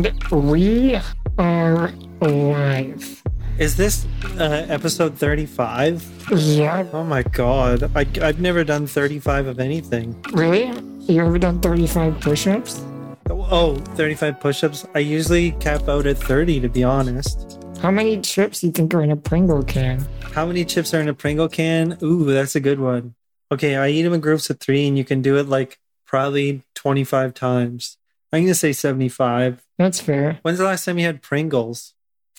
And 0.00 0.22
we 0.48 0.98
are 1.36 1.92
live. 2.22 3.22
Is 3.58 3.76
this 3.76 4.06
uh, 4.38 4.64
episode 4.70 5.18
35? 5.18 6.30
Yeah, 6.32 6.86
Oh 6.94 7.04
my 7.04 7.22
god. 7.22 7.90
I, 7.94 8.06
I've 8.22 8.40
never 8.40 8.64
done 8.64 8.86
35 8.86 9.46
of 9.46 9.60
anything. 9.60 10.18
really? 10.32 10.72
You 11.00 11.20
ever 11.26 11.38
done 11.38 11.60
35 11.60 12.18
push 12.18 12.46
ups? 12.46 12.82
Oh, 13.28 13.74
35 13.96 14.40
push 14.40 14.64
ups. 14.64 14.86
I 14.94 15.00
usually 15.00 15.50
cap 15.52 15.86
out 15.86 16.06
at 16.06 16.16
30, 16.16 16.60
to 16.60 16.68
be 16.70 16.82
honest. 16.82 17.62
How 17.82 17.90
many 17.90 18.22
chips 18.22 18.60
do 18.62 18.68
you 18.68 18.72
think 18.72 18.94
are 18.94 19.02
in 19.02 19.10
a 19.10 19.16
Pringle 19.16 19.62
can? 19.62 20.06
How 20.32 20.46
many 20.46 20.64
chips 20.64 20.94
are 20.94 21.00
in 21.02 21.08
a 21.10 21.14
Pringle 21.14 21.50
can? 21.50 21.98
Ooh, 22.02 22.24
that's 22.24 22.56
a 22.56 22.60
good 22.60 22.80
one. 22.80 23.16
Okay, 23.52 23.76
I 23.76 23.88
eat 23.88 24.00
them 24.02 24.14
in 24.14 24.20
groups 24.20 24.48
of 24.48 24.60
three, 24.60 24.88
and 24.88 24.96
you 24.96 25.04
can 25.04 25.20
do 25.20 25.36
it 25.36 25.46
like 25.46 25.78
probably 26.06 26.62
25 26.74 27.34
times. 27.34 27.98
I'm 28.32 28.42
going 28.42 28.48
to 28.48 28.54
say 28.54 28.72
75. 28.72 29.60
That's 29.80 29.98
fair. 29.98 30.38
When's 30.42 30.58
the 30.58 30.64
last 30.64 30.84
time 30.84 30.98
you 30.98 31.06
had 31.06 31.22
Pringles? 31.22 31.94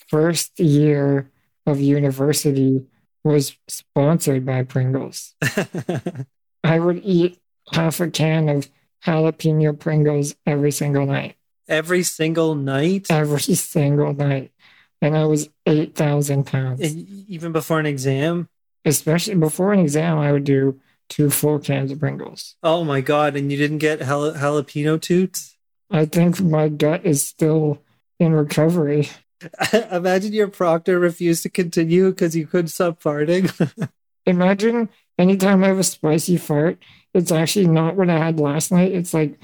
First 0.06 0.60
year 0.60 1.28
of 1.66 1.80
university 1.80 2.86
was 3.24 3.56
sponsored 3.66 4.46
by 4.46 4.62
Pringles. 4.62 5.34
I 6.62 6.78
would 6.78 7.00
eat 7.02 7.40
half 7.72 7.98
a 7.98 8.08
can 8.12 8.48
of 8.48 8.70
jalapeno 9.04 9.76
Pringles 9.76 10.36
every 10.46 10.70
single 10.70 11.04
night. 11.04 11.34
Every 11.66 12.04
single 12.04 12.54
night? 12.54 13.08
Every 13.10 13.40
single 13.56 14.14
night. 14.14 14.52
And 15.00 15.16
I 15.16 15.24
was 15.24 15.48
8,000 15.66 16.46
pounds. 16.46 16.94
Even 16.94 17.50
before 17.50 17.80
an 17.80 17.86
exam? 17.86 18.50
Especially 18.84 19.34
before 19.34 19.72
an 19.72 19.80
exam, 19.80 20.16
I 20.16 20.30
would 20.30 20.44
do 20.44 20.80
two 21.08 21.28
full 21.28 21.58
cans 21.58 21.90
of 21.90 21.98
Pringles. 21.98 22.54
Oh 22.62 22.84
my 22.84 23.00
god, 23.00 23.34
and 23.34 23.50
you 23.50 23.58
didn't 23.58 23.78
get 23.78 23.98
jala- 23.98 24.34
jalapeno 24.34 25.00
toots? 25.02 25.51
I 25.92 26.06
think 26.06 26.40
my 26.40 26.68
gut 26.68 27.04
is 27.04 27.24
still 27.24 27.82
in 28.18 28.32
recovery. 28.32 29.10
Imagine 29.90 30.32
your 30.32 30.48
proctor 30.48 30.98
refused 30.98 31.42
to 31.42 31.50
continue 31.50 32.10
because 32.10 32.34
you 32.34 32.46
couldn't 32.46 32.68
stop 32.68 33.02
farting. 33.02 33.50
Imagine 34.26 34.88
anytime 35.18 35.62
I 35.62 35.68
have 35.68 35.78
a 35.78 35.84
spicy 35.84 36.38
fart, 36.38 36.78
it's 37.12 37.30
actually 37.30 37.66
not 37.66 37.96
what 37.96 38.08
I 38.08 38.18
had 38.18 38.40
last 38.40 38.72
night. 38.72 38.92
It's 38.92 39.12
like 39.12 39.38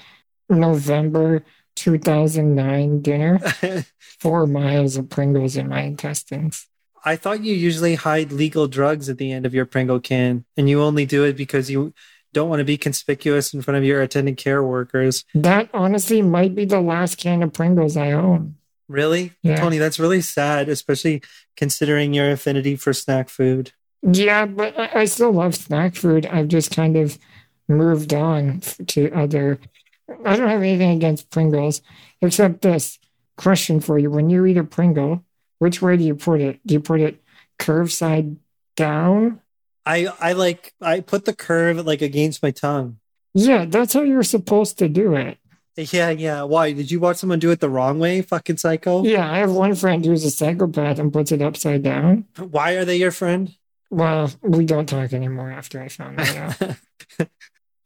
November 0.48 1.44
2009 1.76 3.02
dinner, 3.02 3.38
four 3.98 4.46
miles 4.46 4.96
of 4.96 5.10
Pringles 5.10 5.56
in 5.56 5.68
my 5.68 5.82
intestines. 5.82 6.66
I 7.04 7.16
thought 7.16 7.44
you 7.44 7.54
usually 7.54 7.94
hide 7.94 8.32
legal 8.32 8.66
drugs 8.66 9.08
at 9.08 9.18
the 9.18 9.32
end 9.32 9.46
of 9.46 9.54
your 9.54 9.66
Pringle 9.66 10.00
can, 10.00 10.44
and 10.56 10.68
you 10.68 10.82
only 10.82 11.06
do 11.06 11.24
it 11.24 11.36
because 11.36 11.70
you 11.70 11.92
don't 12.32 12.48
want 12.48 12.60
to 12.60 12.64
be 12.64 12.76
conspicuous 12.76 13.54
in 13.54 13.62
front 13.62 13.78
of 13.78 13.84
your 13.84 14.02
attendant 14.02 14.38
care 14.38 14.62
workers. 14.62 15.24
That 15.34 15.68
honestly 15.72 16.22
might 16.22 16.54
be 16.54 16.64
the 16.64 16.80
last 16.80 17.18
can 17.18 17.42
of 17.42 17.52
Pringles 17.52 17.96
I 17.96 18.12
own. 18.12 18.56
Really? 18.88 19.32
Yeah. 19.42 19.56
Tony, 19.56 19.78
that's 19.78 19.98
really 19.98 20.22
sad, 20.22 20.68
especially 20.68 21.22
considering 21.56 22.14
your 22.14 22.30
affinity 22.30 22.76
for 22.76 22.92
snack 22.92 23.28
food. 23.28 23.72
Yeah, 24.02 24.46
but 24.46 24.78
I 24.78 25.00
I 25.00 25.04
still 25.06 25.32
love 25.32 25.54
snack 25.54 25.94
food. 25.94 26.24
I've 26.26 26.48
just 26.48 26.74
kind 26.74 26.96
of 26.96 27.18
moved 27.68 28.14
on 28.14 28.60
to 28.86 29.12
other. 29.12 29.58
I 30.24 30.36
don't 30.36 30.48
have 30.48 30.62
anything 30.62 30.96
against 30.96 31.30
Pringles, 31.30 31.82
except 32.22 32.62
this 32.62 32.98
question 33.36 33.80
for 33.80 33.98
you: 33.98 34.10
When 34.10 34.30
you 34.30 34.46
eat 34.46 34.56
a 34.56 34.64
Pringle, 34.64 35.24
which 35.58 35.82
way 35.82 35.96
do 35.96 36.04
you 36.04 36.14
put 36.14 36.40
it? 36.40 36.60
Do 36.64 36.74
you 36.74 36.80
put 36.80 37.00
it 37.00 37.22
curve 37.58 37.92
side 37.92 38.36
down? 38.76 39.40
I 39.88 40.12
I 40.20 40.32
like 40.34 40.74
I 40.82 41.00
put 41.00 41.24
the 41.24 41.34
curve 41.34 41.84
like 41.86 42.02
against 42.02 42.42
my 42.42 42.50
tongue. 42.50 42.98
Yeah, 43.32 43.64
that's 43.64 43.94
how 43.94 44.02
you're 44.02 44.22
supposed 44.22 44.78
to 44.78 44.88
do 44.88 45.14
it. 45.14 45.38
Yeah, 45.76 46.10
yeah. 46.10 46.42
Why? 46.42 46.72
Did 46.72 46.90
you 46.90 47.00
watch 47.00 47.18
someone 47.18 47.38
do 47.38 47.50
it 47.52 47.60
the 47.60 47.70
wrong 47.70 47.98
way? 47.98 48.20
Fucking 48.20 48.58
psycho. 48.58 49.04
Yeah, 49.04 49.30
I 49.30 49.38
have 49.38 49.52
one 49.52 49.74
friend 49.74 50.04
who's 50.04 50.24
a 50.24 50.30
psychopath 50.30 50.98
and 50.98 51.12
puts 51.12 51.32
it 51.32 51.40
upside 51.40 51.82
down. 51.82 52.26
Why 52.36 52.72
are 52.72 52.84
they 52.84 52.96
your 52.96 53.12
friend? 53.12 53.54
Well, 53.90 54.30
we 54.42 54.66
don't 54.66 54.88
talk 54.88 55.14
anymore 55.14 55.50
after 55.50 55.80
I 55.80 55.88
found 55.88 56.18
that 56.18 56.60
out. 56.60 57.28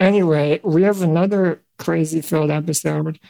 Anyway, 0.02 0.58
we 0.64 0.82
have 0.82 1.00
another 1.00 1.62
crazy 1.78 2.20
filled 2.20 2.50
episode. 2.50 3.20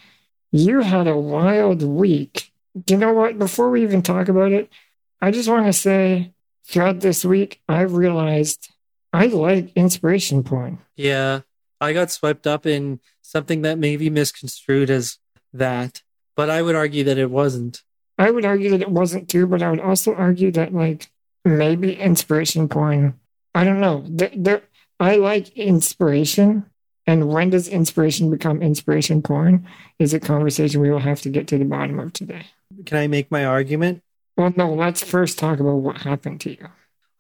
You 0.53 0.81
had 0.81 1.07
a 1.07 1.19
wild 1.19 1.83
week. 1.83 2.51
You 2.87 2.97
know 2.97 3.13
what? 3.13 3.39
Before 3.39 3.69
we 3.69 3.83
even 3.83 4.01
talk 4.01 4.29
about 4.29 4.53
it, 4.53 4.73
I 5.21 5.33
just 5.33 5.51
want 5.51 5.67
to 5.67 5.75
say 5.75 6.33
throughout 6.65 7.01
this 7.01 7.25
week, 7.25 7.61
I 7.69 7.83
realized 7.83 8.71
I 9.13 9.27
like 9.27 9.73
inspiration 9.75 10.43
porn. 10.43 10.79
Yeah, 10.97 11.41
I 11.81 11.93
got 11.93 12.11
swept 12.11 12.47
up 12.47 12.67
in 12.67 13.01
something 13.21 13.63
that 13.63 13.79
may 13.79 13.97
be 13.97 14.11
misconstrued 14.11 14.91
as 14.91 15.19
that, 15.53 16.03
but 16.37 16.49
I 16.49 16.63
would 16.63 16.75
argue 16.75 17.05
that 17.05 17.19
it 17.19 17.31
wasn't. 17.31 17.83
I 18.19 18.31
would 18.31 18.45
argue 18.45 18.71
that 18.71 18.83
it 18.83 18.91
wasn't 18.91 19.29
too, 19.29 19.47
but 19.47 19.63
I 19.63 19.71
would 19.71 19.81
also 19.81 20.15
argue 20.15 20.51
that, 20.53 20.73
like, 20.73 21.11
maybe 21.45 21.95
inspiration 21.99 22.69
porn. 22.69 23.19
I 23.55 23.65
don't 23.65 23.81
know. 23.81 24.05
There, 24.07 24.31
there, 24.35 24.63
I 25.01 25.17
like 25.17 25.57
inspiration. 25.57 26.67
And 27.07 27.29
when 27.29 27.51
does 27.51 27.67
inspiration 27.67 28.31
become 28.31 28.63
inspiration 28.63 29.23
porn? 29.23 29.67
Is 29.99 30.15
a 30.15 30.21
conversation 30.21 30.81
we 30.81 30.91
will 30.91 31.01
have 31.01 31.21
to 31.23 31.31
get 31.31 31.49
to 31.49 31.59
the 31.59 31.65
bottom 31.65 31.99
of 31.99 32.13
today. 32.13 32.47
Can 32.87 32.97
I 32.97 33.09
make 33.09 33.31
my 33.31 33.45
argument? 33.45 34.03
Well, 34.37 34.53
no, 34.57 34.73
let's 34.73 35.03
first 35.03 35.39
talk 35.39 35.61
about 35.61 35.77
what 35.77 35.99
happened 35.99 36.41
to 36.43 36.51
you. 36.51 36.69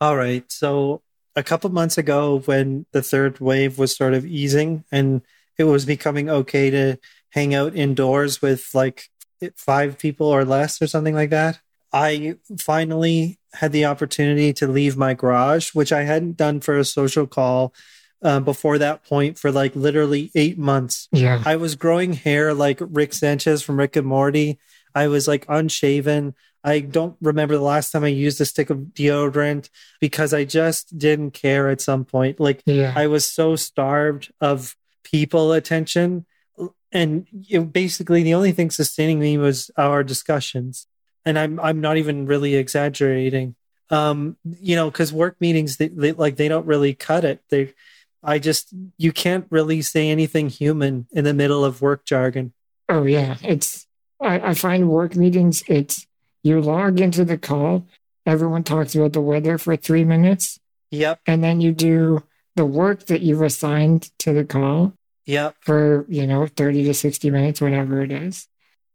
All 0.00 0.16
right. 0.16 0.50
So, 0.50 1.02
a 1.34 1.42
couple 1.42 1.70
months 1.70 1.96
ago, 1.96 2.40
when 2.44 2.86
the 2.92 3.02
third 3.02 3.40
wave 3.40 3.78
was 3.78 3.96
sort 3.96 4.14
of 4.14 4.26
easing 4.26 4.84
and 4.92 5.22
it 5.58 5.64
was 5.64 5.86
becoming 5.86 6.28
okay 6.28 6.70
to 6.70 6.98
hang 7.30 7.54
out 7.54 7.74
indoors 7.74 8.42
with 8.42 8.68
like 8.74 9.08
five 9.56 9.98
people 9.98 10.26
or 10.26 10.44
less 10.44 10.80
or 10.82 10.86
something 10.86 11.14
like 11.14 11.30
that, 11.30 11.60
I 11.92 12.36
finally 12.58 13.38
had 13.54 13.72
the 13.72 13.84
opportunity 13.84 14.52
to 14.54 14.66
leave 14.66 14.96
my 14.96 15.14
garage, 15.14 15.74
which 15.74 15.92
I 15.92 16.02
hadn't 16.02 16.36
done 16.36 16.60
for 16.60 16.78
a 16.78 16.84
social 16.84 17.26
call 17.26 17.74
uh, 18.22 18.40
before 18.40 18.78
that 18.78 19.04
point 19.04 19.38
for 19.38 19.52
like 19.52 19.76
literally 19.76 20.30
eight 20.34 20.58
months. 20.58 21.08
Yeah. 21.12 21.42
I 21.44 21.56
was 21.56 21.74
growing 21.74 22.14
hair 22.14 22.54
like 22.54 22.78
Rick 22.80 23.12
Sanchez 23.12 23.62
from 23.62 23.78
Rick 23.78 23.96
and 23.96 24.06
Morty. 24.06 24.58
I 24.94 25.08
was 25.08 25.28
like 25.28 25.46
unshaven. 25.48 26.34
I 26.64 26.80
don't 26.80 27.16
remember 27.20 27.56
the 27.56 27.62
last 27.62 27.90
time 27.90 28.04
I 28.04 28.08
used 28.08 28.40
a 28.40 28.44
stick 28.44 28.70
of 28.70 28.78
deodorant 28.78 29.68
because 30.00 30.32
I 30.32 30.44
just 30.44 30.96
didn't 30.96 31.32
care 31.32 31.68
at 31.68 31.80
some 31.80 32.04
point. 32.04 32.38
Like 32.38 32.62
Yeah. 32.66 32.92
I 32.94 33.08
was 33.08 33.28
so 33.28 33.56
starved 33.56 34.32
of 34.40 34.76
people 35.02 35.52
attention. 35.52 36.26
And 36.92 37.26
it, 37.48 37.72
basically, 37.72 38.22
the 38.22 38.34
only 38.34 38.52
thing 38.52 38.70
sustaining 38.70 39.18
me 39.18 39.38
was 39.38 39.70
our 39.76 40.04
discussions. 40.04 40.86
And 41.24 41.38
I'm 41.38 41.58
I'm 41.58 41.80
not 41.80 41.96
even 41.96 42.26
really 42.26 42.54
exaggerating. 42.54 43.54
Um, 43.90 44.36
you 44.44 44.76
know, 44.76 44.90
because 44.90 45.12
work 45.12 45.36
meetings, 45.40 45.76
they, 45.76 45.88
they 45.88 46.12
like 46.12 46.36
they 46.36 46.48
don't 46.48 46.66
really 46.66 46.94
cut 46.94 47.24
it. 47.24 47.40
They, 47.50 47.74
I 48.22 48.38
just 48.38 48.72
you 48.98 49.12
can't 49.12 49.46
really 49.50 49.82
say 49.82 50.10
anything 50.10 50.48
human 50.48 51.06
in 51.12 51.24
the 51.24 51.34
middle 51.34 51.64
of 51.64 51.82
work 51.82 52.04
jargon. 52.04 52.52
Oh, 52.88 53.04
yeah. 53.04 53.36
It's, 53.42 53.86
I, 54.22 54.50
I 54.50 54.54
find 54.54 54.88
work 54.88 55.16
meetings, 55.16 55.62
it's, 55.68 56.06
you 56.42 56.60
log 56.60 57.00
into 57.00 57.24
the 57.24 57.38
call, 57.38 57.86
everyone 58.26 58.64
talks 58.64 58.94
about 58.94 59.12
the 59.12 59.20
weather 59.20 59.58
for 59.58 59.76
three 59.76 60.04
minutes, 60.04 60.58
Yep, 60.90 61.20
and 61.26 61.42
then 61.42 61.60
you 61.60 61.72
do 61.72 62.22
the 62.56 62.66
work 62.66 63.06
that 63.06 63.22
you've 63.22 63.40
assigned 63.42 64.10
to 64.18 64.32
the 64.32 64.44
call. 64.44 64.92
yep, 65.24 65.56
for, 65.60 66.04
you 66.08 66.26
know, 66.26 66.46
30 66.46 66.84
to 66.84 66.94
60 66.94 67.30
minutes, 67.30 67.60
whatever 67.60 68.02
it 68.02 68.12
is. 68.12 68.48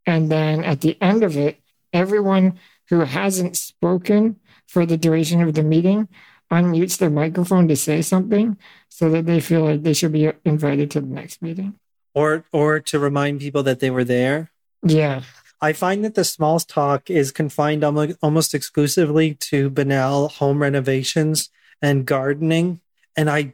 And 0.05 0.31
then 0.31 0.63
at 0.63 0.81
the 0.81 0.97
end 1.01 1.23
of 1.23 1.35
it, 1.37 1.59
everyone 1.91 2.59
who 2.89 2.99
hasn't 3.01 3.57
spoken 3.57 4.39
for 4.67 4.85
the 4.85 4.97
duration 4.97 5.41
of 5.41 5.53
the 5.53 5.63
meeting 5.63 6.07
unmutes 6.51 6.97
their 6.97 7.09
microphone 7.09 7.67
to 7.67 7.75
say 7.75 8.01
something 8.01 8.57
so 8.89 9.09
that 9.09 9.25
they 9.25 9.39
feel 9.39 9.65
like 9.65 9.83
they 9.83 9.93
should 9.93 10.11
be 10.13 10.31
invited 10.45 10.91
to 10.91 11.01
the 11.01 11.07
next 11.07 11.41
meeting. 11.41 11.73
or 12.13 12.45
or 12.51 12.79
to 12.79 12.99
remind 12.99 13.39
people 13.39 13.63
that 13.63 13.79
they 13.79 13.89
were 13.89 14.03
there. 14.05 14.51
Yeah. 14.83 15.23
I 15.59 15.73
find 15.73 16.05
that 16.05 16.15
the 16.15 16.23
small 16.23 16.59
talk 16.59 17.09
is 17.09 17.31
confined 17.31 17.83
almost 17.83 18.53
exclusively 18.53 19.33
to 19.35 19.69
banal 19.69 20.27
home 20.27 20.61
renovations 20.61 21.49
and 21.81 22.05
gardening. 22.05 22.79
And 23.15 23.29
I 23.29 23.53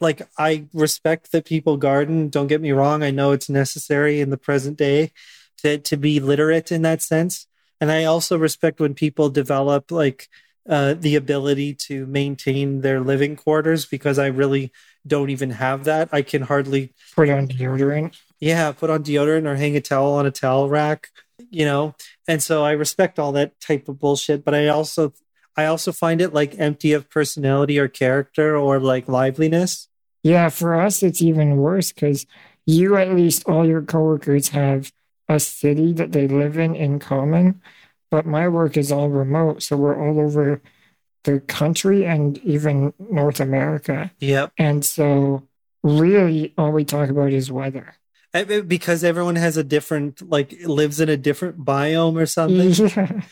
like 0.00 0.22
I 0.38 0.64
respect 0.72 1.32
that 1.32 1.44
people 1.44 1.76
garden. 1.76 2.28
Don't 2.28 2.48
get 2.48 2.60
me 2.60 2.72
wrong. 2.72 3.02
I 3.02 3.10
know 3.10 3.32
it's 3.32 3.48
necessary 3.48 4.20
in 4.20 4.30
the 4.30 4.36
present 4.36 4.76
day 4.76 5.12
to 5.58 5.78
to 5.78 5.96
be 5.96 6.18
literate 6.20 6.72
in 6.72 6.82
that 6.82 7.02
sense. 7.02 7.46
And 7.80 7.90
I 7.90 8.04
also 8.04 8.36
respect 8.36 8.80
when 8.80 8.94
people 8.94 9.30
develop 9.30 9.90
like 9.90 10.28
uh, 10.68 10.94
the 10.94 11.16
ability 11.16 11.74
to 11.74 12.06
maintain 12.06 12.80
their 12.80 13.00
living 13.00 13.36
quarters 13.36 13.84
because 13.84 14.18
I 14.18 14.26
really 14.26 14.72
don't 15.06 15.30
even 15.30 15.50
have 15.50 15.84
that. 15.84 16.08
I 16.12 16.22
can 16.22 16.42
hardly 16.42 16.94
Put 17.14 17.28
on 17.28 17.48
deodorant. 17.48 18.16
Yeah, 18.44 18.72
put 18.72 18.90
on 18.90 19.02
deodorant 19.02 19.46
or 19.46 19.56
hang 19.56 19.74
a 19.74 19.80
towel 19.80 20.12
on 20.12 20.26
a 20.26 20.30
towel 20.30 20.68
rack, 20.68 21.08
you 21.50 21.64
know. 21.64 21.94
And 22.28 22.42
so 22.42 22.62
I 22.62 22.72
respect 22.72 23.18
all 23.18 23.32
that 23.32 23.58
type 23.58 23.88
of 23.88 23.98
bullshit, 23.98 24.44
but 24.44 24.54
I 24.54 24.68
also 24.68 25.14
I 25.56 25.64
also 25.64 25.92
find 25.92 26.20
it 26.20 26.34
like 26.34 26.58
empty 26.58 26.92
of 26.92 27.08
personality 27.08 27.78
or 27.78 27.88
character 27.88 28.54
or 28.54 28.78
like 28.80 29.08
liveliness. 29.08 29.88
Yeah, 30.22 30.50
for 30.50 30.78
us, 30.78 31.02
it's 31.02 31.22
even 31.22 31.56
worse 31.56 31.90
because 31.90 32.26
you, 32.66 32.96
at 32.96 33.14
least, 33.14 33.44
all 33.46 33.66
your 33.66 33.80
coworkers 33.80 34.48
have 34.48 34.92
a 35.26 35.40
city 35.40 35.94
that 35.94 36.12
they 36.12 36.28
live 36.28 36.58
in 36.58 36.74
in 36.74 36.98
common, 36.98 37.62
but 38.10 38.26
my 38.26 38.46
work 38.48 38.76
is 38.76 38.92
all 38.92 39.08
remote. 39.08 39.62
So 39.62 39.78
we're 39.78 39.98
all 39.98 40.20
over 40.20 40.60
the 41.24 41.40
country 41.40 42.04
and 42.04 42.36
even 42.38 42.92
North 42.98 43.40
America. 43.40 44.10
Yep. 44.20 44.52
And 44.58 44.84
so, 44.84 45.48
really, 45.82 46.52
all 46.58 46.72
we 46.72 46.84
talk 46.84 47.08
about 47.08 47.32
is 47.32 47.50
weather. 47.50 47.96
Eh, 48.34 48.44
eh, 48.48 48.60
Because 48.60 49.04
everyone 49.04 49.36
has 49.36 49.56
a 49.56 49.64
different, 49.64 50.28
like, 50.28 50.54
lives 50.64 51.00
in 51.00 51.08
a 51.08 51.16
different 51.16 51.64
biome 51.64 52.20
or 52.20 52.26
something. 52.26 52.70
Yeah. 52.70 53.22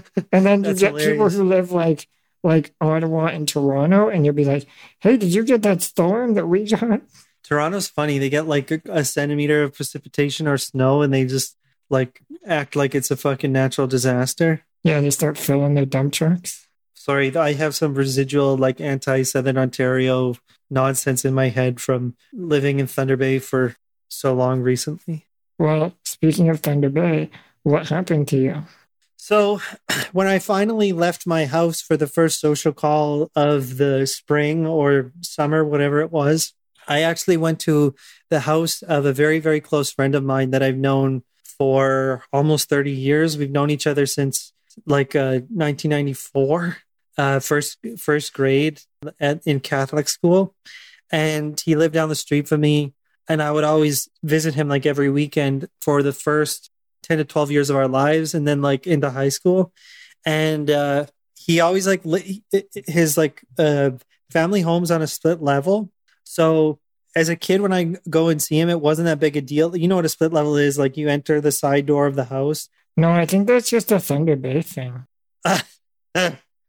And 0.32 0.46
then 0.46 0.64
you 0.64 0.74
get 0.74 0.96
people 0.96 1.28
who 1.28 1.44
live 1.44 1.72
like 1.72 2.08
like 2.44 2.72
Ottawa 2.80 3.26
and 3.26 3.48
Toronto, 3.48 4.08
and 4.08 4.24
you'll 4.24 4.34
be 4.34 4.44
like, 4.44 4.66
"Hey, 5.00 5.16
did 5.16 5.34
you 5.34 5.44
get 5.44 5.62
that 5.62 5.82
storm 5.82 6.34
that 6.34 6.46
we 6.46 6.64
got?" 6.64 7.02
Toronto's 7.42 7.88
funny. 7.88 8.18
They 8.18 8.30
get 8.30 8.46
like 8.46 8.70
a, 8.70 8.80
a 8.88 9.04
centimeter 9.04 9.62
of 9.64 9.74
precipitation 9.74 10.46
or 10.46 10.58
snow 10.58 11.02
and 11.02 11.12
they 11.12 11.24
just 11.24 11.56
like 11.90 12.20
act 12.46 12.76
like 12.76 12.94
it's 12.94 13.10
a 13.10 13.16
fucking 13.16 13.52
natural 13.52 13.86
disaster. 13.86 14.64
Yeah, 14.84 15.00
they 15.00 15.10
start 15.10 15.38
filling 15.38 15.74
their 15.74 15.86
dump 15.86 16.12
trucks. 16.12 16.68
Sorry, 16.94 17.34
I 17.34 17.54
have 17.54 17.74
some 17.74 17.94
residual 17.94 18.56
like 18.56 18.80
anti 18.80 19.22
Southern 19.22 19.56
Ontario 19.56 20.34
nonsense 20.70 21.24
in 21.24 21.32
my 21.32 21.48
head 21.48 21.80
from 21.80 22.14
living 22.32 22.80
in 22.80 22.86
Thunder 22.86 23.16
Bay 23.16 23.38
for 23.38 23.74
so 24.08 24.34
long 24.34 24.60
recently. 24.60 25.26
Well, 25.58 25.94
speaking 26.04 26.48
of 26.48 26.60
Thunder 26.60 26.88
Bay, 26.88 27.30
what 27.62 27.88
happened 27.88 28.28
to 28.28 28.36
you? 28.36 28.62
So, 29.16 29.60
when 30.12 30.26
I 30.26 30.38
finally 30.38 30.92
left 30.92 31.26
my 31.26 31.46
house 31.46 31.80
for 31.80 31.96
the 31.96 32.06
first 32.06 32.40
social 32.40 32.72
call 32.72 33.30
of 33.34 33.76
the 33.76 34.06
spring 34.06 34.66
or 34.66 35.12
summer, 35.20 35.64
whatever 35.64 36.00
it 36.00 36.12
was, 36.12 36.54
I 36.86 37.02
actually 37.02 37.36
went 37.36 37.60
to 37.60 37.94
the 38.30 38.40
house 38.40 38.82
of 38.82 39.04
a 39.04 39.12
very, 39.12 39.38
very 39.38 39.60
close 39.60 39.92
friend 39.92 40.14
of 40.14 40.24
mine 40.24 40.50
that 40.50 40.62
I've 40.62 40.78
known 40.78 41.22
for 41.44 42.24
almost 42.32 42.68
30 42.68 42.90
years. 42.90 43.36
We've 43.36 43.50
known 43.50 43.70
each 43.70 43.86
other 43.86 44.06
since 44.06 44.52
like 44.86 45.14
uh, 45.14 45.42
1994, 45.50 46.78
uh, 47.18 47.40
first, 47.40 47.78
first 47.98 48.32
grade 48.32 48.80
at, 49.20 49.46
in 49.46 49.60
Catholic 49.60 50.08
school. 50.08 50.54
And 51.10 51.60
he 51.60 51.74
lived 51.74 51.94
down 51.94 52.08
the 52.08 52.14
street 52.14 52.48
from 52.48 52.60
me. 52.60 52.94
And 53.28 53.42
I 53.42 53.50
would 53.50 53.64
always 53.64 54.08
visit 54.22 54.54
him 54.54 54.68
like 54.68 54.86
every 54.86 55.10
weekend 55.10 55.68
for 55.80 56.02
the 56.02 56.12
first 56.12 56.70
10 57.02 57.18
to 57.18 57.24
12 57.24 57.50
years 57.50 57.70
of 57.70 57.76
our 57.76 57.88
lives 57.88 58.34
and 58.34 58.46
then 58.46 58.62
like 58.62 58.86
into 58.86 59.10
high 59.10 59.28
school. 59.28 59.72
And 60.24 60.70
uh 60.70 61.06
he 61.36 61.60
always 61.60 61.86
like 61.86 62.04
li- 62.04 62.42
his 62.86 63.16
like 63.16 63.42
uh 63.58 63.90
family 64.30 64.62
homes 64.62 64.90
on 64.90 65.02
a 65.02 65.06
split 65.06 65.42
level. 65.42 65.90
So 66.24 66.78
as 67.16 67.28
a 67.28 67.36
kid 67.36 67.60
when 67.62 67.72
i 67.72 67.94
go 68.10 68.28
and 68.28 68.40
see 68.40 68.60
him 68.60 68.68
it 68.68 68.80
wasn't 68.80 69.06
that 69.06 69.20
big 69.20 69.36
a 69.36 69.40
deal. 69.40 69.76
You 69.76 69.88
know 69.88 69.96
what 69.96 70.04
a 70.04 70.10
split 70.10 70.32
level 70.32 70.56
is? 70.56 70.78
Like 70.78 70.96
you 70.96 71.08
enter 71.08 71.40
the 71.40 71.52
side 71.52 71.86
door 71.86 72.06
of 72.06 72.16
the 72.16 72.24
house. 72.24 72.68
No, 72.96 73.12
I 73.12 73.26
think 73.26 73.46
that's 73.46 73.70
just 73.70 73.92
a 73.92 74.00
Thunder 74.00 74.36
Bay 74.36 74.62
thing. 74.62 75.06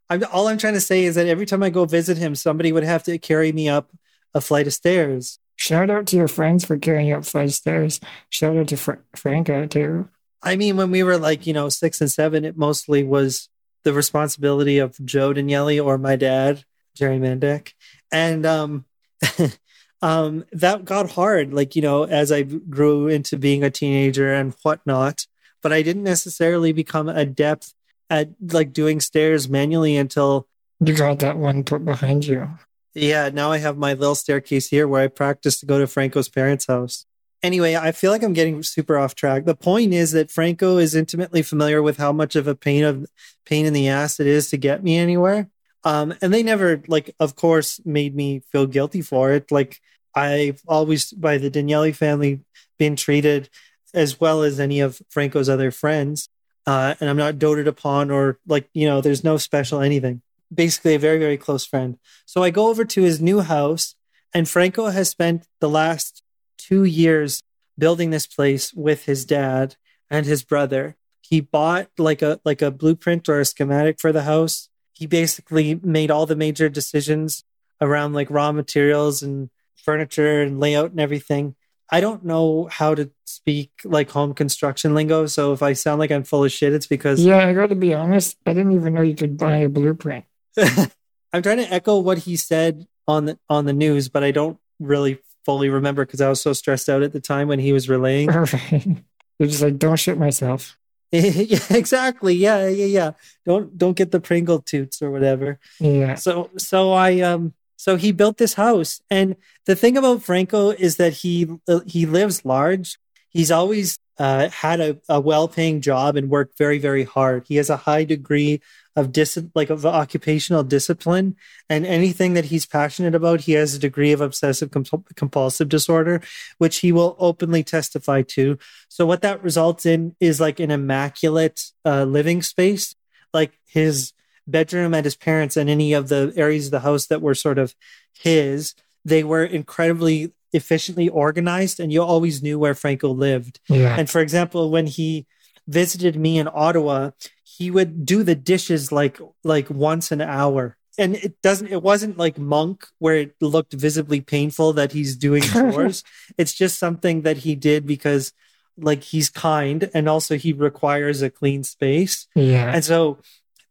I'm, 0.10 0.24
all 0.32 0.48
i'm 0.48 0.58
trying 0.58 0.74
to 0.74 0.82
say 0.82 1.04
is 1.04 1.16
that 1.16 1.28
every 1.28 1.46
time 1.46 1.64
i 1.64 1.70
go 1.70 1.86
visit 1.86 2.18
him 2.18 2.36
somebody 2.36 2.72
would 2.72 2.84
have 2.84 3.04
to 3.04 3.18
carry 3.18 3.52
me 3.52 3.70
up 3.70 3.92
a 4.34 4.42
flight 4.42 4.68
of 4.68 4.74
stairs 4.74 5.40
Shout 5.60 5.90
out 5.90 6.08
to 6.08 6.16
your 6.16 6.30
friends 6.30 6.64
for 6.64 6.78
carrying 6.78 7.12
up 7.12 7.26
flight 7.26 7.52
stairs. 7.52 8.00
Shout 8.30 8.56
out 8.56 8.70
to 8.70 8.78
Fra- 8.78 9.02
Franco 9.14 9.68
too. 9.68 10.08
I 10.42 10.56
mean, 10.56 10.78
when 10.78 10.90
we 10.90 11.04
were 11.04 11.18
like, 11.18 11.46
you 11.46 11.52
know, 11.52 11.68
six 11.68 12.00
and 12.00 12.10
seven, 12.10 12.46
it 12.46 12.56
mostly 12.56 13.04
was 13.04 13.50
the 13.84 13.92
responsibility 13.92 14.78
of 14.78 14.98
Joe 15.04 15.34
Daniele 15.34 15.82
or 15.82 15.98
my 15.98 16.16
dad, 16.16 16.64
Jerry 16.96 17.20
Mandek. 17.20 17.74
And 18.10 18.46
um 18.46 18.86
um 20.02 20.46
that 20.54 20.86
got 20.86 21.12
hard, 21.12 21.54
like, 21.54 21.76
you 21.76 21.82
know, 21.82 22.04
as 22.04 22.32
I 22.32 22.44
grew 22.44 23.10
into 23.10 23.36
being 23.36 23.62
a 23.62 23.70
teenager 23.70 24.34
and 24.34 24.56
whatnot. 24.64 25.28
But 25.62 25.74
I 25.74 25.82
didn't 25.82 26.04
necessarily 26.04 26.72
become 26.72 27.10
adept 27.10 27.74
at 28.10 28.30
like 28.42 28.72
doing 28.72 29.02
stairs 29.02 29.50
manually 29.50 29.98
until 29.98 30.48
You 30.80 30.96
got 30.96 31.20
that 31.20 31.36
one 31.36 31.66
put 31.66 31.84
behind 31.84 32.26
you. 32.26 32.50
Yeah, 32.94 33.30
now 33.30 33.52
I 33.52 33.58
have 33.58 33.78
my 33.78 33.94
little 33.94 34.16
staircase 34.16 34.68
here 34.70 34.88
where 34.88 35.02
I 35.02 35.08
practice 35.08 35.60
to 35.60 35.66
go 35.66 35.80
to 35.80 35.88
Franco's 35.88 36.30
parents' 36.30 36.68
house. 36.68 37.06
Anyway, 37.42 37.76
I 37.76 37.94
feel 37.94 38.12
like 38.12 38.24
I'm 38.24 38.34
getting 38.34 38.64
super 38.64 38.98
off 38.98 39.16
track. 39.16 39.46
The 39.46 39.56
point 39.56 39.94
is 39.94 40.12
that 40.12 40.32
Franco 40.32 40.78
is 40.78 40.94
intimately 40.94 41.42
familiar 41.42 41.82
with 41.82 41.98
how 41.98 42.12
much 42.12 42.36
of 42.36 42.48
a 42.48 42.56
pain 42.56 42.84
of 42.84 43.06
pain 43.46 43.66
in 43.66 43.74
the 43.74 43.88
ass 43.88 44.20
it 44.20 44.28
is 44.28 44.50
to 44.50 44.58
get 44.58 44.84
me 44.84 44.98
anywhere. 44.98 45.50
Um, 45.86 46.14
and 46.22 46.34
they 46.34 46.44
never, 46.44 46.84
like, 46.88 47.16
of 47.20 47.36
course, 47.36 47.80
made 47.86 48.14
me 48.14 48.42
feel 48.52 48.66
guilty 48.66 49.02
for 49.02 49.32
it. 49.32 49.52
Like, 49.52 49.80
I've 50.14 50.62
always, 50.68 51.14
by 51.14 51.38
the 51.38 51.50
Daniele 51.50 51.94
family, 51.94 52.42
been 52.78 52.98
treated 52.98 53.50
as 53.94 54.20
well 54.20 54.44
as 54.44 54.60
any 54.60 54.82
of 54.82 55.02
Franco's 55.10 55.48
other 55.48 55.72
friends. 55.72 56.28
Uh, 56.66 56.96
and 57.00 57.10
I'm 57.10 57.18
not 57.18 57.40
doted 57.40 57.68
upon 57.68 58.12
or, 58.12 58.38
like, 58.46 58.70
you 58.74 58.86
know, 58.86 59.00
there's 59.00 59.24
no 59.24 59.38
special 59.38 59.80
anything. 59.80 60.22
Basically, 60.54 60.96
a 60.96 61.00
very, 61.00 61.20
very 61.20 61.38
close 61.38 61.66
friend. 61.66 61.98
So 62.26 62.44
I 62.44 62.50
go 62.50 62.70
over 62.70 62.86
to 62.86 63.02
his 63.02 63.22
new 63.22 63.42
house, 63.42 63.96
and 64.34 64.50
Franco 64.50 64.88
has 64.88 65.10
spent 65.10 65.48
the 65.60 65.70
last 65.70 66.24
two 66.58 66.84
years 66.84 67.42
building 67.78 68.10
this 68.10 68.28
place 68.28 68.74
with 68.74 69.06
his 69.06 69.26
dad 69.26 69.76
and 70.10 70.26
his 70.26 70.44
brother. 70.44 70.96
He 71.22 71.42
bought 71.42 71.90
like 71.98 72.22
a 72.22 72.40
like 72.44 72.62
a 72.62 72.72
blueprint 72.72 73.30
or 73.30 73.40
a 73.40 73.46
schematic 73.46 74.00
for 74.00 74.12
the 74.12 74.24
house. 74.24 74.70
He 74.94 75.06
basically 75.06 75.76
made 75.76 76.12
all 76.12 76.26
the 76.26 76.36
major 76.36 76.70
decisions 76.70 77.44
around 77.80 78.14
like 78.14 78.30
raw 78.30 78.52
materials 78.52 79.24
and 79.24 79.50
furniture 79.76 80.42
and 80.42 80.60
layout 80.60 80.92
and 80.92 81.00
everything. 81.00 81.56
I 81.92 82.02
don't 82.02 82.24
know 82.24 82.68
how 82.72 82.94
to 82.94 83.10
speak 83.26 83.72
like 83.84 84.12
home 84.12 84.34
construction 84.34 84.94
lingo, 84.94 85.26
so 85.26 85.54
if 85.54 85.64
I 85.64 85.74
sound 85.74 86.00
like 86.00 86.12
I'm 86.12 86.24
full 86.24 86.44
of 86.44 86.52
shit, 86.52 86.74
it's 86.74 86.86
because 86.88 87.24
Yeah, 87.24 87.48
I 87.48 87.54
got 87.54 87.68
to 87.68 87.76
be 87.76 87.94
honest. 87.94 88.38
I 88.46 88.54
didn't 88.54 88.74
even 88.74 88.94
know 88.94 89.02
you 89.02 89.16
could 89.16 89.38
buy 89.38 89.58
a 89.58 89.70
blueprint. 89.70 90.26
I'm 91.34 91.44
trying 91.44 91.58
to 91.58 91.74
echo 91.74 92.00
what 92.00 92.20
he 92.20 92.36
said 92.36 92.88
on 93.08 93.26
the 93.26 93.40
on 93.50 93.66
the 93.66 93.74
news, 93.74 94.10
but 94.10 94.24
I 94.24 94.32
don't 94.32 94.58
really 94.80 95.20
fully 95.46 95.70
remember 95.70 96.06
because 96.06 96.22
I 96.22 96.30
was 96.30 96.42
so 96.42 96.54
stressed 96.54 96.90
out 96.90 97.04
at 97.04 97.14
the 97.14 97.20
time 97.20 97.48
when 97.48 97.60
he 97.60 97.74
was 97.74 97.90
relaying. 97.90 98.30
You're 99.40 99.48
just 99.48 99.62
like, 99.62 99.80
don't 99.80 99.96
shit 99.96 100.18
myself. 100.18 100.78
yeah, 101.12 101.60
exactly. 101.72 102.36
Yeah, 102.36 102.68
yeah, 102.68 102.86
yeah. 102.86 103.12
Don't 103.46 103.76
don't 103.76 103.98
get 103.98 104.12
the 104.12 104.20
Pringle 104.20 104.62
toots 104.62 105.02
or 105.02 105.10
whatever. 105.10 105.60
Yeah. 105.80 106.16
So 106.16 106.52
so 106.58 106.92
I 106.92 107.22
um 107.22 107.54
so 107.78 107.96
he 107.96 108.12
built 108.12 108.38
this 108.38 108.54
house, 108.56 109.02
and 109.10 109.36
the 109.66 109.76
thing 109.76 109.98
about 109.98 110.22
Franco 110.22 110.70
is 110.70 110.98
that 110.98 111.14
he 111.14 111.48
uh, 111.68 111.80
he 111.88 112.06
lives 112.06 112.46
large. 112.46 113.00
He's 113.30 113.50
always 113.50 113.98
uh, 114.20 114.50
had 114.50 114.82
a, 114.82 115.00
a 115.08 115.20
well 115.20 115.48
paying 115.48 115.82
job 115.82 116.16
and 116.16 116.30
worked 116.30 116.58
very 116.58 116.78
very 116.78 117.06
hard. 117.06 117.46
He 117.48 117.56
has 117.56 117.72
a 117.72 117.78
high 117.78 118.04
degree 118.04 118.62
of 119.00 119.12
dis 119.12 119.38
like 119.56 119.70
of 119.70 119.86
occupational 119.86 120.64
discipline, 120.64 121.36
and 121.70 121.86
anything 121.86 122.34
that 122.34 122.46
he's 122.46 122.66
passionate 122.66 123.16
about, 123.16 123.42
he 123.42 123.54
has 123.54 123.74
a 123.74 123.80
degree 123.80 124.12
of 124.12 124.22
obsessive 124.22 124.72
comp- 124.72 125.16
compulsive 125.16 125.70
disorder, 125.70 126.22
which 126.58 126.78
he 126.78 126.92
will 126.92 127.16
openly 127.18 127.64
testify 127.64 128.22
to. 128.22 128.58
So 128.90 129.06
what 129.06 129.22
that 129.22 129.44
results 129.44 129.86
in 129.86 130.16
is 130.20 130.40
like 130.40 130.60
an 130.60 130.72
immaculate 130.72 131.72
uh, 131.86 132.04
living 132.04 132.42
space, 132.42 132.96
like 133.34 133.58
his 133.66 134.14
bedroom 134.46 134.94
at 134.94 135.06
his 135.06 135.16
parents 135.16 135.56
and 135.56 135.70
any 135.70 135.94
of 135.94 136.10
the 136.10 136.34
areas 136.36 136.66
of 136.66 136.72
the 136.72 136.80
house 136.82 137.08
that 137.08 137.22
were 137.22 137.36
sort 137.36 137.58
of 137.58 137.76
his, 138.14 138.74
they 139.06 139.24
were 139.24 139.46
incredibly 139.46 140.34
efficiently 140.52 141.08
organized 141.08 141.80
and 141.80 141.94
you 141.94 142.02
always 142.02 142.42
knew 142.42 142.58
where 142.58 142.74
Franco 142.74 143.10
lived. 143.12 143.60
Yeah. 143.70 143.96
And 143.98 144.10
for 144.10 144.20
example, 144.20 144.72
when 144.72 144.88
he 144.88 145.28
visited 145.68 146.16
me 146.16 146.40
in 146.40 146.50
Ottawa, 146.52 147.12
he 147.60 147.70
would 147.70 148.06
do 148.06 148.24
the 148.24 148.36
dishes 148.36 148.90
like 148.90 149.20
like 149.44 149.70
once 149.70 150.12
an 150.14 150.22
hour. 150.22 150.78
And 150.98 151.16
it 151.18 151.42
doesn't 151.42 151.68
it 151.68 151.84
wasn't 151.84 152.18
like 152.18 152.38
monk 152.38 152.88
where 153.00 153.18
it 153.18 153.36
looked 153.42 153.74
visibly 153.74 154.22
painful 154.22 154.72
that 154.74 154.94
he's 154.94 155.18
doing 155.18 155.44
chores. 155.54 156.04
it's 156.38 156.54
just 156.54 156.80
something 156.80 157.24
that 157.24 157.40
he 157.40 157.56
did 157.56 157.86
because 157.86 158.32
like 158.78 159.04
he's 159.04 159.30
kind 159.30 159.90
and 159.94 160.08
also 160.08 160.38
he 160.38 160.54
requires 160.54 161.22
a 161.22 161.30
clean 161.30 161.66
space. 161.66 162.28
Yeah. 162.34 162.72
And 162.74 162.84
so 162.84 163.18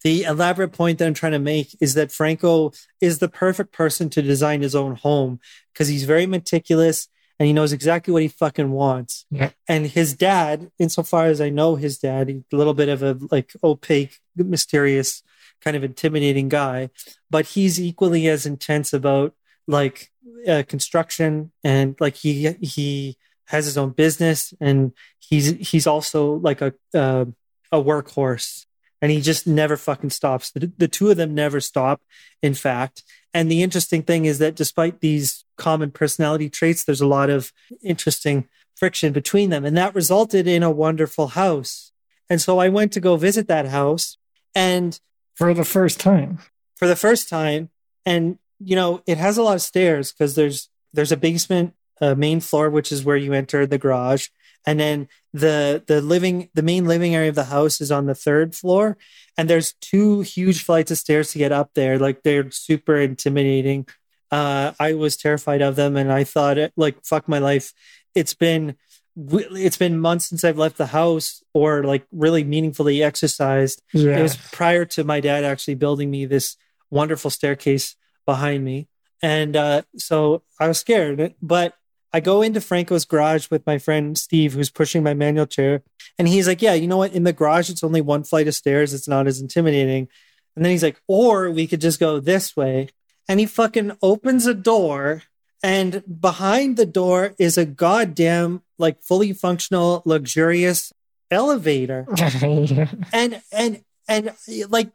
the 0.04 0.24
elaborate 0.24 0.72
point 0.72 0.98
that 0.98 1.06
I'm 1.06 1.14
trying 1.14 1.32
to 1.32 1.38
make 1.38 1.74
is 1.80 1.94
that 1.94 2.12
Franco 2.12 2.72
is 3.00 3.18
the 3.18 3.28
perfect 3.28 3.72
person 3.72 4.10
to 4.10 4.22
design 4.22 4.60
his 4.60 4.74
own 4.74 4.96
home 4.96 5.40
because 5.72 5.88
he's 5.88 6.04
very 6.04 6.26
meticulous 6.26 7.08
and 7.38 7.46
he 7.46 7.52
knows 7.52 7.72
exactly 7.72 8.12
what 8.12 8.22
he 8.22 8.28
fucking 8.28 8.70
wants. 8.72 9.24
Yeah. 9.30 9.50
And 9.68 9.86
his 9.86 10.14
dad, 10.14 10.70
insofar 10.78 11.26
as 11.26 11.40
I 11.40 11.50
know 11.50 11.76
his 11.76 11.98
dad, 11.98 12.28
a 12.30 12.56
little 12.56 12.74
bit 12.74 12.88
of 12.88 13.02
a 13.02 13.18
like 13.30 13.52
opaque, 13.62 14.18
mysterious, 14.36 15.22
kind 15.60 15.76
of 15.76 15.84
intimidating 15.84 16.48
guy, 16.48 16.90
but 17.30 17.46
he's 17.46 17.80
equally 17.80 18.28
as 18.28 18.46
intense 18.46 18.92
about 18.92 19.34
like 19.66 20.10
uh, 20.46 20.62
construction 20.66 21.52
and 21.62 21.96
like 22.00 22.16
he 22.16 22.52
he 22.60 23.16
has 23.46 23.64
his 23.64 23.78
own 23.78 23.90
business 23.90 24.54
and 24.60 24.92
he's 25.18 25.70
he's 25.70 25.86
also 25.86 26.34
like 26.34 26.60
a 26.60 26.72
uh, 26.94 27.24
a 27.72 27.82
workhorse 27.82 28.66
and 29.00 29.10
he 29.10 29.20
just 29.20 29.46
never 29.46 29.76
fucking 29.76 30.10
stops. 30.10 30.50
The, 30.50 30.72
the 30.76 30.88
two 30.88 31.10
of 31.10 31.16
them 31.16 31.34
never 31.34 31.60
stop, 31.60 32.02
in 32.42 32.54
fact. 32.54 33.02
And 33.34 33.50
the 33.50 33.62
interesting 33.62 34.02
thing 34.02 34.24
is 34.24 34.38
that 34.38 34.56
despite 34.56 35.00
these 35.00 35.44
common 35.56 35.90
personality 35.90 36.48
traits, 36.48 36.84
there's 36.84 37.00
a 37.00 37.06
lot 37.06 37.30
of 37.30 37.52
interesting 37.82 38.48
friction 38.74 39.12
between 39.12 39.50
them. 39.50 39.64
And 39.64 39.76
that 39.76 39.94
resulted 39.94 40.46
in 40.46 40.62
a 40.62 40.70
wonderful 40.70 41.28
house. 41.28 41.92
And 42.30 42.40
so 42.40 42.58
I 42.58 42.68
went 42.68 42.92
to 42.92 43.00
go 43.00 43.16
visit 43.16 43.48
that 43.48 43.66
house 43.66 44.16
and 44.54 44.98
For 45.34 45.54
the 45.54 45.64
first 45.64 46.00
time. 46.00 46.38
for 46.76 46.88
the 46.88 46.96
first 46.96 47.28
time 47.28 47.70
and 48.06 48.38
you 48.58 48.74
know 48.74 49.02
it 49.06 49.18
has 49.18 49.36
a 49.38 49.42
lot 49.42 49.54
of 49.54 49.62
stairs 49.62 50.12
because 50.12 50.34
there's 50.34 50.68
there's 50.92 51.12
a 51.12 51.16
basement 51.16 51.74
a 52.00 52.16
main 52.16 52.40
floor 52.40 52.70
which 52.70 52.90
is 52.90 53.04
where 53.04 53.16
you 53.16 53.32
enter 53.32 53.66
the 53.66 53.78
garage 53.78 54.28
and 54.66 54.78
then 54.80 55.08
the 55.32 55.82
the 55.86 56.00
living 56.00 56.48
the 56.54 56.62
main 56.62 56.84
living 56.86 57.14
area 57.14 57.28
of 57.28 57.34
the 57.34 57.44
house 57.44 57.80
is 57.80 57.90
on 57.92 58.06
the 58.06 58.14
third 58.14 58.54
floor 58.54 58.96
and 59.36 59.48
there's 59.48 59.74
two 59.80 60.20
huge 60.20 60.62
flights 60.62 60.90
of 60.90 60.98
stairs 60.98 61.32
to 61.32 61.38
get 61.38 61.52
up 61.52 61.70
there 61.74 61.98
like 61.98 62.22
they're 62.22 62.50
super 62.50 62.96
intimidating 62.96 63.86
uh 64.30 64.72
i 64.80 64.92
was 64.94 65.16
terrified 65.16 65.62
of 65.62 65.76
them 65.76 65.96
and 65.96 66.12
i 66.12 66.24
thought 66.24 66.56
like 66.76 66.96
fuck 67.04 67.28
my 67.28 67.38
life 67.38 67.72
it's 68.14 68.34
been 68.34 68.74
it's 69.16 69.76
been 69.76 69.98
months 69.98 70.26
since 70.28 70.44
i've 70.44 70.58
left 70.58 70.76
the 70.76 70.86
house 70.86 71.42
or 71.52 71.82
like 71.84 72.06
really 72.12 72.44
meaningfully 72.44 73.02
exercised 73.02 73.82
Yeah. 73.92 74.18
it 74.18 74.22
was 74.22 74.36
prior 74.36 74.84
to 74.86 75.04
my 75.04 75.20
dad 75.20 75.44
actually 75.44 75.74
building 75.74 76.10
me 76.10 76.24
this 76.26 76.56
wonderful 76.90 77.30
staircase 77.30 77.96
behind 78.24 78.64
me. 78.64 78.88
And 79.22 79.56
uh, 79.56 79.82
so 79.96 80.42
I 80.60 80.68
was 80.68 80.78
scared. 80.78 81.34
But 81.42 81.74
I 82.12 82.20
go 82.20 82.42
into 82.42 82.60
Franco's 82.60 83.04
garage 83.04 83.50
with 83.50 83.66
my 83.66 83.78
friend 83.78 84.16
Steve, 84.16 84.54
who's 84.54 84.70
pushing 84.70 85.02
my 85.02 85.14
manual 85.14 85.46
chair. 85.46 85.82
And 86.18 86.26
he's 86.28 86.48
like, 86.48 86.62
Yeah, 86.62 86.74
you 86.74 86.86
know 86.86 86.96
what? 86.96 87.12
In 87.12 87.24
the 87.24 87.32
garage, 87.32 87.70
it's 87.70 87.84
only 87.84 88.00
one 88.00 88.24
flight 88.24 88.48
of 88.48 88.54
stairs. 88.54 88.94
It's 88.94 89.08
not 89.08 89.26
as 89.26 89.40
intimidating. 89.40 90.08
And 90.56 90.64
then 90.64 90.72
he's 90.72 90.82
like, 90.82 91.00
Or 91.06 91.50
we 91.50 91.66
could 91.66 91.80
just 91.80 92.00
go 92.00 92.20
this 92.20 92.56
way. 92.56 92.88
And 93.28 93.40
he 93.40 93.46
fucking 93.46 93.92
opens 94.02 94.46
a 94.46 94.54
door. 94.54 95.22
And 95.62 96.02
behind 96.20 96.76
the 96.76 96.86
door 96.86 97.34
is 97.38 97.58
a 97.58 97.64
goddamn, 97.66 98.62
like, 98.78 99.02
fully 99.02 99.32
functional, 99.32 100.02
luxurious 100.04 100.92
elevator 101.30 102.06
and 103.12 103.42
and 103.52 103.84
and 104.08 104.34
like 104.68 104.88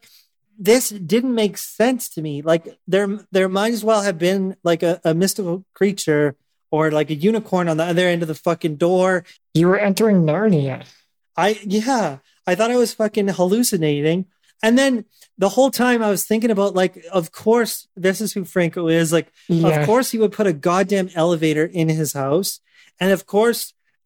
this 0.58 0.90
didn't 0.90 1.36
make 1.36 1.58
sense 1.58 2.10
to 2.10 2.22
me 2.22 2.42
like 2.42 2.68
there 2.88 3.20
there 3.32 3.50
might 3.50 3.74
as 3.74 3.84
well 3.84 4.02
have 4.02 4.18
been 4.18 4.56
like 4.64 4.84
a, 4.84 5.00
a 5.04 5.14
mystical 5.14 5.64
creature 5.74 6.36
or 6.74 6.90
like 6.90 7.12
a 7.12 7.14
unicorn 7.30 7.70
on 7.70 7.78
the 7.78 7.84
other 7.84 8.08
end 8.08 8.24
of 8.24 8.28
the 8.28 8.34
fucking 8.48 8.78
door. 8.78 9.24
You 9.54 9.68
were 9.68 9.78
entering 9.78 10.24
Narnia. 10.24 10.78
i 11.38 11.50
yeah. 11.64 12.18
I 12.48 12.56
thought 12.56 12.72
i 12.72 12.78
was 12.84 12.96
fucking 12.96 13.28
hallucinating. 13.28 14.26
And 14.64 14.74
then 14.80 15.06
the 15.38 15.50
whole 15.56 15.70
time 15.70 16.02
i 16.02 16.10
was 16.10 16.26
thinking 16.26 16.50
about 16.50 16.74
like 16.74 16.96
of 17.20 17.32
course 17.32 17.88
this 17.96 18.22
is 18.22 18.34
who 18.34 18.44
franco 18.44 18.88
is. 18.88 19.14
Like 19.14 19.30
Yeah. 19.48 19.68
of 19.82 19.86
course 19.86 20.08
he 20.14 20.18
would 20.18 20.32
put 20.40 20.48
a 20.54 20.60
goddamn 20.70 21.10
elevator 21.14 21.66
in 21.82 21.90
his 21.90 22.14
house. 22.14 22.60
And 23.00 23.12
of 23.12 23.28
course 23.28 23.62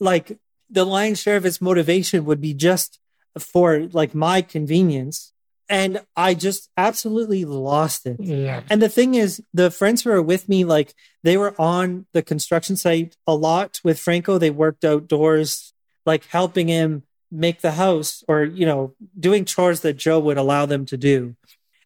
like 0.09 0.37
the 0.69 0.85
lion's 0.85 1.21
share 1.23 1.37
of 1.37 1.45
its 1.45 1.61
motivation 1.61 2.25
would 2.27 2.41
be 2.41 2.53
just 2.53 2.99
for 3.39 3.87
like 3.99 4.13
my 4.13 4.41
convenience 4.41 5.31
and 5.69 6.01
i 6.15 6.33
just 6.33 6.69
absolutely 6.77 7.43
lost 7.45 8.05
it 8.05 8.17
Yeah. 8.19 8.61
and 8.69 8.81
the 8.81 8.89
thing 8.89 9.15
is 9.15 9.41
the 9.53 9.69
friends 9.71 10.01
who 10.03 10.09
were 10.11 10.21
with 10.21 10.47
me 10.47 10.63
like 10.63 10.93
they 11.23 11.37
were 11.37 11.53
on 11.59 12.05
the 12.13 12.21
construction 12.23 12.77
site 12.77 13.15
a 13.27 13.35
lot 13.35 13.79
with 13.83 13.99
franco 13.99 14.37
they 14.37 14.49
worked 14.49 14.83
outdoors 14.85 15.73
like 16.05 16.25
helping 16.27 16.67
him 16.67 17.03
make 17.31 17.61
the 17.61 17.71
house 17.73 18.23
or 18.27 18.43
you 18.43 18.65
know 18.65 18.93
doing 19.19 19.43
chores 19.45 19.81
that 19.81 19.97
joe 19.97 20.19
would 20.19 20.37
allow 20.37 20.65
them 20.65 20.85
to 20.85 20.95
do 20.97 21.35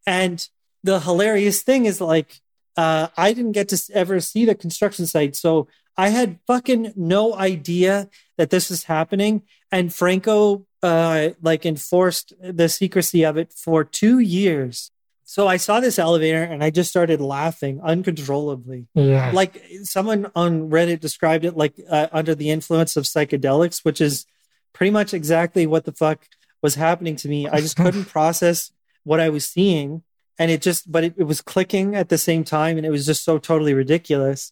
and 0.06 0.48
the 0.84 1.00
hilarious 1.00 1.62
thing 1.64 1.86
is 1.86 2.00
like 2.02 2.42
uh, 2.78 3.10
I 3.18 3.34
didn't 3.34 3.52
get 3.52 3.68
to 3.70 3.78
ever 3.94 4.22
see 4.22 4.46
the 4.46 4.56
construction 4.56 5.06
site, 5.06 5.36
so 5.36 5.68
I 5.98 6.08
had 6.08 6.40
fucking 6.48 6.94
no 6.96 7.36
idea 7.36 8.10
that 8.38 8.50
this 8.50 8.70
was 8.70 8.86
happening. 8.86 9.44
And 9.72 9.94
Franco 9.94 10.66
uh, 10.84 11.30
like 11.42 11.66
enforced 11.66 12.34
the 12.42 12.68
secrecy 12.68 13.24
of 13.24 13.38
it 13.38 13.54
for 13.54 13.84
two 13.84 14.20
years. 14.20 14.92
So 15.24 15.48
I 15.48 15.56
saw 15.58 15.80
this 15.80 15.98
elevator 15.98 16.44
and 16.44 16.62
I 16.62 16.72
just 16.72 16.90
started 16.90 17.22
laughing 17.22 17.80
uncontrollably. 17.82 18.88
Yeah. 18.96 19.32
Like 19.32 19.64
someone 19.84 20.30
on 20.36 20.70
Reddit 20.70 21.00
described 21.00 21.46
it 21.46 21.56
like 21.56 21.76
uh, 21.90 22.08
under 22.12 22.36
the 22.36 22.50
influence 22.50 22.98
of 22.98 23.06
psychedelics, 23.06 23.86
which 23.86 24.02
is 24.02 24.26
pretty 24.74 24.92
much 24.92 25.14
exactly 25.14 25.66
what 25.66 25.86
the 25.86 25.94
fuck 25.94 26.28
was 26.62 26.76
happening 26.76 27.16
to 27.18 27.30
me. 27.30 27.48
I 27.48 27.62
just 27.62 27.78
couldn't 27.78 28.06
process 28.06 28.74
what 29.04 29.22
I 29.22 29.30
was 29.30 29.48
seeing. 29.48 30.04
And 30.38 30.52
it 30.52 30.62
just, 30.62 30.92
but 30.92 31.06
it, 31.06 31.14
it 31.16 31.24
was 31.24 31.42
clicking 31.42 31.96
at 31.96 32.10
the 32.10 32.18
same 32.18 32.44
time. 32.44 32.76
And 32.76 32.86
it 32.86 32.90
was 32.90 33.06
just 33.06 33.24
so 33.24 33.38
totally 33.38 33.74
ridiculous. 33.74 34.52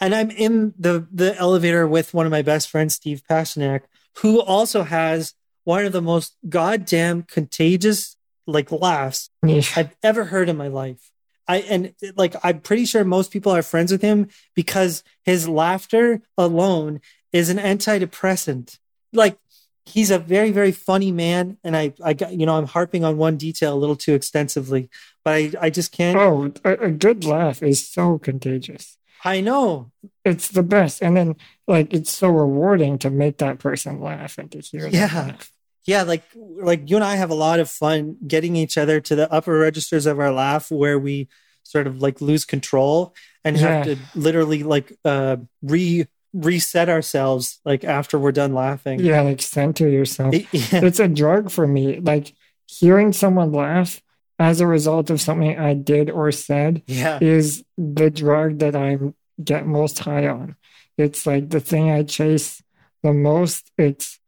And 0.00 0.14
I'm 0.14 0.30
in 0.30 0.74
the, 0.78 1.08
the 1.10 1.36
elevator 1.38 1.88
with 1.88 2.14
one 2.14 2.26
of 2.26 2.30
my 2.30 2.42
best 2.42 2.70
friends, 2.70 2.94
Steve 2.94 3.22
Pashanak, 3.28 3.80
who 4.18 4.40
also 4.40 4.82
has 4.82 5.34
one 5.64 5.84
of 5.84 5.92
the 5.92 6.02
most 6.02 6.36
goddamn 6.48 7.22
contagious 7.22 8.16
like 8.46 8.72
laughs 8.72 9.30
Yeah. 9.44 9.62
I've 9.76 9.96
ever 10.02 10.24
heard 10.24 10.48
in 10.48 10.56
my 10.56 10.68
life. 10.68 11.10
I 11.46 11.58
and 11.58 11.94
like 12.16 12.34
I'm 12.42 12.60
pretty 12.60 12.84
sure 12.84 13.04
most 13.04 13.30
people 13.32 13.52
are 13.52 13.62
friends 13.62 13.90
with 13.90 14.02
him 14.02 14.28
because 14.54 15.02
his 15.24 15.48
laughter 15.48 16.22
alone 16.38 17.00
is 17.32 17.48
an 17.48 17.58
antidepressant. 17.58 18.78
Like 19.12 19.36
he's 19.84 20.10
a 20.10 20.18
very 20.18 20.52
very 20.52 20.72
funny 20.72 21.10
man, 21.10 21.58
and 21.64 21.76
I 21.76 21.92
I 22.02 22.12
got 22.12 22.32
you 22.32 22.46
know 22.46 22.56
I'm 22.56 22.66
harping 22.66 23.04
on 23.04 23.16
one 23.16 23.36
detail 23.36 23.74
a 23.74 23.78
little 23.78 23.96
too 23.96 24.14
extensively, 24.14 24.90
but 25.24 25.34
I 25.34 25.52
I 25.60 25.70
just 25.70 25.90
can't. 25.90 26.16
Oh, 26.16 26.52
a, 26.64 26.86
a 26.86 26.90
good 26.90 27.24
laugh 27.24 27.62
is 27.62 27.86
so 27.86 28.18
contagious. 28.18 28.96
I 29.24 29.40
know. 29.40 29.90
It's 30.24 30.48
the 30.48 30.62
best. 30.62 31.02
And 31.02 31.16
then, 31.16 31.36
like, 31.66 31.92
it's 31.92 32.10
so 32.10 32.28
rewarding 32.28 32.98
to 32.98 33.10
make 33.10 33.38
that 33.38 33.58
person 33.58 34.00
laugh 34.00 34.38
and 34.38 34.50
to 34.52 34.60
hear 34.60 34.82
them 34.82 34.92
Yeah. 34.94 35.12
laugh. 35.14 35.50
Yeah, 35.86 36.02
like 36.02 36.22
like 36.36 36.88
you 36.90 36.96
and 36.96 37.04
I 37.04 37.16
have 37.16 37.30
a 37.30 37.34
lot 37.34 37.58
of 37.58 37.68
fun 37.68 38.16
getting 38.26 38.54
each 38.54 38.76
other 38.76 39.00
to 39.00 39.16
the 39.16 39.32
upper 39.32 39.58
registers 39.58 40.04
of 40.06 40.20
our 40.20 40.30
laugh 40.30 40.70
where 40.70 40.98
we 40.98 41.26
sort 41.62 41.86
of 41.86 42.02
like 42.02 42.20
lose 42.20 42.44
control 42.44 43.14
and 43.44 43.56
have 43.56 43.84
to 43.86 43.96
literally 44.14 44.62
like 44.62 44.92
uh 45.06 45.38
re 45.62 46.06
reset 46.34 46.88
ourselves 46.90 47.60
like 47.64 47.82
after 47.82 48.18
we're 48.18 48.30
done 48.30 48.52
laughing. 48.54 49.00
Yeah, 49.00 49.22
like 49.22 49.40
center 49.40 49.88
yourself. 49.88 50.34
It- 50.34 50.46
yeah. 50.52 50.84
it's 50.84 51.00
a 51.00 51.08
drug 51.08 51.50
for 51.50 51.66
me. 51.66 51.98
Like, 51.98 52.34
hearing 52.66 53.12
someone 53.12 53.50
laugh 53.50 54.00
as 54.40 54.60
a 54.62 54.66
result 54.66 55.10
of 55.10 55.20
something 55.20 55.56
I 55.58 55.74
did 55.74 56.08
or 56.10 56.32
said 56.32 56.82
yeah. 56.86 57.18
is 57.20 57.62
the 57.76 58.10
drug 58.10 58.58
that 58.60 58.74
I 58.74 58.98
get 59.44 59.66
most 59.66 59.98
high 59.98 60.26
on. 60.28 60.56
It's 60.96 61.26
like 61.26 61.50
the 61.50 61.60
thing 61.60 61.90
I 61.90 62.02
chase 62.04 62.62
the 63.02 63.12
most. 63.12 63.70
It's 63.76 64.18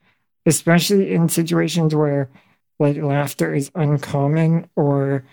especially 0.45 1.13
in 1.15 1.29
situations 1.31 1.95
where 1.95 2.29
like 2.79 2.99
laughter 2.99 3.55
is 3.55 3.71
uncommon 3.75 4.69
or 4.77 5.25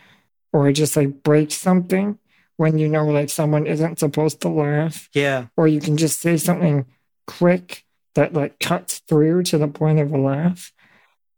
or 0.53 0.71
just 0.71 0.95
like 0.95 1.23
break 1.23 1.51
something 1.51 2.17
when 2.55 2.77
you 2.77 2.87
know 2.87 3.05
like 3.05 3.29
someone 3.29 3.67
isn't 3.67 3.99
supposed 3.99 4.41
to 4.41 4.49
laugh 4.49 5.09
Yeah. 5.13 5.47
or 5.57 5.67
you 5.67 5.81
can 5.81 5.97
just 5.97 6.19
say 6.21 6.37
something 6.37 6.85
quick 7.27 7.85
that 8.15 8.33
like 8.33 8.59
cuts 8.59 8.99
through 8.99 9.43
to 9.43 9.57
the 9.57 9.67
point 9.67 9.99
of 9.99 10.11
a 10.13 10.17
laugh. 10.17 10.71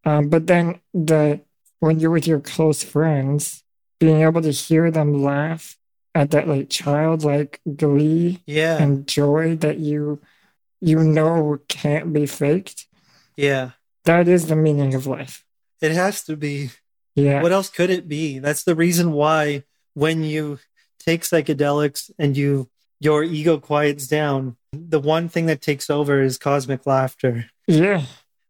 Um, 0.05 0.29
but 0.29 0.48
then 0.48 0.79
the 0.93 1.41
when 1.81 2.00
you're 2.00 2.11
with 2.11 2.25
your 2.27 2.39
close 2.39 2.81
friends, 2.83 3.63
being 4.00 4.21
able 4.21 4.41
to 4.41 4.51
hear 4.51 4.89
them 4.89 5.21
laugh 5.21 5.75
at 6.15 6.31
that 6.31 6.47
like 6.47 6.69
childlike 6.69 7.59
glee 7.75 8.41
Yeah. 8.45 8.81
and 8.81 9.05
joy 9.07 9.55
that 9.57 9.77
you 9.79 10.21
you 10.79 11.00
know 11.03 11.59
can't 11.67 12.11
be 12.13 12.25
faked. 12.25 12.88
Yeah. 13.35 13.71
That 14.05 14.27
is 14.27 14.47
the 14.47 14.55
meaning 14.55 14.95
of 14.95 15.05
life. 15.05 15.45
It 15.81 15.91
has 15.91 16.23
to 16.23 16.35
be. 16.35 16.71
Yeah. 17.15 17.41
What 17.41 17.51
else 17.51 17.69
could 17.69 17.89
it 17.89 18.07
be? 18.07 18.39
That's 18.39 18.63
the 18.63 18.73
reason 18.75 19.11
why 19.11 19.63
when 19.93 20.23
you 20.23 20.59
take 21.00 21.21
psychedelics 21.21 22.09
and 22.17 22.35
you 22.38 22.69
your 23.00 23.23
ego 23.23 23.57
quiets 23.59 24.07
down, 24.07 24.55
the 24.71 25.00
one 25.00 25.27
thing 25.29 25.47
that 25.47 25.61
takes 25.61 25.89
over 25.89 26.21
is 26.21 26.38
cosmic 26.38 26.85
laughter. 26.85 27.45
yeah. 27.67 28.03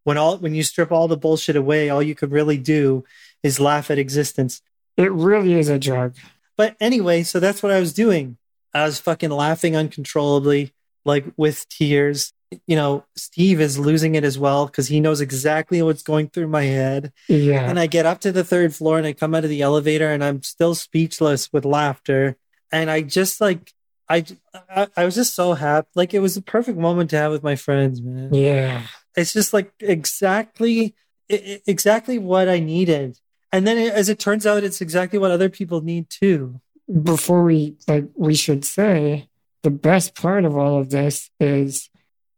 When 0.03 0.17
all 0.17 0.38
when 0.38 0.55
you 0.55 0.63
strip 0.63 0.91
all 0.91 1.08
the 1.08 1.17
bullshit 1.17 1.55
away, 1.55 1.89
all 1.89 2.01
you 2.01 2.15
could 2.15 2.31
really 2.31 2.58
do 2.58 3.03
is 3.43 3.60
laugh 3.60 3.91
at 3.91 4.00
existence. 4.00 4.62
It 4.98 5.12
really 5.12 5.53
is 5.53 5.70
a 5.70 5.79
drug. 5.79 6.15
But 6.58 6.75
anyway, 6.79 7.24
so 7.24 7.39
that's 7.39 7.63
what 7.63 7.72
I 7.72 7.79
was 7.79 7.93
doing. 7.93 8.38
I 8.74 8.84
was 8.84 9.00
fucking 9.00 9.29
laughing 9.31 9.75
uncontrollably, 9.75 10.74
like 11.05 11.25
with 11.38 11.67
tears. 11.70 12.34
You 12.67 12.75
know, 12.75 13.05
Steve 13.15 13.62
is 13.62 13.79
losing 13.79 14.15
it 14.15 14.24
as 14.25 14.38
well 14.38 14.65
because 14.65 14.89
he 14.89 15.00
knows 15.00 15.22
exactly 15.22 15.81
what's 15.81 16.03
going 16.03 16.27
through 16.29 16.50
my 16.50 16.63
head. 16.63 17.13
Yeah. 17.29 17.70
And 17.70 17.79
I 17.79 17.88
get 17.88 18.05
up 18.05 18.20
to 18.22 18.31
the 18.31 18.43
third 18.43 18.75
floor 18.75 18.98
and 18.98 19.08
I 19.08 19.13
come 19.13 19.34
out 19.34 19.46
of 19.46 19.50
the 19.50 19.62
elevator 19.62 20.10
and 20.12 20.24
I'm 20.24 20.43
still 20.43 20.75
speechless 20.75 21.51
with 21.53 21.63
laughter. 21.63 22.36
And 22.72 22.91
I 22.91 23.01
just 23.01 23.39
like, 23.39 23.74
I, 24.10 24.25
I, 24.70 24.88
I 24.98 25.05
was 25.05 25.15
just 25.15 25.34
so 25.34 25.53
happy. 25.53 25.88
Like 25.96 26.13
it 26.13 26.20
was 26.20 26.36
the 26.36 26.41
perfect 26.41 26.77
moment 26.77 27.10
to 27.12 27.17
have 27.17 27.31
with 27.31 27.43
my 27.43 27.55
friends, 27.55 28.01
man. 28.01 28.34
yeah. 28.34 28.84
It's 29.15 29.33
just 29.33 29.53
like 29.53 29.71
exactly, 29.79 30.95
exactly 31.29 32.17
what 32.19 32.47
I 32.49 32.59
needed. 32.59 33.19
And 33.51 33.67
then 33.67 33.77
as 33.77 34.09
it 34.09 34.19
turns 34.19 34.45
out, 34.45 34.63
it's 34.63 34.81
exactly 34.81 35.19
what 35.19 35.31
other 35.31 35.49
people 35.49 35.81
need 35.81 36.09
too. 36.09 36.61
before 37.03 37.43
we 37.43 37.75
like 37.87 38.05
we 38.15 38.35
should 38.35 38.65
say 38.65 39.29
the 39.63 39.69
best 39.71 40.13
part 40.15 40.43
of 40.43 40.57
all 40.57 40.79
of 40.79 40.89
this 40.89 41.29
is 41.39 41.89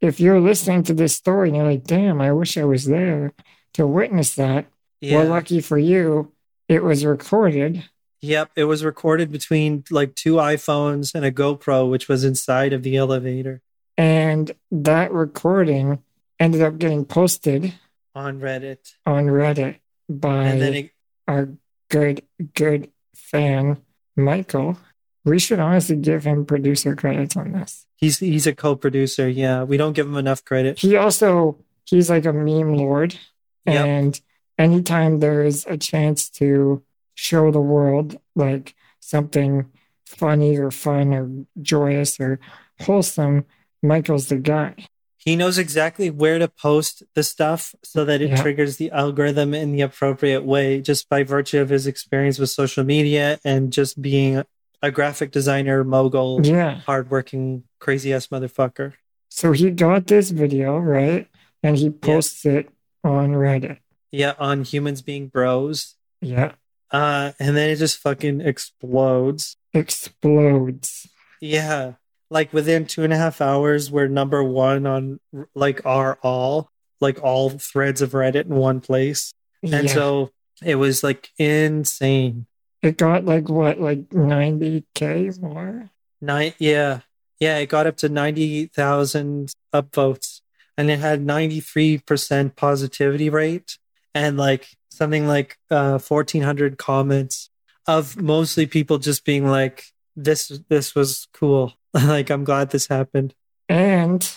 if 0.02 0.20
you're 0.20 0.42
listening 0.42 0.84
to 0.84 0.94
this 0.94 1.16
story 1.16 1.48
and 1.50 1.56
you're 1.58 1.66
like, 1.72 1.86
damn, 1.86 2.20
I 2.22 2.32
wish 2.34 2.58
I 2.58 2.66
was 2.66 2.86
there 2.86 3.32
to 3.76 3.88
witness 3.88 4.36
that, 4.36 4.66
Yeah. 5.02 5.20
well, 5.20 5.30
lucky 5.30 5.62
for 5.62 5.78
you, 5.80 6.34
it 6.68 6.84
was 6.84 7.06
recorded. 7.06 7.86
Yep. 8.22 8.52
It 8.58 8.66
was 8.66 8.84
recorded 8.84 9.32
between 9.32 9.84
like 9.90 10.14
two 10.16 10.36
iPhones 10.36 11.16
and 11.16 11.24
a 11.26 11.32
GoPro, 11.32 11.90
which 11.90 12.08
was 12.10 12.24
inside 12.24 12.74
of 12.74 12.84
the 12.84 12.96
elevator 12.98 13.62
And 13.98 14.52
that 14.72 15.12
recording 15.14 16.00
ended 16.44 16.62
up 16.62 16.78
getting 16.78 17.06
posted 17.06 17.74
on 18.14 18.40
Reddit. 18.40 18.94
on 19.06 19.28
Reddit 19.28 19.78
by 20.10 20.44
And 20.44 20.62
then 20.62 20.74
it, 20.74 20.92
our 21.28 21.50
good, 21.90 22.24
good 22.54 22.92
fan, 23.16 23.82
Michael. 24.16 24.78
We 25.26 25.40
should 25.40 25.60
honestly 25.60 25.96
give 25.96 26.26
him 26.26 26.46
producer 26.46 26.96
credits 26.96 27.38
on 27.38 27.54
this. 27.54 27.86
he's 27.96 28.20
he's 28.20 28.46
a 28.46 28.54
co-producer. 28.54 29.30
Yeah. 29.30 29.64
We 29.64 29.78
don't 29.78 29.94
give 29.94 30.06
him 30.06 30.18
enough 30.18 30.44
credit. 30.44 30.80
He 30.80 30.98
also, 30.98 31.58
he's 31.86 32.10
like 32.10 32.26
a 32.26 32.34
meme 32.34 32.76
lord. 32.76 33.18
Yep. 33.66 33.86
And 33.86 34.22
anytime 34.58 35.20
there 35.20 35.44
is 35.44 35.66
a 35.66 35.78
chance 35.78 36.30
to 36.32 36.84
show 37.16 37.52
the 37.52 37.62
world 37.62 38.18
like 38.36 38.76
something 39.00 39.72
funny 40.06 40.58
or 40.58 40.72
fun 40.72 41.14
or 41.14 41.30
joyous 41.62 42.20
or 42.20 42.40
wholesome, 42.82 43.46
Michael's 43.82 44.28
the 44.28 44.38
guy. 44.38 44.76
He 45.24 45.36
knows 45.36 45.58
exactly 45.58 46.10
where 46.10 46.38
to 46.40 46.48
post 46.50 47.04
the 47.16 47.24
stuff 47.24 47.74
so 47.84 48.04
that 48.06 48.22
it 48.22 48.32
Yeah. 48.32 48.42
triggers 48.42 48.78
the 48.78 48.92
algorithm 48.92 49.54
in 49.54 49.72
the 49.72 49.82
appropriate 49.82 50.44
way, 50.44 50.82
just 50.82 51.08
by 51.08 51.24
virtue 51.24 51.60
of 51.62 51.70
his 51.70 51.88
experience 51.88 52.40
with 52.40 52.50
social 52.50 52.84
media 52.84 53.40
and 53.46 53.72
just 53.72 54.02
being 54.02 54.44
a 54.82 54.92
graphic 54.92 55.32
designer, 55.32 55.84
mogul, 55.86 56.46
Yeah. 56.46 56.82
hardworking, 56.82 57.64
crazy 57.80 58.12
ass 58.14 58.28
motherfucker. 58.28 58.94
So 59.30 59.54
he 59.54 59.72
got 59.72 60.08
this 60.08 60.30
video, 60.32 60.78
right? 60.78 61.28
And 61.64 61.78
he 61.78 61.90
posts 61.90 62.46
it 62.46 62.70
on 63.04 63.32
Reddit. 63.32 63.78
Yeah, 64.12 64.34
on 64.38 64.64
humans 64.64 65.02
being 65.02 65.28
bros. 65.30 65.96
Yeah. 66.22 66.52
Uh, 66.92 67.32
and 67.40 67.56
then 67.56 67.70
it 67.70 67.78
just 67.78 67.98
fucking 67.98 68.42
explodes. 68.42 69.56
Explodes. 69.74 71.08
Yeah. 71.42 71.94
Like 72.34 72.52
within 72.52 72.88
two 72.88 73.04
and 73.04 73.14
a 73.14 73.18
half 73.18 73.42
hours, 73.42 73.92
we're 73.92 74.08
number 74.08 74.44
one 74.44 74.88
on 74.88 75.20
like 75.54 75.86
our 75.86 76.18
all, 76.24 76.72
like 77.00 77.22
all 77.22 77.52
threads 77.52 78.02
of 78.02 78.14
Reddit 78.14 78.46
in 78.46 78.56
one 78.56 78.82
place. 78.82 79.32
And 79.62 79.88
yeah. 79.88 79.94
so 79.94 80.32
it 80.64 80.76
was 80.76 81.04
like 81.04 81.30
insane. 81.38 82.48
it 82.82 82.98
got 82.98 83.24
like 83.24 83.50
what, 83.50 83.80
like 83.80 84.10
90K 84.10 85.40
more? 85.40 85.92
Nine, 86.22 86.54
yeah, 86.58 87.02
yeah. 87.40 87.60
It 87.60 87.68
got 87.68 87.86
up 87.86 87.98
to 87.98 88.10
ninety 88.10 88.68
thousand 88.68 89.54
upvotes, 89.74 90.42
and 90.76 90.90
it 90.90 91.00
had 91.00 91.22
ninety 91.22 91.60
three 91.60 91.98
percent 92.00 92.56
positivity 92.56 93.30
rate, 93.30 93.78
and 94.16 94.38
like 94.38 94.70
something 94.90 95.28
like 95.28 95.58
uh 95.70 95.98
fourteen 96.00 96.42
hundred 96.42 96.78
comments 96.78 97.50
of 97.86 98.16
mostly 98.20 98.66
people 98.66 98.98
just 99.00 99.26
being 99.26 99.46
like, 99.46 99.84
"This, 100.16 100.48
this 100.70 100.96
was 100.96 101.28
cool. 101.34 101.74
like, 102.06 102.30
I'm 102.30 102.44
glad 102.44 102.72
this 102.72 102.88
happened." 102.88 103.34
And 103.70 104.30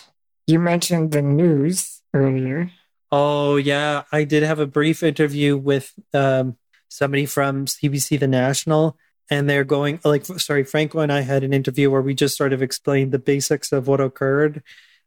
you 0.47 0.59
mentioned 0.59 1.11
the 1.11 1.21
news 1.21 2.01
earlier. 2.13 2.71
Oh 3.11 3.55
yeah, 3.55 4.03
I 4.11 4.23
did 4.23 4.43
have 4.43 4.59
a 4.59 4.67
brief 4.67 5.03
interview 5.03 5.55
with 5.57 5.93
um, 6.13 6.57
somebody 6.89 7.25
from 7.25 7.65
CBC 7.65 8.19
The 8.19 8.27
National, 8.27 8.97
and 9.29 9.49
they're 9.49 9.63
going 9.63 9.99
like 10.03 10.25
sorry, 10.25 10.63
Franco 10.63 10.99
and 10.99 11.11
I 11.11 11.21
had 11.21 11.43
an 11.43 11.53
interview 11.53 11.89
where 11.89 12.01
we 12.01 12.13
just 12.13 12.37
sort 12.37 12.53
of 12.53 12.61
explained 12.61 13.11
the 13.11 13.19
basics 13.19 13.71
of 13.71 13.87
what 13.87 14.01
occurred, 14.01 14.61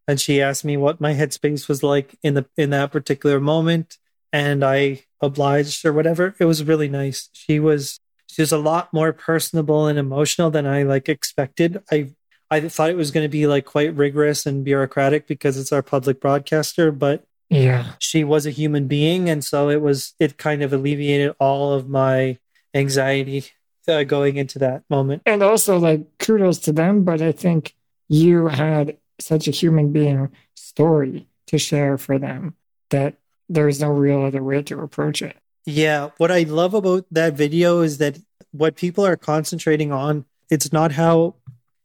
and 0.09 0.21
she 0.21 0.41
asked 0.41 0.65
me 0.65 0.77
what 0.77 1.01
my 1.01 1.15
headspace 1.15 1.69
was 1.69 1.83
like 1.83 2.17
in 2.23 2.35
the 2.35 2.47
in 2.57 2.71
that 2.71 2.93
particular 2.93 3.41
moment, 3.41 3.99
and 4.33 4.65
I 4.65 5.05
obliged 5.21 5.85
or 5.85 5.93
whatever. 5.93 6.35
It 6.39 6.47
was 6.47 6.65
really 6.65 6.89
nice. 6.89 7.29
She 7.33 7.61
was 7.61 8.01
she 8.29 8.43
was 8.43 8.53
a 8.53 8.59
lot 8.59 8.93
more 8.93 9.13
personable 9.13 9.87
and 9.87 9.99
emotional 9.99 10.51
than 10.51 10.67
I 10.67 10.85
like 10.85 11.09
expected. 11.09 11.83
I 11.91 12.13
I 12.51 12.61
thought 12.69 12.91
it 12.91 12.97
was 12.97 13.11
going 13.11 13.25
to 13.25 13.29
be 13.29 13.47
like 13.47 13.65
quite 13.65 13.95
rigorous 13.95 14.45
and 14.47 14.65
bureaucratic 14.65 15.27
because 15.27 15.57
it's 15.57 15.73
our 15.73 15.83
public 15.83 16.21
broadcaster, 16.21 16.91
but 16.91 17.25
Yeah. 17.49 17.93
she 17.99 18.25
was 18.25 18.47
a 18.47 18.51
human 18.51 18.87
being 18.89 19.29
and 19.31 19.45
so 19.45 19.69
it 19.71 19.81
was 19.81 20.15
it 20.19 20.37
kind 20.37 20.63
of 20.63 20.73
alleviated 20.73 21.35
all 21.39 21.73
of 21.73 21.89
my 21.89 22.39
anxiety 22.75 23.45
uh, 23.89 24.05
going 24.05 24.37
into 24.37 24.59
that 24.59 24.83
moment 24.91 25.23
And 25.27 25.43
also, 25.43 25.79
like, 25.79 26.07
kudos 26.19 26.59
to 26.61 26.73
them. 26.73 27.03
But 27.05 27.21
I 27.23 27.33
think 27.33 27.75
you 28.09 28.47
had 28.49 28.97
such 29.19 29.49
a 29.49 29.51
human 29.51 29.93
being 29.93 30.29
story 30.55 31.27
to 31.49 31.59
share 31.59 31.99
for 31.99 32.19
them 32.19 32.55
that 32.91 33.15
there's 33.49 33.81
no 33.81 33.91
real 33.91 34.23
other 34.23 34.43
way 34.43 34.63
to 34.63 34.81
approach 34.81 35.21
it. 35.23 35.37
yeah 35.67 36.11
what 36.17 36.31
i 36.31 36.43
love 36.45 36.73
about 36.75 37.05
that 37.11 37.35
video 37.35 37.81
is 37.83 37.99
that 37.99 38.19
what 38.53 38.75
people 38.77 39.05
are 39.05 39.17
concentrating 39.17 39.93
on 39.93 40.25
it's 40.51 40.73
not 40.73 40.93
how 40.93 41.35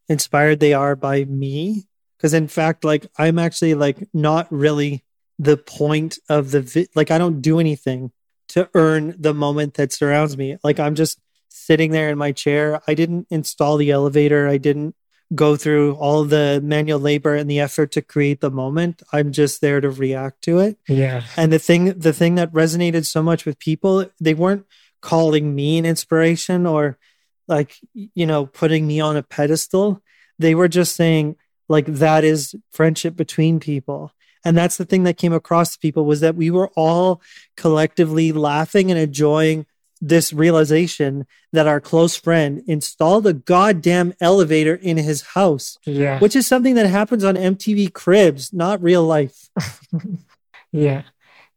inspired 0.09 0.59
they 0.59 0.73
are 0.73 0.95
by 0.95 1.25
me. 1.25 1.87
Because 2.17 2.33
in 2.33 2.47
fact 2.47 2.83
like 2.83 3.05
i'm 3.17 3.37
actually 3.37 3.73
like 3.75 4.07
not 4.13 4.51
really 4.51 5.03
the 5.37 5.57
point 5.57 6.17
of 6.29 6.51
the 6.51 6.61
vi- 6.61 6.87
like 6.95 7.11
i 7.11 7.17
don't 7.17 7.41
do 7.41 7.59
anything 7.59 8.11
to 8.47 8.69
earn 8.73 9.15
the 9.19 9.33
moment 9.33 9.73
that 9.75 9.91
surrounds 9.91 10.37
me. 10.37 10.57
Like 10.63 10.79
i'm 10.79 10.95
just 10.95 11.19
sitting 11.49 11.91
there 11.91 12.09
in 12.09 12.17
my 12.17 12.31
chair. 12.31 12.81
I 12.87 12.93
didn't 12.93 13.27
install 13.29 13.77
the 13.77 13.91
elevator. 13.91 14.47
I 14.47 14.57
didn't 14.57 14.95
go 15.33 15.55
through 15.55 15.95
all 15.95 16.23
the 16.23 16.61
manual 16.63 16.99
labor 16.99 17.33
and 17.33 17.49
the 17.49 17.59
effort 17.59 17.91
to 17.93 18.01
create 18.01 18.41
the 18.41 18.51
moment. 18.51 19.01
I'm 19.11 19.31
just 19.31 19.59
there 19.59 19.81
to 19.81 19.89
react 19.89 20.43
to 20.43 20.59
it. 20.59 20.77
Yeah. 20.87 21.23
and 21.35 21.51
the 21.51 21.59
thing 21.59 21.97
the 21.97 22.13
thing 22.13 22.35
that 22.35 22.51
resonated 22.53 23.05
so 23.05 23.23
much 23.23 23.45
with 23.45 23.59
people 23.59 24.05
they 24.19 24.33
weren't 24.33 24.65
calling 25.01 25.53
me 25.55 25.77
an 25.77 25.85
inspiration 25.85 26.65
or 26.65 26.97
like 27.47 27.77
you 27.93 28.25
know 28.25 28.45
putting 28.45 28.85
me 28.87 28.99
on 28.99 29.15
a 29.17 29.23
pedestal 29.23 30.01
they 30.39 30.55
were 30.55 30.67
just 30.67 30.95
saying 30.95 31.35
like 31.69 31.85
that 31.85 32.23
is 32.23 32.55
friendship 32.71 33.15
between 33.15 33.59
people 33.59 34.11
and 34.43 34.55
that's 34.57 34.77
the 34.77 34.85
thing 34.85 35.03
that 35.03 35.17
came 35.17 35.33
across 35.33 35.73
to 35.73 35.79
people 35.79 36.05
was 36.05 36.19
that 36.21 36.35
we 36.35 36.51
were 36.51 36.69
all 36.75 37.21
collectively 37.57 38.31
laughing 38.31 38.91
and 38.91 38.99
enjoying 38.99 39.65
this 40.01 40.33
realization 40.33 41.25
that 41.53 41.67
our 41.67 41.79
close 41.79 42.15
friend 42.17 42.61
installed 42.67 43.25
a 43.25 43.33
goddamn 43.33 44.13
elevator 44.19 44.75
in 44.75 44.97
his 44.97 45.21
house 45.21 45.77
Yeah. 45.85 46.19
which 46.19 46.35
is 46.35 46.45
something 46.45 46.75
that 46.75 46.87
happens 46.87 47.23
on 47.23 47.35
MTV 47.35 47.93
Cribs 47.93 48.51
not 48.53 48.81
real 48.83 49.03
life 49.03 49.49
Yeah. 50.71 51.03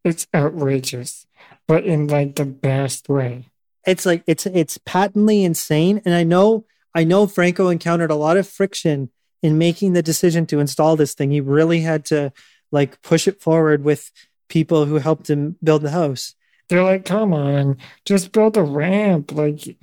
It's 0.05 0.29
outrageous, 0.33 1.27
but 1.66 1.85
in 1.85 2.07
like 2.07 2.37
the 2.37 2.44
best 2.44 3.09
way. 3.09 3.46
It's 3.88 4.07
like 4.07 4.22
it's 4.27 4.46
it's 4.46 4.79
patently 4.85 5.42
insane 5.44 6.01
and 6.05 6.14
i 6.14 6.22
know 6.22 6.64
i 6.94 7.03
know 7.05 7.27
franco 7.27 7.68
encountered 7.68 8.11
a 8.11 8.14
lot 8.14 8.37
of 8.37 8.46
friction 8.46 9.11
in 9.42 9.57
making 9.59 9.92
the 9.94 10.03
decision 10.03 10.46
to 10.46 10.61
install 10.61 10.94
this 10.96 11.14
thing 11.14 11.31
he 11.31 11.40
really 11.40 11.81
had 11.81 12.05
to 12.05 12.33
like 12.70 13.01
push 13.03 13.27
it 13.27 13.40
forward 13.40 13.83
with 13.85 14.11
people 14.48 14.85
who 14.87 14.96
helped 14.98 15.29
him 15.31 15.57
build 15.62 15.83
the 15.83 15.90
house 15.90 16.35
They're 16.68 16.85
like, 16.85 17.05
come 17.07 17.33
on, 17.33 17.79
just 18.05 18.33
build 18.33 18.57
a 18.59 18.62
ramp. 18.62 19.33
Like, 19.33 19.77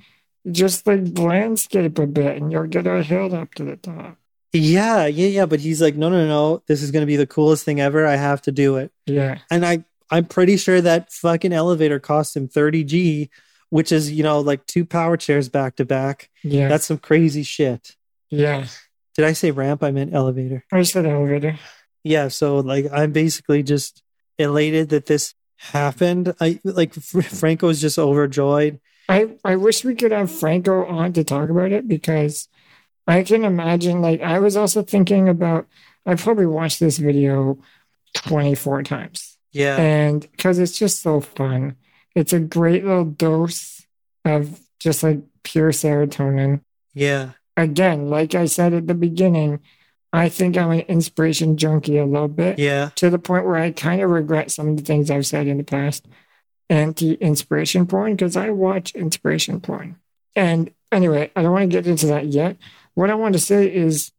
just 0.50 0.86
like 0.86 1.18
landscape 1.18 1.98
a 1.98 2.06
bit 2.06 2.36
and 2.36 2.52
you'll 2.52 2.68
get 2.68 2.86
a 2.86 3.02
hill 3.02 3.34
up 3.34 3.54
to 3.54 3.64
the 3.64 3.76
top. 3.76 4.16
yeah 4.52 5.06
yeah 5.06 5.26
yeah 5.26 5.46
but 5.46 5.58
he's 5.60 5.82
like 5.82 5.96
no 5.96 6.08
no 6.08 6.26
no 6.28 6.62
this 6.68 6.82
is 6.82 6.92
going 6.92 7.02
to 7.02 7.06
be 7.14 7.16
the 7.16 7.26
coolest 7.26 7.64
thing 7.64 7.80
ever 7.80 8.06
i 8.06 8.14
have 8.14 8.40
to 8.42 8.52
do 8.52 8.76
it 8.76 8.92
Yeah. 9.06 9.38
and 9.50 9.66
i 9.66 9.84
i'm 10.10 10.24
pretty 10.26 10.56
sure 10.56 10.80
that 10.80 11.12
fucking 11.12 11.52
elevator 11.52 11.98
cost 11.98 12.36
him 12.36 12.46
30g 12.48 13.28
which 13.76 13.92
is 13.92 14.10
you 14.10 14.22
know 14.22 14.40
like 14.40 14.64
two 14.66 14.84
power 14.84 15.16
chairs 15.16 15.48
back 15.48 15.76
to 15.76 15.84
back 15.84 16.30
Yeah. 16.42 16.68
that's 16.68 16.86
some 16.86 16.98
crazy 16.98 17.42
shit 17.42 17.94
yeah. 18.30 18.66
did 19.14 19.24
i 19.24 19.32
say 19.32 19.50
ramp 19.50 19.82
i 19.82 19.90
meant 19.90 20.14
elevator 20.14 20.64
I 20.72 20.82
said 20.82 21.06
elevator. 21.06 21.58
yeah 22.02 22.28
so 22.28 22.58
like 22.72 22.86
i'm 22.92 23.12
basically 23.12 23.62
just 23.62 24.02
elated 24.38 24.88
that 24.90 25.06
this 25.06 25.34
happened 25.58 26.34
i 26.40 26.58
like 26.64 26.92
Fr- 26.94 27.20
franco's 27.22 27.80
just 27.80 27.98
overjoyed 27.98 28.80
I, 29.08 29.28
I 29.44 29.54
wish 29.54 29.84
we 29.84 29.94
could 29.94 30.10
have 30.10 30.32
Franco 30.32 30.84
on 30.84 31.12
to 31.12 31.22
talk 31.22 31.48
about 31.48 31.70
it 31.70 31.86
because 31.86 32.48
I 33.06 33.22
can 33.22 33.44
imagine, 33.44 34.02
like, 34.02 34.20
I 34.20 34.40
was 34.40 34.56
also 34.56 34.82
thinking 34.82 35.28
about, 35.28 35.68
I 36.04 36.16
probably 36.16 36.46
watched 36.46 36.80
this 36.80 36.98
video 36.98 37.56
24 38.14 38.82
times. 38.82 39.38
yeah 39.52 39.76
And 39.76 40.28
because 40.32 40.58
it's 40.58 40.76
just 40.76 41.02
so 41.02 41.20
fun, 41.20 41.76
it's 42.16 42.32
a 42.32 42.40
great 42.40 42.84
little 42.84 43.04
dose 43.04 43.86
of 44.24 44.58
just 44.80 45.04
like 45.04 45.20
pure 45.44 45.70
serotonin. 45.70 46.62
yeah 46.94 47.30
Again, 47.58 48.10
like 48.10 48.34
I 48.34 48.44
said 48.44 48.74
at 48.74 48.86
the 48.86 48.94
beginning, 48.94 49.60
I 50.12 50.28
think 50.28 50.58
I'm 50.58 50.72
an 50.72 50.80
inspiration 50.80 51.56
junkie 51.56 51.96
a 51.96 52.04
little 52.04 52.28
bit 52.28 52.58
yeah 52.58 52.90
to 52.96 53.08
the 53.08 53.18
point 53.18 53.46
where 53.46 53.56
I 53.56 53.70
kind 53.70 54.02
of 54.02 54.10
regret 54.10 54.50
some 54.50 54.68
of 54.68 54.76
the 54.76 54.82
things 54.82 55.10
I've 55.10 55.26
said 55.26 55.46
in 55.46 55.58
the 55.58 55.64
past. 55.64 56.06
Anti 56.68 57.14
inspiration 57.14 57.86
porn, 57.86 58.16
because 58.16 58.36
I 58.36 58.50
watch 58.50 58.94
inspiration 58.96 59.60
porn. 59.60 59.96
And 60.34 60.72
anyway, 60.90 61.30
I 61.36 61.42
don't 61.42 61.52
want 61.52 61.62
to 61.62 61.76
get 61.76 61.86
into 61.86 62.06
that 62.08 62.26
yet. 62.26 62.56
What 62.94 63.08
I 63.08 63.14
want 63.14 63.34
to 63.34 63.38
say 63.38 63.72
is, 63.72 64.10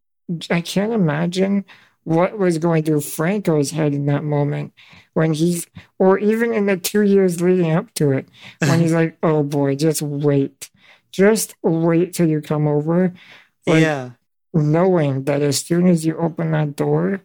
I 0.50 0.62
can't 0.62 0.94
imagine 0.94 1.66
what 2.08 2.38
was 2.38 2.58
going 2.58 2.84
through 2.84 3.02
Franco's 3.02 3.72
head 3.72 3.94
in 3.94 4.06
that 4.06 4.24
moment 4.24 4.72
when 5.14 5.34
he's, 5.34 5.68
or 6.00 6.18
even 6.18 6.54
in 6.54 6.66
the 6.66 6.78
two 6.78 7.02
years 7.02 7.42
leading 7.42 7.74
up 7.74 7.94
to 7.96 8.14
it, 8.14 8.30
when 8.60 8.80
he's 8.80 8.94
like, 9.02 9.18
oh 9.24 9.44
boy, 9.44 9.76
just 9.76 10.02
wait. 10.02 10.70
Just 11.12 11.56
wait 11.62 12.14
till 12.14 12.30
you 12.30 12.40
come 12.40 12.66
over. 12.66 13.14
Like, 13.66 13.82
yeah. 13.82 14.12
knowing 14.54 15.26
that 15.26 15.42
as 15.42 15.58
soon 15.58 15.86
as 15.88 16.06
you 16.06 16.16
open 16.18 16.52
that 16.52 16.78
door, 16.78 17.20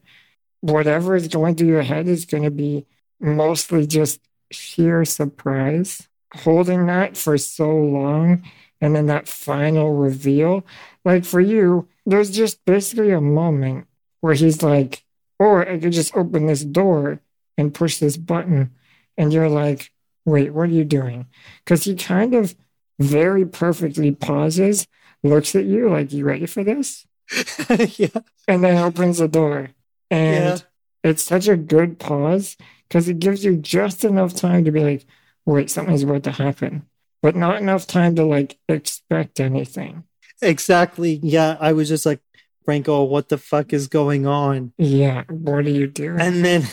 whatever 0.62 1.14
is 1.14 1.28
going 1.28 1.54
through 1.54 1.68
your 1.68 1.82
head 1.82 2.08
is 2.08 2.24
going 2.24 2.42
to 2.42 2.50
be 2.50 2.84
mostly 3.20 3.86
just 3.86 4.18
sheer 4.50 5.04
surprise. 5.04 6.08
Holding 6.34 6.86
that 6.86 7.16
for 7.16 7.38
so 7.38 7.68
long 7.70 8.42
and 8.80 8.96
then 8.96 9.06
that 9.06 9.28
final 9.28 9.94
reveal, 9.94 10.66
like 11.04 11.24
for 11.24 11.40
you, 11.40 11.86
there's 12.04 12.32
just 12.32 12.64
basically 12.64 13.12
a 13.12 13.20
moment 13.20 13.86
where 14.22 14.32
he's 14.34 14.62
like, 14.62 15.04
or 15.38 15.68
I 15.68 15.78
could 15.78 15.92
just 15.92 16.16
open 16.16 16.46
this 16.46 16.62
door 16.64 17.20
and 17.58 17.74
push 17.74 17.98
this 17.98 18.16
button. 18.16 18.70
And 19.18 19.32
you're 19.32 19.50
like, 19.50 19.90
wait, 20.24 20.54
what 20.54 20.62
are 20.62 20.72
you 20.72 20.84
doing? 20.84 21.26
Because 21.62 21.84
he 21.84 21.94
kind 21.94 22.32
of 22.34 22.54
very 22.98 23.44
perfectly 23.44 24.12
pauses, 24.12 24.86
looks 25.22 25.54
at 25.54 25.64
you 25.64 25.90
like, 25.90 26.12
you 26.12 26.24
ready 26.24 26.46
for 26.46 26.64
this? 26.64 27.06
yeah. 27.98 28.08
and 28.48 28.64
then 28.64 28.78
opens 28.78 29.18
the 29.18 29.28
door. 29.28 29.70
And 30.10 30.44
Yeah. 30.44 31.10
it's 31.10 31.22
such 31.22 31.48
a 31.48 31.56
good 31.56 31.98
pause 31.98 32.56
because 32.88 33.08
it 33.08 33.18
gives 33.18 33.44
you 33.44 33.56
just 33.56 34.04
enough 34.04 34.34
time 34.34 34.64
to 34.64 34.70
be 34.72 34.80
like, 34.80 35.04
wait, 35.44 35.70
something's 35.70 36.02
about 36.04 36.22
to 36.24 36.30
happen, 36.32 36.86
but 37.22 37.34
not 37.36 37.60
enough 37.60 37.86
time 37.86 38.14
to 38.16 38.24
like 38.24 38.58
expect 38.68 39.40
anything. 39.40 40.04
Exactly. 40.40 41.18
Yeah. 41.22 41.56
I 41.60 41.72
was 41.72 41.88
just 41.88 42.06
like, 42.06 42.20
Franco, 42.64 43.04
what 43.04 43.28
the 43.28 43.38
fuck 43.38 43.72
is 43.72 43.88
going 43.88 44.26
on? 44.26 44.72
Yeah, 44.78 45.24
what 45.28 45.66
are 45.66 45.70
you 45.70 45.86
doing? 45.86 46.20
And 46.20 46.44
then, 46.44 46.64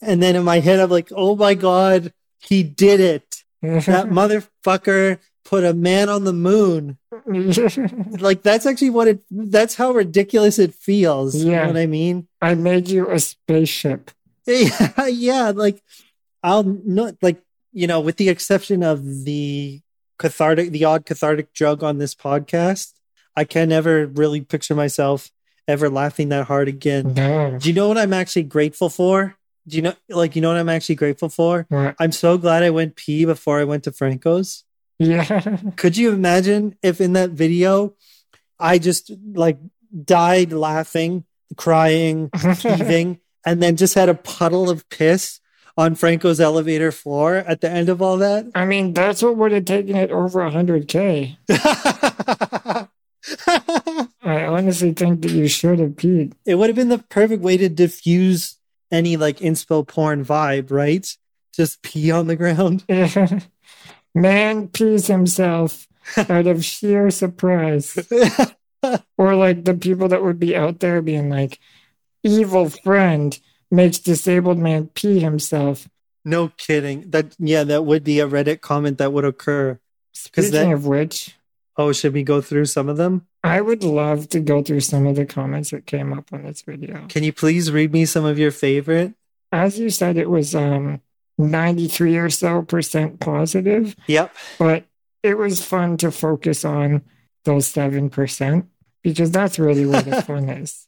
and 0.00 0.22
then 0.22 0.36
in 0.36 0.44
my 0.44 0.60
head, 0.60 0.80
I'm 0.80 0.90
like, 0.90 1.08
oh 1.14 1.36
my 1.36 1.54
God, 1.54 2.12
he 2.40 2.62
did 2.62 3.00
it. 3.00 3.44
That 3.62 4.06
motherfucker 4.10 5.18
put 5.44 5.64
a 5.64 5.74
man 5.74 6.08
on 6.08 6.24
the 6.24 6.32
moon. 6.32 6.98
Like, 8.20 8.42
that's 8.42 8.66
actually 8.66 8.90
what 8.90 9.08
it, 9.08 9.20
that's 9.30 9.74
how 9.74 9.92
ridiculous 9.92 10.58
it 10.58 10.74
feels. 10.74 11.34
You 11.36 11.52
Yeah. 11.52 11.62
know 11.62 11.66
what 11.68 11.76
I 11.76 11.86
mean? 11.86 12.28
I 12.40 12.54
made 12.54 12.88
you 12.88 13.08
a 13.10 13.18
spaceship. 13.18 14.10
Yeah. 14.46 15.06
Yeah. 15.06 15.52
Like, 15.54 15.80
I'll 16.42 16.64
not, 16.64 17.14
like, 17.22 17.40
you 17.72 17.86
know, 17.86 18.00
with 18.00 18.16
the 18.16 18.28
exception 18.28 18.82
of 18.82 19.24
the 19.24 19.80
cathartic, 20.18 20.70
the 20.72 20.84
odd 20.84 21.06
cathartic 21.06 21.52
drug 21.52 21.82
on 21.84 21.98
this 21.98 22.14
podcast, 22.14 22.92
I 23.36 23.44
can 23.44 23.68
never 23.68 24.06
really 24.06 24.40
picture 24.40 24.74
myself 24.74 25.30
ever 25.68 25.88
laughing 25.88 26.28
that 26.30 26.46
hard 26.46 26.68
again. 26.68 27.14
No. 27.14 27.58
Do 27.58 27.68
you 27.68 27.74
know 27.74 27.88
what 27.88 27.98
I'm 27.98 28.12
actually 28.12 28.44
grateful 28.44 28.88
for? 28.88 29.36
Do 29.66 29.76
you 29.76 29.82
know, 29.82 29.94
like, 30.08 30.34
you 30.34 30.42
know 30.42 30.48
what 30.48 30.58
I'm 30.58 30.68
actually 30.68 30.96
grateful 30.96 31.28
for? 31.28 31.66
What? 31.68 31.94
I'm 32.00 32.12
so 32.12 32.36
glad 32.36 32.62
I 32.62 32.70
went 32.70 32.96
pee 32.96 33.24
before 33.24 33.60
I 33.60 33.64
went 33.64 33.84
to 33.84 33.92
Franco's. 33.92 34.64
Yeah. 34.98 35.56
Could 35.76 35.96
you 35.96 36.12
imagine 36.12 36.76
if 36.82 37.00
in 37.00 37.12
that 37.14 37.30
video 37.30 37.94
I 38.58 38.78
just 38.78 39.12
like 39.34 39.58
died 40.04 40.52
laughing, 40.52 41.24
crying, 41.56 42.30
heaving, 42.58 43.20
and 43.46 43.62
then 43.62 43.76
just 43.76 43.94
had 43.94 44.08
a 44.08 44.14
puddle 44.14 44.68
of 44.68 44.88
piss 44.88 45.40
on 45.76 45.94
Franco's 45.94 46.40
elevator 46.40 46.92
floor 46.92 47.36
at 47.36 47.60
the 47.60 47.70
end 47.70 47.88
of 47.88 48.02
all 48.02 48.16
that? 48.18 48.46
I 48.54 48.64
mean, 48.64 48.92
that's 48.94 49.22
what 49.22 49.36
would 49.36 49.52
have 49.52 49.64
taken 49.64 49.96
it 49.96 50.10
over 50.10 50.40
100K. 50.40 51.36
I 53.46 54.44
honestly 54.46 54.92
think 54.92 55.22
that 55.22 55.30
you 55.32 55.48
should 55.48 55.78
have 55.78 55.90
peed. 55.92 56.32
it 56.46 56.54
would 56.56 56.68
have 56.68 56.76
been 56.76 56.88
the 56.88 56.98
perfect 56.98 57.42
way 57.42 57.56
to 57.56 57.68
diffuse 57.68 58.56
any 58.90 59.16
like 59.16 59.38
inspo 59.38 59.86
porn 59.86 60.24
vibe, 60.24 60.70
right? 60.70 61.06
Just 61.54 61.82
pee 61.82 62.10
on 62.10 62.26
the 62.28 62.36
ground. 62.36 62.84
Man 64.14 64.68
pees 64.68 65.06
himself 65.06 65.86
out 66.16 66.46
of 66.46 66.64
sheer 66.64 67.10
surprise. 67.10 67.96
Or 69.16 69.36
like 69.36 69.64
the 69.64 69.74
people 69.74 70.08
that 70.08 70.24
would 70.24 70.40
be 70.40 70.56
out 70.56 70.80
there 70.80 71.00
being 71.02 71.30
like, 71.30 71.60
evil 72.24 72.68
friend 72.68 73.38
makes 73.70 74.00
disabled 74.00 74.58
man 74.58 74.88
pee 74.88 75.20
himself. 75.20 75.88
no 76.24 76.48
kidding. 76.56 77.08
That 77.12 77.36
yeah, 77.38 77.62
that 77.62 77.84
would 77.84 78.02
be 78.02 78.18
a 78.18 78.26
Reddit 78.26 78.60
comment 78.60 78.98
that 78.98 79.12
would 79.12 79.24
occur. 79.24 79.78
Speaking 80.12 80.50
that- 80.50 80.72
of 80.72 80.84
which, 80.84 81.36
Oh, 81.76 81.92
should 81.92 82.12
we 82.12 82.22
go 82.22 82.40
through 82.40 82.66
some 82.66 82.88
of 82.88 82.96
them? 82.98 83.26
I 83.42 83.60
would 83.60 83.82
love 83.82 84.28
to 84.30 84.40
go 84.40 84.62
through 84.62 84.80
some 84.80 85.06
of 85.06 85.16
the 85.16 85.24
comments 85.26 85.70
that 85.70 85.86
came 85.86 86.12
up 86.12 86.32
on 86.32 86.42
this 86.44 86.62
video. 86.62 87.06
Can 87.08 87.24
you 87.24 87.32
please 87.32 87.70
read 87.72 87.92
me 87.92 88.04
some 88.04 88.24
of 88.24 88.38
your 88.38 88.50
favorite? 88.50 89.14
As 89.50 89.78
you 89.78 89.90
said, 89.90 90.16
it 90.16 90.28
was 90.30 90.54
um 90.54 91.00
93 91.38 92.16
or 92.18 92.30
so 92.30 92.62
percent 92.62 93.20
positive, 93.20 93.96
Yep. 94.06 94.34
but 94.58 94.84
it 95.22 95.38
was 95.38 95.64
fun 95.64 95.96
to 95.98 96.10
focus 96.10 96.64
on 96.64 97.02
those 97.44 97.72
7% 97.72 98.66
because 99.02 99.30
that's 99.30 99.58
really 99.58 99.86
where 99.86 100.02
the 100.02 100.22
fun 100.22 100.48
is. 100.48 100.86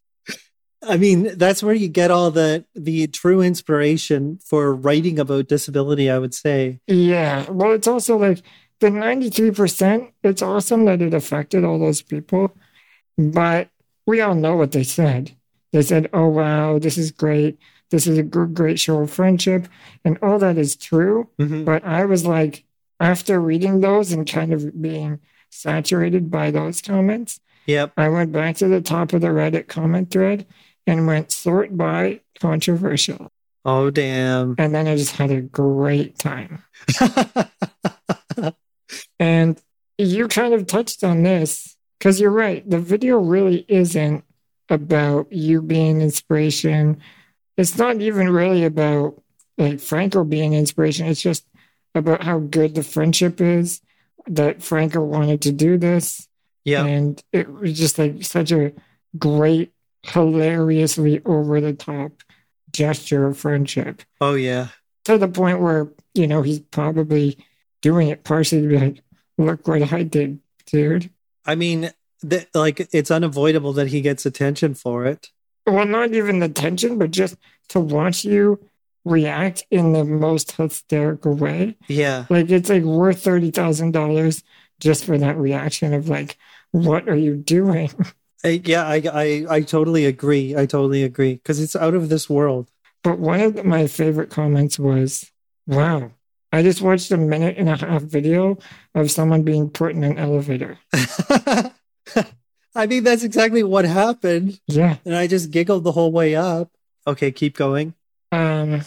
I 0.87 0.99
mean, 0.99 1.37
that's 1.39 1.63
where 1.63 1.75
you 1.75 1.89
get 1.89 2.11
all 2.11 2.31
the 2.31 2.67
the 2.75 3.07
true 3.07 3.41
inspiration 3.41 4.39
for 4.45 4.75
writing 4.75 5.19
about 5.19 5.49
disability, 5.49 6.11
I 6.11 6.19
would 6.19 6.35
say. 6.35 6.81
Yeah. 6.87 7.49
Well, 7.51 7.73
it's 7.73 7.89
also 7.89 8.19
like 8.19 8.43
the 8.85 8.91
93%, 8.91 10.13
it's 10.23 10.43
awesome 10.43 10.85
that 10.85 11.01
it 11.01 11.15
affected 11.15 11.65
all 11.65 11.79
those 11.79 12.03
people, 12.03 12.55
but 13.17 13.71
we 14.07 14.21
all 14.21 14.35
know 14.35 14.57
what 14.57 14.73
they 14.73 14.85
said. 14.85 15.33
They 15.73 15.81
said, 15.81 16.11
oh, 16.13 16.29
wow, 16.29 16.79
this 16.79 16.99
is 16.99 17.11
great. 17.11 17.59
This 17.91 18.07
is 18.07 18.19
a 18.19 18.23
good, 18.23 18.53
great 18.53 18.79
show 18.79 19.01
of 19.01 19.11
friendship. 19.11 19.69
And 20.05 20.19
all 20.21 20.39
that 20.39 20.59
is 20.59 20.77
true. 20.77 21.29
Mhm. 21.41 21.65
But 21.65 21.83
I 21.85 22.05
was 22.05 22.27
like, 22.27 22.65
after 23.01 23.41
reading 23.41 23.81
those 23.81 24.13
and 24.13 24.29
kind 24.31 24.53
of 24.53 24.81
being 24.83 25.21
saturated 25.51 26.31
by 26.31 26.51
those 26.51 26.83
comments, 26.83 27.41
Yep. 27.67 27.93
I 27.97 28.11
went 28.11 28.31
back 28.33 28.57
to 28.57 28.69
the 28.69 28.83
top 28.83 29.15
of 29.15 29.23
the 29.23 29.29
Reddit 29.29 29.69
comment 29.69 30.11
thread 30.11 30.45
and 30.87 31.07
went 31.07 31.33
sort 31.33 31.75
by 31.75 32.21
controversial. 32.39 33.33
Oh 33.65 33.89
damn. 33.91 34.55
And 34.59 34.75
then 34.75 34.87
I 34.87 34.97
just 34.97 35.17
had 35.17 35.31
a 35.31 35.41
great 35.41 36.19
time. 36.19 36.63
And 39.25 39.61
you 39.97 40.29
kind 40.29 40.53
of 40.53 40.67
touched 40.67 41.03
on 41.03 41.23
this 41.23 41.77
because 41.99 42.21
you're 42.21 42.31
right. 42.31 42.69
The 42.69 42.79
video 42.79 43.19
really 43.19 43.65
isn't 43.69 44.23
about 44.69 45.33
you 45.33 45.63
being 45.63 46.01
inspiration. 46.03 47.01
It's 47.57 47.79
not 47.79 48.01
even 48.01 48.29
really 48.31 48.65
about 48.65 49.23
like 49.57 49.81
Franco 49.81 50.25
being 50.25 50.53
inspiration. 50.53 51.07
It's 51.07 51.23
just 51.23 51.47
about 51.95 52.23
how 52.23 52.39
good 52.39 52.75
the 52.75 52.83
friendship 52.83 53.41
is 53.41 53.81
that 54.27 54.63
Franco 54.63 55.01
wanted 55.03 55.41
to 55.43 55.53
do 55.53 55.79
this. 55.79 56.29
yep. 56.65 56.87
And 56.87 57.23
it 57.33 57.51
was 57.51 57.79
just 57.79 57.99
like 57.99 58.25
such 58.25 58.53
a 58.53 58.73
great, 59.17 59.73
hilariously 60.03 61.23
over 61.25 61.61
the 61.61 61.73
top 61.73 62.13
gesture 62.73 63.27
of 63.27 63.39
friendship 63.39 64.03
Oh 64.21 64.35
yeah. 64.35 64.69
to 65.05 65.17
the 65.17 65.29
point 65.29 65.61
where, 65.61 65.89
you 66.15 66.27
know, 66.27 66.43
he's 66.43 66.59
probably 66.59 67.39
doing 67.81 68.09
it 68.09 68.25
partially 68.25 68.63
to 68.63 68.69
be 68.69 68.79
like, 68.79 69.04
look 69.39 69.67
what 69.67 69.93
I 69.93 70.03
did, 70.03 70.41
dude. 70.67 71.11
I 71.45 71.55
mean, 71.55 71.91
th- 72.29 72.49
like 72.55 72.89
it's 72.93 73.11
unavoidable 73.11 73.73
that 73.75 73.89
he 73.89 74.01
gets 74.01 74.27
attention 74.27 74.75
for 74.75 75.05
it. 75.07 75.31
Well, 75.67 75.87
not 75.87 76.13
even 76.13 76.43
attention, 76.43 76.99
but 76.99 77.11
just 77.11 77.37
to 77.69 77.81
watch 77.81 78.25
you 78.25 78.61
react 79.05 79.65
in 79.71 79.93
the 79.93 80.05
most 80.05 80.53
hysterical 80.53 81.35
way. 81.35 81.77
Yeah. 81.89 82.27
Like 82.29 82.51
it's 82.51 82.69
like 82.69 82.83
worth 82.83 83.23
thirty 83.23 83.51
thousand 83.51 83.93
dollars 83.93 84.43
just 84.81 85.05
for 85.05 85.17
that 85.19 85.37
reaction 85.37 85.95
of 85.95 86.09
like, 86.09 86.37
what 86.71 87.09
are 87.09 87.17
you 87.17 87.37
doing? 87.37 87.91
I, 88.45 88.61
yeah, 88.63 88.87
I, 88.87 89.03
I 89.13 89.47
I 89.49 89.61
totally 89.63 90.05
agree. 90.05 90.55
I 90.55 90.67
totally 90.67 91.03
agree 91.03 91.35
because 91.35 91.61
it's 91.61 91.77
out 91.77 91.95
of 91.95 92.11
this 92.11 92.29
world. 92.29 92.71
But 93.03 93.19
one 93.19 93.41
of 93.41 93.65
my 93.65 93.87
favorite 93.87 94.31
comments 94.31 94.79
was, 94.79 95.31
wow, 95.67 96.11
I 96.55 96.63
just 96.63 96.81
watched 96.81 97.11
a 97.11 97.17
minute 97.17 97.57
and 97.59 97.69
a 97.69 97.75
half 97.77 98.03
video 98.03 98.59
of 98.95 99.11
someone 99.11 99.43
being 99.43 99.69
put 99.71 99.91
in 99.91 100.05
an 100.05 100.19
elevator. 100.19 100.79
I 102.77 102.87
mean, 102.87 103.03
that's 103.03 103.25
exactly 103.25 103.63
what 103.65 103.85
happened, 103.85 104.61
Yeah. 104.69 104.97
and 105.05 105.17
I 105.17 105.27
just 105.27 105.51
giggled 105.51 105.83
the 105.83 105.93
whole 105.93 106.13
way 106.13 106.37
up. 106.37 106.71
Okay, 107.07 107.33
keep 107.33 107.57
going. 107.57 107.95
Um, 108.31 108.83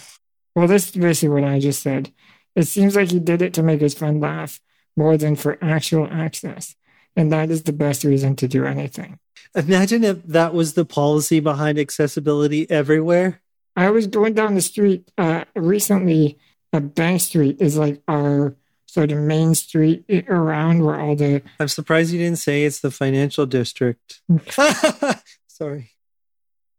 well, 0.56 0.68
this 0.68 0.88
is 0.90 0.96
basically 0.96 1.42
what 1.42 1.44
I 1.50 1.60
just 1.60 1.82
said. 1.84 2.12
It 2.56 2.68
seems 2.68 2.96
like 2.96 3.12
he 3.12 3.20
did 3.20 3.42
it 3.42 3.54
to 3.56 3.64
make 3.64 3.82
his 3.82 3.94
friend 3.94 4.22
laugh 4.22 4.62
more 4.96 5.18
than 5.18 5.36
for 5.36 5.58
actual 5.62 6.08
access. 6.10 6.76
And 7.16 7.32
that 7.34 7.50
is 7.52 7.64
the 7.64 7.74
best 7.74 8.04
reason 8.06 8.36
to 8.38 8.48
do 8.48 8.66
anything. 8.66 9.20
Imagine 9.56 10.04
if 10.06 10.24
that 10.24 10.54
was 10.54 10.74
the 10.74 10.86
policy 10.86 11.40
behind 11.42 11.78
accessibility 11.80 12.70
everywhere. 12.70 13.42
I 13.76 13.90
was 13.90 14.08
going 14.08 14.34
down 14.36 14.56
the 14.56 14.62
street 14.62 15.12
uh, 15.18 15.44
recently. 15.56 16.38
Uh, 16.78 16.80
Bank 16.80 17.22
Street 17.22 17.60
is 17.60 17.76
like 17.76 18.04
our 18.08 18.56
sort 18.86 19.12
of 19.12 19.18
main 19.18 19.56
street 19.56 20.06
around 20.30 20.84
where 20.84 21.00
all 21.00 21.16
the 21.16 21.42
I'm 21.60 21.68
surprised 21.68 22.12
you 22.12 22.20
didn't 22.20 22.38
say 22.38 22.66
it's 22.66 22.82
the 22.82 22.92
financial 22.92 23.48
district. 23.48 24.22
Sorry. 25.48 25.92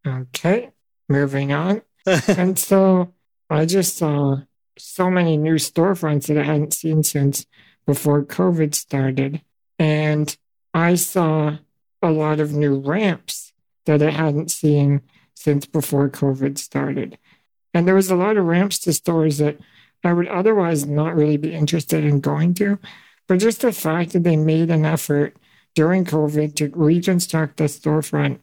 okay. 0.07 0.71
moving 1.09 1.53
on. 1.53 1.83
and 2.29 2.57
so 2.57 3.13
I 3.51 3.67
just 3.67 3.97
saw 3.97 4.43
so 4.79 5.11
many 5.11 5.37
new 5.37 5.57
storefronts 5.57 6.29
that 6.29 6.39
I 6.39 6.45
hadn't 6.45 6.75
seen 6.75 7.03
since 7.03 7.45
before 7.85 8.25
COVID 8.25 8.77
started. 8.77 9.43
And 9.81 10.37
I 10.73 10.95
saw 10.95 11.59
a 12.01 12.11
lot 12.13 12.39
of 12.39 12.53
new 12.53 12.79
ramps 12.79 13.53
that 13.87 14.01
I 14.01 14.11
hadn't 14.11 14.53
seen 14.53 15.03
since 15.35 15.67
before 15.67 16.09
COVID 16.09 16.57
started. 16.57 17.19
And 17.75 17.87
there 17.87 17.97
was 17.97 18.13
a 18.13 18.17
lot 18.17 18.37
of 18.37 18.45
ramps 18.47 18.79
to 18.81 18.93
stores 18.93 19.39
that 19.39 19.59
I 20.05 20.13
would 20.13 20.29
otherwise 20.29 20.87
not 20.87 21.15
really 21.17 21.37
be 21.37 21.53
interested 21.55 22.05
in 22.05 22.21
going 22.21 22.55
to. 22.55 22.79
But 23.27 23.41
just 23.41 23.61
the 23.61 23.73
fact 23.73 24.13
that 24.13 24.25
they 24.25 24.37
made 24.37 24.71
an 24.71 24.85
effort 24.85 25.37
during 25.75 26.05
COVID 26.05 26.55
to 26.57 26.71
reconstruct 26.75 27.57
the 27.59 27.65
storefront 27.65 28.39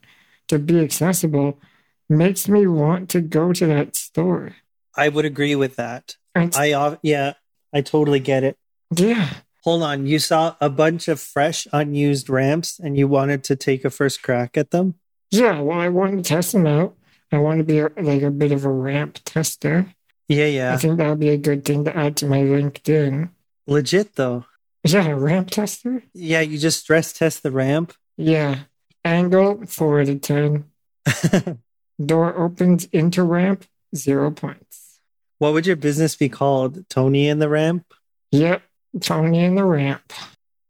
to 0.48 0.60
be 0.60 0.80
accessible 0.80 1.60
makes 2.08 2.48
me 2.48 2.68
want 2.68 3.10
to 3.10 3.22
go 3.22 3.52
to 3.52 3.66
that 3.66 3.96
store. 3.96 4.56
I 4.96 5.10
would 5.10 5.26
agree 5.26 5.56
with 5.56 5.76
that. 5.78 6.18
It's- 6.36 6.56
I 6.56 6.98
yeah, 7.02 7.34
I 7.74 7.82
totally 7.82 8.20
get 8.20 8.44
it. 8.44 8.58
yeah. 8.96 9.30
Hold 9.64 9.82
on, 9.82 10.06
you 10.06 10.20
saw 10.20 10.56
a 10.62 10.70
bunch 10.70 11.08
of 11.08 11.20
fresh 11.20 11.66
unused 11.74 12.30
ramps 12.30 12.78
and 12.78 12.96
you 12.96 13.08
wanted 13.08 13.44
to 13.46 13.56
take 13.56 13.84
a 13.84 13.90
first 13.90 14.22
crack 14.22 14.56
at 14.58 14.70
them? 14.70 14.94
Yeah. 15.32 15.60
Well, 15.62 15.80
I 15.80 15.90
want 15.90 16.18
to 16.18 16.22
test 16.22 16.52
them 16.52 16.68
out. 16.68 16.96
I 17.32 17.40
want 17.40 17.58
to 17.58 17.64
be 17.64 17.82
like 17.82 18.22
a 18.22 18.30
bit 18.30 18.52
of 18.52 18.64
a 18.64 18.70
ramp 18.70 19.18
tester. 19.26 19.95
Yeah, 20.28 20.46
yeah. 20.46 20.74
I 20.74 20.78
think 20.78 20.98
that 20.98 21.10
would 21.10 21.20
be 21.20 21.30
a 21.30 21.38
good 21.38 21.66
thing 21.66 21.86
to 21.86 21.96
add 21.96 22.18
to 22.18 22.26
my 22.26 22.40
LinkedIn. 22.40 23.30
Legit 23.68 24.16
though. 24.16 24.46
Is 24.84 24.92
that 24.92 25.10
a 25.10 25.16
ramp 25.16 25.50
tester? 25.50 26.04
Yeah, 26.14 26.42
you 26.42 26.58
just 26.58 26.82
stress 26.82 27.14
test 27.14 27.44
the 27.44 27.52
ramp. 27.52 27.94
Yeah. 28.18 28.60
Angle, 29.04 29.66
four 29.68 30.00
of 30.02 30.22
10. 30.22 30.66
Door 32.06 32.38
opens 32.38 32.86
into 32.86 33.24
ramp, 33.24 33.66
zero 33.96 34.32
points. 34.32 35.00
what 35.38 35.54
would 35.54 35.66
your 35.66 35.76
business 35.76 36.16
be 36.16 36.30
called? 36.30 36.88
Tony 36.90 37.30
and 37.30 37.42
the 37.42 37.50
ramp? 37.50 37.86
Yep, 38.32 38.62
Tony 39.02 39.44
and 39.46 39.58
the 39.58 39.64
ramp. 39.64 40.12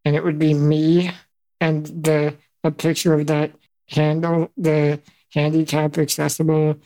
And 0.04 0.16
it 0.16 0.24
would 0.24 0.38
be 0.40 0.54
me 0.54 1.12
and 1.60 1.86
the 1.86 2.36
a 2.64 2.72
picture 2.72 3.14
of 3.14 3.28
that 3.28 3.52
handle, 3.90 4.52
the 4.58 5.00
handicap 5.34 5.98
accessible 5.98 6.78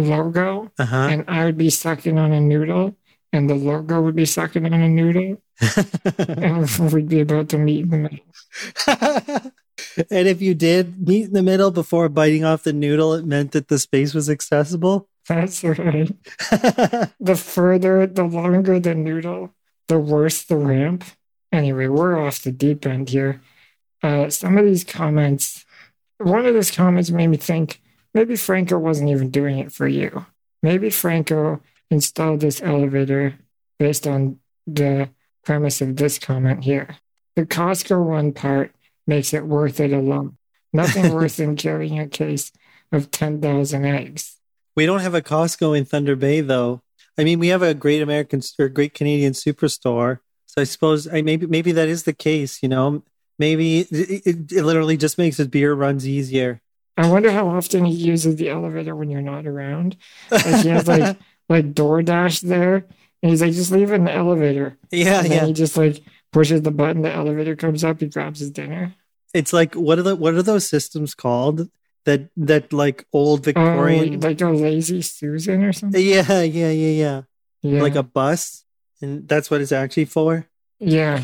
logo. 0.00 0.70
Uh-huh. 0.78 0.96
And 0.96 1.24
I 1.28 1.44
would 1.44 1.56
be 1.58 1.70
sucking 1.70 2.18
on 2.18 2.32
a 2.32 2.40
noodle, 2.40 2.96
and 3.32 3.48
the 3.48 3.54
logo 3.54 4.00
would 4.00 4.16
be 4.16 4.26
sucking 4.26 4.66
on 4.66 4.72
a 4.72 4.88
noodle, 4.88 5.42
and 6.16 6.92
we'd 6.92 7.08
be 7.08 7.20
about 7.20 7.48
to 7.50 7.58
meet 7.58 7.84
in 7.84 7.90
the 7.90 7.96
middle. 7.98 9.52
and 10.10 10.28
if 10.28 10.42
you 10.42 10.54
did 10.54 11.06
meet 11.06 11.26
in 11.26 11.32
the 11.32 11.42
middle 11.42 11.70
before 11.70 12.08
biting 12.08 12.44
off 12.44 12.64
the 12.64 12.72
noodle, 12.72 13.14
it 13.14 13.24
meant 13.24 13.52
that 13.52 13.68
the 13.68 13.78
space 13.78 14.14
was 14.14 14.28
accessible. 14.28 15.08
That's 15.28 15.62
right. 15.62 16.10
The 17.20 17.36
further, 17.36 18.06
the 18.06 18.24
longer 18.24 18.80
the 18.80 18.94
noodle, 18.94 19.54
the 19.88 19.98
worse 19.98 20.42
the 20.42 20.56
ramp. 20.56 21.04
Anyway, 21.52 21.86
we're 21.86 22.18
off 22.18 22.42
the 22.42 22.52
deep 22.52 22.86
end 22.86 23.10
here. 23.10 23.40
Uh, 24.02 24.30
some 24.30 24.56
of 24.56 24.64
these 24.64 24.84
comments, 24.84 25.64
one 26.18 26.46
of 26.46 26.54
these 26.54 26.70
comments 26.70 27.10
made 27.10 27.28
me 27.28 27.36
think 27.36 27.79
maybe 28.14 28.36
Franco 28.36 28.78
wasn't 28.78 29.10
even 29.10 29.30
doing 29.30 29.58
it 29.58 29.72
for 29.72 29.86
you. 29.86 30.26
Maybe 30.62 30.90
Franco 30.90 31.60
installed 31.90 32.40
this 32.40 32.62
elevator 32.62 33.38
based 33.78 34.06
on 34.06 34.38
the 34.66 35.10
premise 35.44 35.80
of 35.80 35.96
this 35.96 36.18
comment 36.18 36.64
here. 36.64 36.96
The 37.36 37.46
Costco 37.46 38.04
one 38.04 38.32
part 38.32 38.74
makes 39.06 39.32
it 39.32 39.46
worth 39.46 39.80
it 39.80 39.92
alone. 39.92 40.36
Nothing 40.72 41.12
worse 41.14 41.36
than 41.36 41.56
carrying 41.56 41.98
a 41.98 42.06
case 42.06 42.52
of 42.92 43.10
10,000 43.10 43.84
eggs. 43.84 44.36
we 44.76 44.86
don't 44.86 45.00
have 45.00 45.14
a 45.14 45.22
Costco 45.22 45.76
in 45.76 45.84
Thunder 45.84 46.16
Bay, 46.16 46.40
though. 46.40 46.82
I 47.18 47.24
mean, 47.24 47.38
we 47.38 47.48
have 47.48 47.62
a 47.62 47.74
great 47.74 48.02
American 48.02 48.40
or 48.58 48.68
great 48.68 48.94
Canadian 48.94 49.32
superstore. 49.32 50.20
So 50.46 50.60
I 50.60 50.64
suppose 50.64 51.06
I 51.06 51.22
maybe 51.22 51.46
maybe 51.46 51.70
that 51.72 51.88
is 51.88 52.04
the 52.04 52.12
case. 52.12 52.62
You 52.62 52.68
know, 52.68 53.04
maybe 53.38 53.80
it, 53.80 53.88
it, 53.92 54.52
it 54.52 54.64
literally 54.64 54.96
just 54.96 55.18
makes 55.18 55.36
his 55.36 55.46
beer 55.46 55.74
runs 55.74 56.06
easier. 56.08 56.60
I 56.96 57.08
wonder 57.10 57.30
how 57.30 57.48
often 57.48 57.84
he 57.84 57.94
uses 57.94 58.36
the 58.36 58.50
elevator 58.50 58.94
when 58.94 59.10
you're 59.10 59.22
not 59.22 59.46
around. 59.46 59.96
Like 60.30 60.44
he 60.62 60.68
has 60.68 60.86
like 60.86 61.16
like 61.48 61.72
DoorDash 61.72 62.42
there, 62.42 62.86
and 63.22 63.30
he's 63.30 63.40
like, 63.40 63.52
just 63.52 63.72
leave 63.72 63.90
it 63.90 63.94
in 63.94 64.04
the 64.04 64.12
elevator. 64.14 64.76
Yeah, 64.90 65.20
and 65.22 65.30
then 65.30 65.38
yeah. 65.38 65.46
he 65.46 65.52
just 65.52 65.76
like 65.76 66.02
pushes 66.32 66.62
the 66.62 66.70
button, 66.70 67.02
the 67.02 67.12
elevator 67.12 67.56
comes 67.56 67.82
up, 67.84 68.00
he 68.00 68.06
grabs 68.06 68.40
his 68.40 68.50
dinner. 68.50 68.94
It's 69.32 69.52
like 69.52 69.74
what 69.74 69.98
are 69.98 70.02
the 70.02 70.16
what 70.16 70.34
are 70.34 70.42
those 70.42 70.68
systems 70.68 71.14
called? 71.14 71.68
That 72.04 72.30
that 72.36 72.72
like 72.72 73.06
old 73.12 73.40
Oh, 73.40 73.42
Victorian. 73.42 74.20
like 74.20 74.40
a 74.40 74.48
lazy 74.48 75.02
Susan 75.02 75.62
or 75.64 75.72
something. 75.72 76.02
yeah, 76.02 76.42
yeah, 76.42 76.70
yeah, 76.70 76.70
yeah. 76.70 77.22
Yeah, 77.62 77.82
Like 77.82 77.94
a 77.94 78.02
bus, 78.02 78.64
and 79.02 79.28
that's 79.28 79.50
what 79.50 79.60
it's 79.60 79.72
actually 79.72 80.06
for. 80.06 80.46
yeah. 80.78 81.22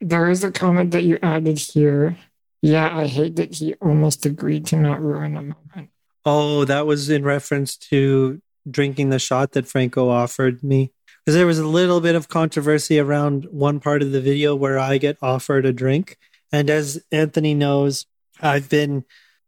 There 0.00 0.30
is 0.30 0.42
a 0.42 0.50
comment 0.50 0.90
that 0.92 1.02
you 1.04 1.18
added 1.22 1.58
here. 1.58 2.16
Yeah, 2.62 2.96
I 2.96 3.06
hate 3.08 3.36
that 3.36 3.54
he 3.54 3.74
almost 3.74 4.24
agreed 4.24 4.66
to 4.66 4.76
not 4.76 5.02
ruin 5.02 5.34
the 5.34 5.42
moment. 5.42 5.90
Oh, 6.24 6.64
that 6.64 6.86
was 6.86 7.10
in 7.10 7.24
reference 7.24 7.76
to 7.76 8.40
drinking 8.70 9.10
the 9.10 9.18
shot 9.18 9.52
that 9.52 9.66
Franco 9.66 10.08
offered 10.08 10.62
me. 10.62 10.92
Because 11.24 11.36
there 11.36 11.46
was 11.46 11.58
a 11.58 11.66
little 11.66 12.00
bit 12.00 12.14
of 12.14 12.28
controversy 12.28 12.98
around 12.98 13.46
one 13.50 13.80
part 13.80 14.02
of 14.02 14.12
the 14.12 14.20
video 14.20 14.54
where 14.54 14.78
I 14.78 14.98
get 14.98 15.18
offered 15.20 15.66
a 15.66 15.72
drink. 15.72 16.18
And 16.52 16.70
as 16.70 17.02
Anthony 17.10 17.54
knows, 17.54 18.06
I've 18.40 18.68
been 18.68 19.04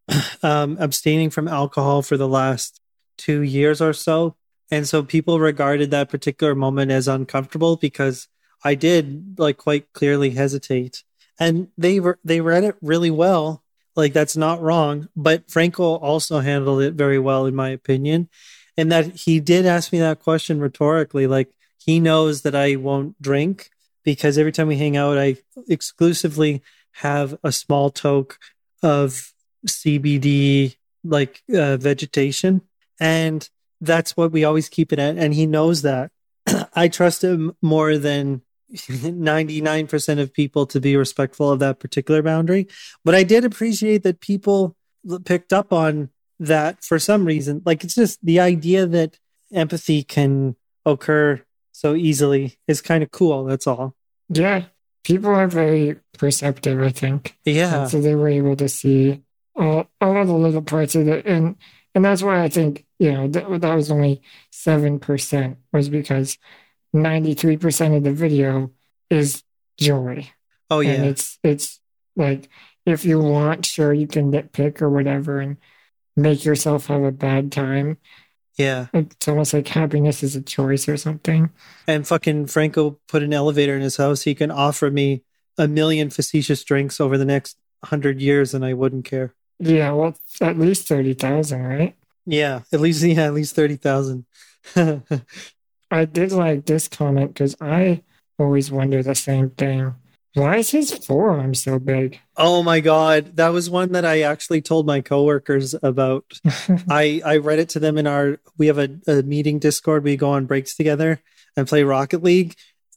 um, 0.42 0.76
abstaining 0.80 1.30
from 1.30 1.48
alcohol 1.48 2.02
for 2.02 2.16
the 2.16 2.28
last 2.28 2.80
two 3.16 3.42
years 3.42 3.80
or 3.80 3.92
so. 3.92 4.36
And 4.70 4.88
so 4.88 5.02
people 5.02 5.38
regarded 5.38 5.90
that 5.90 6.08
particular 6.08 6.54
moment 6.54 6.90
as 6.90 7.06
uncomfortable 7.06 7.76
because 7.76 8.28
I 8.64 8.74
did 8.74 9.38
like 9.38 9.58
quite 9.58 9.92
clearly 9.92 10.30
hesitate. 10.30 11.04
And 11.38 11.68
they 11.76 12.00
were 12.00 12.18
they 12.24 12.40
read 12.40 12.64
it 12.64 12.76
really 12.80 13.10
well. 13.10 13.62
Like 13.96 14.12
that's 14.12 14.36
not 14.36 14.60
wrong 14.60 15.08
but 15.14 15.50
Franco 15.50 15.96
also 15.96 16.40
handled 16.40 16.82
it 16.82 16.94
very 16.94 17.18
well 17.18 17.46
in 17.46 17.54
my 17.54 17.68
opinion. 17.68 18.28
And 18.76 18.90
that 18.90 19.06
he 19.20 19.38
did 19.38 19.66
ask 19.66 19.92
me 19.92 20.00
that 20.00 20.20
question 20.20 20.60
rhetorically 20.60 21.26
like 21.26 21.54
he 21.78 22.00
knows 22.00 22.42
that 22.42 22.56
i 22.56 22.74
won't 22.74 23.20
drink 23.22 23.70
because 24.02 24.36
every 24.36 24.50
time 24.50 24.66
we 24.66 24.76
hang 24.78 24.96
out 24.96 25.16
i 25.16 25.36
exclusively 25.68 26.60
have 26.92 27.38
a 27.44 27.52
small 27.52 27.90
toke 27.90 28.40
of 28.82 29.32
cbd 29.66 30.74
like 31.04 31.42
uh, 31.54 31.76
vegetation. 31.76 32.62
And 32.98 33.48
that's 33.80 34.16
what 34.16 34.32
we 34.32 34.44
always 34.44 34.68
keep 34.68 34.92
it 34.92 34.98
at 34.98 35.16
and 35.18 35.34
he 35.34 35.46
knows 35.46 35.82
that. 35.82 36.10
I 36.74 36.88
trust 36.88 37.22
him 37.22 37.54
more 37.60 37.98
than 37.98 38.42
99% 38.74 40.20
of 40.20 40.32
people 40.32 40.66
to 40.66 40.80
be 40.80 40.96
respectful 40.96 41.50
of 41.50 41.58
that 41.60 41.78
particular 41.78 42.22
boundary 42.22 42.66
but 43.04 43.14
I 43.14 43.22
did 43.22 43.44
appreciate 43.44 44.02
that 44.02 44.20
people 44.20 44.76
picked 45.24 45.52
up 45.52 45.72
on 45.72 46.10
that 46.40 46.82
for 46.82 46.98
some 46.98 47.24
reason. 47.24 47.62
Like 47.64 47.84
it's 47.84 47.94
just 47.94 48.24
the 48.24 48.40
idea 48.40 48.86
that 48.86 49.18
empathy 49.52 50.02
can 50.02 50.56
occur 50.84 51.42
so 51.72 51.94
easily 51.94 52.56
is 52.68 52.80
kind 52.80 53.02
of 53.02 53.10
cool. 53.10 53.44
That's 53.44 53.66
all. 53.66 53.94
Yeah, 54.28 54.64
people 55.04 55.30
are 55.30 55.48
very 55.48 55.96
perceptive, 56.18 56.80
I 56.82 56.90
think. 56.90 57.36
Yeah. 57.44 57.82
And 57.82 57.90
so 57.90 58.00
they 58.00 58.14
were 58.14 58.28
able 58.28 58.56
to 58.56 58.68
see 58.68 59.22
all, 59.56 59.86
all 60.00 60.20
of 60.20 60.28
the 60.28 60.34
little 60.34 60.62
parts 60.62 60.94
of 60.94 61.08
it. 61.08 61.26
And 61.26 61.56
and 61.94 62.04
that's 62.04 62.22
why 62.22 62.42
I 62.42 62.48
think, 62.48 62.84
you 62.98 63.12
know, 63.12 63.28
that, 63.28 63.60
that 63.60 63.74
was 63.74 63.88
only 63.88 64.20
7% 64.52 65.56
was 65.72 65.88
because 65.88 66.38
93% 66.94 67.96
of 67.96 68.04
the 68.04 68.12
video 68.12 68.70
is 69.10 69.42
joy. 69.78 70.28
Oh 70.70 70.80
And 70.80 71.04
yeah. 71.04 71.10
it's 71.10 71.38
it's 71.42 71.80
like 72.16 72.48
if 72.86 73.04
you 73.04 73.18
want, 73.20 73.66
sure 73.66 73.92
you 73.92 74.06
can 74.06 74.30
nitpick 74.30 74.80
or 74.80 74.88
whatever 74.88 75.40
and 75.40 75.56
make 76.16 76.44
yourself 76.44 76.86
have 76.86 77.02
a 77.02 77.12
bad 77.12 77.50
time. 77.50 77.98
Yeah. 78.56 78.86
It's 78.94 79.26
almost 79.26 79.52
like 79.52 79.66
happiness 79.66 80.22
is 80.22 80.36
a 80.36 80.40
choice 80.42 80.88
or 80.88 80.96
something. 80.96 81.50
And 81.88 82.06
fucking 82.06 82.46
Franco 82.46 82.98
put 83.08 83.22
an 83.22 83.32
elevator 83.32 83.74
in 83.74 83.82
his 83.82 83.96
house. 83.96 84.22
He 84.22 84.34
can 84.34 84.50
offer 84.50 84.90
me 84.90 85.22
a 85.58 85.66
million 85.66 86.10
facetious 86.10 86.62
drinks 86.62 87.00
over 87.00 87.18
the 87.18 87.24
next 87.24 87.56
hundred 87.84 88.20
years 88.20 88.54
and 88.54 88.64
I 88.64 88.74
wouldn't 88.74 89.04
care. 89.04 89.34
Yeah, 89.58 89.92
well, 89.92 90.16
at 90.40 90.58
least 90.58 90.88
thirty 90.88 91.14
thousand, 91.14 91.62
right? 91.62 91.96
Yeah. 92.26 92.60
At 92.72 92.80
least 92.80 93.02
yeah, 93.02 93.24
at 93.24 93.34
least 93.34 93.54
thirty 93.54 93.76
thousand. 93.76 94.24
I 95.94 96.06
did 96.06 96.32
like 96.32 96.66
this 96.66 96.88
comment 96.88 97.34
because 97.34 97.54
I 97.60 98.02
always 98.36 98.68
wonder 98.68 99.00
the 99.00 99.14
same 99.14 99.50
thing. 99.50 99.94
Why 100.34 100.56
is 100.56 100.70
his 100.70 100.92
forearm 100.92 101.54
so 101.54 101.78
big? 101.78 102.18
oh 102.36 102.64
my 102.64 102.80
god. 102.80 103.36
That 103.36 103.50
was 103.50 103.70
one 103.70 103.92
that 103.92 104.04
I 104.04 104.22
actually 104.22 104.60
told 104.60 104.86
my 104.86 105.00
coworkers 105.00 105.72
about. 105.84 106.24
I 106.90 107.22
I 107.24 107.36
read 107.36 107.60
it 107.60 107.68
to 107.70 107.78
them 107.78 107.96
in 107.96 108.08
our 108.08 108.40
we 108.58 108.66
have 108.66 108.78
a, 108.78 108.88
a 109.06 109.22
meeting 109.22 109.60
Discord. 109.60 110.02
We 110.02 110.16
go 110.16 110.30
on 110.30 110.46
breaks 110.46 110.74
together 110.74 111.20
and 111.56 111.68
play 111.68 111.84
Rocket 111.84 112.24
League. 112.24 112.56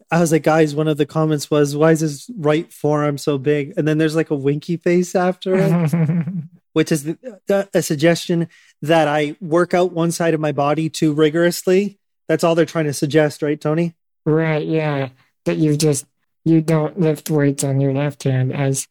I 0.10 0.20
was 0.20 0.32
like, 0.32 0.42
guys, 0.42 0.74
one 0.74 0.88
of 0.88 0.98
the 0.98 1.06
comments 1.06 1.52
was, 1.52 1.76
"Why 1.76 1.92
is 1.92 2.00
his 2.00 2.28
right 2.36 2.74
forearm 2.74 3.20
so 3.20 3.38
big?" 3.38 3.74
And 3.78 3.88
then 3.88 4.00
there's 4.00 4.16
like 4.16 4.32
a 4.32 4.36
winky 4.36 4.78
face 4.78 5.14
after 5.14 5.54
it, 5.56 6.34
which 6.74 6.92
is 6.92 7.04
the, 7.04 7.40
the, 7.46 7.70
a 7.76 7.84
suggestion 7.84 8.48
that 8.82 9.08
I 9.08 9.36
work 9.40 9.76
out 9.76 9.92
one 9.92 10.12
side 10.12 10.34
of 10.34 10.40
my 10.40 10.52
body 10.52 10.90
too 10.90 11.14
rigorously. 11.14 12.00
That's 12.28 12.44
all 12.44 12.56
they're 12.56 12.66
trying 12.66 12.86
to 12.86 12.94
suggest, 12.94 13.42
right, 13.42 13.60
Tony? 13.60 13.96
Right, 14.26 14.66
yeah. 14.66 15.10
That 15.46 15.58
you 15.58 15.78
just 15.78 16.06
you 16.44 16.62
don't 16.62 17.00
lift 17.00 17.30
weights 17.30 17.64
on 17.64 17.82
your 17.82 17.94
left 17.94 18.24
hand 18.24 18.54
has 18.54 18.88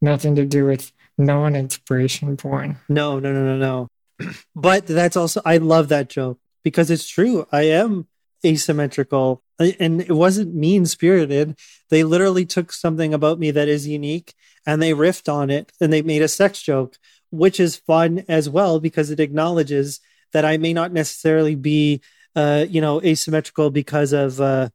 nothing 0.00 0.36
to 0.36 0.44
do 0.44 0.66
with 0.66 0.92
non-inspiration 1.18 2.36
porn. 2.36 2.78
No, 2.88 3.18
no, 3.18 3.32
no, 3.32 3.56
no, 3.56 3.88
no. 4.18 4.28
but 4.54 4.86
that's 4.86 5.16
also 5.16 5.40
I 5.44 5.58
love 5.58 5.88
that 5.88 6.08
joke 6.08 6.38
because 6.62 6.90
it's 6.90 7.08
true. 7.08 7.46
I 7.52 7.62
am 7.62 8.06
asymmetrical 8.44 9.42
and 9.58 10.00
it 10.00 10.12
wasn't 10.12 10.54
mean 10.54 10.86
spirited. 10.86 11.58
They 11.90 12.04
literally 12.04 12.46
took 12.46 12.72
something 12.72 13.12
about 13.12 13.38
me 13.38 13.50
that 13.50 13.68
is 13.68 13.86
unique 13.86 14.34
and 14.66 14.80
they 14.80 14.92
riffed 14.92 15.32
on 15.32 15.50
it 15.50 15.72
and 15.80 15.92
they 15.92 16.02
made 16.02 16.22
a 16.22 16.28
sex 16.28 16.62
joke, 16.62 16.96
which 17.30 17.60
is 17.60 17.76
fun 17.76 18.24
as 18.28 18.48
well 18.48 18.80
because 18.80 19.10
it 19.10 19.20
acknowledges 19.20 20.00
that 20.32 20.44
I 20.44 20.56
may 20.56 20.72
not 20.72 20.92
necessarily 20.92 21.54
be, 21.54 22.00
uh, 22.36 22.66
you 22.68 22.80
know, 22.80 23.00
asymmetrical 23.02 23.70
because 23.70 24.12
of 24.12 24.40
uh, 24.40 24.68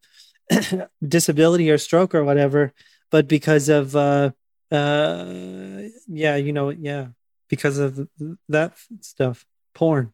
disability 1.07 1.69
or 1.69 1.77
stroke 1.77 2.13
or 2.13 2.23
whatever, 2.23 2.73
but 3.11 3.27
because 3.27 3.69
of, 3.69 3.95
uh, 3.95 4.31
uh, 4.71 5.83
yeah, 6.07 6.35
you 6.35 6.51
know, 6.51 6.69
yeah, 6.69 7.07
because 7.49 7.77
of 7.77 8.07
that 8.49 8.73
stuff, 9.01 9.45
porn. 9.73 10.13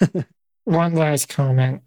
One 0.64 0.94
last 0.94 1.28
comment. 1.28 1.82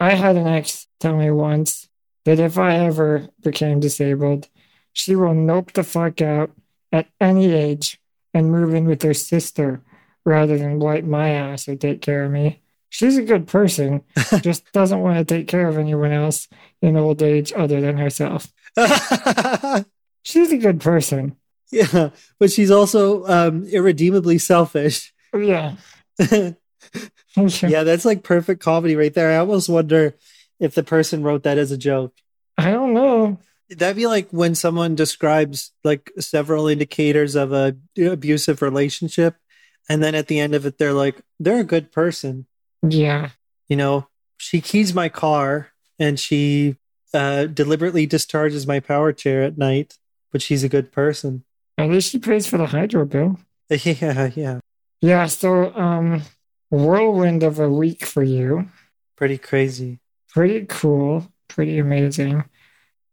I 0.00 0.14
had 0.14 0.36
an 0.36 0.46
ex 0.46 0.86
tell 1.00 1.16
me 1.16 1.30
once 1.30 1.88
that 2.24 2.38
if 2.38 2.58
I 2.58 2.76
ever 2.76 3.28
became 3.42 3.80
disabled, 3.80 4.48
she 4.92 5.14
will 5.14 5.34
nope 5.34 5.72
the 5.72 5.82
fuck 5.82 6.20
out 6.20 6.50
at 6.92 7.08
any 7.20 7.52
age 7.52 8.00
and 8.34 8.52
move 8.52 8.74
in 8.74 8.86
with 8.86 9.02
her 9.02 9.14
sister 9.14 9.80
rather 10.24 10.58
than 10.58 10.78
wipe 10.78 11.04
my 11.04 11.30
ass 11.30 11.68
or 11.68 11.76
take 11.76 12.02
care 12.02 12.24
of 12.24 12.30
me. 12.30 12.60
She's 12.90 13.18
a 13.18 13.22
good 13.22 13.46
person, 13.46 14.02
just 14.40 14.70
doesn't 14.72 15.00
want 15.00 15.18
to 15.18 15.24
take 15.24 15.46
care 15.46 15.68
of 15.68 15.78
anyone 15.78 16.12
else 16.12 16.48
in 16.80 16.96
old 16.96 17.22
age 17.22 17.52
other 17.54 17.80
than 17.80 17.98
herself. 17.98 18.52
she's 20.22 20.52
a 20.52 20.58
good 20.58 20.80
person. 20.80 21.36
Yeah, 21.70 22.10
but 22.38 22.50
she's 22.50 22.70
also 22.70 23.26
um, 23.26 23.64
irredeemably 23.66 24.38
selfish. 24.38 25.12
Yeah. 25.34 25.76
yeah, 26.18 26.52
that's 27.36 28.04
like 28.04 28.22
perfect 28.22 28.62
comedy 28.62 28.96
right 28.96 29.12
there. 29.12 29.32
I 29.32 29.36
almost 29.36 29.68
wonder 29.68 30.16
if 30.58 30.74
the 30.74 30.82
person 30.82 31.22
wrote 31.22 31.42
that 31.42 31.58
as 31.58 31.70
a 31.70 31.78
joke. 31.78 32.14
I 32.56 32.70
don't 32.70 32.94
know. 32.94 33.38
That'd 33.70 33.96
be 33.96 34.06
like 34.06 34.30
when 34.30 34.54
someone 34.54 34.94
describes 34.94 35.72
like 35.84 36.10
several 36.18 36.68
indicators 36.68 37.34
of 37.34 37.52
a 37.52 37.76
abusive 38.00 38.62
relationship, 38.62 39.36
and 39.90 40.02
then 40.02 40.14
at 40.14 40.28
the 40.28 40.40
end 40.40 40.54
of 40.54 40.64
it, 40.64 40.78
they're 40.78 40.94
like, 40.94 41.20
they're 41.38 41.60
a 41.60 41.64
good 41.64 41.92
person. 41.92 42.46
Yeah. 42.82 43.30
You 43.68 43.76
know, 43.76 44.08
she 44.36 44.60
keys 44.60 44.94
my 44.94 45.08
car 45.08 45.68
and 45.98 46.18
she 46.18 46.76
uh, 47.12 47.46
deliberately 47.46 48.06
discharges 48.06 48.66
my 48.66 48.80
power 48.80 49.12
chair 49.12 49.42
at 49.42 49.58
night, 49.58 49.98
but 50.30 50.42
she's 50.42 50.64
a 50.64 50.68
good 50.68 50.92
person. 50.92 51.44
At 51.76 51.90
least 51.90 52.10
she 52.10 52.18
pays 52.18 52.46
for 52.46 52.58
the 52.58 52.66
hydro 52.66 53.04
bill. 53.04 53.38
Yeah, 53.84 54.30
yeah. 54.34 54.60
Yeah, 55.00 55.26
so 55.26 55.74
um 55.74 56.22
whirlwind 56.70 57.42
of 57.42 57.58
a 57.58 57.68
week 57.68 58.04
for 58.04 58.22
you. 58.22 58.68
Pretty 59.16 59.38
crazy. 59.38 60.00
Pretty 60.30 60.66
cool. 60.66 61.30
Pretty 61.48 61.78
amazing. 61.78 62.44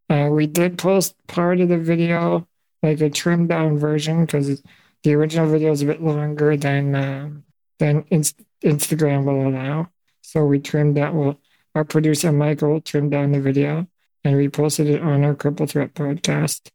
Uh, 0.10 0.30
we 0.32 0.48
did 0.48 0.78
post 0.78 1.16
part 1.28 1.60
of 1.60 1.70
the 1.70 1.78
video, 1.78 2.48
like 2.84 3.02
a 3.02 3.10
trimmed 3.10 3.50
down 3.50 3.78
version, 3.78 4.26
because 4.26 4.62
the 5.04 5.14
original 5.14 5.50
video 5.50 5.72
is 5.72 5.82
a 5.82 5.86
bit 5.86 6.02
longer 6.02 6.56
than 6.56 6.96
um, 6.96 7.44
than 7.80 8.06
Inst- 8.10 8.42
Instagram 8.66 9.26
will 9.26 9.48
allow. 9.48 9.90
So 10.22 10.44
we 10.46 10.60
trimmed 10.60 10.98
that. 10.98 11.14
Well, 11.14 11.40
our 11.76 11.86
producer 11.86 12.32
Michael 12.32 12.82
trimmed 12.82 13.12
down 13.12 13.32
the 13.32 13.40
video, 13.40 13.88
and 14.24 14.36
we 14.36 14.50
posted 14.50 14.88
it 14.88 15.02
on 15.02 15.24
our 15.24 15.36
Cripple 15.36 15.70
Threat 15.70 15.94
podcast 15.94 16.72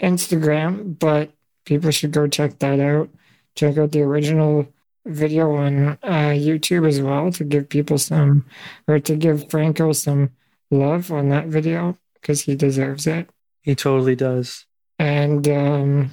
Instagram. 0.00 0.98
But 0.98 1.32
people 1.64 1.90
should 1.90 2.12
go 2.12 2.28
check 2.28 2.58
that 2.60 2.80
out. 2.80 3.10
Check 3.56 3.76
out 3.76 3.92
the 3.92 4.02
original 4.02 4.68
video 5.06 5.54
on 5.56 5.98
uh, 6.02 6.32
YouTube 6.34 6.86
as 6.86 7.00
well 7.00 7.32
to 7.32 7.44
give 7.44 7.68
people 7.68 7.98
some, 7.98 8.46
or 8.86 9.00
to 9.00 9.16
give 9.16 9.50
Franco 9.50 9.92
some 9.92 10.30
love 10.70 11.10
on 11.10 11.30
that 11.30 11.46
video 11.46 11.96
because 12.14 12.42
he 12.42 12.54
deserves 12.54 13.06
it. 13.06 13.28
He 13.62 13.74
totally 13.74 14.14
does. 14.14 14.66
And, 14.98 15.48
um, 15.48 16.10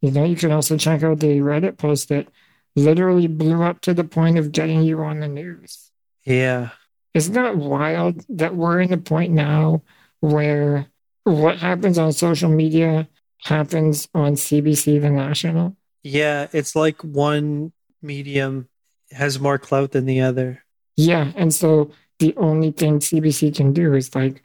you 0.00 0.10
know, 0.10 0.24
you 0.24 0.36
can 0.36 0.50
also 0.50 0.76
check 0.76 1.02
out 1.02 1.20
the 1.20 1.38
Reddit 1.40 1.76
post 1.76 2.08
that 2.08 2.26
literally 2.76 3.26
blew 3.26 3.62
up 3.62 3.80
to 3.82 3.94
the 3.94 4.04
point 4.04 4.38
of 4.38 4.52
getting 4.52 4.82
you 4.82 5.00
on 5.02 5.20
the 5.20 5.28
news. 5.28 5.90
Yeah. 6.24 6.70
Isn't 7.14 7.34
that 7.34 7.56
wild 7.56 8.24
that 8.28 8.54
we're 8.54 8.80
in 8.80 8.90
the 8.90 8.98
point 8.98 9.32
now 9.32 9.82
where 10.20 10.86
what 11.24 11.58
happens 11.58 11.98
on 11.98 12.12
social 12.12 12.50
media 12.50 13.08
happens 13.42 14.08
on 14.14 14.34
CBC 14.34 15.00
The 15.00 15.10
National? 15.10 15.76
Yeah, 16.02 16.46
it's 16.52 16.76
like 16.76 17.02
one 17.02 17.72
medium 18.00 18.68
has 19.10 19.40
more 19.40 19.58
clout 19.58 19.92
than 19.92 20.06
the 20.06 20.20
other. 20.20 20.62
Yeah, 20.96 21.32
and 21.34 21.52
so 21.52 21.90
the 22.18 22.34
only 22.36 22.70
thing 22.70 23.00
CBC 23.00 23.56
can 23.56 23.72
do 23.72 23.94
is 23.94 24.14
like, 24.14 24.42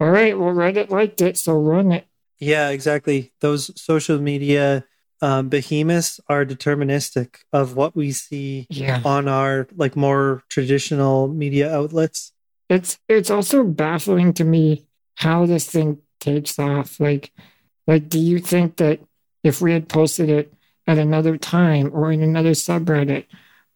all 0.00 0.10
right, 0.10 0.38
well, 0.38 0.54
Reddit 0.54 0.90
liked 0.90 1.20
it, 1.20 1.36
so 1.36 1.58
run 1.58 1.92
it. 1.92 2.06
Yeah, 2.38 2.70
exactly. 2.70 3.32
Those 3.40 3.70
social 3.80 4.18
media 4.18 4.84
um, 5.22 5.48
behemoths 5.48 6.20
are 6.28 6.44
deterministic 6.44 7.36
of 7.52 7.76
what 7.76 7.96
we 7.96 8.12
see 8.12 8.66
yeah. 8.68 9.00
on 9.04 9.28
our 9.28 9.66
like 9.76 9.96
more 9.96 10.42
traditional 10.48 11.28
media 11.28 11.74
outlets. 11.74 12.32
It's 12.68 12.98
it's 13.08 13.30
also 13.30 13.64
baffling 13.64 14.32
to 14.34 14.44
me 14.44 14.86
how 15.14 15.46
this 15.46 15.70
thing 15.70 15.98
takes 16.20 16.58
off. 16.58 17.00
Like, 17.00 17.32
like, 17.86 18.08
do 18.08 18.18
you 18.18 18.38
think 18.38 18.76
that 18.76 19.00
if 19.42 19.60
we 19.60 19.72
had 19.72 19.88
posted 19.88 20.28
it 20.28 20.52
at 20.86 20.98
another 20.98 21.36
time 21.36 21.90
or 21.92 22.12
in 22.12 22.22
another 22.22 22.52
subreddit 22.52 23.26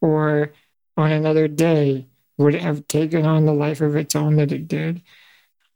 or 0.00 0.52
on 0.96 1.12
another 1.12 1.48
day 1.48 2.06
would 2.40 2.54
it 2.54 2.62
have 2.62 2.88
taken 2.88 3.26
on 3.26 3.44
the 3.44 3.52
life 3.52 3.82
of 3.82 3.94
its 3.94 4.16
own 4.16 4.36
that 4.36 4.50
it 4.50 4.66
did? 4.66 5.02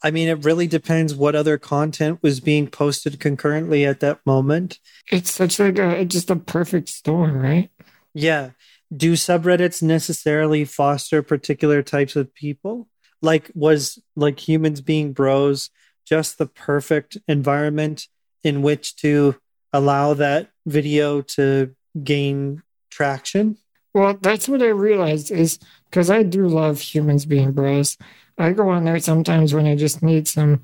I 0.05 0.11
mean, 0.11 0.29
it 0.29 0.45
really 0.45 0.67
depends 0.67 1.15
what 1.15 1.35
other 1.35 1.57
content 1.57 2.19
was 2.23 2.39
being 2.39 2.69
posted 2.69 3.19
concurrently 3.19 3.87
at 3.87 4.01
that 4.01 4.21
moment. 4.27 4.79
It's 5.11 5.33
such 5.33 5.59
like 5.59 5.79
a 5.79 6.05
just 6.05 6.31
a 6.31 6.37
perfect 6.37 6.91
storm, 6.91 7.41
right? 7.41 7.71
Yeah. 8.13 8.51
Do 8.95 9.15
subreddits 9.15 9.83
necessarily 9.83 10.67
foster 10.67 11.23
particular 11.23 11.83
types 11.83 12.17
of 12.17 12.35
people? 12.35 12.87
Like 13.23 13.51
was 13.55 13.99
like 14.15 14.47
humans 14.47 14.83
being 14.83 15.15
bros 15.15 15.71
just 16.05 16.37
the 16.37 16.47
perfect 16.47 17.17
environment 17.27 18.09
in 18.43 18.61
which 18.61 18.97
to 18.97 19.37
allow 19.73 20.13
that 20.15 20.51
video 20.67 21.23
to 21.23 21.75
gain 22.03 22.63
traction? 22.91 23.57
Well, 23.95 24.19
that's 24.21 24.49
what 24.49 24.61
I 24.61 24.67
realized 24.67 25.31
is 25.31 25.59
because 25.95 26.11
I 26.11 26.25
do 26.25 26.49
love 26.49 26.81
humans 26.81 27.25
being 27.25 27.53
bros. 27.53 27.97
I 28.37 28.51
go 28.51 28.69
on 28.71 28.83
there 28.83 28.99
sometimes 28.99 29.55
when 29.55 29.65
I 29.65 29.77
just 29.77 30.03
need 30.03 30.27
some 30.27 30.63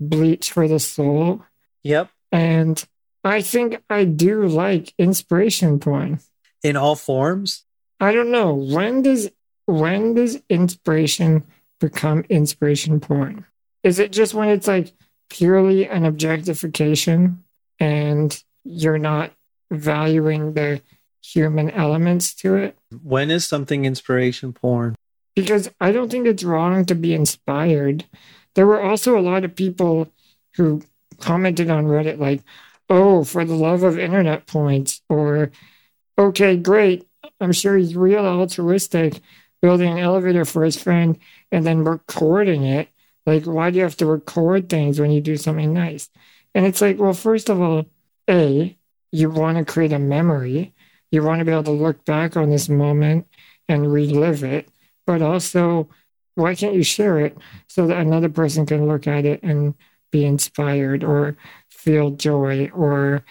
bleach 0.00 0.52
for 0.52 0.66
the 0.66 0.78
soul. 0.78 1.44
Yep. 1.82 2.08
And 2.32 2.82
I 3.22 3.42
think 3.42 3.82
I 3.90 4.04
do 4.04 4.46
like 4.46 4.94
inspiration 4.96 5.80
porn. 5.80 6.20
In 6.62 6.76
all 6.76 6.96
forms? 6.96 7.66
I 8.00 8.12
don't 8.12 8.30
know. 8.30 8.54
When 8.54 9.02
does 9.02 9.28
when 9.66 10.14
does 10.14 10.40
inspiration 10.48 11.44
become 11.78 12.24
inspiration 12.30 13.00
porn? 13.00 13.44
Is 13.82 13.98
it 13.98 14.12
just 14.12 14.32
when 14.32 14.48
it's 14.48 14.66
like 14.66 14.94
purely 15.28 15.86
an 15.86 16.06
objectification 16.06 17.44
and 17.78 18.42
you're 18.64 18.98
not 18.98 19.32
valuing 19.70 20.54
the 20.54 20.80
human 21.22 21.70
elements 21.70 22.34
to 22.34 22.56
it. 22.56 22.76
When 23.02 23.30
is 23.30 23.46
something 23.46 23.84
inspiration 23.84 24.52
porn? 24.52 24.96
Because 25.36 25.70
I 25.80 25.92
don't 25.92 26.10
think 26.10 26.26
it's 26.26 26.44
wrong 26.44 26.84
to 26.86 26.94
be 26.94 27.14
inspired. 27.14 28.04
There 28.54 28.66
were 28.66 28.82
also 28.82 29.18
a 29.18 29.22
lot 29.22 29.44
of 29.44 29.54
people 29.54 30.10
who 30.56 30.82
commented 31.18 31.70
on 31.70 31.86
Reddit, 31.86 32.18
like, 32.18 32.42
oh, 32.88 33.22
for 33.24 33.44
the 33.44 33.54
love 33.54 33.82
of 33.82 33.98
internet 33.98 34.46
points, 34.46 35.00
or 35.08 35.52
okay, 36.18 36.56
great. 36.56 37.06
I'm 37.40 37.52
sure 37.52 37.76
he's 37.76 37.96
real 37.96 38.26
altruistic, 38.26 39.20
building 39.62 39.92
an 39.92 39.98
elevator 39.98 40.44
for 40.44 40.64
his 40.64 40.80
friend 40.80 41.18
and 41.52 41.64
then 41.64 41.84
recording 41.84 42.64
it. 42.64 42.88
Like, 43.26 43.44
why 43.44 43.70
do 43.70 43.76
you 43.76 43.84
have 43.84 43.96
to 43.98 44.06
record 44.06 44.68
things 44.68 44.98
when 44.98 45.10
you 45.10 45.20
do 45.20 45.36
something 45.36 45.72
nice? 45.72 46.08
And 46.54 46.66
it's 46.66 46.80
like, 46.80 46.98
well, 46.98 47.12
first 47.12 47.48
of 47.48 47.60
all, 47.60 47.86
a, 48.28 48.76
you 49.12 49.30
want 49.30 49.58
to 49.58 49.64
create 49.64 49.92
a 49.92 49.98
memory. 49.98 50.74
You 51.10 51.22
want 51.22 51.40
to 51.40 51.44
be 51.44 51.52
able 51.52 51.64
to 51.64 51.70
look 51.70 52.04
back 52.04 52.36
on 52.36 52.50
this 52.50 52.68
moment 52.68 53.26
and 53.68 53.92
relive 53.92 54.44
it. 54.44 54.68
But 55.06 55.22
also, 55.22 55.88
why 56.34 56.54
can't 56.54 56.74
you 56.74 56.82
share 56.82 57.18
it 57.20 57.36
so 57.66 57.86
that 57.86 57.98
another 57.98 58.28
person 58.28 58.66
can 58.66 58.86
look 58.86 59.06
at 59.06 59.24
it 59.24 59.42
and 59.42 59.74
be 60.10 60.24
inspired 60.24 61.04
or 61.04 61.36
feel 61.68 62.10
joy 62.10 62.70
or 62.74 63.24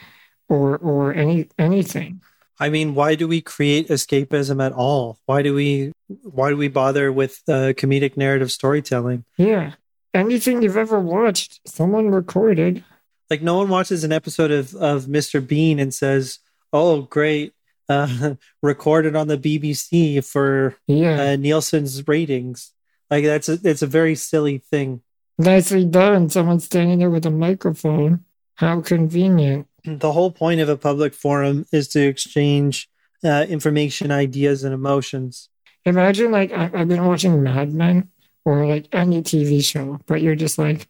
or 0.48 0.78
or 0.78 1.14
any 1.14 1.48
anything? 1.58 2.22
I 2.60 2.70
mean, 2.70 2.94
why 2.94 3.16
do 3.16 3.28
we 3.28 3.40
create 3.42 3.88
escapism 3.88 4.64
at 4.64 4.74
all? 4.74 5.20
Why 5.26 5.42
do 5.42 5.54
we 5.54 5.94
why 6.24 6.50
do 6.50 6.58
we 6.58 6.68
bother 6.68 7.12
with 7.12 7.42
uh, 7.48 7.74
comedic 7.74 8.18
narrative 8.18 8.52
storytelling? 8.52 9.24
Yeah. 9.38 9.74
Anything 10.14 10.62
you've 10.62 10.76
ever 10.76 11.00
watched, 11.00 11.62
someone 11.68 12.10
recorded. 12.10 12.84
Like 13.30 13.42
no 13.42 13.58
one 13.58 13.70
watches 13.70 14.04
an 14.04 14.12
episode 14.12 14.52
of 14.52 14.76
of 14.76 15.06
Mr. 15.06 15.46
Bean 15.46 15.80
and 15.80 15.94
says, 15.94 16.40
"Oh, 16.74 17.04
great, 17.04 17.54
uh, 17.90 18.36
recorded 18.62 19.16
on 19.16 19.28
the 19.28 19.38
BBC 19.38 20.24
for 20.24 20.76
Yeah. 20.88 21.22
uh, 21.32 21.36
Nielsen's 21.36 22.08
ratings." 22.08 22.72
Like 23.10 23.26
that's 23.26 23.50
a, 23.50 23.58
it's 23.64 23.82
a 23.82 23.88
very 23.88 24.16
silly 24.16 24.60
thing. 24.60 25.02
Nicely 25.38 25.86
done. 25.86 26.30
Someone 26.30 26.60
standing 26.60 27.00
there 27.00 27.10
with 27.10 27.26
a 27.26 27.32
microphone. 27.32 28.24
How 28.56 28.82
convenient. 28.82 29.68
The 29.86 30.12
whole 30.12 30.32
point 30.32 30.60
of 30.60 30.68
a 30.70 30.76
public 30.78 31.14
forum 31.14 31.66
is 31.72 31.88
to 31.90 32.02
exchange 32.06 32.90
uh, 33.24 33.46
information, 33.48 34.12
ideas, 34.12 34.64
and 34.66 34.74
emotions. 34.74 35.50
Imagine 35.86 36.32
like 36.32 36.52
I, 36.52 36.70
I've 36.74 36.88
been 36.90 37.06
watching 37.06 37.42
Mad 37.42 37.74
Men 37.74 38.10
or 38.44 38.66
like 38.68 38.88
any 38.92 39.22
TV 39.24 39.64
show, 39.64 40.00
but 40.06 40.22
you're 40.22 40.36
just 40.36 40.58
like, 40.60 40.88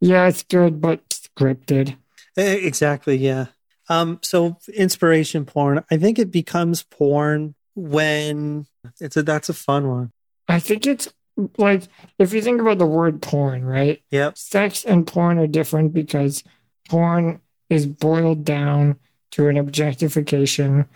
yeah, 0.00 0.28
it's 0.28 0.42
good, 0.42 0.80
but 0.82 1.00
scripted. 1.08 1.96
Exactly, 2.36 3.16
yeah. 3.16 3.46
Um, 3.88 4.20
so 4.22 4.58
inspiration 4.74 5.44
porn, 5.44 5.84
I 5.90 5.96
think 5.96 6.18
it 6.18 6.30
becomes 6.30 6.82
porn 6.82 7.54
when 7.74 8.66
it's 9.00 9.16
a 9.16 9.22
that's 9.22 9.48
a 9.48 9.54
fun 9.54 9.88
one. 9.88 10.12
I 10.48 10.60
think 10.60 10.86
it's 10.86 11.12
like 11.56 11.84
if 12.18 12.32
you 12.32 12.42
think 12.42 12.60
about 12.60 12.78
the 12.78 12.86
word 12.86 13.22
porn, 13.22 13.64
right? 13.64 14.02
Yep. 14.10 14.36
Sex 14.36 14.84
and 14.84 15.06
porn 15.06 15.38
are 15.38 15.46
different 15.46 15.92
because 15.92 16.42
porn 16.88 17.40
is 17.70 17.86
boiled 17.86 18.44
down 18.44 18.98
to 19.32 19.48
an 19.48 19.56
objectification. 19.56 20.86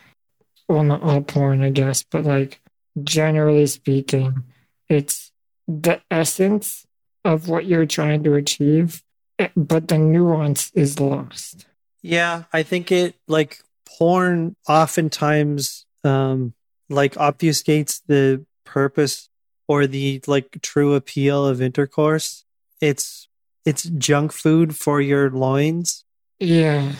Well, 0.68 0.84
not 0.84 1.02
all 1.02 1.22
porn, 1.22 1.62
I 1.62 1.70
guess, 1.70 2.02
but 2.02 2.24
like 2.24 2.60
generally 3.02 3.66
speaking, 3.66 4.44
it's 4.88 5.32
the 5.68 6.00
essence 6.10 6.86
of 7.24 7.48
what 7.48 7.66
you're 7.66 7.86
trying 7.86 8.24
to 8.24 8.34
achieve, 8.34 9.02
eh, 9.38 9.48
but 9.56 9.88
the 9.88 9.98
nuance 9.98 10.70
is 10.74 10.98
lost. 10.98 11.66
Yeah, 12.02 12.44
I 12.52 12.62
think 12.62 12.90
it 12.92 13.14
like 13.28 13.62
porn 13.98 14.56
oftentimes 14.68 15.86
um 16.04 16.54
like 16.88 17.14
obfuscates 17.14 18.02
the 18.06 18.44
purpose 18.64 19.28
or 19.68 19.86
the 19.86 20.22
like 20.26 20.58
true 20.62 20.94
appeal 20.94 21.46
of 21.46 21.62
intercourse. 21.62 22.44
It's 22.80 23.28
it's 23.64 23.84
junk 23.84 24.32
food 24.32 24.76
for 24.76 25.00
your 25.00 25.30
loins. 25.30 26.04
Yeah, 26.40 26.94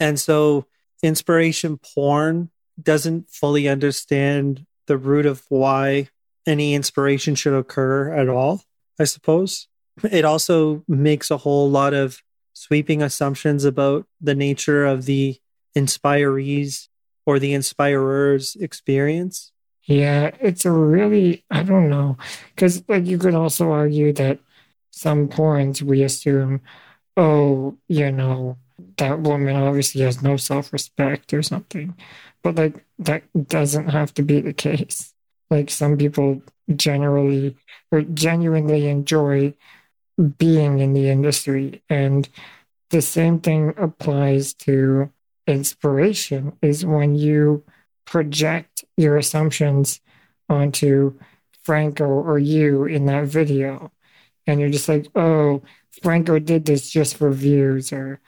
And 0.00 0.18
so 0.18 0.66
inspiration 1.04 1.78
porn 1.78 2.50
doesn't 2.82 3.30
fully 3.30 3.68
understand 3.68 4.66
the 4.86 4.98
root 4.98 5.24
of 5.24 5.44
why 5.48 6.08
any 6.46 6.74
inspiration 6.74 7.36
should 7.36 7.54
occur 7.54 8.12
at 8.12 8.28
all, 8.28 8.62
I 8.98 9.04
suppose. 9.04 9.68
It 10.02 10.24
also 10.24 10.82
makes 10.88 11.30
a 11.30 11.36
whole 11.36 11.70
lot 11.70 11.94
of 11.94 12.20
sweeping 12.62 13.02
assumptions 13.02 13.64
about 13.64 14.06
the 14.20 14.36
nature 14.36 14.84
of 14.84 15.04
the 15.04 15.40
inspirees 15.74 16.88
or 17.26 17.40
the 17.40 17.52
inspirer's 17.54 18.54
experience. 18.54 19.50
Yeah, 19.84 20.30
it's 20.40 20.64
a 20.64 20.70
really, 20.70 21.44
I 21.50 21.64
don't 21.64 21.90
know. 21.90 22.16
Because, 22.54 22.84
like, 22.88 23.04
you 23.04 23.18
could 23.18 23.34
also 23.34 23.72
argue 23.72 24.12
that 24.12 24.38
some 24.92 25.28
porns 25.28 25.82
we 25.82 26.04
assume, 26.04 26.60
oh, 27.16 27.76
you 27.88 28.12
know, 28.12 28.58
that 28.96 29.18
woman 29.18 29.56
obviously 29.56 30.02
has 30.02 30.22
no 30.22 30.36
self 30.36 30.72
respect 30.72 31.34
or 31.34 31.42
something. 31.42 31.96
But, 32.44 32.54
like, 32.54 32.84
that 33.00 33.24
doesn't 33.48 33.88
have 33.88 34.14
to 34.14 34.22
be 34.22 34.40
the 34.40 34.52
case. 34.52 35.12
Like, 35.50 35.68
some 35.68 35.96
people 35.96 36.42
generally 36.76 37.56
or 37.90 38.02
genuinely 38.02 38.86
enjoy 38.86 39.54
being 40.38 40.78
in 40.78 40.92
the 40.92 41.08
industry. 41.08 41.82
And 41.88 42.28
the 42.90 43.02
same 43.02 43.40
thing 43.40 43.74
applies 43.76 44.54
to 44.54 45.10
inspiration, 45.46 46.56
is 46.62 46.86
when 46.86 47.14
you 47.14 47.64
project 48.04 48.84
your 48.96 49.16
assumptions 49.16 50.00
onto 50.48 51.18
Franco 51.62 52.04
or 52.04 52.38
you 52.38 52.84
in 52.84 53.06
that 53.06 53.26
video. 53.26 53.90
And 54.46 54.60
you're 54.60 54.70
just 54.70 54.88
like, 54.88 55.06
oh, 55.14 55.62
Franco 56.02 56.38
did 56.38 56.64
this 56.64 56.90
just 56.90 57.16
for 57.16 57.30
views, 57.30 57.92
or 57.92 58.20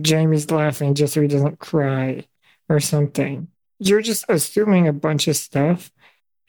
Jamie's 0.00 0.50
laughing 0.50 0.94
just 0.94 1.14
so 1.14 1.22
he 1.22 1.28
doesn't 1.28 1.58
cry, 1.58 2.26
or 2.68 2.80
something. 2.80 3.48
You're 3.78 4.02
just 4.02 4.24
assuming 4.28 4.88
a 4.88 4.92
bunch 4.92 5.28
of 5.28 5.36
stuff 5.36 5.90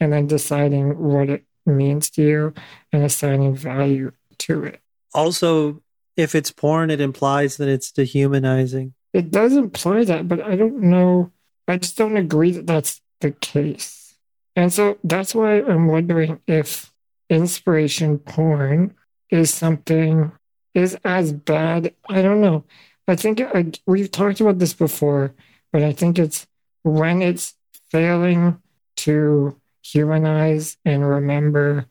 and 0.00 0.12
then 0.12 0.26
deciding 0.26 0.98
what 0.98 1.28
it 1.28 1.44
means 1.66 2.10
to 2.10 2.22
you 2.22 2.54
and 2.92 3.02
assigning 3.02 3.54
value 3.54 4.12
to 4.40 4.64
it. 4.64 4.80
Also, 5.14 5.82
if 6.16 6.34
it's 6.34 6.50
porn, 6.50 6.90
it 6.90 7.00
implies 7.00 7.56
that 7.56 7.68
it's 7.68 7.92
dehumanizing. 7.92 8.94
It 9.12 9.30
does 9.30 9.54
imply 9.54 10.04
that, 10.04 10.28
but 10.28 10.40
I 10.40 10.56
don't 10.56 10.80
know. 10.80 11.32
I 11.66 11.76
just 11.76 11.96
don't 11.96 12.16
agree 12.16 12.50
that 12.52 12.66
that's 12.66 13.00
the 13.20 13.30
case. 13.30 14.14
And 14.56 14.72
so 14.72 14.98
that's 15.04 15.34
why 15.34 15.62
I'm 15.62 15.86
wondering 15.86 16.40
if 16.46 16.92
inspiration 17.30 18.18
porn 18.18 18.94
is 19.30 19.52
something 19.52 20.32
is 20.74 20.98
as 21.04 21.32
bad. 21.32 21.94
I 22.08 22.22
don't 22.22 22.40
know. 22.40 22.64
I 23.06 23.16
think 23.16 23.40
I, 23.40 23.72
we've 23.86 24.10
talked 24.10 24.40
about 24.40 24.58
this 24.58 24.74
before, 24.74 25.34
but 25.72 25.82
I 25.82 25.92
think 25.92 26.18
it's 26.18 26.46
when 26.82 27.22
it's 27.22 27.54
failing 27.90 28.60
to 28.96 29.58
humanize 29.82 30.76
and 30.84 31.08
remember 31.08 31.86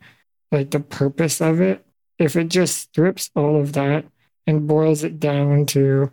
like 0.52 0.72
the 0.72 0.80
purpose 0.80 1.42
of 1.42 1.62
it. 1.62 1.86
If 2.20 2.36
it 2.36 2.50
just 2.50 2.78
strips 2.78 3.30
all 3.36 3.60
of 3.60 3.74
that 3.74 4.06
and 4.46 4.68
boils 4.68 5.04
it 5.04 5.20
down 5.20 5.66
to, 5.68 6.12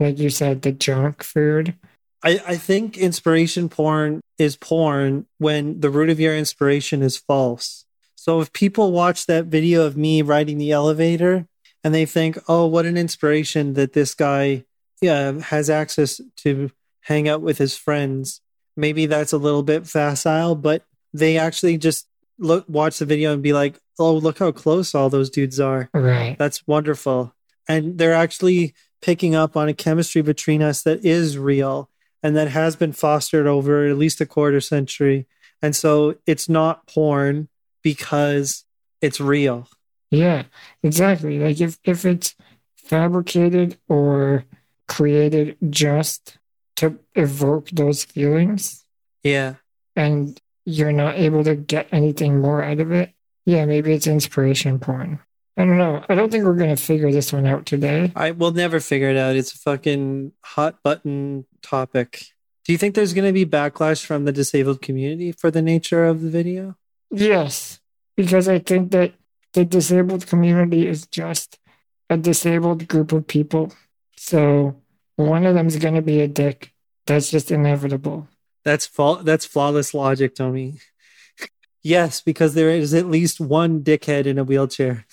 like 0.00 0.18
you 0.18 0.30
said, 0.30 0.62
the 0.62 0.72
junk 0.72 1.22
food. 1.22 1.74
I, 2.22 2.40
I 2.46 2.56
think 2.56 2.96
inspiration 2.96 3.68
porn 3.68 4.20
is 4.38 4.56
porn 4.56 5.26
when 5.38 5.80
the 5.80 5.90
root 5.90 6.10
of 6.10 6.18
your 6.18 6.36
inspiration 6.36 7.02
is 7.02 7.16
false. 7.16 7.84
So 8.16 8.40
if 8.40 8.52
people 8.52 8.90
watch 8.90 9.26
that 9.26 9.46
video 9.46 9.84
of 9.84 9.96
me 9.96 10.22
riding 10.22 10.56
the 10.56 10.72
elevator 10.72 11.46
and 11.84 11.94
they 11.94 12.06
think, 12.06 12.38
oh, 12.48 12.66
what 12.66 12.86
an 12.86 12.96
inspiration 12.96 13.74
that 13.74 13.92
this 13.92 14.14
guy 14.14 14.64
yeah, 15.02 15.32
has 15.32 15.68
access 15.68 16.20
to 16.36 16.70
hang 17.02 17.28
out 17.28 17.42
with 17.42 17.58
his 17.58 17.76
friends, 17.76 18.40
maybe 18.76 19.04
that's 19.04 19.34
a 19.34 19.38
little 19.38 19.62
bit 19.62 19.86
facile, 19.86 20.54
but 20.54 20.82
they 21.12 21.36
actually 21.36 21.76
just 21.76 22.08
look 22.38 22.64
watch 22.68 22.98
the 22.98 23.06
video 23.06 23.32
and 23.32 23.42
be 23.42 23.52
like, 23.52 23.78
oh, 23.98 24.14
look 24.14 24.38
how 24.38 24.52
close 24.52 24.94
all 24.94 25.08
those 25.10 25.30
dudes 25.30 25.60
are. 25.60 25.88
Right. 25.94 26.36
That's 26.38 26.66
wonderful. 26.66 27.34
And 27.68 27.98
they're 27.98 28.14
actually 28.14 28.74
picking 29.00 29.34
up 29.34 29.56
on 29.56 29.68
a 29.68 29.74
chemistry 29.74 30.22
between 30.22 30.62
us 30.62 30.82
that 30.82 31.04
is 31.04 31.38
real 31.38 31.90
and 32.22 32.36
that 32.36 32.48
has 32.48 32.74
been 32.76 32.92
fostered 32.92 33.46
over 33.46 33.86
at 33.86 33.98
least 33.98 34.20
a 34.20 34.26
quarter 34.26 34.60
century. 34.60 35.26
And 35.62 35.76
so 35.76 36.16
it's 36.26 36.48
not 36.48 36.86
porn 36.86 37.48
because 37.82 38.64
it's 39.00 39.20
real. 39.20 39.68
Yeah, 40.10 40.44
exactly. 40.82 41.38
Like 41.38 41.60
if, 41.60 41.78
if 41.84 42.04
it's 42.04 42.34
fabricated 42.76 43.78
or 43.88 44.44
created 44.88 45.56
just 45.70 46.38
to 46.76 46.98
evoke 47.14 47.70
those 47.70 48.04
feelings 48.04 48.84
Yeah. 49.22 49.54
and 49.96 50.40
you're 50.64 50.92
not 50.92 51.16
able 51.16 51.44
to 51.44 51.54
get 51.54 51.88
anything 51.92 52.40
more 52.40 52.62
out 52.62 52.80
of 52.80 52.92
it, 52.92 53.12
yeah, 53.44 53.64
maybe 53.66 53.92
it's 53.92 54.06
inspiration 54.06 54.78
porn. 54.78 55.20
I 55.56 55.64
don't 55.64 55.78
know. 55.78 56.04
I 56.08 56.14
don't 56.14 56.30
think 56.30 56.44
we're 56.44 56.54
going 56.54 56.74
to 56.74 56.82
figure 56.82 57.12
this 57.12 57.32
one 57.32 57.46
out 57.46 57.64
today. 57.64 58.12
I 58.16 58.32
will 58.32 58.50
never 58.50 58.80
figure 58.80 59.10
it 59.10 59.16
out. 59.16 59.36
It's 59.36 59.54
a 59.54 59.58
fucking 59.58 60.32
hot 60.42 60.82
button 60.82 61.46
topic. 61.62 62.26
Do 62.64 62.72
you 62.72 62.78
think 62.78 62.94
there's 62.94 63.12
going 63.12 63.26
to 63.26 63.32
be 63.32 63.46
backlash 63.46 64.04
from 64.04 64.24
the 64.24 64.32
disabled 64.32 64.82
community 64.82 65.32
for 65.32 65.50
the 65.50 65.62
nature 65.62 66.04
of 66.06 66.22
the 66.22 66.30
video? 66.30 66.76
Yes, 67.10 67.78
because 68.16 68.48
I 68.48 68.58
think 68.58 68.90
that 68.92 69.12
the 69.52 69.64
disabled 69.64 70.26
community 70.26 70.88
is 70.88 71.06
just 71.06 71.58
a 72.10 72.16
disabled 72.16 72.88
group 72.88 73.12
of 73.12 73.26
people. 73.26 73.72
So 74.16 74.80
one 75.16 75.46
of 75.46 75.54
them's 75.54 75.76
going 75.76 75.94
to 75.94 76.02
be 76.02 76.20
a 76.20 76.28
dick. 76.28 76.72
That's 77.06 77.30
just 77.30 77.50
inevitable. 77.50 78.28
That's 78.64 78.86
fa- 78.86 79.20
that's 79.22 79.44
flawless 79.44 79.94
logic, 79.94 80.34
Tommy. 80.34 80.78
yes, 81.82 82.20
because 82.20 82.54
there 82.54 82.70
is 82.70 82.94
at 82.94 83.06
least 83.06 83.40
one 83.40 83.82
dickhead 83.82 84.26
in 84.26 84.38
a 84.38 84.44
wheelchair. 84.44 85.06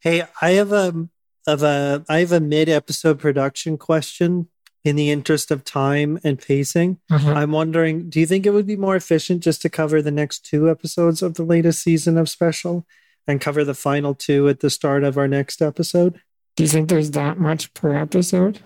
Hey, 0.00 0.24
I 0.40 0.50
have 0.50 0.72
a 0.72 1.08
of 1.46 1.62
a 1.62 2.04
I 2.08 2.20
have 2.20 2.32
a 2.32 2.40
mid 2.40 2.68
episode 2.68 3.18
production 3.18 3.78
question 3.78 4.48
in 4.84 4.94
the 4.94 5.10
interest 5.10 5.50
of 5.50 5.64
time 5.64 6.18
and 6.22 6.38
pacing. 6.38 6.98
Uh-huh. 7.10 7.32
I'm 7.32 7.50
wondering, 7.50 8.08
do 8.08 8.20
you 8.20 8.26
think 8.26 8.46
it 8.46 8.52
would 8.52 8.68
be 8.68 8.76
more 8.76 8.94
efficient 8.94 9.42
just 9.42 9.60
to 9.62 9.68
cover 9.68 10.00
the 10.00 10.12
next 10.12 10.44
two 10.44 10.70
episodes 10.70 11.22
of 11.22 11.34
the 11.34 11.42
latest 11.42 11.82
season 11.82 12.16
of 12.16 12.28
special 12.28 12.86
and 13.26 13.40
cover 13.40 13.64
the 13.64 13.74
final 13.74 14.14
two 14.14 14.48
at 14.48 14.60
the 14.60 14.70
start 14.70 15.02
of 15.02 15.18
our 15.18 15.26
next 15.26 15.60
episode? 15.60 16.20
Do 16.54 16.62
you 16.62 16.68
think 16.68 16.88
there's 16.88 17.10
that 17.10 17.38
much 17.38 17.74
per 17.74 17.96
episode? 17.96 18.60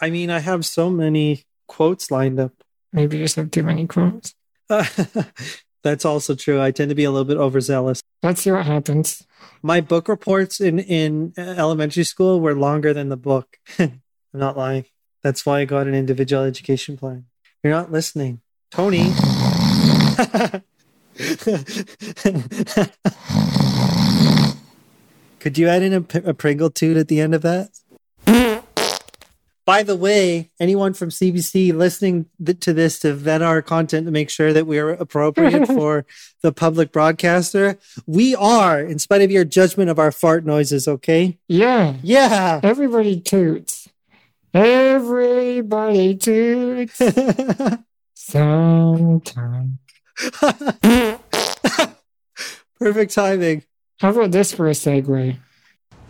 I 0.00 0.10
mean, 0.10 0.30
I 0.30 0.38
have 0.38 0.64
so 0.64 0.90
many 0.90 1.44
quotes 1.66 2.10
lined 2.10 2.38
up. 2.38 2.52
Maybe 2.94 3.18
you 3.18 3.24
just 3.24 3.34
have 3.34 3.50
too 3.50 3.64
many 3.64 3.88
quotes. 3.88 4.34
That's 5.82 6.04
also 6.04 6.36
true. 6.36 6.62
I 6.62 6.70
tend 6.70 6.90
to 6.90 6.94
be 6.94 7.02
a 7.02 7.10
little 7.10 7.24
bit 7.24 7.36
overzealous. 7.36 8.00
Let's 8.22 8.42
see 8.42 8.52
what 8.52 8.64
happens. 8.64 9.26
My 9.62 9.80
book 9.80 10.06
reports 10.08 10.60
in 10.60 10.78
in 10.78 11.34
elementary 11.36 12.04
school 12.04 12.40
were 12.40 12.54
longer 12.54 12.94
than 12.94 13.08
the 13.08 13.16
book. 13.16 13.58
I'm 13.78 14.00
not 14.32 14.56
lying. 14.56 14.84
That's 15.24 15.44
why 15.44 15.60
I 15.60 15.64
got 15.64 15.88
an 15.88 15.94
individual 15.94 16.44
education 16.44 16.96
plan. 16.96 17.26
You're 17.64 17.72
not 17.72 17.90
listening, 17.90 18.42
Tony. 18.70 19.12
Could 25.40 25.58
you 25.58 25.66
add 25.68 25.82
in 25.82 25.92
a 25.92 26.00
Pringle 26.34 26.70
toot 26.70 26.96
at 26.96 27.08
the 27.08 27.20
end 27.20 27.34
of 27.34 27.42
that? 27.42 27.70
By 29.66 29.82
the 29.82 29.96
way, 29.96 30.50
anyone 30.60 30.92
from 30.92 31.08
CBC 31.08 31.72
listening 31.74 32.26
th- 32.44 32.60
to 32.60 32.74
this 32.74 32.98
to 32.98 33.14
vet 33.14 33.40
our 33.40 33.62
content 33.62 34.06
to 34.06 34.12
make 34.12 34.28
sure 34.28 34.52
that 34.52 34.66
we 34.66 34.78
are 34.78 34.90
appropriate 34.90 35.66
for 35.74 36.04
the 36.42 36.52
public 36.52 36.92
broadcaster, 36.92 37.78
we 38.06 38.34
are, 38.34 38.80
in 38.80 38.98
spite 38.98 39.22
of 39.22 39.30
your 39.30 39.44
judgment 39.44 39.88
of 39.88 39.98
our 39.98 40.12
fart 40.12 40.44
noises, 40.44 40.86
okay? 40.86 41.38
Yeah. 41.48 41.94
Yeah. 42.02 42.60
Everybody 42.62 43.20
toots. 43.20 43.88
Everybody 44.52 46.16
toots. 46.16 47.00
Sometime. 48.14 49.78
Perfect 52.78 53.14
timing. 53.14 53.64
How 54.00 54.10
about 54.10 54.30
this 54.30 54.52
for 54.52 54.68
a 54.68 54.72
segue? 54.72 55.36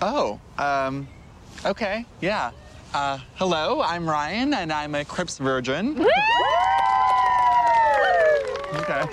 Oh, 0.02 0.40
um, 0.58 1.06
okay, 1.64 2.04
yeah. 2.20 2.50
Uh, 2.94 3.18
hello, 3.34 3.82
I'm 3.82 4.08
Ryan, 4.08 4.54
and 4.54 4.72
I'm 4.72 4.94
a 4.94 5.04
Crips 5.04 5.38
virgin. 5.38 6.06
okay. 8.74 9.04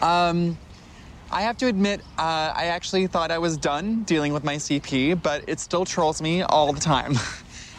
Um, 0.00 0.56
I 1.32 1.42
have 1.42 1.56
to 1.56 1.66
admit, 1.66 2.02
uh, 2.18 2.52
I 2.54 2.66
actually 2.66 3.08
thought 3.08 3.32
I 3.32 3.38
was 3.38 3.56
done 3.56 4.04
dealing 4.04 4.32
with 4.32 4.44
my 4.44 4.54
CP, 4.54 5.20
but 5.20 5.42
it 5.48 5.58
still 5.58 5.84
trolls 5.84 6.22
me 6.22 6.42
all 6.42 6.72
the 6.72 6.80
time. 6.80 7.14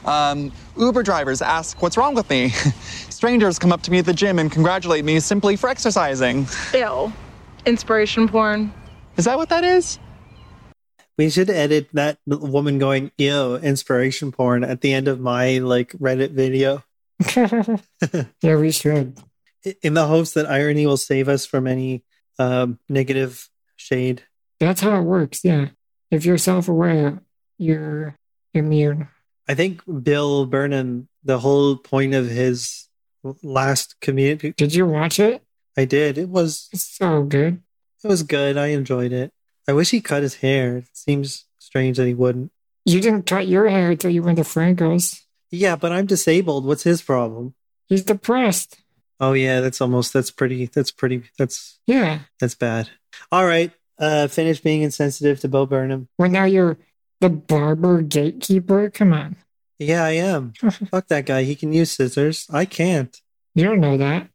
Um, 0.04 0.52
Uber 0.80 1.04
drivers 1.04 1.44
ask 1.44 1.80
what's 1.84 1.96
wrong 1.96 2.16
with 2.16 2.28
me. 2.28 2.50
Strangers 3.12 3.60
come 3.60 3.72
up 3.72 3.84
to 3.84 3.92
me 3.92 4.00
at 4.00 4.06
the 4.08 4.16
gym 4.16 4.40
and 4.40 4.52
congratulate 4.52 5.06
me 5.06 5.20
simply 5.20 5.56
for 5.56 5.70
exercising. 5.70 6.48
Ew. 6.74 7.14
Inspiration 7.68 8.28
porn. 8.28 8.74
Is 9.18 9.26
that 9.26 9.38
what 9.38 9.50
that 9.50 9.64
is? 9.64 10.00
We 11.22 11.30
should 11.30 11.52
edit 11.52 11.90
that 11.94 12.18
woman 12.26 12.80
going, 12.80 13.12
ew, 13.16 13.56
inspiration 13.58 14.32
porn 14.32 14.64
at 14.64 14.82
the 14.82 14.92
end 14.92 15.08
of 15.08 15.20
my 15.20 15.60
like 15.60 15.92
Reddit 15.92 16.32
video 16.32 16.84
yeah, 18.42 18.56
we 18.56 18.72
should. 18.72 19.20
in 19.84 19.94
the 19.94 20.08
hopes 20.08 20.32
that 20.32 20.50
irony 20.50 20.88
will 20.88 20.98
save 20.98 21.30
us 21.30 21.46
from 21.46 21.68
any 21.68 22.04
um, 22.40 22.80
negative 22.90 23.48
shade. 23.76 24.24
That's 24.60 24.82
how 24.82 24.98
it 24.98 25.04
works. 25.04 25.42
Yeah. 25.44 25.68
If 26.10 26.26
you're 26.26 26.40
self 26.40 26.68
aware, 26.68 27.22
you're 27.60 28.16
immune. 28.56 29.08
I 29.48 29.54
think 29.54 29.84
Bo 29.86 30.48
Burnham, 30.48 31.08
the 31.24 31.38
whole 31.38 31.76
point 31.76 32.16
of 32.16 32.30
his 32.30 32.88
last 33.44 34.00
community, 34.02 34.56
Did 34.58 34.74
you 34.74 34.88
watch 34.88 35.20
it? 35.20 35.44
I 35.78 35.86
did. 35.86 36.18
It 36.18 36.30
was 36.30 36.68
It's 36.74 36.98
so 36.98 37.22
good. 37.22 37.62
it 38.04 38.08
was 38.08 38.24
good. 38.24 38.58
I 38.58 38.70
enjoyed 38.70 39.14
it. 39.14 39.32
I 39.68 39.74
wish 39.74 39.92
he 39.92 40.02
cut 40.02 40.24
his 40.24 40.36
hair. 40.36 40.78
It 40.78 40.90
seems 40.94 41.46
strange 41.60 41.98
that 41.98 42.08
he 42.08 42.14
wouldn't. 42.14 42.52
You 42.86 43.00
didn't 43.00 43.28
cut 43.28 43.48
your 43.48 43.70
hair 43.70 43.92
until 43.92 44.12
you 44.12 44.24
went 44.24 44.38
to 44.38 44.44
Franco's. 44.44 45.22
Yeah, 45.52 45.76
but 45.76 45.92
I'm 45.92 46.06
disabled. 46.06 46.66
What's 46.66 46.84
his 46.84 47.02
problem? 47.02 47.54
He's 47.88 48.04
depressed. 48.04 48.78
Oh 49.20 49.34
yeah, 49.34 49.62
that's 49.62 49.82
almost 49.82 50.14
that's 50.14 50.32
pretty 50.32 50.66
that's 50.66 50.92
pretty 50.92 51.24
that's 51.38 51.78
Yeah. 51.86 52.20
that's 52.40 52.56
bad. 52.56 52.90
All 53.32 53.46
right. 53.46 53.72
Uh 54.00 54.28
finish 54.28 54.62
being 54.62 54.82
insensitive 54.82 55.40
to 55.42 55.48
Bo 55.48 55.66
Burnham. 55.68 56.08
Well, 56.18 56.30
now 56.32 56.46
you're 56.46 56.78
the 57.20 57.30
barber 57.30 58.02
gatekeeper. 58.02 58.90
Come 58.90 59.14
on. 59.14 59.36
Yeah, 59.78 60.04
I 60.04 60.12
am. 60.12 60.54
Fuck 60.90 61.08
that 61.10 61.26
guy. 61.28 61.44
He 61.44 61.56
can 61.56 61.72
use 61.74 61.92
scissors. 61.92 62.48
I 62.52 62.66
can't. 62.66 63.16
You 63.54 63.64
don't 63.64 63.80
know 63.82 63.98
that. 63.98 64.30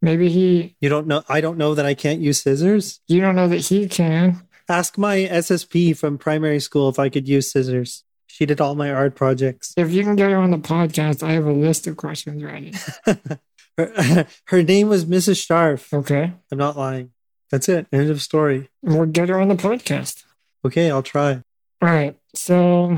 Maybe 0.00 0.28
he, 0.28 0.74
You 0.80 0.88
don't 0.88 1.06
know 1.06 1.22
I 1.28 1.40
don't 1.40 1.58
know 1.58 1.74
that 1.76 1.86
I 1.86 1.94
can't 1.94 2.20
use 2.20 2.42
scissors. 2.42 3.00
you 3.06 3.20
don't 3.20 3.36
know 3.36 3.46
that 3.48 3.58
he 3.66 3.86
can. 3.88 4.42
Ask 4.68 4.98
my 4.98 5.16
SSP 5.18 5.96
from 5.96 6.18
primary 6.18 6.60
school 6.60 6.88
if 6.88 6.98
I 6.98 7.08
could 7.08 7.28
use 7.28 7.50
scissors. 7.50 8.04
She 8.26 8.46
did 8.46 8.60
all 8.60 8.74
my 8.74 8.90
art 8.90 9.14
projects. 9.14 9.74
If 9.76 9.90
you 9.90 10.02
can 10.02 10.16
get 10.16 10.30
her 10.30 10.38
on 10.38 10.50
the 10.50 10.58
podcast, 10.58 11.22
I 11.22 11.32
have 11.32 11.46
a 11.46 11.52
list 11.52 11.86
of 11.86 11.96
questions 11.96 12.42
ready. 12.42 12.72
her, 13.76 14.26
her 14.46 14.62
name 14.62 14.88
was 14.88 15.04
Mrs. 15.04 15.44
Sharf. 15.44 15.92
Okay. 15.92 16.32
I'm 16.50 16.58
not 16.58 16.76
lying. 16.76 17.10
That's 17.50 17.68
it. 17.68 17.86
End 17.92 18.10
of 18.10 18.22
story. 18.22 18.70
We'll 18.80 19.04
get 19.06 19.28
her 19.28 19.38
on 19.38 19.48
the 19.48 19.54
podcast. 19.54 20.24
Okay, 20.64 20.90
I'll 20.90 21.02
try. 21.02 21.42
All 21.82 21.88
right. 21.88 22.16
So, 22.34 22.96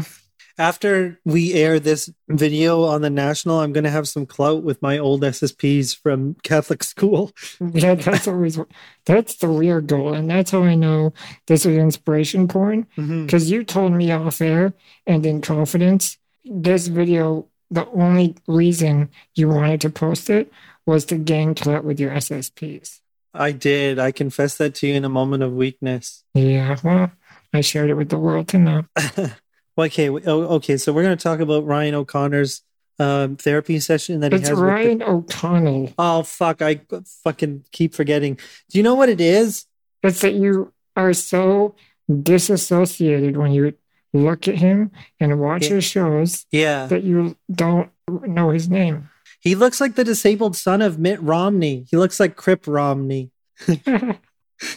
After 0.57 1.19
we 1.25 1.53
air 1.55 1.81
this 1.81 2.11
video 2.29 2.85
on 2.85 3.03
the 3.03 3.11
national, 3.11 3.59
I'm 3.59 3.73
going 3.73 3.85
to 3.85 3.91
have 3.91 4.07
some 4.07 4.25
clout 4.25 4.63
with 4.63 4.81
my 4.81 4.99
old 4.99 5.23
SSPs 5.23 5.97
from 5.97 6.35
Catholic 6.45 6.85
school. 6.85 7.33
yeah, 7.73 7.97
that's 7.97 8.29
always, 8.29 8.59
that's 9.05 9.37
the 9.37 9.49
real 9.49 9.81
goal. 9.81 10.15
And 10.15 10.31
that's 10.31 10.53
how 10.53 10.63
I 10.63 10.77
know 10.77 11.13
this 11.49 11.67
is 11.67 11.77
inspiration 11.77 12.47
porn. 12.47 12.87
Mm-hmm. 12.97 13.27
Because 13.27 13.51
you 13.51 13.65
told 13.65 13.93
me 13.93 14.13
off 14.13 14.41
air 14.41 14.75
and 15.07 15.27
in 15.27 15.41
confidence, 15.41 16.19
this 16.45 16.87
video, 16.87 17.49
the 17.71 17.89
only 17.89 18.37
reason 18.47 19.11
you 19.35 19.49
wanted 19.49 19.81
to 19.81 19.91
post 19.91 20.31
it 20.31 20.53
was 20.87 21.05
to 21.07 21.17
gain 21.17 21.57
clout 21.57 21.85
with 21.85 21.99
your 21.99 22.13
SSPs. 22.13 23.01
I 23.33 23.51
did. 23.51 23.99
I 23.99 24.13
confess 24.13 24.57
that 24.59 24.77
to 24.77 24.87
you 24.87 24.95
in 24.95 25.05
a 25.05 25.09
moment 25.09 25.43
of 25.43 25.53
weakness. 25.53 26.23
Yeah, 26.35 26.77
well, 26.85 27.11
I 27.53 27.63
shared 27.63 27.91
it 27.91 27.95
with 27.95 28.11
the 28.11 28.19
world 28.19 28.47
to 28.49 28.59
know. 28.59 28.85
Well, 29.77 29.87
okay, 29.87 30.09
oh, 30.09 30.43
okay. 30.57 30.77
So 30.77 30.93
we're 30.93 31.03
going 31.03 31.17
to 31.17 31.23
talk 31.23 31.41
about 31.41 31.65
Ryan 31.67 31.95
O'Connor's 31.95 32.63
um, 32.99 33.37
therapy 33.37 33.81
session 33.81 34.21
that 34.21 34.33
he 34.33 34.39
It's 34.39 34.49
has. 34.49 34.57
with 34.57 34.67
the- 34.67 34.73
Ryan 34.73 35.03
O'Connell. 35.03 35.93
oh 35.99 36.23
fuck! 36.23 36.63
I 36.63 36.81
fucking 37.25 37.65
keep 37.73 37.93
forgetting. 37.95 38.39
Do 38.71 38.79
you 38.79 38.85
know 38.85 38.95
what 38.95 39.09
it 39.09 39.21
is? 39.21 39.67
It's 40.03 40.21
that 40.21 40.35
you 40.35 40.73
are 40.97 41.13
so 41.13 41.75
disassociated 42.23 43.37
when 43.37 43.53
you 43.53 43.75
look 44.13 44.47
at 44.47 44.57
him 44.57 44.93
and 45.19 45.41
watch 45.41 45.65
Yeah. 45.69 45.75
his 45.77 45.85
shows 45.85 46.47
Yeah, 46.53 46.87
that 46.87 47.03
you 47.03 47.37
don't 47.53 47.91
know 48.09 48.51
his 48.51 48.69
name. 48.69 49.09
he 49.41 49.55
looks 49.57 49.81
like 49.81 49.95
the 49.97 50.05
disabled 50.05 50.55
son 50.57 50.81
of 50.83 50.99
Mitt 50.99 51.21
Romney. 51.21 51.87
He 51.91 51.97
looks 51.97 52.21
like 52.21 52.37
Crip 52.37 52.67
Romney. 52.69 53.31
What? 53.67 53.89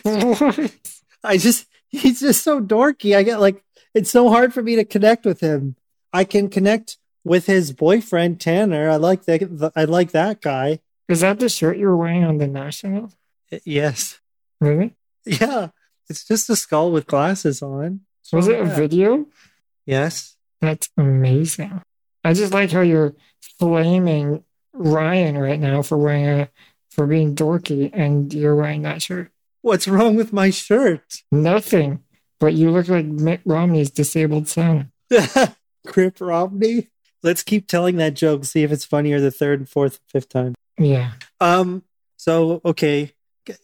I 1.24 1.38
just 1.38 1.68
he's 1.90 2.20
just 2.20 2.44
so 2.44 2.62
dorky. 2.62 3.16
I 3.16 3.24
get 3.24 3.40
like 3.40 3.64
it's 3.98 4.12
so 4.12 4.30
hard 4.30 4.54
for 4.54 4.62
me 4.64 4.76
to 4.76 4.86
connect 4.86 5.26
with 5.26 5.40
him. 5.42 5.76
I 6.14 6.24
can 6.24 6.50
connect 6.50 6.98
with 7.24 7.46
his 7.48 7.74
boyfriend 7.74 8.40
Tanner. 8.40 8.90
I 8.90 8.96
like 8.96 9.26
that. 9.26 9.72
I 9.76 9.84
like 9.86 10.12
that 10.12 10.42
guy. 10.42 10.80
Is 11.10 11.22
that 11.22 11.40
the 11.40 11.50
shirt 11.50 11.78
you 11.78 11.88
were 11.88 11.98
wearing 11.98 12.24
on 12.24 12.38
the 12.38 12.48
National? 12.48 13.12
Yes, 13.66 14.20
Really? 14.60 14.96
yeah. 15.26 15.70
It's 16.10 16.26
just 16.26 16.50
a 16.50 16.56
skull 16.56 16.92
with 16.92 17.08
glasses 17.08 17.62
on. 17.62 18.02
Was 18.32 18.48
it 18.48 18.60
a 18.60 18.66
video? 18.66 19.26
Yes. 19.86 20.36
That's 20.62 20.90
amazing. 20.98 21.82
I 22.24 22.34
just 22.34 22.54
like 22.54 22.72
how 22.72 22.82
you're 22.82 23.14
flaming 23.60 24.44
Ryan 24.74 25.38
right 25.38 25.60
now 25.60 25.82
for 25.82 25.98
wearing 25.98 26.42
a 26.42 26.50
for 26.92 27.08
being 27.08 27.36
dorky 27.36 27.90
and 27.94 28.34
you're 28.34 28.56
wearing 28.56 28.82
that 28.84 29.02
shirt. 29.02 29.32
What's 29.62 29.88
wrong 29.88 30.16
with 30.16 30.34
my 30.34 30.50
shirt? 30.50 31.24
Nothing. 31.32 32.04
But 32.40 32.54
you 32.54 32.72
look 32.72 32.88
like 32.88 33.06
Mitt 33.06 33.42
Romney's 33.46 33.90
disabled 33.90 34.48
son. 34.48 34.92
Crip 35.88 36.20
Romney. 36.20 36.90
Let's 37.24 37.44
keep 37.44 37.68
telling 37.68 37.98
that 37.98 38.14
joke. 38.14 38.46
See 38.46 38.64
if 38.64 38.72
it's 38.72 38.86
funnier 38.86 39.20
the 39.20 39.32
third, 39.32 39.60
and 39.60 39.70
fourth, 39.70 39.96
and 39.96 40.10
fifth 40.12 40.30
time. 40.30 40.56
Yeah. 40.78 41.12
Um. 41.40 41.84
So 42.18 42.62
okay, 42.64 43.14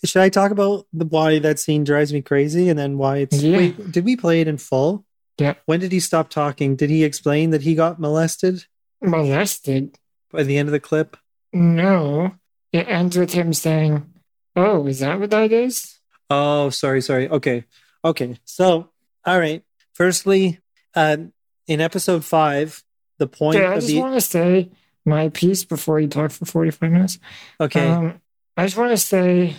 should 0.03 0.21
I 0.21 0.29
talk 0.29 0.51
about 0.51 0.87
the 0.93 1.05
why 1.05 1.39
that 1.39 1.59
scene 1.59 1.83
drives 1.83 2.11
me 2.13 2.21
crazy, 2.21 2.69
and 2.69 2.79
then 2.79 2.97
why 2.97 3.17
it's? 3.17 3.41
Yeah. 3.41 3.57
Wait, 3.57 3.91
did 3.91 4.05
we 4.05 4.15
play 4.15 4.41
it 4.41 4.47
in 4.47 4.57
full? 4.57 5.05
Yeah. 5.37 5.55
When 5.65 5.79
did 5.79 5.91
he 5.91 5.99
stop 5.99 6.29
talking? 6.29 6.75
Did 6.75 6.89
he 6.89 7.03
explain 7.03 7.51
that 7.51 7.63
he 7.63 7.75
got 7.75 7.99
molested 7.99 8.65
Molested? 9.01 9.97
by 10.31 10.43
the 10.43 10.57
end 10.57 10.67
of 10.67 10.73
the 10.73 10.79
clip? 10.79 11.17
No. 11.51 12.35
It 12.71 12.87
ends 12.87 13.17
with 13.17 13.33
him 13.33 13.53
saying, 13.53 14.11
Oh, 14.55 14.87
is 14.87 14.99
that 14.99 15.19
what 15.19 15.29
that 15.31 15.51
is? 15.51 15.99
Oh, 16.29 16.69
sorry, 16.69 17.01
sorry. 17.01 17.27
Okay, 17.29 17.65
okay. 18.03 18.37
So, 18.45 18.89
all 19.25 19.39
right. 19.39 19.63
Firstly, 19.93 20.59
uh, 20.95 21.17
in 21.67 21.81
episode 21.81 22.25
five, 22.25 22.83
the 23.19 23.27
point 23.27 23.59
Yeah, 23.59 23.71
I 23.71 23.75
just 23.75 23.87
the 23.87 23.99
want 23.99 24.13
to 24.15 24.21
say 24.21 24.69
my 25.05 25.29
piece 25.29 25.63
before 25.65 25.99
you 25.99 26.07
talk 26.07 26.31
for 26.31 26.45
45 26.45 26.91
minutes. 26.91 27.19
okay, 27.59 27.89
Um, 27.89 28.21
I 28.57 28.65
just 28.65 28.77
want 28.77 28.91
to 28.91 28.97
say 28.97 29.55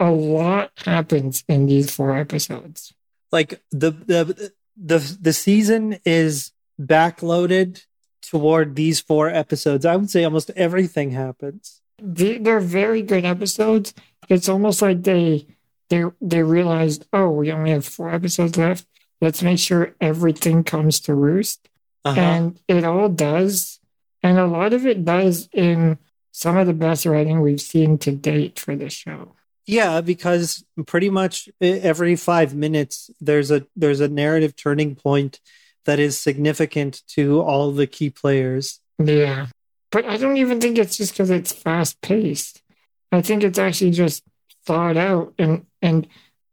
a 0.00 0.10
lot 0.10 0.70
happens 0.84 1.44
in 1.48 1.66
these 1.66 1.90
four 1.90 2.16
episodes. 2.16 2.92
like 3.32 3.62
the 3.70 3.90
the 3.90 4.52
the 4.76 5.18
the 5.20 5.32
season 5.32 5.98
is 6.04 6.52
backloaded 6.80 7.84
toward 8.22 8.76
these 8.76 9.00
four 9.00 9.28
episodes. 9.28 9.84
I 9.86 9.96
would 9.96 10.10
say 10.10 10.24
almost 10.24 10.50
everything 10.56 11.10
happens. 11.12 11.80
they're 12.02 12.60
very 12.60 13.02
good 13.02 13.24
episodes. 13.24 13.94
It's 14.28 14.48
almost 14.48 14.82
like 14.82 15.02
they 15.02 15.46
they 15.88 16.04
they 16.20 16.42
realized, 16.42 17.06
oh, 17.12 17.30
we 17.30 17.52
only 17.52 17.70
have 17.70 17.84
four 17.84 18.10
episodes 18.10 18.56
left. 18.56 18.86
Let's 19.20 19.42
make 19.42 19.58
sure 19.58 19.94
everything 20.00 20.64
comes 20.64 21.00
to 21.00 21.14
roost. 21.14 21.68
Uh-huh. 22.04 22.20
And 22.20 22.60
it 22.68 22.84
all 22.84 23.08
does. 23.08 23.80
And 24.22 24.38
a 24.38 24.46
lot 24.46 24.72
of 24.72 24.86
it 24.86 25.04
does 25.04 25.48
in 25.52 25.98
some 26.32 26.56
of 26.56 26.66
the 26.66 26.72
best 26.72 27.06
writing 27.06 27.40
we've 27.40 27.60
seen 27.60 27.98
to 27.98 28.12
date 28.12 28.58
for 28.58 28.76
the 28.76 28.90
show. 28.90 29.32
Yeah, 29.66 30.00
because 30.00 30.64
pretty 30.86 31.10
much 31.10 31.48
every 31.60 32.14
five 32.14 32.54
minutes 32.54 33.10
there's 33.20 33.50
a 33.50 33.66
there's 33.74 34.00
a 34.00 34.08
narrative 34.08 34.54
turning 34.54 34.94
point 34.94 35.40
that 35.86 35.98
is 35.98 36.20
significant 36.20 37.02
to 37.08 37.40
all 37.40 37.72
the 37.72 37.86
key 37.86 38.10
players. 38.10 38.80
Yeah. 38.98 39.46
But 39.90 40.04
I 40.04 40.16
don't 40.16 40.36
even 40.36 40.60
think 40.60 40.78
it's 40.78 40.96
just 40.96 41.12
because 41.12 41.30
it's 41.30 41.52
fast 41.52 42.00
paced. 42.00 42.62
I 43.10 43.22
think 43.22 43.42
it's 43.42 43.58
actually 43.58 43.92
just 43.92 44.22
thought 44.66 44.96
out 44.96 45.32
and 45.38 45.64
and 45.80 46.06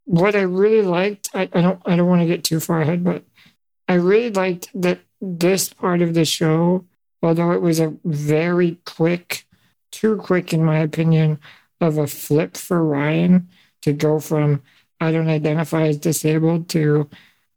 what 0.06 0.36
I 0.36 0.42
really 0.42 0.82
liked, 0.82 1.30
I, 1.34 1.42
I 1.52 1.60
don't 1.60 1.80
I 1.84 1.96
don't 1.96 2.08
want 2.08 2.22
to 2.22 2.26
get 2.26 2.44
too 2.44 2.60
far 2.60 2.80
ahead, 2.82 3.04
but 3.04 3.24
I 3.88 3.94
really 3.94 4.30
liked 4.30 4.68
that 4.74 5.00
this 5.20 5.68
part 5.68 6.02
of 6.02 6.14
the 6.14 6.24
show, 6.24 6.84
although 7.22 7.52
it 7.52 7.62
was 7.62 7.80
a 7.80 7.96
very 8.04 8.78
quick, 8.84 9.46
too 9.90 10.16
quick 10.16 10.52
in 10.52 10.64
my 10.64 10.78
opinion, 10.78 11.38
of 11.80 11.98
a 11.98 12.06
flip 12.06 12.56
for 12.56 12.84
Ryan 12.84 13.48
to 13.82 13.92
go 13.92 14.20
from 14.20 14.62
I 15.00 15.12
don't 15.12 15.28
identify 15.28 15.88
as 15.88 15.98
disabled 15.98 16.68
to 16.70 17.08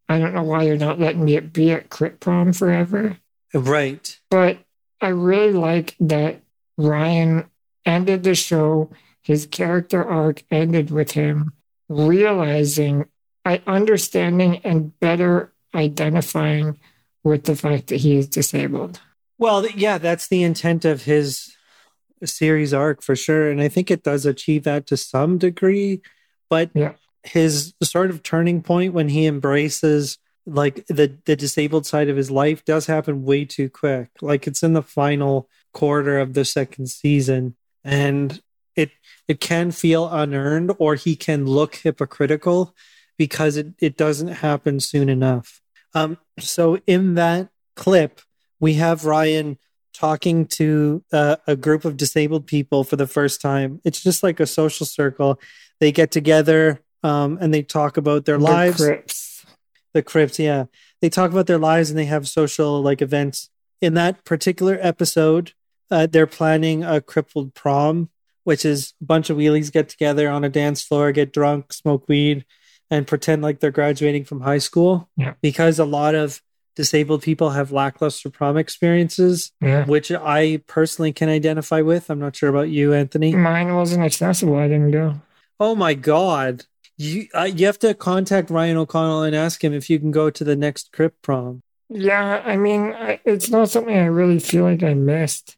I 0.08 0.18
don't 0.18 0.34
know 0.34 0.42
why 0.42 0.62
you're 0.62 0.76
not 0.76 0.98
letting 0.98 1.24
me 1.24 1.38
be 1.40 1.70
at 1.70 1.90
crip 1.90 2.20
prom 2.20 2.52
forever. 2.52 3.18
Right. 3.52 4.18
But 4.30 4.58
I 5.00 5.08
really 5.08 5.52
like 5.52 5.94
that 6.00 6.40
Ryan 6.76 7.48
ended 7.84 8.22
the 8.22 8.34
show. 8.34 8.90
His 9.28 9.44
character 9.46 10.02
arc 10.02 10.42
ended 10.50 10.90
with 10.90 11.10
him 11.10 11.52
realizing, 11.90 13.04
understanding 13.66 14.56
and 14.64 14.98
better 15.00 15.52
identifying 15.74 16.78
with 17.22 17.44
the 17.44 17.54
fact 17.54 17.88
that 17.88 17.96
he 17.96 18.16
is 18.16 18.26
disabled. 18.26 19.02
Well, 19.36 19.66
yeah, 19.68 19.98
that's 19.98 20.28
the 20.28 20.42
intent 20.42 20.86
of 20.86 21.02
his 21.02 21.54
series 22.24 22.72
arc 22.72 23.02
for 23.02 23.14
sure, 23.14 23.50
and 23.50 23.60
I 23.60 23.68
think 23.68 23.90
it 23.90 24.02
does 24.02 24.24
achieve 24.24 24.64
that 24.64 24.86
to 24.86 24.96
some 24.96 25.36
degree. 25.36 26.00
But 26.48 26.70
Yeah. 26.74 26.94
his 27.22 27.74
sort 27.82 28.08
of 28.08 28.22
turning 28.22 28.62
point 28.62 28.94
when 28.94 29.10
he 29.10 29.26
embraces 29.26 30.16
like 30.46 30.86
the 30.86 31.12
the 31.26 31.36
disabled 31.36 31.84
side 31.84 32.08
of 32.08 32.16
his 32.16 32.30
life 32.30 32.64
does 32.64 32.86
happen 32.86 33.24
way 33.24 33.44
too 33.44 33.68
quick. 33.68 34.08
Like 34.22 34.46
it's 34.46 34.62
in 34.62 34.72
the 34.72 34.82
final 34.82 35.50
quarter 35.74 36.18
of 36.18 36.32
the 36.32 36.46
second 36.46 36.86
season, 36.88 37.56
and 37.84 38.40
it 38.78 38.90
it 39.26 39.40
can 39.40 39.70
feel 39.72 40.08
unearned, 40.08 40.72
or 40.78 40.94
he 40.94 41.16
can 41.16 41.44
look 41.44 41.76
hypocritical 41.76 42.74
because 43.16 43.56
it 43.56 43.74
it 43.78 43.96
doesn't 43.96 44.28
happen 44.28 44.80
soon 44.80 45.08
enough. 45.08 45.60
Um, 45.94 46.18
so 46.38 46.78
in 46.86 47.14
that 47.14 47.48
clip, 47.74 48.20
we 48.60 48.74
have 48.74 49.04
Ryan 49.04 49.58
talking 49.92 50.46
to 50.46 51.02
uh, 51.12 51.36
a 51.46 51.56
group 51.56 51.84
of 51.84 51.96
disabled 51.96 52.46
people 52.46 52.84
for 52.84 52.96
the 52.96 53.06
first 53.06 53.40
time. 53.40 53.80
It's 53.84 54.02
just 54.02 54.22
like 54.22 54.38
a 54.38 54.46
social 54.46 54.86
circle. 54.86 55.40
They 55.80 55.90
get 55.92 56.10
together 56.10 56.80
um, 57.02 57.38
and 57.40 57.52
they 57.52 57.62
talk 57.62 57.96
about 57.96 58.24
their 58.24 58.38
The 58.38 58.44
lives. 58.44 58.76
Crips. 58.76 59.46
The 59.94 60.02
crypts, 60.02 60.38
yeah. 60.38 60.66
They 61.00 61.08
talk 61.08 61.30
about 61.32 61.46
their 61.46 61.58
lives 61.58 61.90
and 61.90 61.98
they 61.98 62.04
have 62.04 62.28
social 62.28 62.80
like 62.80 63.02
events. 63.02 63.50
In 63.80 63.94
that 63.94 64.24
particular 64.24 64.78
episode, 64.80 65.52
uh, 65.90 66.06
they're 66.06 66.26
planning 66.26 66.84
a 66.84 67.00
crippled 67.00 67.54
prom, 67.54 68.10
which 68.48 68.64
is 68.64 68.94
a 69.02 69.04
bunch 69.04 69.28
of 69.28 69.36
wheelies 69.36 69.70
get 69.70 69.90
together 69.90 70.30
on 70.30 70.42
a 70.42 70.48
dance 70.48 70.82
floor, 70.82 71.12
get 71.12 71.34
drunk, 71.34 71.70
smoke 71.70 72.08
weed, 72.08 72.46
and 72.90 73.06
pretend 73.06 73.42
like 73.42 73.60
they're 73.60 73.70
graduating 73.70 74.24
from 74.24 74.40
high 74.40 74.56
school. 74.56 75.06
Yeah. 75.18 75.34
Because 75.42 75.78
a 75.78 75.84
lot 75.84 76.14
of 76.14 76.40
disabled 76.74 77.20
people 77.20 77.50
have 77.50 77.72
lackluster 77.72 78.30
prom 78.30 78.56
experiences, 78.56 79.52
Yeah. 79.60 79.84
which 79.84 80.10
I 80.10 80.62
personally 80.66 81.12
can 81.12 81.28
identify 81.28 81.82
with. 81.82 82.08
I'm 82.08 82.20
not 82.20 82.36
sure 82.36 82.48
about 82.48 82.70
you, 82.70 82.94
Anthony. 82.94 83.36
Mine 83.36 83.74
wasn't 83.74 84.02
accessible. 84.02 84.56
I 84.56 84.66
didn't 84.68 84.92
go. 84.92 85.20
Oh 85.60 85.74
my 85.74 85.92
god. 85.92 86.64
You 86.96 87.26
uh, 87.34 87.50
you 87.54 87.66
have 87.66 87.78
to 87.80 87.92
contact 87.92 88.48
Ryan 88.48 88.78
O'Connell 88.78 89.24
and 89.24 89.36
ask 89.36 89.62
him 89.62 89.74
if 89.74 89.90
you 89.90 89.98
can 90.00 90.10
go 90.10 90.30
to 90.30 90.42
the 90.42 90.56
next 90.56 90.90
Crip 90.90 91.20
prom. 91.20 91.60
Yeah, 91.90 92.42
I 92.46 92.56
mean, 92.56 92.94
I, 92.94 93.20
it's 93.26 93.50
not 93.50 93.68
something 93.68 93.94
I 93.94 94.06
really 94.06 94.38
feel 94.40 94.64
like 94.64 94.82
I 94.82 94.94
missed. 94.94 95.57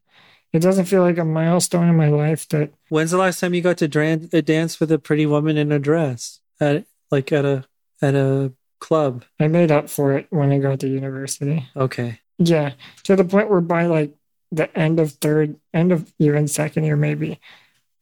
It 0.53 0.61
doesn't 0.61 0.87
feel 0.87 1.03
like 1.03 1.19
a 1.19 1.25
milestone 1.25 1.89
in 1.89 1.97
my 1.97 2.09
life 2.09 2.49
that 2.49 2.73
When's 2.89 3.13
the 3.13 3.19
last 3.19 3.39
time 3.41 3.55
you 3.55 3.61
got 3.61 3.79
to 3.79 3.89
dran- 3.89 4.29
uh, 4.33 4.41
dance 4.41 4.81
with 4.81 4.91
a 4.91 4.99
pretty 4.99 5.27
woman 5.27 5.57
in 5.57 5.71
a 5.71 5.79
dress 5.79 6.41
at 6.59 6.87
like 7.11 7.31
at 7.33 7.45
a 7.45 7.65
at 8.03 8.15
a 8.15 8.53
club? 8.81 9.25
I 9.39 9.47
made 9.47 9.71
up 9.71 9.89
for 9.89 10.13
it 10.17 10.27
when 10.31 10.51
I 10.53 10.59
got 10.59 10.81
to 10.81 10.89
university. 10.89 11.69
Okay. 11.77 12.21
Yeah, 12.39 12.73
to 13.05 13.15
the 13.17 13.25
point 13.25 13.51
where 13.51 13.61
by 13.61 13.87
like 13.87 14.15
the 14.51 14.77
end 14.77 14.99
of 14.99 15.13
third, 15.13 15.57
end 15.73 15.93
of 15.93 16.13
even 16.19 16.49
second 16.49 16.85
year, 16.85 16.97
maybe, 16.97 17.39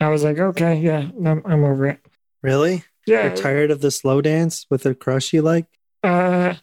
I 0.00 0.08
was 0.08 0.22
like, 0.24 0.38
okay, 0.38 0.76
yeah, 0.78 1.08
I'm, 1.26 1.42
I'm 1.44 1.64
over 1.64 1.86
it. 1.86 1.98
Really? 2.42 2.84
Yeah, 3.04 3.24
You're 3.26 3.36
tired 3.36 3.70
of 3.70 3.80
the 3.80 3.90
slow 3.90 4.20
dance 4.22 4.64
with 4.70 4.86
a 4.86 4.94
crush 4.94 5.32
you 5.32 5.42
like? 5.42 5.66
uh, 6.04 6.54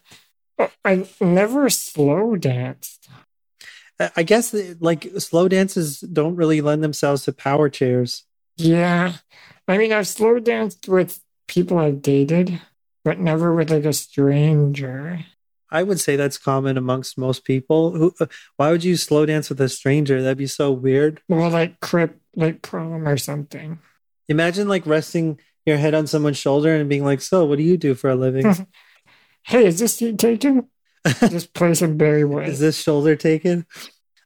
I 0.84 1.06
never 1.20 1.68
slow 1.68 2.34
danced. 2.36 3.05
I 4.00 4.10
I 4.16 4.22
guess 4.22 4.54
like 4.80 5.08
slow 5.18 5.48
dances 5.48 6.00
don't 6.00 6.36
really 6.36 6.60
lend 6.60 6.82
themselves 6.82 7.24
to 7.24 7.32
power 7.32 7.68
chairs. 7.68 8.24
Yeah, 8.56 9.14
I 9.68 9.78
mean, 9.78 9.92
I've 9.92 10.08
slow 10.08 10.38
danced 10.38 10.88
with 10.88 11.20
people 11.48 11.78
I've 11.78 12.02
dated, 12.02 12.60
but 13.04 13.18
never 13.18 13.54
with 13.54 13.70
like 13.70 13.84
a 13.84 13.92
stranger. 13.92 15.24
I 15.70 15.82
would 15.82 15.98
say 16.00 16.14
that's 16.16 16.38
common 16.38 16.78
amongst 16.78 17.18
most 17.18 17.44
people. 17.44 17.90
Who? 17.90 18.14
uh, 18.20 18.26
Why 18.56 18.70
would 18.70 18.84
you 18.84 18.96
slow 18.96 19.26
dance 19.26 19.48
with 19.48 19.60
a 19.60 19.68
stranger? 19.68 20.22
That'd 20.22 20.38
be 20.38 20.46
so 20.46 20.70
weird. 20.70 21.20
Well, 21.28 21.50
like 21.50 21.80
crip, 21.80 22.20
like 22.36 22.62
prom 22.62 23.06
or 23.06 23.16
something. 23.16 23.80
Imagine 24.28 24.68
like 24.68 24.86
resting 24.86 25.40
your 25.66 25.76
head 25.76 25.94
on 25.94 26.06
someone's 26.06 26.38
shoulder 26.38 26.74
and 26.74 26.88
being 26.88 27.04
like, 27.04 27.20
"So, 27.20 27.44
what 27.44 27.58
do 27.58 27.64
you 27.64 27.76
do 27.76 27.94
for 27.94 28.10
a 28.10 28.14
living? 28.16 28.54
Hey, 29.42 29.64
is 29.66 29.78
this 29.78 29.94
seat 29.94 30.18
taken? 30.18 30.68
Just 31.20 31.54
play 31.54 31.74
some 31.74 31.96
Barry 31.96 32.24
White. 32.24 32.48
Is 32.48 32.60
this 32.60 32.80
shoulder 32.80 33.16
taken?" 33.16 33.66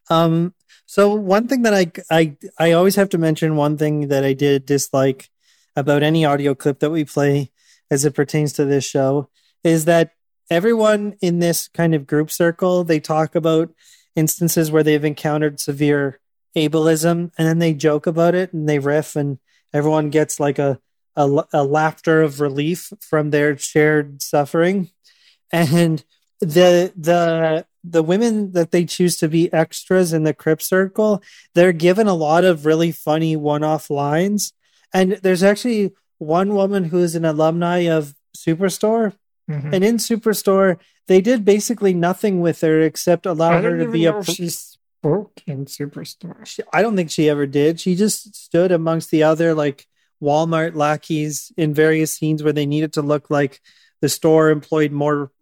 Um. 0.09 0.55
So 0.87 1.15
one 1.15 1.47
thing 1.47 1.63
that 1.63 1.75
I 1.75 1.93
I 2.11 2.37
I 2.59 2.73
always 2.73 2.97
have 2.97 3.11
to 3.11 3.19
mention 3.19 3.57
one 3.57 3.77
thing 3.77 4.09
that 4.09 4.25
I 4.25 4.33
did 4.33 4.67
dislike 4.67 5.31
about 5.77 6.03
any 6.03 6.25
audio 6.25 6.55
clip 6.55 6.81
that 6.81 6.91
we 6.91 7.05
play 7.05 7.53
as 7.91 8.05
it 8.05 8.15
pertains 8.15 8.53
to 8.55 8.65
this 8.65 8.85
show 8.85 9.29
is 9.63 9.85
that 9.85 10.13
everyone 10.51 11.15
in 11.21 11.39
this 11.39 11.69
kind 11.69 11.95
of 11.95 12.07
group 12.07 12.31
circle 12.31 12.83
they 12.83 13.01
talk 13.01 13.35
about 13.35 13.73
instances 14.17 14.71
where 14.71 14.83
they've 14.83 15.05
encountered 15.05 15.61
severe 15.61 16.21
ableism 16.57 17.31
and 17.39 17.47
then 17.47 17.59
they 17.59 17.73
joke 17.73 18.07
about 18.07 18.35
it 18.35 18.53
and 18.53 18.69
they 18.69 18.79
riff 18.79 19.15
and 19.15 19.39
everyone 19.73 20.11
gets 20.11 20.41
like 20.41 20.59
a 20.59 20.81
a, 21.17 21.45
a 21.53 21.65
laughter 21.65 22.23
of 22.23 22.41
relief 22.41 22.93
from 23.01 23.31
their 23.31 23.57
shared 23.59 24.23
suffering 24.23 24.91
and 25.53 26.05
the 26.41 26.93
the 26.97 27.67
the 27.83 28.03
women 28.03 28.53
that 28.53 28.71
they 28.73 28.85
choose 28.85 29.17
to 29.19 29.29
be 29.29 29.53
extras 29.53 30.13
in 30.13 30.23
the 30.25 30.35
crip 30.35 30.61
circle 30.61 31.23
they're 31.55 31.73
given 31.73 32.07
a 32.07 32.15
lot 32.15 32.45
of 32.45 32.67
really 32.67 32.93
funny 32.93 33.37
one-off 33.37 33.89
lines 33.91 34.53
and 34.93 35.13
there's 35.23 35.43
actually 35.43 35.93
one 36.19 36.55
woman 36.55 36.85
who 36.85 36.99
is 36.99 37.15
an 37.15 37.25
alumni 37.25 37.79
of 37.89 38.15
superstore 38.37 39.15
Mhm. 39.51 39.73
and 39.75 39.85
in 39.85 39.97
superstore 39.97 40.79
they 41.09 41.21
did 41.21 41.45
basically 41.45 41.93
nothing 41.95 42.41
with 42.41 42.61
her 42.61 42.81
except 42.81 43.27
allow 43.27 43.61
her 43.61 43.79
to 43.79 43.91
be 43.91 44.05
a 44.05 44.13
pr- 44.13 44.31
she 44.31 44.49
spoke 44.49 45.43
in 45.47 45.65
Superstore. 45.65 46.47
she- 46.47 46.63
I 46.73 46.83
don't 46.83 46.95
think 46.95 47.11
she 47.11 47.29
ever 47.29 47.47
did. 47.47 47.81
She 47.81 47.97
just 47.97 48.35
stood 48.37 48.71
amongst 48.71 49.11
the 49.11 49.23
other 49.25 49.55
like 49.55 49.87
Walmart 50.23 50.75
lackeys 50.77 51.51
in 51.57 51.73
various 51.75 52.15
scenes 52.15 52.43
where 52.45 52.53
they 52.53 52.67
needed 52.67 52.93
to 52.93 53.03
look 53.03 53.31
like 53.31 53.61
the 54.03 54.09
store 54.11 54.51
employed 54.51 54.93
more 54.93 55.33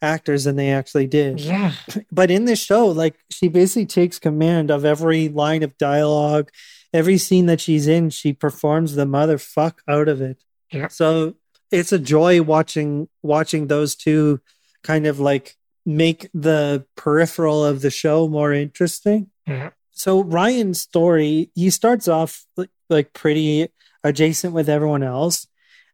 actors 0.00 0.44
than 0.44 0.56
they 0.56 0.70
actually 0.70 1.06
did. 1.06 1.40
Yeah, 1.40 1.72
But 2.12 2.30
in 2.30 2.44
this 2.44 2.60
show, 2.60 2.86
like 2.86 3.16
she 3.30 3.48
basically 3.48 3.86
takes 3.86 4.18
command 4.18 4.70
of 4.70 4.84
every 4.84 5.28
line 5.28 5.62
of 5.62 5.76
dialogue, 5.78 6.50
every 6.92 7.18
scene 7.18 7.46
that 7.46 7.60
she's 7.60 7.86
in, 7.86 8.10
she 8.10 8.32
performs 8.32 8.94
the 8.94 9.06
motherfuck 9.06 9.78
out 9.88 10.08
of 10.08 10.20
it. 10.20 10.42
Yeah. 10.72 10.88
So 10.88 11.34
it's 11.70 11.92
a 11.92 11.98
joy 11.98 12.42
watching 12.42 13.08
watching 13.22 13.66
those 13.66 13.94
two 13.94 14.40
kind 14.82 15.06
of 15.06 15.18
like 15.20 15.56
make 15.84 16.28
the 16.34 16.84
peripheral 16.96 17.64
of 17.64 17.80
the 17.80 17.90
show 17.90 18.28
more 18.28 18.52
interesting 18.52 19.30
yeah, 19.48 19.70
so 19.92 20.22
Ryan's 20.22 20.80
story, 20.80 21.50
he 21.54 21.70
starts 21.70 22.06
off 22.06 22.44
like, 22.56 22.70
like 22.88 23.12
pretty 23.14 23.68
adjacent 24.04 24.52
with 24.52 24.68
everyone 24.68 25.02
else, 25.02 25.46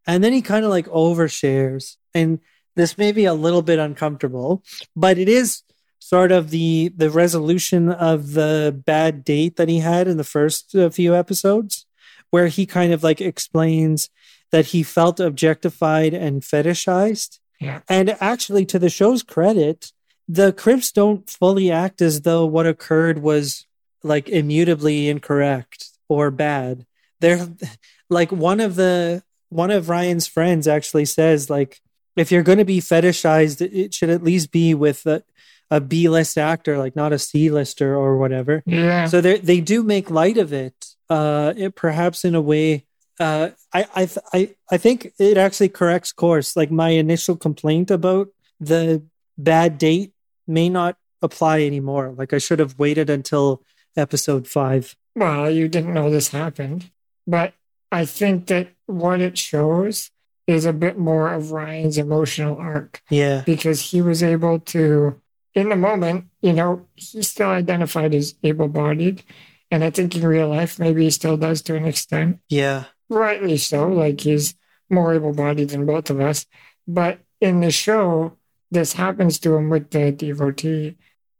and 0.07 0.22
then 0.22 0.32
he 0.32 0.42
kind 0.42 0.64
of 0.64 0.70
like 0.70 0.86
overshares, 0.88 1.96
and 2.12 2.40
this 2.77 2.99
may 2.99 3.12
be 3.12 3.25
a 3.25 3.35
little 3.35 3.62
bit 3.62 3.79
uncomfortable, 3.79 4.62
but 4.97 5.18
it 5.18 5.29
is 5.29 5.62
sort 5.99 6.33
of 6.33 6.51
the 6.51 6.93
the 6.95 7.11
resolution 7.11 7.91
of 7.91 8.33
the 8.33 8.83
bad 8.85 9.25
date 9.25 9.57
that 9.57 9.68
he 9.68 9.79
had 9.79 10.07
in 10.07 10.16
the 10.16 10.25
first 10.25 10.75
uh, 10.75 10.91
few 10.91 11.14
episodes, 11.14 11.87
where 12.31 12.49
he 12.49 12.66
kind 12.66 12.93
of 12.93 13.03
like 13.03 13.20
explains 13.20 14.11
that 14.51 14.66
he 14.66 14.83
felt 14.83 15.18
objectified 15.18 16.14
and 16.14 16.43
fetishized. 16.43 17.39
Yeah. 17.61 17.81
And 17.89 18.16
actually, 18.20 18.66
to 18.66 18.79
the 18.79 18.91
show's 18.91 19.22
credit, 19.22 19.93
the 20.29 20.53
Crips 20.53 20.93
don't 20.93 21.29
fully 21.29 21.70
act 21.70 22.01
as 22.03 22.22
though 22.22 22.47
what 22.47 22.66
occurred 22.66 23.18
was 23.18 23.66
like 24.03 24.29
immutably 24.29 25.09
incorrect 25.09 25.89
or 26.09 26.31
bad. 26.31 26.87
They're 27.20 27.49
like 28.11 28.31
one 28.31 28.61
of 28.61 28.75
the 28.75 29.22
one 29.49 29.70
of 29.70 29.89
Ryan's 29.89 30.27
friends 30.27 30.66
actually 30.68 31.05
says 31.05 31.49
like 31.49 31.81
if 32.16 32.30
you're 32.30 32.42
going 32.42 32.58
to 32.58 32.64
be 32.64 32.80
fetishized, 32.80 33.60
it 33.60 33.94
should 33.94 34.10
at 34.10 34.22
least 34.22 34.50
be 34.52 34.74
with 34.74 35.04
a, 35.06 35.22
a 35.70 35.80
B 35.80 36.08
list 36.08 36.38
actor, 36.38 36.78
like 36.78 36.94
not 36.94 37.12
a 37.12 37.18
C 37.18 37.50
lister 37.50 37.96
or 37.96 38.16
whatever. 38.16 38.62
Yeah. 38.66 39.06
So 39.06 39.20
they 39.20 39.38
they 39.38 39.60
do 39.60 39.82
make 39.82 40.10
light 40.10 40.38
of 40.38 40.52
it, 40.52 40.74
uh, 41.10 41.54
it, 41.56 41.74
perhaps 41.74 42.24
in 42.24 42.34
a 42.34 42.40
way. 42.40 42.86
Uh, 43.18 43.50
I 43.72 43.86
I 43.94 44.06
th- 44.06 44.26
I 44.32 44.54
I 44.70 44.76
think 44.76 45.12
it 45.18 45.36
actually 45.36 45.68
corrects 45.70 46.12
course. 46.12 46.56
Like 46.56 46.70
my 46.70 46.90
initial 46.90 47.36
complaint 47.36 47.90
about 47.90 48.28
the 48.60 49.02
bad 49.38 49.78
date 49.78 50.12
may 50.46 50.68
not 50.68 50.96
apply 51.22 51.62
anymore. 51.62 52.14
Like 52.16 52.32
I 52.32 52.38
should 52.38 52.58
have 52.58 52.78
waited 52.78 53.08
until 53.10 53.62
episode 53.96 54.46
five. 54.46 54.94
well, 55.16 55.48
you 55.50 55.68
didn't 55.68 55.94
know 55.94 56.10
this 56.10 56.28
happened, 56.28 56.90
but 57.26 57.54
I 57.92 58.04
think 58.04 58.46
that 58.48 58.68
what 58.86 59.20
it 59.20 59.38
shows 59.38 60.10
is 60.47 60.64
a 60.64 60.72
bit 60.72 60.99
more 60.99 61.32
of 61.32 61.53
Ryan's 61.53 61.99
emotional 61.99 62.57
arc 62.57 63.03
Yeah, 63.11 63.42
because 63.47 63.90
he 63.90 64.03
was 64.03 64.22
able 64.22 64.59
to, 64.61 65.20
in 65.55 65.68
the 65.70 65.76
moment, 65.76 66.26
you 66.42 66.53
know, 66.53 66.86
he 66.95 67.22
still 67.22 67.49
identified 67.49 68.14
as 68.14 68.34
able 68.42 68.68
bodied. 68.68 69.22
And 69.70 69.82
I 69.82 69.90
think 69.90 70.14
in 70.14 70.26
real 70.26 70.49
life, 70.49 70.78
maybe 70.78 71.05
he 71.05 71.11
still 71.11 71.36
does 71.36 71.62
to 71.62 71.74
an 71.76 71.86
extent. 71.86 72.40
yeah, 72.49 72.84
Rightly 73.09 73.57
so, 73.57 73.88
like 73.88 74.20
he's 74.20 74.55
more 74.90 75.14
able 75.14 75.32
bodied 75.32 75.70
than 75.70 75.86
both 75.86 76.11
of 76.11 76.20
us. 76.20 76.47
But 76.86 77.20
in 77.40 77.61
the 77.61 77.70
show, 77.70 78.36
this 78.70 78.95
happens 78.95 79.38
to 79.40 79.55
him 79.57 79.68
with 79.70 79.90
the 79.90 80.12
devotee, 80.12 80.97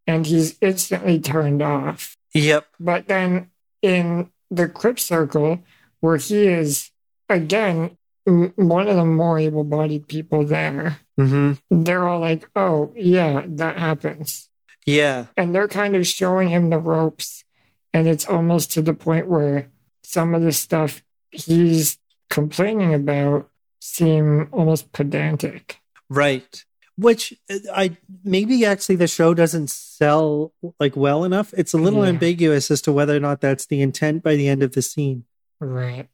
and 0.07 0.26
he's 0.26 0.57
instantly 0.61 1.20
turned 1.20 1.62
off. 1.62 2.16
yep, 2.32 2.66
But 2.80 3.09
then 3.09 3.50
in 3.82 4.30
the 4.50 4.68
Crip 4.68 4.98
Circle, 4.98 5.61
where 6.00 6.16
he 6.16 6.46
is, 6.46 6.90
again, 7.28 7.96
one 8.26 8.88
of 8.88 8.96
the 8.96 9.04
more 9.04 9.38
able 9.38 9.64
bodied 9.64 10.08
people 10.08 10.44
there, 10.44 10.98
hmm 11.18 11.52
they're 11.70 12.06
all 12.08 12.20
like, 12.20 12.48
oh, 12.56 12.92
yeah, 12.96 13.42
that 13.46 13.78
happens. 13.78 14.48
yeah, 14.86 15.26
And 15.36 15.54
they're 15.54 15.68
kind 15.68 15.94
of 15.96 16.06
showing 16.06 16.48
him 16.48 16.70
the 16.70 16.78
ropes. 16.78 17.44
And 17.92 18.08
it's 18.08 18.26
almost 18.26 18.72
to 18.72 18.82
the 18.82 18.94
point 18.94 19.28
where 19.28 19.70
some 20.02 20.34
of 20.34 20.42
the 20.42 20.52
stuff 20.52 21.02
he's 21.30 21.98
complaining 22.30 22.92
about 22.94 23.48
seem 23.80 24.48
almost 24.52 24.90
pedantic. 24.92 25.78
right. 26.08 26.64
Which 26.96 27.34
uh, 27.50 27.58
I 27.74 27.96
maybe 28.22 28.64
actually 28.64 28.94
the 28.96 29.08
show 29.08 29.34
doesn't 29.34 29.68
sell 29.70 30.52
like 30.78 30.94
well 30.96 31.24
enough. 31.24 31.52
It's 31.56 31.74
a 31.74 31.78
little 31.78 32.02
Yeah. 32.04 32.10
ambiguous 32.10 32.70
as 32.70 32.80
to 32.82 32.92
whether 32.92 33.16
or 33.16 33.20
not 33.20 33.40
that's 33.40 33.66
the 33.66 33.82
intent 33.82 34.22
by 34.22 34.36
the 34.36 34.46
end 34.48 34.62
of 34.62 34.72
the 34.72 34.82
scene. 34.82 35.24
Right. 35.60 36.08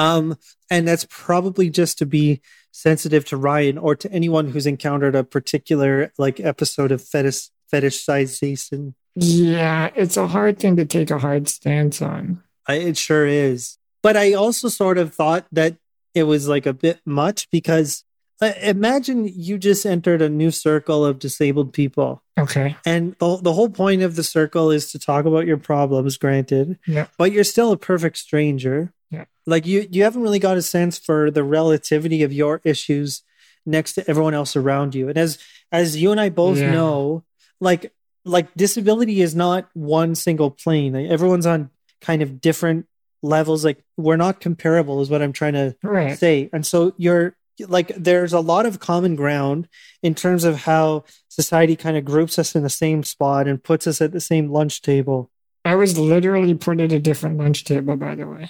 Um, 0.00 0.36
and 0.70 0.88
that's 0.88 1.06
probably 1.10 1.68
just 1.68 1.98
to 1.98 2.06
be 2.06 2.40
sensitive 2.72 3.24
to 3.26 3.36
Ryan 3.36 3.76
or 3.76 3.94
to 3.96 4.10
anyone 4.10 4.48
who's 4.50 4.66
encountered 4.66 5.14
a 5.14 5.24
particular 5.24 6.10
like 6.16 6.40
episode 6.40 6.90
of 6.92 7.02
fetish 7.02 7.50
fetishization. 7.72 8.94
Yeah, 9.16 9.90
it's 9.94 10.16
a 10.16 10.26
hard 10.28 10.58
thing 10.58 10.76
to 10.76 10.84
take 10.84 11.10
a 11.10 11.18
hard 11.18 11.48
stance 11.48 12.00
on. 12.00 12.42
I, 12.66 12.74
it 12.76 12.96
sure 12.96 13.26
is. 13.26 13.76
But 14.02 14.16
I 14.16 14.32
also 14.32 14.68
sort 14.68 14.98
of 14.98 15.12
thought 15.12 15.46
that 15.52 15.76
it 16.14 16.22
was 16.24 16.48
like 16.48 16.66
a 16.66 16.72
bit 16.72 17.00
much 17.04 17.50
because 17.50 18.04
uh, 18.40 18.52
imagine 18.62 19.28
you 19.32 19.58
just 19.58 19.84
entered 19.84 20.22
a 20.22 20.28
new 20.30 20.50
circle 20.50 21.04
of 21.04 21.18
disabled 21.18 21.72
people. 21.74 22.22
Okay. 22.38 22.76
And 22.86 23.14
the, 23.18 23.36
the 23.36 23.52
whole 23.52 23.68
point 23.68 24.00
of 24.02 24.16
the 24.16 24.22
circle 24.24 24.70
is 24.70 24.90
to 24.92 24.98
talk 24.98 25.26
about 25.26 25.46
your 25.46 25.58
problems, 25.58 26.16
granted, 26.16 26.78
Yeah. 26.86 27.08
but 27.18 27.32
you're 27.32 27.44
still 27.44 27.72
a 27.72 27.76
perfect 27.76 28.16
stranger. 28.16 28.92
Yeah. 29.10 29.24
Like 29.46 29.66
you, 29.66 29.86
you 29.90 30.04
haven't 30.04 30.22
really 30.22 30.38
got 30.38 30.56
a 30.56 30.62
sense 30.62 30.98
for 30.98 31.30
the 31.30 31.42
relativity 31.44 32.22
of 32.22 32.32
your 32.32 32.60
issues 32.64 33.22
next 33.66 33.94
to 33.94 34.08
everyone 34.08 34.34
else 34.34 34.56
around 34.56 34.94
you. 34.94 35.08
And 35.08 35.18
as 35.18 35.38
as 35.72 35.96
you 35.96 36.10
and 36.12 36.20
I 36.20 36.28
both 36.28 36.58
Yeah. 36.58 36.70
know, 36.72 37.24
like 37.60 37.92
like 38.24 38.52
disability 38.54 39.20
is 39.22 39.34
not 39.34 39.68
one 39.74 40.14
single 40.14 40.50
plane. 40.50 40.92
Like, 40.92 41.08
everyone's 41.10 41.46
on 41.46 41.70
kind 42.00 42.22
of 42.22 42.40
different 42.40 42.86
levels. 43.22 43.64
Like 43.64 43.82
we're 43.96 44.16
not 44.16 44.40
comparable, 44.40 45.00
is 45.00 45.10
what 45.10 45.22
I'm 45.22 45.32
trying 45.32 45.54
to 45.54 45.74
Right. 45.82 46.18
say. 46.18 46.48
And 46.52 46.64
so 46.66 46.92
you're 46.96 47.34
like, 47.68 47.88
there's 47.96 48.32
a 48.32 48.40
lot 48.40 48.64
of 48.66 48.78
common 48.80 49.16
ground 49.16 49.68
in 50.02 50.14
terms 50.14 50.44
of 50.44 50.60
how 50.62 51.04
society 51.28 51.76
kind 51.76 51.96
of 51.96 52.04
groups 52.06 52.38
us 52.38 52.54
in 52.54 52.62
the 52.62 52.70
same 52.70 53.02
spot 53.02 53.46
and 53.48 53.62
puts 53.62 53.86
us 53.86 54.00
at 54.00 54.12
the 54.12 54.20
same 54.20 54.50
lunch 54.50 54.80
table. 54.80 55.30
I 55.64 55.74
was 55.74 55.98
literally 55.98 56.54
put 56.54 56.80
at 56.80 56.92
a 56.92 56.98
different 56.98 57.36
lunch 57.36 57.64
table, 57.64 57.96
by 57.96 58.14
the 58.14 58.26
way. 58.26 58.48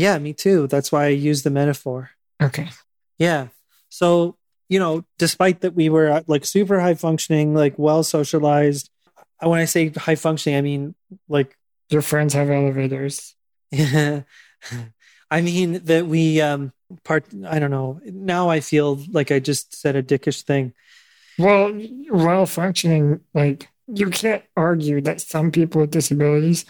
Yeah, 0.00 0.18
me 0.18 0.32
too. 0.32 0.66
That's 0.66 0.90
why 0.90 1.04
I 1.04 1.08
use 1.08 1.42
the 1.42 1.50
metaphor. 1.50 2.10
Okay. 2.42 2.68
Yeah. 3.18 3.48
So, 3.90 4.36
you 4.68 4.78
know, 4.78 5.04
despite 5.18 5.60
that 5.60 5.74
we 5.74 5.88
were 5.88 6.10
uh, 6.10 6.22
like 6.26 6.44
super 6.44 6.80
high 6.80 6.94
functioning, 6.94 7.54
like 7.54 7.78
well 7.78 8.02
socialized. 8.02 8.88
uh, 9.42 9.48
When 9.48 9.60
I 9.60 9.66
say 9.66 9.88
high 9.90 10.14
functioning, 10.16 10.58
I 10.58 10.62
mean 10.62 10.94
like, 11.28 11.56
Your 11.90 12.02
friends 12.02 12.34
have 12.34 12.50
elevators. 12.50 13.34
Yeah. 13.70 14.22
I 15.30 15.42
mean 15.42 15.84
that 15.84 16.06
we, 16.06 16.40
um, 16.40 16.72
part, 17.04 17.24
I 17.46 17.58
don't 17.60 17.70
know. 17.70 18.00
Now 18.04 18.48
I 18.50 18.60
feel 18.60 18.98
like 19.12 19.30
I 19.30 19.38
just 19.38 19.74
said 19.74 19.94
a 19.96 20.02
dickish 20.02 20.42
thing. 20.42 20.72
Well, 21.38 21.72
well 22.10 22.46
functioning, 22.46 23.20
like 23.34 23.68
you 23.86 24.10
can't 24.10 24.42
argue 24.56 25.00
that 25.02 25.20
some 25.20 25.50
people 25.50 25.80
with 25.82 25.90
disabilities. 25.90 26.64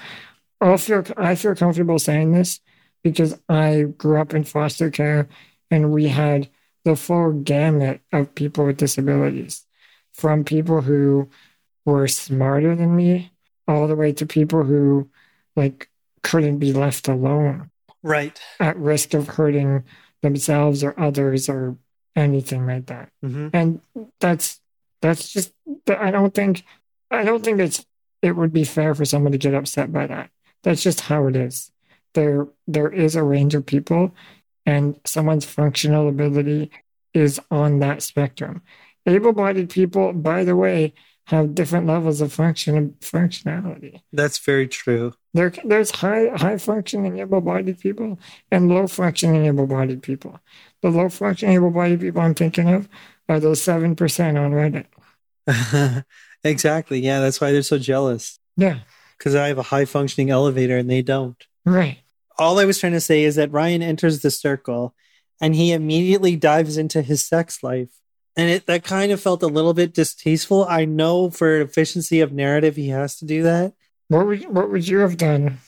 Feel 0.78 1.04
I 1.16 1.34
feel 1.36 1.54
comfortable 1.54 1.98
saying 1.98 2.32
this 2.32 2.60
because 3.02 3.38
I 3.48 3.82
grew 3.96 4.20
up 4.20 4.34
in 4.34 4.44
foster 4.44 4.90
care 4.90 5.28
and 5.70 5.92
we 5.92 6.08
had 6.08 6.48
the 6.84 6.96
full 6.96 7.32
gamut 7.32 8.00
of 8.12 8.34
people 8.34 8.66
with 8.66 8.76
disabilities, 8.78 9.66
from 10.12 10.44
people 10.44 10.80
who 10.80 11.28
were 11.84 12.08
smarter 12.08 12.74
than 12.74 12.96
me, 12.96 13.30
all 13.68 13.86
the 13.86 13.96
way 13.96 14.12
to 14.12 14.26
people 14.26 14.64
who 14.64 15.08
like 15.56 15.88
couldn't 16.22 16.58
be 16.58 16.72
left 16.72 17.08
alone 17.08 17.70
Right. 18.02 18.40
at 18.58 18.76
risk 18.76 19.14
of 19.14 19.28
hurting 19.28 19.84
themselves 20.22 20.82
or 20.84 20.98
others 20.98 21.48
or 21.48 21.76
anything 22.16 22.66
like 22.66 22.86
that. 22.86 23.10
Hmm 23.22 23.48
and 23.52 23.80
that's 24.20 24.60
that's 25.00 25.30
just 25.32 25.52
i 25.88 26.10
don't 26.10 26.34
think 26.34 26.62
i 27.10 27.22
don't 27.24 27.42
think 27.44 27.58
it's 27.60 27.86
it 28.22 28.36
would 28.36 28.52
be 28.52 28.64
fair 28.64 28.94
for 28.94 29.04
someone 29.06 29.32
to 29.32 29.38
get 29.38 29.54
upset 29.54 29.90
by 29.92 30.06
that. 30.06 30.30
That's 30.62 30.82
just 30.82 31.00
how 31.02 31.26
it 31.28 31.36
is 31.36 31.70
there 32.14 32.46
there 32.66 32.90
is 32.90 33.16
a 33.16 33.22
range 33.22 33.54
of 33.54 33.66
people 33.66 34.14
and 34.66 34.98
someone's 35.06 35.44
functional 35.44 36.08
ability 36.08 36.70
is 37.14 37.40
on 37.50 37.78
that 37.80 38.02
spectrum 38.02 38.62
able-bodied 39.06 39.70
people 39.70 40.12
by 40.12 40.44
the 40.44 40.56
way 40.56 40.92
have 41.26 41.54
different 41.54 41.86
levels 41.86 42.20
of 42.20 42.32
function 42.32 42.94
functionality 43.00 44.00
That's 44.12 44.38
very 44.38 44.66
true. 44.66 45.14
there, 45.32 45.52
there's 45.64 45.90
high 45.92 46.28
high 46.36 46.58
functioning 46.58 47.18
able-bodied 47.18 47.78
people 47.78 48.18
and 48.50 48.68
low 48.68 48.86
functioning 48.88 49.46
able-bodied 49.46 50.02
people. 50.02 50.40
The 50.82 50.90
low 50.90 51.08
functioning 51.08 51.54
able-bodied 51.54 52.00
people 52.00 52.20
I'm 52.20 52.34
thinking 52.34 52.68
of 52.74 52.88
are 53.28 53.38
those 53.38 53.62
seven 53.62 53.94
percent 53.94 54.38
on 54.38 54.50
Reddit. 54.52 54.86
exactly. 56.44 57.00
Yeah, 57.00 57.20
that's 57.20 57.40
why 57.40 57.52
they're 57.52 57.62
so 57.62 57.78
jealous 57.78 58.38
Yeah, 58.56 58.80
because 59.16 59.34
I 59.34 59.48
have 59.48 59.58
a 59.58 59.62
high 59.62 59.84
functioning 59.84 60.30
elevator 60.30 60.76
and 60.76 60.90
they 60.90 61.02
don't. 61.02 61.42
Right. 61.64 61.98
All 62.38 62.58
I 62.58 62.64
was 62.64 62.78
trying 62.78 62.92
to 62.92 63.00
say 63.00 63.24
is 63.24 63.34
that 63.36 63.52
Ryan 63.52 63.82
enters 63.82 64.20
the 64.20 64.30
circle 64.30 64.94
and 65.40 65.54
he 65.54 65.72
immediately 65.72 66.36
dives 66.36 66.76
into 66.76 67.02
his 67.02 67.24
sex 67.24 67.62
life. 67.62 67.90
And 68.36 68.48
it 68.48 68.66
that 68.66 68.84
kind 68.84 69.12
of 69.12 69.20
felt 69.20 69.42
a 69.42 69.48
little 69.48 69.74
bit 69.74 69.92
distasteful. 69.92 70.64
I 70.64 70.84
know 70.84 71.30
for 71.30 71.60
efficiency 71.60 72.20
of 72.20 72.32
narrative, 72.32 72.76
he 72.76 72.88
has 72.88 73.16
to 73.16 73.24
do 73.24 73.42
that. 73.42 73.74
What 74.08 74.26
would 74.26 74.48
what 74.48 74.70
would 74.70 74.86
you 74.86 74.98
have 74.98 75.16
done? 75.16 75.58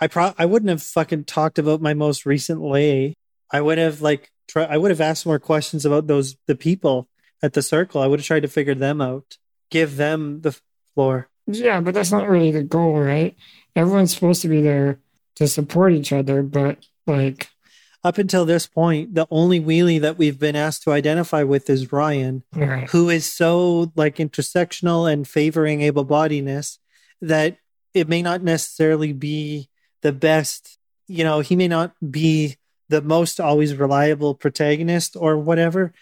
I 0.00 0.08
pro 0.08 0.34
I 0.36 0.46
wouldn't 0.46 0.70
have 0.70 0.82
fucking 0.82 1.24
talked 1.24 1.58
about 1.58 1.80
my 1.80 1.94
most 1.94 2.26
recent 2.26 2.60
lay. 2.60 3.14
I 3.50 3.60
would 3.60 3.78
have 3.78 4.02
like 4.02 4.30
try 4.48 4.64
I 4.64 4.76
would 4.76 4.90
have 4.90 5.00
asked 5.00 5.26
more 5.26 5.38
questions 5.38 5.84
about 5.86 6.06
those 6.06 6.36
the 6.46 6.56
people 6.56 7.08
at 7.42 7.52
the 7.52 7.62
circle. 7.62 8.02
I 8.02 8.06
would 8.06 8.20
have 8.20 8.26
tried 8.26 8.42
to 8.42 8.48
figure 8.48 8.74
them 8.74 9.00
out. 9.00 9.38
Give 9.70 9.96
them 9.96 10.40
the 10.40 10.58
floor. 10.94 11.28
Yeah, 11.46 11.80
but 11.80 11.94
that's 11.94 12.12
not 12.12 12.28
really 12.28 12.50
the 12.50 12.62
goal, 12.62 12.98
right? 12.98 13.36
Everyone's 13.74 14.12
supposed 14.12 14.42
to 14.42 14.48
be 14.48 14.60
there 14.60 14.98
to 15.38 15.48
support 15.48 15.92
each 15.92 16.12
other, 16.12 16.42
but 16.42 16.84
like, 17.06 17.48
up 18.04 18.18
until 18.18 18.44
this 18.44 18.66
point, 18.66 19.14
the 19.14 19.26
only 19.30 19.60
wheelie 19.60 20.00
that 20.00 20.18
we've 20.18 20.38
been 20.38 20.54
asked 20.56 20.82
to 20.84 20.92
identify 20.92 21.42
with 21.42 21.68
is 21.68 21.90
Ryan, 21.92 22.44
Right. 22.54 22.88
who 22.90 23.08
is 23.08 23.30
so 23.32 23.92
like 23.96 24.16
intersectional 24.16 25.10
and 25.12 25.26
favoring 25.26 25.80
able 25.82 26.06
bodiedness 26.06 26.78
that 27.20 27.56
it 27.94 28.08
may 28.08 28.22
not 28.22 28.42
necessarily 28.42 29.12
be 29.12 29.68
the 30.02 30.12
best, 30.12 30.78
you 31.08 31.24
know, 31.24 31.40
he 31.40 31.56
may 31.56 31.66
not 31.66 31.92
be 32.08 32.56
the 32.88 33.02
most 33.02 33.40
always 33.40 33.74
reliable 33.74 34.34
protagonist 34.34 35.16
or 35.16 35.36
whatever, 35.36 35.92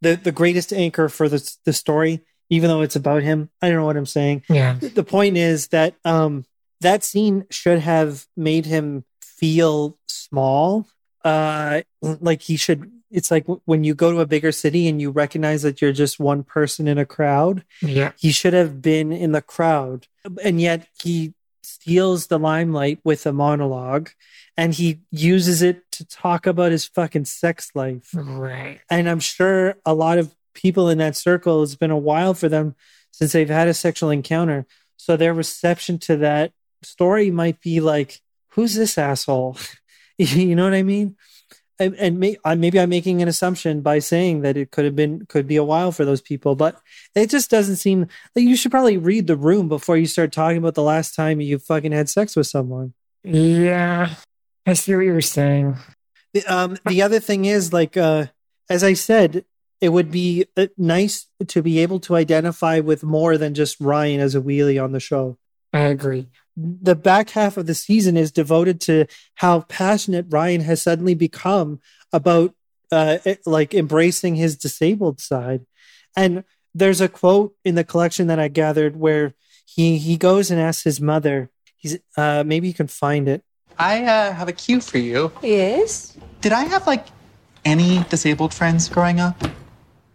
the 0.00 0.16
the 0.16 0.32
greatest 0.32 0.72
anchor 0.72 1.08
for 1.08 1.28
the 1.28 1.40
the 1.64 1.72
story, 1.72 2.20
even 2.48 2.68
though 2.68 2.80
it's 2.82 2.96
about 2.96 3.22
him. 3.22 3.50
I 3.60 3.68
don't 3.68 3.76
know 3.78 3.84
what 3.86 3.96
I'm 3.98 4.06
saying 4.06 4.42
Yeah. 4.48 4.78
the 4.80 5.04
point 5.04 5.36
is 5.36 5.68
that 5.68 5.94
um 6.04 6.44
that 6.82 7.02
scene 7.04 7.44
should 7.50 7.78
have 7.80 8.26
made 8.36 8.66
him 8.66 9.04
feel 9.20 9.98
small 10.06 10.86
uh 11.24 11.80
like 12.02 12.42
he 12.42 12.56
should 12.56 12.90
it's 13.10 13.30
like 13.30 13.44
when 13.64 13.84
you 13.84 13.94
go 13.94 14.10
to 14.12 14.20
a 14.20 14.26
bigger 14.26 14.52
city 14.52 14.88
and 14.88 15.00
you 15.00 15.10
recognize 15.10 15.62
that 15.62 15.80
you're 15.82 15.92
just 15.92 16.18
one 16.18 16.42
person 16.42 16.86
in 16.88 16.98
a 16.98 17.04
crowd 17.06 17.64
Yeah. 17.80 18.12
he 18.18 18.30
should 18.32 18.52
have 18.54 18.80
been 18.82 19.12
in 19.12 19.32
the 19.32 19.42
crowd 19.42 20.06
and 20.44 20.60
yet 20.60 20.88
he 21.02 21.34
steals 21.62 22.26
the 22.28 22.38
limelight 22.38 22.98
with 23.04 23.26
a 23.26 23.32
monologue 23.32 24.10
and 24.56 24.74
he 24.74 25.00
uses 25.10 25.62
it 25.62 25.90
to 25.92 26.04
talk 26.06 26.46
about 26.46 26.72
his 26.72 26.86
fucking 26.86 27.24
sex 27.26 27.70
life 27.74 28.10
Right. 28.14 28.80
and 28.90 29.08
I'm 29.08 29.20
sure 29.20 29.76
a 29.84 29.94
lot 29.94 30.18
of 30.18 30.34
people 30.54 30.88
in 30.88 30.98
that 30.98 31.16
circle 31.16 31.62
it's 31.62 31.76
been 31.76 31.90
a 31.90 31.96
while 31.96 32.34
for 32.34 32.48
them 32.48 32.74
since 33.10 33.32
they've 33.32 33.48
had 33.48 33.68
a 33.68 33.74
sexual 33.74 34.10
encounter. 34.10 34.66
So 34.96 35.16
their 35.16 35.34
reception 35.34 35.98
to 36.00 36.16
that 36.18 36.52
story 36.82 37.30
might 37.30 37.60
be 37.60 37.80
like, 37.80 38.20
"Who's 38.50 38.74
this 38.74 38.98
asshole?" 38.98 39.56
you 40.18 40.54
know 40.54 40.64
what 40.64 40.74
I 40.74 40.82
mean? 40.82 41.16
And, 41.78 41.96
and 41.96 42.20
may, 42.20 42.36
I- 42.44 42.54
maybe 42.54 42.78
I'm 42.78 42.90
making 42.90 43.22
an 43.22 43.28
assumption 43.28 43.80
by 43.80 43.98
saying 43.98 44.42
that 44.42 44.56
it 44.56 44.70
could 44.70 44.84
have 44.84 44.94
been 44.94 45.26
could 45.26 45.46
be 45.48 45.56
a 45.56 45.64
while 45.64 45.90
for 45.90 46.04
those 46.04 46.20
people, 46.20 46.54
but 46.54 46.80
it 47.14 47.30
just 47.30 47.50
doesn't 47.50 47.76
seem 47.76 48.06
like 48.36 48.44
you 48.44 48.56
should 48.56 48.70
probably 48.70 48.98
read 48.98 49.26
the 49.26 49.36
room 49.36 49.68
before 49.68 49.96
you 49.96 50.06
start 50.06 50.32
talking 50.32 50.58
about 50.58 50.74
the 50.74 50.82
last 50.82 51.14
time 51.14 51.40
you 51.40 51.58
fucking 51.58 51.92
had 51.92 52.08
sex 52.08 52.36
with 52.36 52.46
someone. 52.46 52.94
Yeah. 53.24 54.14
I 54.66 54.74
see 54.74 54.94
what 54.94 55.04
you're 55.04 55.20
saying. 55.20 55.76
The, 56.34 56.44
um, 56.46 56.76
the 56.86 57.02
other 57.02 57.20
thing 57.20 57.44
is, 57.46 57.72
like, 57.72 57.96
uh, 57.96 58.26
as 58.70 58.84
I 58.84 58.92
said, 58.94 59.44
it 59.80 59.88
would 59.88 60.12
be 60.12 60.46
uh, 60.56 60.68
nice 60.78 61.26
to 61.48 61.62
be 61.62 61.80
able 61.80 61.98
to 62.00 62.14
identify 62.14 62.78
with 62.78 63.02
more 63.02 63.36
than 63.36 63.54
just 63.54 63.80
Ryan 63.80 64.20
as 64.20 64.34
a 64.36 64.40
wheelie 64.40 64.82
on 64.82 64.92
the 64.92 65.00
show. 65.00 65.36
I 65.72 65.80
agree. 65.80 66.28
The 66.56 66.94
back 66.94 67.30
half 67.30 67.56
of 67.56 67.66
the 67.66 67.74
season 67.74 68.16
is 68.16 68.30
devoted 68.30 68.80
to 68.82 69.06
how 69.36 69.60
passionate 69.62 70.26
Ryan 70.28 70.60
has 70.62 70.82
suddenly 70.82 71.14
become 71.14 71.80
about, 72.12 72.54
uh, 72.90 73.18
it- 73.24 73.46
like, 73.46 73.72
embracing 73.72 74.34
his 74.36 74.56
disabled 74.56 75.20
side. 75.20 75.64
And 76.14 76.44
there's 76.74 77.00
a 77.00 77.08
quote 77.08 77.54
in 77.64 77.74
the 77.74 77.84
collection 77.84 78.26
that 78.26 78.38
I 78.38 78.48
gathered 78.48 78.96
where 78.96 79.34
he 79.64 79.96
he 79.96 80.16
goes 80.18 80.50
and 80.50 80.60
asks 80.60 80.84
his 80.84 81.00
mother. 81.00 81.50
He's 81.76 81.98
uh, 82.16 82.44
maybe 82.46 82.68
you 82.68 82.74
can 82.74 82.88
find 82.88 83.28
it. 83.28 83.42
I 83.78 84.04
uh, 84.04 84.32
have 84.32 84.48
a 84.48 84.52
cue 84.52 84.80
for 84.82 84.98
you. 84.98 85.32
Yes. 85.42 86.16
Did 86.42 86.52
I 86.52 86.64
have 86.64 86.86
like 86.86 87.06
any 87.64 88.04
disabled 88.10 88.52
friends 88.52 88.88
growing 88.90 89.20
up? 89.20 89.42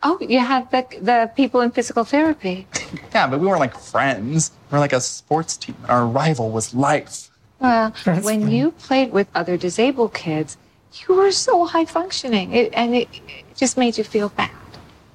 Oh, 0.04 0.18
you 0.22 0.40
had 0.40 0.70
the 0.72 0.86
the 1.02 1.32
people 1.36 1.62
in 1.62 1.72
physical 1.72 2.04
therapy. 2.04 2.68
Yeah, 3.14 3.28
but 3.28 3.40
we 3.40 3.48
weren't 3.48 3.60
like 3.60 3.78
friends. 3.78 4.52
We 4.70 4.76
were 4.76 4.80
like 4.80 4.94
a 4.94 5.02
sports 5.02 5.58
team. 5.58 5.76
Our 5.90 6.06
rival 6.06 6.52
was 6.52 6.74
life. 6.74 7.30
Well, 7.60 7.92
That's 8.06 8.24
when 8.24 8.42
funny. 8.42 8.58
you 8.58 8.72
played 8.72 9.12
with 9.12 9.28
other 9.34 9.58
disabled 9.58 10.14
kids, 10.14 10.56
you 11.08 11.16
were 11.16 11.32
so 11.32 11.66
high 11.66 11.86
functioning, 11.86 12.54
it, 12.54 12.72
and 12.74 12.94
it, 12.96 13.10
it 13.28 13.44
just 13.56 13.76
made 13.78 13.98
you 13.98 14.04
feel 14.04 14.30
bad. 14.30 14.52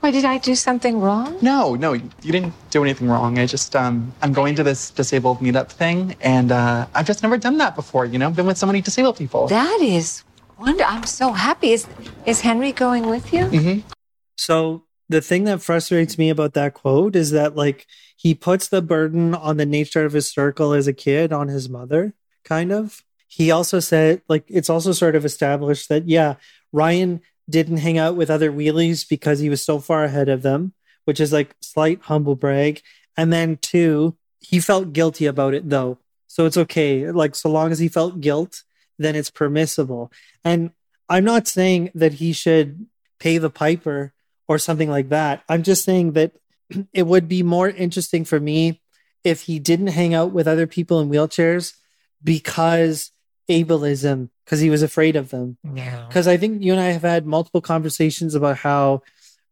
Why 0.01 0.11
did 0.11 0.24
I 0.24 0.39
do 0.39 0.55
something 0.57 1.01
wrong? 1.01 1.39
No, 1.41 1.76
no, 1.76 1.93
you 1.93 2.11
didn't 2.20 2.53
do 2.70 2.83
anything 2.83 3.07
wrong. 3.09 3.39
I 3.39 3.47
just 3.47 3.76
um, 3.76 4.12
I'm 4.20 4.33
going 4.33 4.57
to 4.57 4.64
this 4.64 4.91
disabled 4.91 5.39
meetup 5.39 5.68
thing, 5.70 6.16
and 6.20 6.51
uh, 6.51 6.87
I've 6.95 7.07
just 7.07 7.22
never 7.22 7.39
done 7.39 7.57
that 7.59 7.76
before. 7.76 8.05
You 8.05 8.18
know, 8.18 8.28
been 8.30 8.47
with 8.47 8.59
so 8.59 8.66
many 8.66 8.80
disabled 8.80 9.16
people. 9.16 9.47
That 9.47 9.80
is 9.80 10.24
wonder. 10.59 10.83
I'm 10.85 11.07
so 11.07 11.33
happy. 11.33 11.70
Is 11.72 11.87
is 12.26 12.41
Henry 12.41 12.72
going 12.72 13.07
with 13.09 13.33
you? 13.33 13.45
Mm-hmm. 13.47 13.91
So 14.37 14.85
the 15.09 15.20
thing 15.20 15.45
that 15.45 15.62
frustrates 15.62 16.18
me 16.18 16.30
about 16.30 16.55
that 16.55 16.74
quote 16.74 17.16
is 17.16 17.30
that 17.33 17.55
like 17.55 17.87
he 18.16 18.35
puts 18.35 18.68
the 18.68 18.83
burden 18.83 19.35
on 19.35 19.57
the 19.57 19.66
nature 19.66 20.05
of 20.05 20.12
his 20.12 20.30
circle 20.30 20.72
as 20.72 20.87
a 20.87 20.93
kid 20.93 21.33
on 21.33 21.49
his 21.49 21.68
mother, 21.68 22.14
kind 22.45 22.72
of. 22.72 23.03
He 23.28 23.51
also 23.51 23.80
said 23.80 24.22
like 24.28 24.45
it's 24.49 24.70
also 24.70 24.93
sort 24.93 25.16
of 25.16 25.24
established 25.24 25.89
that 25.89 26.09
yeah, 26.09 26.37
Ryan 26.72 27.20
didn't 27.49 27.78
hang 27.78 27.99
out 27.99 28.16
with 28.16 28.30
other 28.30 28.51
wheelies 28.51 29.09
because 29.09 29.39
he 29.39 29.49
was 29.49 29.64
so 29.64 29.78
far 29.78 30.05
ahead 30.05 30.28
of 30.28 30.43
them, 30.43 30.72
which 31.05 31.20
is 31.20 31.33
like 31.33 31.55
slight 31.61 32.01
humble 32.03 32.37
brag. 32.37 32.80
And 33.16 33.33
then 33.33 33.59
two, 33.59 34.16
he 34.41 34.61
felt 34.61 34.93
guilty 34.93 35.26
about 35.26 35.55
it 35.55 35.68
though. 35.68 35.99
So 36.26 36.47
it's 36.47 36.57
okay. 36.57 37.11
Like 37.11 37.35
so 37.35 37.51
long 37.51 37.72
as 37.72 37.78
he 37.78 37.89
felt 37.89 38.20
guilt, 38.20 38.62
then 38.99 39.14
it's 39.16 39.30
permissible. 39.30 40.11
And 40.45 40.70
I'm 41.09 41.24
not 41.24 41.47
saying 41.47 41.91
that 41.95 42.14
he 42.14 42.33
should 42.33 42.87
pay 43.18 43.39
the 43.39 43.51
piper 43.51 44.12
or 44.49 44.59
something 44.59 44.90
like 44.90 45.09
that. 45.11 45.43
I'm 45.49 45.62
just 45.62 45.84
saying 45.84 46.12
that 46.12 46.32
it 46.93 47.05
would 47.07 47.28
be 47.28 47.43
more 47.43 47.68
interesting 47.68 48.24
for 48.24 48.38
me 48.40 48.80
if 49.24 49.43
he 49.43 49.59
didn't 49.59 49.88
hang 49.88 50.14
out 50.14 50.32
with 50.32 50.49
other 50.49 50.66
people 50.66 51.01
in 51.01 51.09
wheelchairs 51.09 51.74
because 52.22 53.11
ableism, 53.49 54.30
because 54.45 54.61
he 54.61 54.70
was 54.70 54.82
afraid 54.82 55.16
of 55.16 55.30
them. 55.30 55.59
Yeah. 55.74 56.07
Because 56.09 56.26
I 56.26 56.36
think 56.36 56.62
you 56.62 56.72
and 56.72 56.80
I 56.80 56.86
have 56.90 57.03
had 57.03 57.26
multiple 57.26 57.61
conversations 57.61 58.34
about 58.34 58.57
how 58.59 59.03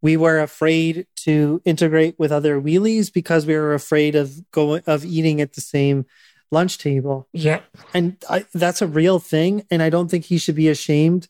we 0.02 0.16
were 0.16 0.40
afraid 0.40 1.06
to 1.16 1.60
integrate 1.64 2.18
with 2.18 2.32
other 2.32 2.60
wheelies 2.60 3.12
because 3.12 3.46
we 3.46 3.54
were 3.54 3.74
afraid 3.74 4.14
of 4.14 4.50
going 4.50 4.82
of 4.86 5.04
eating 5.04 5.40
at 5.40 5.52
the 5.54 5.60
same 5.60 6.06
lunch 6.50 6.78
table 6.78 7.28
Yeah. 7.32 7.60
and 7.94 8.16
I, 8.28 8.44
that's 8.54 8.82
a 8.82 8.86
real 8.88 9.20
thing 9.20 9.64
and 9.70 9.80
i 9.80 9.88
don't 9.90 10.10
think 10.10 10.24
he 10.24 10.36
should 10.38 10.56
be 10.56 10.68
ashamed 10.68 11.28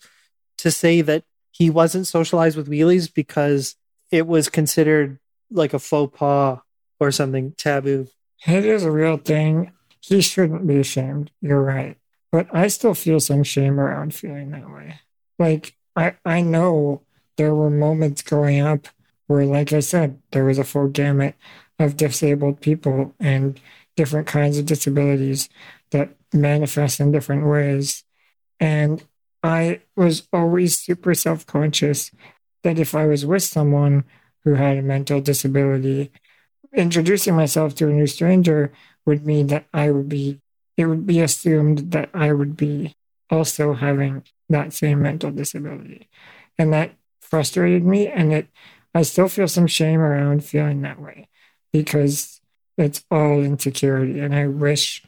to 0.58 0.70
say 0.70 1.02
that 1.02 1.24
he 1.60 1.68
wasn't 1.68 2.06
socialized 2.06 2.56
with 2.56 2.70
wheelies 2.70 3.12
because 3.12 3.76
it 4.10 4.26
was 4.26 4.48
considered 4.48 5.18
like 5.50 5.74
a 5.74 5.78
faux 5.78 6.18
pas 6.18 6.58
or 6.98 7.12
something 7.12 7.52
taboo 7.52 8.08
It 8.46 8.64
is 8.64 8.82
a 8.82 8.90
real 8.90 9.18
thing. 9.18 9.72
He 10.00 10.22
shouldn't 10.22 10.66
be 10.66 10.78
ashamed. 10.78 11.30
You're 11.42 11.62
right. 11.62 11.98
But 12.32 12.46
I 12.50 12.68
still 12.68 12.94
feel 12.94 13.20
some 13.20 13.42
shame 13.42 13.78
around 13.78 14.14
feeling 14.14 14.52
that 14.52 14.70
way. 14.70 15.00
Like, 15.38 15.76
I, 15.94 16.14
I 16.24 16.40
know 16.40 17.02
there 17.36 17.54
were 17.54 17.68
moments 17.68 18.22
growing 18.22 18.60
up 18.60 18.88
where, 19.26 19.44
like 19.44 19.74
I 19.74 19.80
said, 19.80 20.18
there 20.30 20.46
was 20.46 20.58
a 20.58 20.64
full 20.64 20.88
gamut 20.88 21.34
of 21.78 21.98
disabled 21.98 22.62
people 22.62 23.14
and 23.20 23.60
different 23.96 24.26
kinds 24.26 24.56
of 24.56 24.64
disabilities 24.64 25.50
that 25.90 26.16
manifest 26.32 27.00
in 27.00 27.12
different 27.12 27.46
ways. 27.46 28.02
And 28.58 29.04
I 29.42 29.80
was 29.96 30.28
always 30.32 30.78
super 30.78 31.14
self 31.14 31.46
conscious 31.46 32.10
that 32.62 32.78
if 32.78 32.94
I 32.94 33.06
was 33.06 33.24
with 33.24 33.42
someone 33.42 34.04
who 34.44 34.54
had 34.54 34.78
a 34.78 34.82
mental 34.82 35.20
disability, 35.20 36.12
introducing 36.74 37.34
myself 37.36 37.74
to 37.76 37.88
a 37.88 37.92
new 37.92 38.06
stranger 38.06 38.72
would 39.06 39.26
mean 39.26 39.48
that 39.48 39.66
I 39.72 39.90
would 39.90 40.08
be, 40.08 40.40
it 40.76 40.86
would 40.86 41.06
be 41.06 41.20
assumed 41.20 41.92
that 41.92 42.10
I 42.14 42.32
would 42.32 42.56
be 42.56 42.94
also 43.30 43.74
having 43.74 44.24
that 44.48 44.72
same 44.72 45.02
mental 45.02 45.30
disability. 45.30 46.08
And 46.58 46.72
that 46.72 46.92
frustrated 47.20 47.84
me. 47.84 48.08
And 48.08 48.32
it, 48.32 48.48
I 48.94 49.02
still 49.02 49.28
feel 49.28 49.48
some 49.48 49.66
shame 49.66 50.00
around 50.00 50.44
feeling 50.44 50.82
that 50.82 51.00
way 51.00 51.28
because 51.72 52.40
it's 52.76 53.04
all 53.10 53.40
insecurity. 53.42 54.20
And 54.20 54.34
I 54.34 54.46
wish, 54.48 55.02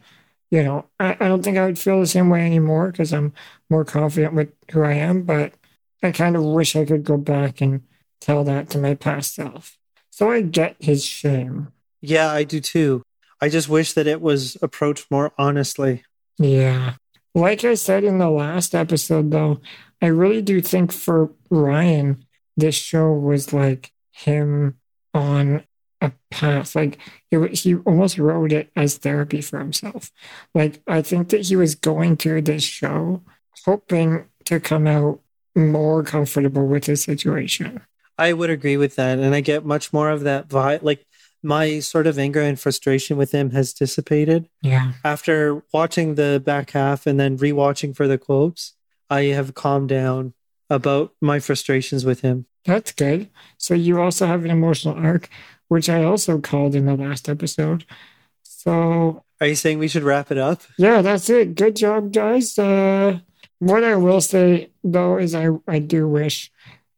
you 0.53 0.62
know, 0.62 0.84
I, 1.00 1.16
I 1.18 1.26
don't 1.28 1.42
think 1.42 1.57
I 1.59 1.64
would 1.66 1.78
feel 1.80 1.98
the 1.98 2.07
same 2.07 2.28
way 2.30 2.46
anymore 2.46 2.92
because 2.92 3.12
I'm 3.12 3.32
more 3.68 3.84
confident 3.84 4.34
with 4.34 4.53
who 4.70 4.82
I 4.84 4.92
am. 4.92 5.22
But 5.22 5.55
I 6.03 6.12
kind 6.12 6.36
of 6.36 6.44
wish 6.44 6.76
I 6.76 6.84
could 6.84 7.03
go 7.05 7.16
back 7.16 7.61
and 7.61 7.82
tell 8.20 8.44
that 8.44 8.70
to 8.70 8.78
my 8.78 8.94
past 8.94 9.34
self. 9.34 9.76
So 10.11 10.30
I 10.30 10.42
get 10.42 10.76
his 10.78 11.05
shame. 11.05 11.72
yeah 12.03 12.30
i 12.30 12.44
do 12.44 12.61
too 12.61 13.03
i 13.40 13.48
just 13.48 13.68
wish 13.68 13.92
that 13.94 14.07
it 14.07 14.20
was 14.20 14.57
approached 14.61 15.11
more 15.11 15.32
honestly 15.38 16.03
Yeah. 16.38 16.94
Like 17.34 17.64
I 17.64 17.74
said 17.74 18.05
in 18.05 18.18
the 18.18 18.28
last 18.28 18.74
episode, 18.74 19.30
though, 19.30 19.61
I 20.03 20.07
really 20.09 20.42
do 20.42 20.61
think 20.61 20.92
for 20.92 21.30
Ryan, 21.48 22.26
this 22.59 22.74
show 22.74 23.11
was 23.12 23.53
like 23.55 23.90
him 24.11 24.76
on 25.14 25.64
a 26.03 26.12
path. 26.30 26.74
Like 26.76 26.98
it, 27.30 27.55
he 27.55 27.76
almost 27.76 28.18
wrote 28.18 28.53
it 28.53 28.70
as 28.76 28.98
therapy 28.98 29.40
for 29.40 29.59
himself. 29.59 30.11
Like 30.55 30.82
I 30.86 31.00
think 31.03 31.28
that 31.30 31.42
he 31.46 31.57
was 31.57 31.74
going 31.74 32.16
to 32.18 32.42
this 32.42 32.62
show 32.64 33.22
hoping 33.64 34.24
to 34.46 34.59
come 34.61 34.86
out 34.86 35.20
more 35.55 36.03
comfortable 36.03 36.66
with 36.66 36.84
his 36.86 37.03
situation. 37.05 37.80
i 38.18 38.32
would 38.32 38.50
agree 38.50 38.76
with 38.76 38.96
that 38.96 39.18
and 39.18 39.34
i 39.34 39.40
get 39.40 39.64
much 39.64 39.92
more 39.92 40.11
of 40.11 40.22
that 40.22 40.48
vibe 40.48 40.82
like 40.82 41.05
my 41.42 41.78
sort 41.80 42.07
of 42.07 42.18
anger 42.18 42.40
and 42.40 42.59
frustration 42.59 43.16
with 43.16 43.32
him 43.32 43.50
has 43.50 43.72
dissipated 43.72 44.48
Yeah. 44.62 44.92
after 45.05 45.62
watching 45.72 46.14
the 46.14 46.40
back 46.44 46.70
half 46.70 47.07
and 47.07 47.18
then 47.20 47.36
rewatching 47.38 47.94
for 47.96 48.07
the 48.07 48.16
quotes, 48.18 48.74
I 49.11 49.24
have 49.36 49.55
calmed 49.55 49.88
down 49.88 50.34
about 50.70 51.12
my 51.20 51.38
frustrations 51.40 52.05
with 52.05 52.20
him. 52.20 52.46
That's 52.64 52.92
good. 52.92 53.28
So 53.59 53.74
you 53.74 54.00
also 54.00 54.26
have 54.26 54.44
an 54.44 54.53
emotional 54.53 54.94
arc, 54.94 55.28
which 55.73 55.89
I 55.89 56.05
also 56.05 56.39
called 56.39 56.75
in 56.75 56.85
the 56.85 56.95
last 56.95 57.29
episode. 57.31 57.87
So 58.43 59.25
Are 59.41 59.47
you 59.47 59.55
saying 59.55 59.79
we 59.79 59.89
should 59.89 60.03
wrap 60.03 60.31
it 60.31 60.37
up? 60.39 60.61
yeah, 60.77 61.01
that's 61.03 61.31
it. 61.31 61.55
Good 61.55 61.77
job, 61.77 62.12
guys. 62.12 62.59
Uh, 62.59 63.20
what 63.59 63.83
I 63.83 63.97
will 63.97 64.20
say 64.20 64.70
though 64.85 65.16
is 65.18 65.35
I 65.35 65.49
I 65.66 65.79
do 65.79 66.07
wish 66.09 66.51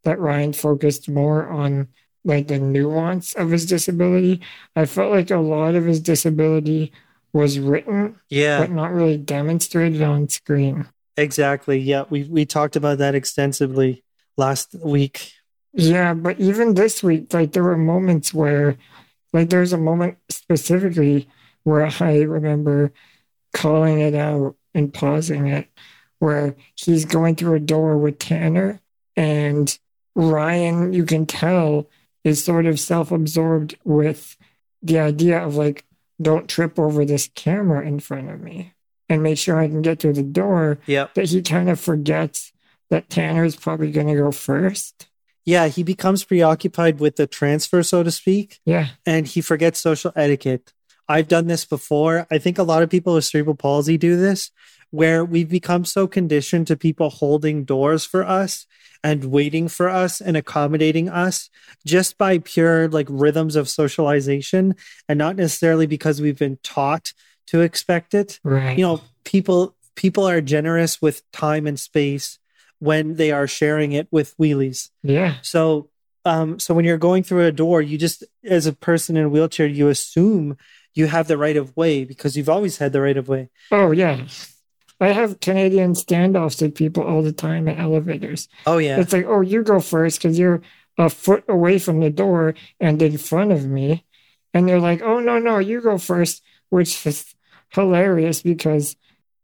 that 0.03 0.19
Ryan 0.19 0.51
focused 0.53 1.07
more 1.09 1.47
on 1.47 1.87
like 2.25 2.47
the 2.47 2.59
nuance 2.59 3.33
of 3.35 3.51
his 3.51 3.65
disability. 3.65 4.41
I 4.75 4.85
felt 4.85 5.11
like 5.11 5.31
a 5.31 5.37
lot 5.37 5.75
of 5.75 5.85
his 5.85 6.01
disability 6.01 6.91
was 7.33 7.59
written 7.59 8.19
Yeah, 8.29 8.59
but 8.59 8.71
not 8.71 8.91
really 8.91 9.17
demonstrated 9.17 10.01
on 10.01 10.27
screen. 10.29 10.87
exactly. 11.17 11.79
Yeah, 11.79 12.03
we 12.09 12.23
we 12.23 12.45
talked 12.45 12.75
about 12.75 12.97
that 12.97 13.15
extensively 13.15 14.03
last 14.37 14.75
week. 14.83 15.31
Yeah, 15.75 16.13
but 16.13 16.39
even 16.39 16.73
this 16.73 17.03
week, 17.03 17.33
like 17.33 17.51
there 17.51 17.63
were 17.63 17.77
moments 17.77 18.33
where, 18.33 18.77
like 19.33 19.49
there's 19.49 19.73
a 19.73 19.77
moment 19.77 20.17
specifically 20.29 21.27
where 21.63 21.89
I 21.99 22.21
remember 22.21 22.93
calling 23.53 23.99
it 23.99 24.15
out 24.15 24.55
and 24.73 24.93
pausing 24.93 25.47
it, 25.47 25.67
where 26.19 26.55
he's 26.75 27.05
going 27.05 27.35
through 27.35 27.55
a 27.55 27.59
door 27.59 27.97
with 27.97 28.19
Tanner 28.19 28.79
and 29.15 29.77
Ryan, 30.15 30.93
you 30.93 31.05
can 31.05 31.25
tell, 31.25 31.87
is 32.23 32.43
sort 32.43 32.65
of 32.65 32.79
self 32.79 33.11
absorbed 33.11 33.75
with 33.83 34.37
the 34.81 34.99
idea 34.99 35.43
of 35.43 35.55
like, 35.55 35.85
don't 36.21 36.47
trip 36.47 36.79
over 36.79 37.03
this 37.03 37.29
camera 37.35 37.85
in 37.85 37.99
front 37.99 38.29
of 38.29 38.41
me 38.41 38.73
and 39.09 39.21
make 39.21 39.37
sure 39.37 39.59
I 39.59 39.67
can 39.67 39.81
get 39.81 39.99
through 39.99 40.13
the 40.13 40.23
door. 40.23 40.79
Yep. 40.85 41.15
That 41.15 41.25
he 41.25 41.41
kind 41.41 41.69
of 41.69 41.79
forgets 41.79 42.53
that 42.89 43.09
Tanner's 43.09 43.55
probably 43.55 43.91
going 43.91 44.07
to 44.07 44.15
go 44.15 44.31
first. 44.31 45.07
Yeah, 45.45 45.67
he 45.67 45.83
becomes 45.83 46.23
preoccupied 46.23 46.99
with 46.99 47.15
the 47.17 47.27
transfer, 47.27 47.83
so 47.83 48.01
to 48.03 48.11
speak, 48.11 48.59
Yeah. 48.65 48.87
and 49.05 49.27
he 49.27 49.41
forgets 49.41 49.79
social 49.79 50.11
etiquette. 50.15 50.73
I've 51.07 51.27
done 51.27 51.45
this 51.47 51.65
before. 51.65 52.25
I 52.31 52.39
think 52.39 52.57
a 52.57 52.63
lot 52.63 52.81
of 52.81 52.89
people 52.89 53.13
with 53.13 53.25
cerebral 53.25 53.55
palsy 53.55 53.95
do 53.97 54.17
this, 54.17 54.49
where 54.89 55.23
we've 55.23 55.49
become 55.49 55.85
so 55.85 56.07
conditioned 56.07 56.65
to 56.67 56.75
people 56.75 57.09
holding 57.09 57.63
doors 57.63 58.05
for 58.05 58.25
us 58.25 58.65
and 59.03 59.25
waiting 59.25 59.67
for 59.67 59.87
us 59.87 60.19
and 60.19 60.35
accommodating 60.35 61.09
us 61.09 61.49
just 61.85 62.17
by 62.17 62.39
pure 62.39 62.87
like 62.87 63.05
rhythms 63.09 63.55
of 63.55 63.69
socialization 63.69 64.73
and 65.07 65.19
not 65.19 65.35
necessarily 65.35 65.85
because 65.85 66.21
we've 66.21 66.39
been 66.39 66.57
taught 66.63 67.13
to 67.47 67.61
expect 67.61 68.13
it. 68.15 68.39
Right. 68.43 68.77
you 68.77 68.83
know 68.83 69.01
people 69.23 69.75
people 69.95 70.27
are 70.27 70.41
generous 70.41 71.01
with 71.01 71.29
time 71.31 71.67
and 71.67 71.79
space 71.79 72.39
when 72.79 73.15
they 73.15 73.31
are 73.31 73.47
sharing 73.47 73.91
it 73.93 74.07
with 74.11 74.35
wheelies 74.37 74.89
yeah. 75.03 75.35
so 75.41 75.89
um 76.25 76.59
so 76.59 76.73
when 76.73 76.85
you're 76.85 76.97
going 76.97 77.23
through 77.23 77.45
a 77.45 77.51
door 77.51 77.81
you 77.81 77.97
just 77.97 78.23
as 78.43 78.65
a 78.65 78.73
person 78.73 79.15
in 79.17 79.25
a 79.25 79.29
wheelchair 79.29 79.67
you 79.67 79.87
assume 79.89 80.57
you 80.93 81.07
have 81.07 81.27
the 81.27 81.37
right 81.37 81.57
of 81.57 81.75
way 81.75 82.03
because 82.05 82.35
you've 82.37 82.49
always 82.49 82.77
had 82.77 82.93
the 82.93 83.01
right 83.01 83.17
of 83.17 83.27
way 83.27 83.49
Oh, 83.71 83.91
yeah. 83.91 84.25
I 85.01 85.09
have 85.09 85.41
Canadian 85.41 85.91
standoffs 85.93 86.61
with 86.61 86.73
people 86.73 87.03
all 87.03 87.21
the 87.21 87.33
time 87.33 87.67
at 87.67 87.77
elevators. 87.79 88.47
oh 88.65 88.77
yeah 88.77 88.97
It's 88.99 89.11
like, 89.11 89.25
oh, 89.27 89.41
you 89.41 89.61
go 89.61 89.81
first 89.81 90.19
because 90.19 90.39
you're 90.39 90.61
a 90.97 91.09
foot 91.09 91.43
away 91.49 91.79
from 91.79 91.99
the 91.99 92.09
door 92.09 92.55
and 92.79 93.01
in 93.01 93.17
front 93.17 93.51
of 93.51 93.65
me. 93.65 94.05
And 94.53 94.69
they're 94.69 94.79
like, 94.79 95.01
oh, 95.01 95.19
no, 95.19 95.37
no, 95.37 95.57
you 95.59 95.81
go 95.81 95.97
first, 95.97 96.41
which 96.69 97.05
is 97.05 97.35
hilarious 97.69 98.41
because 98.41 98.95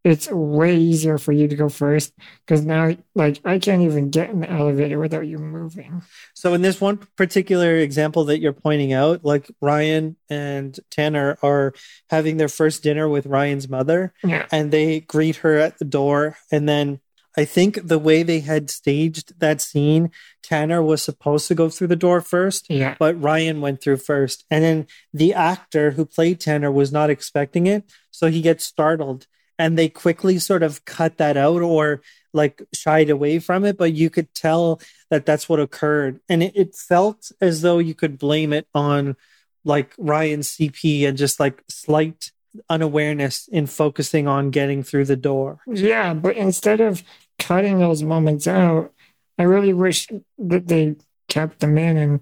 it's 0.03 0.29
way 0.31 0.75
easier 0.77 1.17
for 1.17 1.31
you 1.31 1.47
to 1.47 1.55
go 1.55 1.69
first 1.69 2.11
because 2.45 2.65
now, 2.65 2.95
like, 3.13 3.39
I 3.45 3.59
can't 3.59 3.83
even 3.83 4.09
get 4.09 4.29
in 4.31 4.39
the 4.41 4.49
elevator 4.49 4.97
without 4.99 5.27
you 5.27 5.37
moving. 5.37 6.01
so 6.33 6.53
in 6.53 6.61
this 6.61 6.81
one 6.81 6.97
particular 7.17 7.75
example 7.77 8.25
that 8.25 8.39
you're 8.39 8.53
pointing 8.53 8.93
out 8.93 9.23
like 9.23 9.49
ryan 9.61 10.15
and 10.29 10.79
tanner 10.89 11.37
are 11.43 11.73
having 12.09 12.37
their 12.37 12.47
first 12.49 12.81
dinner 12.83 13.07
with 13.07 13.25
ryan's 13.27 13.69
mother 13.69 14.13
Yeah. 14.23 14.47
and 14.51 14.71
they 14.71 15.01
greet 15.01 15.37
her 15.37 15.57
at 15.57 15.77
the 15.79 15.85
door. 15.85 16.37
And 16.51 16.67
then 16.67 16.99
I 17.37 17.45
think 17.45 17.87
the 17.87 17.99
way 17.99 18.23
they 18.23 18.41
had 18.41 18.69
staged 18.69 19.39
that 19.39 19.61
scene, 19.61 20.11
Tanner 20.43 20.81
was 20.83 21.01
supposed 21.01 21.47
to 21.47 21.55
go 21.55 21.69
through 21.69 21.87
the 21.87 21.95
door 21.95 22.19
first, 22.19 22.65
Yeah. 22.69 22.95
but 22.99 23.21
Ryan 23.21 23.61
went 23.61 23.81
through 23.81 23.97
first. 23.97 24.43
And 24.51 24.61
then 24.65 24.87
the 25.13 25.33
actor 25.33 25.91
who 25.91 26.05
played 26.05 26.41
Tanner 26.41 26.69
was 26.69 26.91
not 26.91 27.09
expecting 27.09 27.67
it. 27.67 27.85
So 28.11 28.29
he 28.29 28.41
gets 28.41 28.65
startled. 28.65 29.27
And 29.61 29.77
they 29.77 29.89
quickly 29.89 30.39
sort 30.39 30.63
of 30.63 30.83
cut 30.85 31.17
that 31.17 31.37
out 31.37 31.61
or 31.61 32.01
like 32.33 32.63
shied 32.73 33.09
away 33.09 33.37
from 33.37 33.63
it. 33.63 33.77
But 33.77 33.93
you 33.93 34.09
could 34.09 34.33
tell 34.33 34.81
that 35.09 35.25
that's 35.25 35.47
what 35.47 35.59
occurred. 35.59 36.19
And 36.27 36.41
it, 36.41 36.55
it 36.55 36.75
felt 36.75 37.31
as 37.39 37.61
though 37.61 37.77
you 37.77 37.93
could 37.93 38.17
blame 38.17 38.53
it 38.53 38.67
on 38.73 39.15
like 39.63 39.93
Ryan's 39.99 40.49
CP 40.49 41.07
and 41.07 41.15
just 41.17 41.39
like 41.39 41.63
slight 41.69 42.31
unawareness 42.69 43.47
in 43.47 43.67
focusing 43.67 44.27
on 44.27 44.49
getting 44.49 44.81
through 44.81 45.05
the 45.05 45.15
door. 45.15 45.59
Yeah, 45.67 46.13
but 46.13 46.35
instead 46.35 46.81
of 46.81 47.03
cutting 47.37 47.79
those 47.79 48.01
moments 48.03 48.47
out, 48.47 48.91
I 49.37 49.43
really 49.43 49.73
wish 49.73 50.07
that 50.39 50.67
they 50.67 50.95
kept 51.27 51.59
them 51.59 51.77
in 51.77 51.97
and 51.97 52.19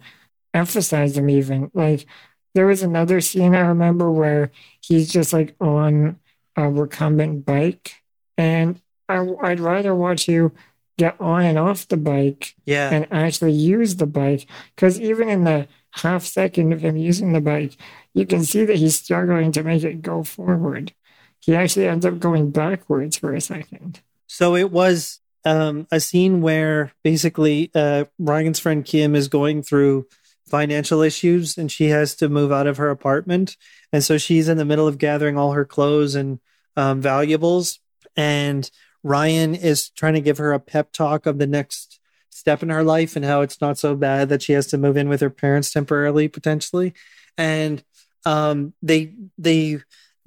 emphasized 0.54 1.16
them 1.16 1.30
even. 1.30 1.72
Like 1.74 2.06
there 2.54 2.68
was 2.68 2.84
another 2.84 3.22
scene 3.22 3.56
I 3.56 3.62
remember 3.62 4.12
where 4.12 4.52
he's 4.82 5.12
just 5.12 5.34
like 5.34 5.56
on 5.60 6.20
a 6.60 6.70
recumbent 6.70 7.46
bike, 7.46 7.96
and 8.38 8.80
I, 9.08 9.26
I'd 9.42 9.60
rather 9.60 9.96
watch 9.96 10.28
you 10.28 10.52
get 10.98 11.16
on 11.20 11.44
and 11.44 11.58
off 11.58 11.88
the 11.88 11.98
bike 11.98 12.56
Yeah. 12.66 12.90
and 12.92 13.08
actually 13.12 13.54
use 13.54 13.96
the 13.96 14.06
bike 14.06 14.46
because 14.76 15.00
even 15.00 15.30
in 15.30 15.46
the 15.46 15.68
half 15.92 16.26
second 16.26 16.74
of 16.74 16.82
him 16.82 16.98
using 16.98 17.32
the 17.34 17.40
bike, 17.42 17.78
you 18.14 18.26
can 18.26 18.44
see 18.44 18.66
that 18.66 18.76
he's 18.76 18.98
struggling 19.00 19.52
to 19.54 19.64
make 19.64 19.84
it 19.84 20.02
go 20.02 20.24
forward. 20.24 20.94
He 21.40 21.56
actually 21.56 21.88
ends 21.88 22.06
up 22.06 22.20
going 22.20 22.52
backwards 22.52 23.18
for 23.18 23.34
a 23.34 23.40
second. 23.40 24.02
So 24.28 24.56
it 24.58 24.72
was 24.72 25.22
um, 25.46 25.88
a 25.90 26.02
scene 26.02 26.42
where 26.42 26.92
basically 27.04 27.72
uh, 27.74 28.06
Ryan's 28.20 28.60
friend 28.60 28.84
Kim 28.84 29.16
is 29.16 29.30
going 29.30 29.64
through 29.64 30.06
financial 30.50 31.02
issues 31.02 31.58
and 31.58 31.72
she 31.72 31.90
has 31.90 32.16
to 32.16 32.30
move 32.30 32.52
out 32.52 32.68
of 32.68 32.78
her 32.78 32.90
apartment. 32.90 33.58
And 33.94 34.04
so 34.04 34.18
she's 34.18 34.50
in 34.50 34.58
the 34.58 34.66
middle 34.66 34.88
of 34.88 34.98
gathering 34.98 35.38
all 35.38 35.54
her 35.54 35.66
clothes 35.66 36.16
and 36.16 36.40
um, 36.76 37.02
valuables. 37.02 37.80
And 38.16 38.70
Ryan 39.04 39.56
is 39.56 39.90
trying 39.90 40.16
to 40.16 40.22
give 40.22 40.38
her 40.40 40.54
a 40.54 40.60
pep 40.60 40.92
talk 40.92 41.26
of 41.26 41.38
the 41.38 41.48
next 41.48 42.00
step 42.30 42.64
in 42.64 42.70
her 42.70 42.84
life 42.84 43.16
and 43.16 43.26
how 43.26 43.42
it's 43.42 43.62
not 43.62 43.78
so 43.78 43.96
bad 43.96 44.30
that 44.30 44.42
she 44.42 44.54
has 44.54 44.68
to 44.68 44.78
move 44.78 44.98
in 44.98 45.10
with 45.10 45.22
her 45.22 45.30
parents 45.30 45.72
temporarily, 45.72 46.28
potentially. 46.28 46.94
And 47.38 47.84
um, 48.26 48.74
they, 48.82 49.14
they, 49.38 49.80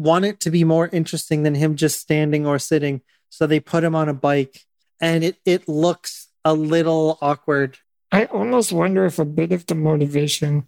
want 0.03 0.25
it 0.25 0.41
to 0.41 0.51
be 0.51 0.65
more 0.65 0.89
interesting 0.89 1.43
than 1.43 1.55
him 1.55 1.77
just 1.77 2.01
standing 2.01 2.47
or 2.47 2.59
sitting. 2.59 3.01
So 3.29 3.47
they 3.47 3.61
put 3.61 3.85
him 3.85 3.95
on 3.95 4.09
a 4.09 4.15
bike 4.15 4.61
and 5.01 5.23
it, 5.25 5.37
it 5.45 5.69
looks 5.69 6.29
a 6.45 6.55
little 6.55 7.19
awkward. 7.21 7.79
I 8.13 8.27
almost 8.27 8.73
wonder 8.73 9.07
if 9.07 9.19
a 9.19 9.25
bit 9.25 9.53
of 9.53 9.67
the 9.67 9.75
motivation 9.75 10.67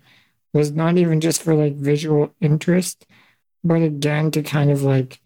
was 0.55 0.73
not 0.73 0.97
even 0.97 1.21
just 1.21 1.43
for 1.43 1.55
like 1.55 1.75
visual 1.75 2.35
interest, 2.41 3.07
but 3.63 3.83
again 3.83 4.31
to 4.31 4.43
kind 4.43 4.71
of 4.71 4.83
like 4.83 5.21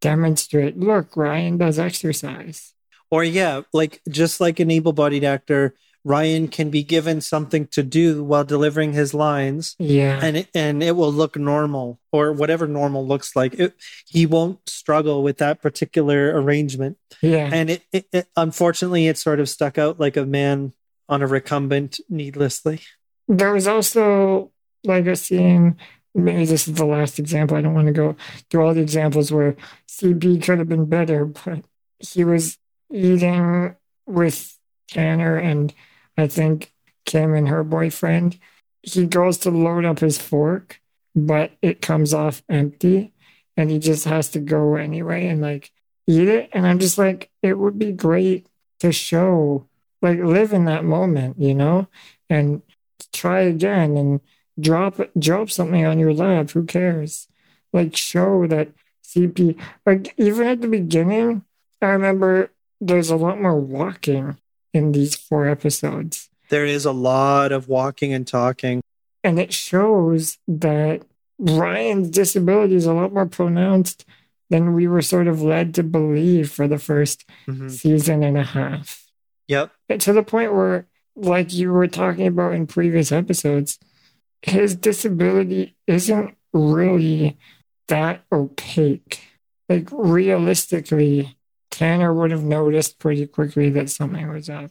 demonstrate 0.00 0.76
look, 0.76 1.16
Ryan 1.16 1.58
does 1.58 1.78
exercise. 1.78 2.74
Or, 3.10 3.24
yeah, 3.24 3.62
like 3.72 4.00
just 4.08 4.40
like 4.40 4.60
an 4.60 4.70
able 4.70 4.92
bodied 4.92 5.24
actor, 5.24 5.74
Ryan 6.04 6.48
can 6.48 6.70
be 6.70 6.82
given 6.82 7.20
something 7.20 7.66
to 7.68 7.82
do 7.82 8.24
while 8.24 8.44
delivering 8.44 8.92
his 8.92 9.12
lines. 9.12 9.76
Yeah. 9.78 10.18
And 10.22 10.38
it, 10.38 10.48
and 10.54 10.82
it 10.82 10.96
will 10.96 11.12
look 11.12 11.36
normal 11.36 12.00
or 12.10 12.32
whatever 12.32 12.66
normal 12.66 13.06
looks 13.06 13.36
like. 13.36 13.54
It, 13.54 13.74
he 14.06 14.26
won't 14.26 14.68
struggle 14.68 15.22
with 15.22 15.38
that 15.38 15.60
particular 15.60 16.40
arrangement. 16.40 16.98
yeah. 17.20 17.50
And 17.52 17.70
it, 17.70 17.82
it, 17.92 18.06
it 18.12 18.26
unfortunately 18.36 19.08
it 19.08 19.18
sort 19.18 19.40
of 19.40 19.48
stuck 19.48 19.76
out 19.76 20.00
like 20.00 20.16
a 20.16 20.24
man 20.24 20.72
on 21.10 21.22
a 21.22 21.26
recumbent 21.26 22.00
needlessly. 22.08 22.80
There 23.28 23.52
was 23.52 23.66
also 23.66 24.52
like 24.84 25.06
a 25.06 25.16
scene, 25.16 25.76
maybe 26.14 26.46
this 26.46 26.66
is 26.66 26.74
the 26.74 26.86
last 26.86 27.18
example. 27.18 27.56
I 27.56 27.60
don't 27.60 27.74
want 27.74 27.88
to 27.88 27.92
go 27.92 28.16
through 28.48 28.64
all 28.64 28.74
the 28.74 28.80
examples 28.80 29.30
where 29.30 29.56
CP 29.88 30.42
could 30.42 30.58
have 30.58 30.68
been 30.68 30.86
better, 30.86 31.26
but 31.26 31.64
he 31.98 32.24
was 32.24 32.56
eating 32.90 33.76
with 34.06 34.56
Tanner 34.88 35.36
and 35.36 35.74
I 36.16 36.28
think 36.28 36.72
Kim 37.04 37.34
and 37.34 37.48
her 37.48 37.64
boyfriend. 37.64 38.38
He 38.82 39.06
goes 39.06 39.38
to 39.38 39.50
load 39.50 39.84
up 39.84 39.98
his 39.98 40.16
fork, 40.16 40.80
but 41.14 41.52
it 41.60 41.82
comes 41.82 42.14
off 42.14 42.42
empty 42.48 43.12
and 43.56 43.70
he 43.70 43.78
just 43.78 44.04
has 44.04 44.30
to 44.30 44.40
go 44.40 44.76
anyway 44.76 45.26
and 45.26 45.42
like 45.42 45.70
eat 46.06 46.28
it. 46.28 46.50
And 46.52 46.66
I'm 46.66 46.78
just 46.78 46.98
like, 46.98 47.30
it 47.42 47.58
would 47.58 47.78
be 47.78 47.92
great 47.92 48.46
to 48.80 48.92
show, 48.92 49.68
like, 50.02 50.18
live 50.18 50.52
in 50.52 50.64
that 50.66 50.84
moment, 50.84 51.38
you 51.38 51.54
know, 51.54 51.86
and 52.28 52.62
try 53.12 53.40
again 53.40 53.96
and 53.96 54.20
drop 54.58 55.00
drop 55.18 55.50
something 55.50 55.84
on 55.86 55.98
your 55.98 56.12
lap. 56.14 56.50
Who 56.50 56.64
cares? 56.64 57.28
Like, 57.72 57.96
show 57.96 58.46
that 58.46 58.68
CP, 59.04 59.58
like, 59.86 60.14
even 60.16 60.46
at 60.46 60.60
the 60.60 60.68
beginning, 60.68 61.44
I 61.82 61.86
remember 61.86 62.50
there's 62.80 63.10
a 63.10 63.16
lot 63.16 63.40
more 63.40 63.58
walking 63.58 64.36
in 64.72 64.92
these 64.92 65.14
four 65.16 65.48
episodes. 65.48 66.28
There 66.48 66.64
is 66.66 66.84
a 66.84 66.92
lot 66.92 67.52
of 67.52 67.68
walking 67.68 68.12
and 68.12 68.26
talking. 68.26 68.82
And 69.22 69.38
it 69.38 69.52
shows 69.52 70.38
that 70.48 71.02
Ryan's 71.38 72.10
disability 72.10 72.74
is 72.74 72.86
a 72.86 72.92
lot 72.92 73.12
more 73.12 73.26
pronounced 73.26 74.04
than 74.48 74.74
we 74.74 74.86
were 74.88 75.02
sort 75.02 75.28
of 75.28 75.42
led 75.42 75.74
to 75.74 75.82
believe 75.82 76.50
for 76.50 76.66
the 76.66 76.78
1st 76.78 77.24
Mhm. 77.46 77.70
season 77.70 78.22
and 78.22 78.36
a 78.36 78.42
half. 78.42 79.06
Yep. 79.50 79.72
to 79.98 80.12
the 80.12 80.22
point 80.22 80.54
where, 80.54 80.86
like 81.16 81.52
you 81.52 81.72
were 81.72 81.88
talking 81.88 82.28
about 82.28 82.54
in 82.54 82.68
previous 82.68 83.10
episodes, 83.10 83.80
his 84.42 84.76
disability 84.76 85.74
isn't 85.88 86.36
really 86.52 87.36
that 87.88 88.22
opaque. 88.30 89.22
Like, 89.68 89.88
realistically, 89.90 91.36
Tanner 91.72 92.14
would 92.14 92.30
have 92.30 92.44
noticed 92.44 93.00
pretty 93.00 93.26
quickly 93.26 93.70
that 93.70 93.90
something 93.90 94.28
was 94.28 94.48
up. 94.48 94.70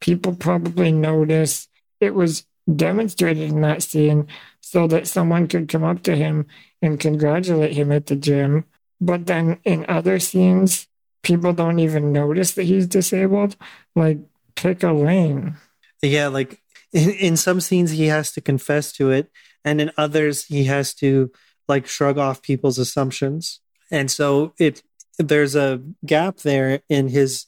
People 0.00 0.36
probably 0.36 0.92
noticed 0.92 1.68
it 2.00 2.14
was 2.14 2.46
demonstrated 2.72 3.50
in 3.50 3.62
that 3.62 3.82
scene 3.82 4.28
so 4.60 4.86
that 4.86 5.08
someone 5.08 5.48
could 5.48 5.68
come 5.68 5.82
up 5.82 6.04
to 6.04 6.14
him 6.14 6.46
and 6.80 7.00
congratulate 7.00 7.72
him 7.72 7.90
at 7.90 8.06
the 8.06 8.14
gym. 8.14 8.64
But 9.00 9.26
then 9.26 9.58
in 9.64 9.86
other 9.88 10.20
scenes, 10.20 10.86
people 11.28 11.52
don't 11.52 11.78
even 11.78 12.12
notice 12.12 12.52
that 12.54 12.64
he's 12.64 12.86
disabled. 12.86 13.54
Like, 13.94 14.18
pick 14.56 14.82
a 14.82 14.92
lane. 14.92 15.56
Yeah, 16.02 16.28
like 16.28 16.60
in, 16.92 17.10
in 17.10 17.36
some 17.36 17.60
scenes 17.60 17.92
he 17.92 18.06
has 18.06 18.32
to 18.32 18.40
confess 18.40 18.92
to 18.92 19.10
it, 19.10 19.30
and 19.64 19.80
in 19.80 19.92
others 19.96 20.46
he 20.46 20.64
has 20.64 20.94
to 20.94 21.30
like 21.68 21.86
shrug 21.86 22.18
off 22.18 22.42
people's 22.42 22.78
assumptions. 22.78 23.60
And 23.90 24.10
so 24.10 24.54
it 24.58 24.82
there's 25.18 25.54
a 25.54 25.82
gap 26.06 26.38
there 26.38 26.80
in 26.88 27.08
his 27.08 27.46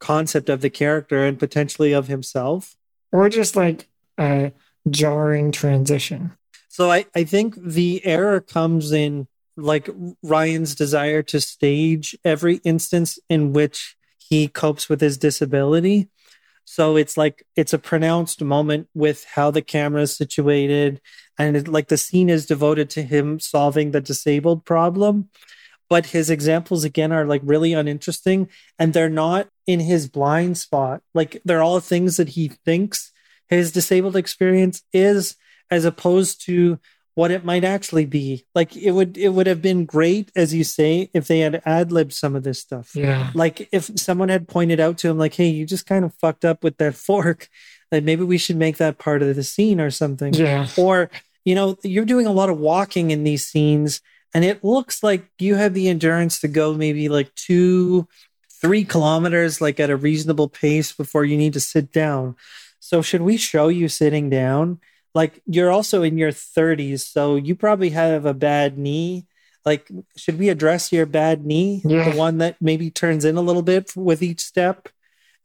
concept 0.00 0.48
of 0.48 0.60
the 0.60 0.70
character 0.70 1.24
and 1.24 1.38
potentially 1.38 1.92
of 1.92 2.08
himself. 2.08 2.76
Or 3.12 3.28
just 3.28 3.56
like 3.56 3.88
a 4.18 4.52
jarring 4.90 5.52
transition. 5.52 6.32
So 6.68 6.90
I, 6.90 7.06
I 7.14 7.22
think 7.22 7.54
the 7.56 8.04
error 8.04 8.40
comes 8.40 8.90
in 8.90 9.28
like 9.56 9.88
Ryan's 10.22 10.74
desire 10.74 11.22
to 11.24 11.40
stage 11.40 12.16
every 12.24 12.56
instance 12.64 13.18
in 13.28 13.52
which 13.52 13.96
he 14.18 14.48
copes 14.48 14.88
with 14.88 15.00
his 15.00 15.18
disability. 15.18 16.08
So 16.64 16.96
it's 16.96 17.16
like 17.16 17.46
it's 17.56 17.72
a 17.72 17.78
pronounced 17.78 18.42
moment 18.42 18.88
with 18.94 19.24
how 19.34 19.50
the 19.50 19.62
camera 19.62 20.02
is 20.02 20.16
situated, 20.16 21.00
and 21.38 21.56
it, 21.56 21.68
like 21.68 21.88
the 21.88 21.98
scene 21.98 22.30
is 22.30 22.46
devoted 22.46 22.88
to 22.90 23.02
him 23.02 23.38
solving 23.38 23.90
the 23.90 24.00
disabled 24.00 24.64
problem. 24.64 25.28
But 25.90 26.06
his 26.06 26.30
examples 26.30 26.82
again 26.82 27.12
are 27.12 27.26
like 27.26 27.42
really 27.44 27.74
uninteresting, 27.74 28.48
and 28.78 28.92
they're 28.92 29.10
not 29.10 29.48
in 29.66 29.80
his 29.80 30.08
blind 30.08 30.56
spot. 30.56 31.02
Like 31.12 31.40
they're 31.44 31.62
all 31.62 31.80
things 31.80 32.16
that 32.16 32.30
he 32.30 32.48
thinks 32.48 33.12
his 33.48 33.70
disabled 33.70 34.16
experience 34.16 34.82
is, 34.92 35.36
as 35.70 35.84
opposed 35.84 36.44
to 36.46 36.78
what 37.14 37.30
it 37.30 37.44
might 37.44 37.64
actually 37.64 38.06
be. 38.06 38.44
Like 38.54 38.76
it 38.76 38.90
would 38.90 39.16
it 39.16 39.30
would 39.30 39.46
have 39.46 39.62
been 39.62 39.84
great, 39.84 40.30
as 40.34 40.52
you 40.52 40.64
say, 40.64 41.10
if 41.14 41.28
they 41.28 41.40
had 41.40 41.62
ad 41.64 41.92
libbed 41.92 42.12
some 42.12 42.34
of 42.34 42.42
this 42.42 42.60
stuff. 42.60 42.94
Yeah. 42.94 43.30
Like 43.34 43.68
if 43.72 43.90
someone 43.98 44.28
had 44.28 44.48
pointed 44.48 44.80
out 44.80 44.98
to 44.98 45.08
him, 45.08 45.18
like, 45.18 45.34
hey, 45.34 45.48
you 45.48 45.64
just 45.64 45.86
kind 45.86 46.04
of 46.04 46.14
fucked 46.14 46.44
up 46.44 46.64
with 46.64 46.76
that 46.78 46.94
fork. 46.94 47.48
Like 47.92 48.04
maybe 48.04 48.24
we 48.24 48.38
should 48.38 48.56
make 48.56 48.78
that 48.78 48.98
part 48.98 49.22
of 49.22 49.36
the 49.36 49.44
scene 49.44 49.80
or 49.80 49.90
something. 49.90 50.34
Yeah. 50.34 50.66
Or, 50.76 51.10
you 51.44 51.54
know, 51.54 51.76
you're 51.84 52.04
doing 52.04 52.26
a 52.26 52.32
lot 52.32 52.48
of 52.48 52.58
walking 52.58 53.10
in 53.10 53.22
these 53.22 53.46
scenes, 53.46 54.00
and 54.32 54.44
it 54.44 54.64
looks 54.64 55.02
like 55.02 55.28
you 55.38 55.54
have 55.54 55.74
the 55.74 55.88
endurance 55.88 56.40
to 56.40 56.48
go 56.48 56.74
maybe 56.74 57.08
like 57.08 57.32
two, 57.34 58.08
three 58.60 58.84
kilometers, 58.84 59.60
like 59.60 59.78
at 59.78 59.90
a 59.90 59.96
reasonable 59.96 60.48
pace 60.48 60.90
before 60.90 61.24
you 61.24 61.36
need 61.36 61.52
to 61.52 61.60
sit 61.60 61.92
down. 61.92 62.34
So 62.80 63.00
should 63.00 63.22
we 63.22 63.36
show 63.36 63.68
you 63.68 63.88
sitting 63.88 64.28
down? 64.28 64.80
Like 65.14 65.40
you're 65.46 65.70
also 65.70 66.02
in 66.02 66.18
your 66.18 66.32
30s, 66.32 67.00
so 67.00 67.36
you 67.36 67.54
probably 67.54 67.90
have 67.90 68.26
a 68.26 68.34
bad 68.34 68.76
knee. 68.78 69.26
Like, 69.64 69.90
should 70.16 70.38
we 70.38 70.50
address 70.50 70.92
your 70.92 71.06
bad 71.06 71.46
knee? 71.46 71.80
Yeah. 71.84 72.10
The 72.10 72.16
one 72.16 72.38
that 72.38 72.60
maybe 72.60 72.90
turns 72.90 73.24
in 73.24 73.36
a 73.36 73.42
little 73.42 73.62
bit 73.62 73.96
with 73.96 74.22
each 74.22 74.40
step? 74.40 74.88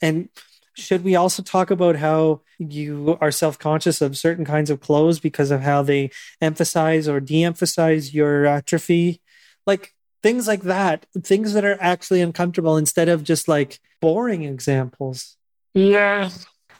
And 0.02 0.30
should 0.76 1.04
we 1.04 1.16
also 1.16 1.44
talk 1.44 1.72
about 1.72 1.98
how 1.98 2.42
you 2.58 3.18
are 3.22 3.32
self-conscious 3.32 4.02
of 4.02 4.18
certain 4.18 4.46
kinds 4.46 4.70
of 4.70 4.80
clothes 4.80 5.20
because 5.20 5.52
of 5.52 5.62
how 5.62 5.82
they 5.82 6.10
emphasize 6.42 7.08
or 7.08 7.20
de-emphasize 7.20 8.14
your 8.14 8.46
atrophy 8.46 9.22
like 9.66 9.94
things 10.24 10.48
like 10.48 10.64
that 10.64 11.06
things 11.22 11.54
that 11.54 11.66
are 11.66 11.78
actually 11.80 12.22
uncomfortable 12.22 12.78
instead 12.78 13.10
of 13.10 13.24
just 13.24 13.48
like 13.48 13.80
boring 14.02 14.44
examples 14.44 15.38
Yeah. 15.74 16.30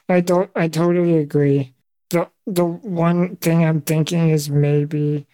I 0.08 0.22
don't 0.22 0.50
I 0.56 0.68
totally 0.68 1.18
agree. 1.18 1.74
The 2.10 2.30
the 2.48 2.66
one 2.66 3.36
thing 3.38 3.64
I'm 3.64 3.82
thinking 3.82 4.30
is 4.30 4.50
maybe 4.50 5.28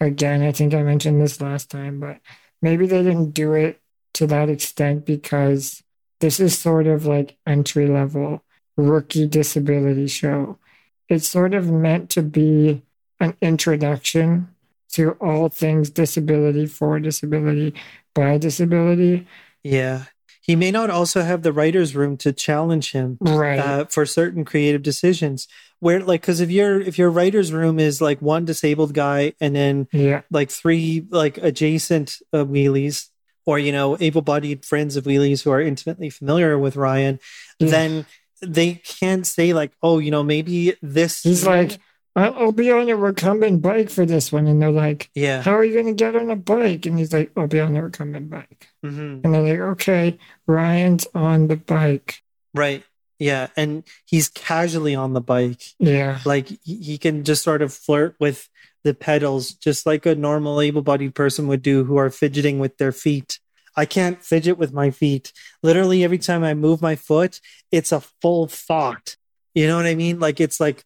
again, 0.00 0.42
I 0.42 0.52
think 0.52 0.74
I 0.74 0.82
mentioned 0.82 1.20
this 1.20 1.40
last 1.40 1.70
time, 1.70 2.00
but 2.00 2.18
maybe 2.62 2.86
they 2.86 3.02
didn't 3.02 3.30
do 3.32 3.54
it 3.54 3.80
to 4.14 4.26
that 4.28 4.48
extent 4.48 5.04
because 5.06 5.82
this 6.20 6.38
is 6.40 6.58
sort 6.58 6.86
of 6.86 7.06
like 7.06 7.36
entry 7.46 7.86
level 7.86 8.42
rookie 8.76 9.26
disability 9.26 10.06
show. 10.06 10.58
It's 11.08 11.28
sort 11.28 11.54
of 11.54 11.70
meant 11.70 12.10
to 12.10 12.22
be 12.22 12.82
an 13.20 13.34
introduction 13.40 14.48
to 14.92 15.12
all 15.20 15.48
things 15.48 15.90
disability 15.90 16.66
for 16.66 16.98
disability 17.00 17.74
by 18.14 18.38
disability. 18.38 19.26
yeah 19.62 20.04
he 20.40 20.56
may 20.56 20.70
not 20.70 20.88
also 20.88 21.20
have 21.22 21.42
the 21.42 21.52
writers 21.52 21.94
room 21.94 22.16
to 22.16 22.32
challenge 22.32 22.92
him 22.92 23.18
Right. 23.20 23.58
uh, 23.58 23.84
for 23.84 24.06
certain 24.06 24.44
creative 24.46 24.82
decisions 24.82 25.46
where 25.80 26.00
like 26.00 26.20
because 26.20 26.40
if 26.40 26.50
your 26.50 26.80
if 26.80 26.98
your 26.98 27.10
writers 27.10 27.52
room 27.52 27.78
is 27.78 28.00
like 28.00 28.20
one 28.20 28.44
disabled 28.44 28.94
guy 28.94 29.32
and 29.40 29.54
then 29.54 29.88
yeah. 29.92 30.22
like 30.30 30.50
three 30.50 31.06
like 31.10 31.38
adjacent 31.38 32.16
uh, 32.32 32.44
wheelies 32.44 33.08
or 33.46 33.58
you 33.58 33.72
know 33.72 33.96
able-bodied 34.00 34.64
friends 34.64 34.96
of 34.96 35.04
wheelies 35.04 35.42
who 35.44 35.50
are 35.50 35.60
intimately 35.60 36.10
familiar 36.10 36.58
with 36.58 36.76
ryan 36.76 37.18
Yeah. 37.58 37.70
then 37.70 38.06
they 38.42 38.74
can't 38.74 39.26
say 39.26 39.52
like 39.52 39.72
oh 39.82 39.98
you 39.98 40.10
know 40.10 40.22
maybe 40.22 40.74
this 40.82 41.22
He's 41.22 41.46
like, 41.46 41.78
I'll, 42.16 42.50
be 42.52 42.72
on 42.72 42.88
a 42.88 42.96
recumbent 42.96 43.62
bike 43.62 43.90
for 43.90 44.04
this 44.04 44.32
one. 44.32 44.48
And 44.48 44.60
they're 44.60 44.72
like, 44.72 45.08
yeah 45.14 45.40
How 45.42 45.52
are 45.52 45.64
you 45.64 45.72
going 45.74 45.86
to 45.86 45.92
get 45.94 46.16
on 46.16 46.30
a 46.30 46.36
bike? 46.36 46.84
And 46.84 46.98
he's 46.98 47.12
like, 47.12 47.30
I'll 47.36 47.46
be 47.46 47.60
on 47.60 47.76
a 47.76 47.82
recumbent 47.82 48.28
bike. 48.28 48.68
mhm, 48.84 49.22
And 49.24 49.32
they're 49.34 49.42
like, 49.42 49.60
Okay, 49.72 50.18
Ryan's 50.46 51.06
on 51.14 51.46
the 51.46 51.56
bike. 51.56 52.22
right 52.54 52.82
yeah 53.18 53.48
and 53.56 53.84
he's 54.06 54.28
casually 54.28 54.94
on 54.94 55.12
the 55.12 55.20
bike. 55.20 55.62
Yeah. 55.78 56.20
like 56.24 56.48
he 56.62 56.98
can 56.98 57.24
just 57.24 57.42
sort 57.42 57.62
of 57.62 57.72
flirt 57.72 58.16
with 58.18 58.48
the 58.84 58.94
pedals 58.94 59.52
just 59.52 59.86
like 59.86 60.06
a 60.06 60.14
normal 60.14 60.60
able-bodied 60.60 61.14
person 61.14 61.48
would 61.48 61.62
do 61.62 61.84
who 61.84 61.96
are 61.96 62.10
fidgeting 62.10 62.58
with 62.58 62.78
their 62.78 62.92
feet. 62.92 63.40
I 63.76 63.86
can't 63.86 64.22
fidget 64.22 64.58
with 64.58 64.72
my 64.72 64.90
feet. 64.90 65.32
Literally 65.62 66.04
every 66.04 66.18
time 66.18 66.44
i 66.44 66.54
move 66.54 66.80
my 66.80 66.96
foot 66.96 67.40
it's 67.70 67.92
a 67.92 68.00
full 68.22 68.46
thought. 68.46 69.16
You 69.54 69.66
know 69.66 69.76
what 69.76 69.86
i 69.86 69.94
mean? 69.94 70.20
Like 70.20 70.40
it's 70.40 70.60
like 70.60 70.84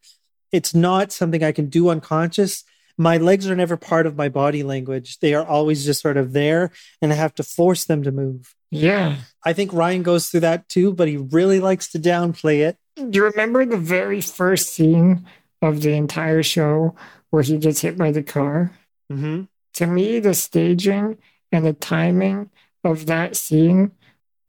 it's 0.51 0.75
not 0.75 1.13
something 1.13 1.43
i 1.43 1.53
can 1.53 1.69
do 1.69 1.89
unconscious. 1.89 2.65
My 2.99 3.17
legs 3.17 3.49
are 3.49 3.57
never 3.57 3.77
part 3.77 4.07
of 4.07 4.17
my 4.17 4.29
body 4.29 4.63
language. 4.63 5.19
They 5.19 5.33
are 5.35 5.47
always 5.47 5.85
just 5.85 6.03
sort 6.03 6.17
of 6.17 6.33
there 6.33 6.73
and 7.01 7.13
i 7.13 7.17
have 7.17 7.35
to 7.35 7.43
force 7.43 7.85
them 7.85 8.03
to 8.05 8.13
move 8.13 8.55
Yeah. 8.73 9.17
i 9.45 9.53
think 9.53 9.73
ryan 9.73 10.03
goes 10.03 10.29
through 10.29 10.41
that 10.41 10.69
too 10.69 10.93
but 10.93 11.07
he 11.09 11.17
really 11.19 11.61
likes 11.61 11.89
to 11.93 11.99
downplay 11.99 12.59
it 12.69 12.77
Do 12.97 13.09
You 13.19 13.25
remember 13.25 13.65
the 13.67 13.77
very 13.77 14.21
first 14.21 14.71
scene 14.75 15.27
of 15.61 15.83
the 15.83 15.93
entire 15.93 16.43
show 16.43 16.95
where 17.31 17.43
he 17.43 17.57
gets 17.59 17.81
hit 17.83 17.97
by 17.97 18.11
the 18.13 18.23
car? 18.23 18.73
hmm 19.11 19.43
To 19.75 19.87
me, 19.87 20.21
the 20.21 20.35
staging 20.35 21.17
and 21.53 21.65
the 21.65 21.73
timing 21.73 22.51
of 22.85 23.07
that 23.07 23.37
scene 23.37 23.93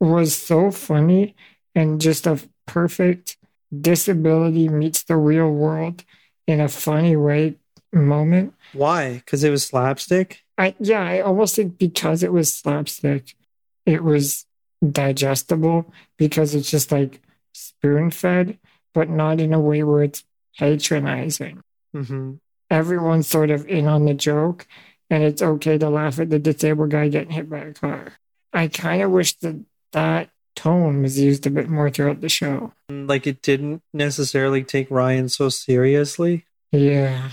was 0.00 0.34
so 0.34 0.70
funny 0.70 1.34
and 1.74 2.00
just 2.00 2.26
a 2.26 2.36
perfect 2.66 3.36
disability 3.88 4.68
meets 4.68 5.02
the 5.04 5.16
real 5.16 5.50
world 5.50 6.04
in 6.46 6.60
a 6.60 6.68
funny 6.68 7.16
way 7.16 7.56
moment. 7.92 8.54
why 8.72 9.14
because 9.14 9.44
it 9.44 9.50
was 9.50 9.64
slapstick 9.66 10.40
I 10.58 10.74
yeah, 10.78 11.02
I 11.02 11.20
almost 11.20 11.56
think 11.56 11.78
because 11.78 12.22
it 12.22 12.32
was 12.32 12.52
slapstick, 12.54 13.34
it 13.86 14.02
was 14.02 14.46
digestible 14.88 15.92
because 16.18 16.54
it's 16.54 16.70
just 16.70 16.92
like 16.92 17.20
spoon 17.52 18.10
fed, 18.10 18.58
but 18.92 19.08
not 19.08 19.40
in 19.40 19.52
a 19.52 19.60
way 19.60 19.82
where 19.82 20.02
it's 20.02 20.24
patronizing. 20.58 21.62
hmm 21.92 22.34
Everyone's 22.70 23.28
sort 23.28 23.50
of 23.50 23.66
in 23.68 23.86
on 23.86 24.04
the 24.06 24.14
joke, 24.14 24.66
and 25.10 25.22
it's 25.22 25.42
okay 25.42 25.78
to 25.78 25.90
laugh 25.90 26.18
at 26.18 26.30
the 26.30 26.38
disabled 26.38 26.90
guy 26.90 27.08
getting 27.08 27.30
hit 27.30 27.48
by 27.48 27.58
a 27.58 27.72
car. 27.74 28.14
I 28.52 28.68
kind 28.68 29.02
of 29.02 29.10
wish 29.10 29.34
that 29.34 29.62
that 29.92 30.30
tone 30.56 31.02
was 31.02 31.18
used 31.20 31.46
a 31.46 31.50
bit 31.50 31.68
more 31.68 31.90
throughout 31.90 32.20
the 32.20 32.28
show. 32.28 32.72
like 32.88 33.26
it 33.26 33.42
didn't 33.42 33.82
necessarily 33.92 34.64
take 34.64 34.90
Ryan 34.90 35.28
so 35.28 35.50
seriously. 35.50 36.46
Yeah. 36.72 37.30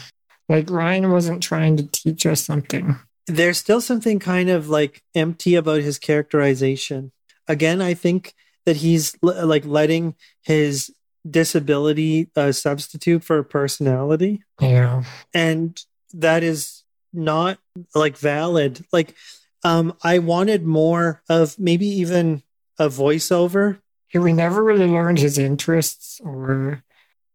Like 0.50 0.70
Ryan 0.70 1.12
wasn't 1.12 1.42
trying 1.42 1.78
to 1.78 1.88
teach 1.88 2.26
us 2.26 2.44
something. 2.44 2.98
There's 3.28 3.58
still 3.58 3.82
something 3.82 4.20
kind 4.20 4.50
of 4.50 4.68
like 4.70 5.04
empty 5.16 5.56
about 5.56 5.82
his 5.82 6.00
characterization. 6.00 7.12
again, 7.48 7.82
I 7.82 7.94
think 7.94 8.34
that 8.66 8.78
he's 8.78 9.16
l- 9.24 9.46
like 9.48 9.66
letting 9.66 10.16
his 10.44 10.92
disability 11.30 12.30
uh, 12.36 12.52
substitute 12.52 13.24
for 13.24 13.44
personality, 13.44 14.44
Yeah. 14.60 15.04
and 15.34 15.78
that 16.14 16.44
is 16.44 16.84
not 17.14 17.58
like 17.94 18.18
valid. 18.18 18.86
Like, 18.94 19.16
um, 19.64 19.94
I 20.04 20.20
wanted 20.20 20.64
more 20.66 21.22
of 21.30 21.58
maybe 21.60 21.88
even 21.88 22.44
a 22.80 22.88
voiceover. 22.90 23.80
We 24.14 24.34
never 24.34 24.64
really 24.64 24.88
learned 24.88 25.20
his 25.20 25.38
interests 25.38 26.20
or 26.24 26.84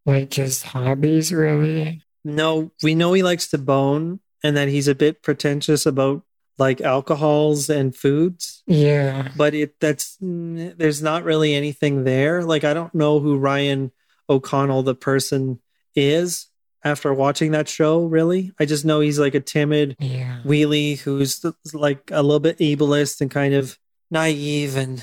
like 0.06 0.34
his 0.34 0.62
hobbies, 0.62 1.32
really. 1.32 2.02
No, 2.24 2.70
we 2.82 2.94
know 2.94 3.12
he 3.12 3.22
likes 3.22 3.48
to 3.48 3.58
bone, 3.58 4.20
and 4.42 4.56
that 4.56 4.68
he's 4.68 4.88
a 4.88 4.94
bit 4.94 5.22
pretentious 5.22 5.86
about 5.86 6.22
like 6.58 6.80
alcohols 6.80 7.68
and 7.68 7.94
foods. 7.94 8.62
Yeah. 8.66 9.28
but 9.36 9.54
it 9.54 9.78
that's 9.80 10.16
there's 10.20 11.02
not 11.02 11.24
really 11.24 11.54
anything 11.54 12.04
there 12.04 12.42
like 12.44 12.64
i 12.64 12.72
don't 12.74 12.94
know 12.94 13.20
who 13.20 13.36
ryan 13.36 13.92
o'connell 14.28 14.82
the 14.82 14.94
person 14.94 15.60
is 15.94 16.46
after 16.82 17.12
watching 17.12 17.50
that 17.52 17.68
show 17.68 18.04
really 18.04 18.52
i 18.58 18.64
just 18.64 18.84
know 18.84 19.00
he's 19.00 19.18
like 19.18 19.34
a 19.34 19.40
timid 19.40 19.96
Yeah. 20.00 20.40
wheelie 20.44 20.98
who's 20.98 21.44
like 21.74 22.10
a 22.10 22.22
little 22.22 22.40
bit 22.40 22.58
ableist 22.58 23.20
and 23.20 23.30
kind 23.30 23.52
of 23.54 23.78
naive 24.10 24.76
and 24.76 25.02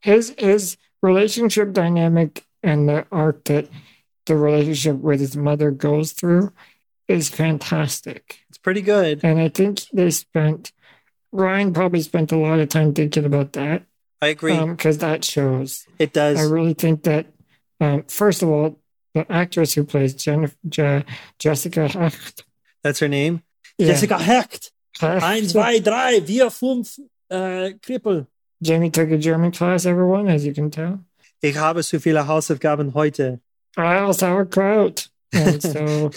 His 0.00 0.34
his 0.38 0.76
relationship 1.02 1.72
dynamic 1.72 2.44
and 2.62 2.88
the 2.88 3.06
arc 3.12 3.44
that 3.44 3.68
the 4.26 4.36
relationship 4.36 4.96
with 4.96 5.20
his 5.20 5.36
mother 5.36 5.70
goes 5.70 6.12
through 6.12 6.52
is 7.06 7.28
fantastic. 7.28 8.40
Pretty 8.66 8.82
good 8.82 9.22
And 9.22 9.38
I 9.38 9.48
think 9.48 9.74
they 9.92 10.10
spent 10.10 10.72
Ryan 11.30 11.72
probably 11.72 12.02
spent 12.02 12.32
a 12.32 12.36
lot 12.36 12.58
of 12.58 12.68
time 12.68 12.94
thinking 12.94 13.24
about 13.24 13.52
that. 13.52 13.82
i 14.20 14.28
agree 14.34 14.58
because 14.74 14.98
that 14.98 15.24
shows. 15.24 15.86
it 15.98 16.12
does 16.12 16.36
I 16.38 16.44
really 16.54 16.74
think 16.74 17.04
that, 17.04 17.26
um, 17.80 18.02
first 18.08 18.42
of 18.42 18.48
all, 18.48 18.80
the 19.14 19.22
actress 19.30 19.74
who 19.74 19.84
plays 19.84 20.14
Jennifer, 20.14 20.56
Je- 20.68 21.04
Jessica 21.38 21.86
Hecht, 21.86 22.44
that's 22.82 22.98
her 22.98 23.08
name 23.08 23.42
yeah, 23.78 23.88
jessica 23.88 24.18
hecht 24.18 24.72
Hecht. 24.98 25.22
Eins, 25.22 25.52
zwei, 25.52 25.78
drei, 25.80 26.22
vier, 26.22 26.50
fünf, 26.50 26.98
äh, 27.28 27.74
Krippel. 27.84 28.26
Jamie 28.62 28.90
took 28.90 29.10
a 29.10 29.18
German 29.18 29.52
class, 29.52 29.84
everyone, 29.84 30.26
as 30.28 30.44
you 30.46 30.54
can 30.54 30.70
tell. 30.70 31.00
Ich 31.42 31.56
habe 31.56 31.82
so 31.82 31.98
viele 31.98 32.26
Hausaufgaben 32.26 32.94
heute. 32.94 33.40
Wow, 33.76 34.12
sauerkraut. 34.12 35.10
And 35.34 35.62
so 35.62 36.10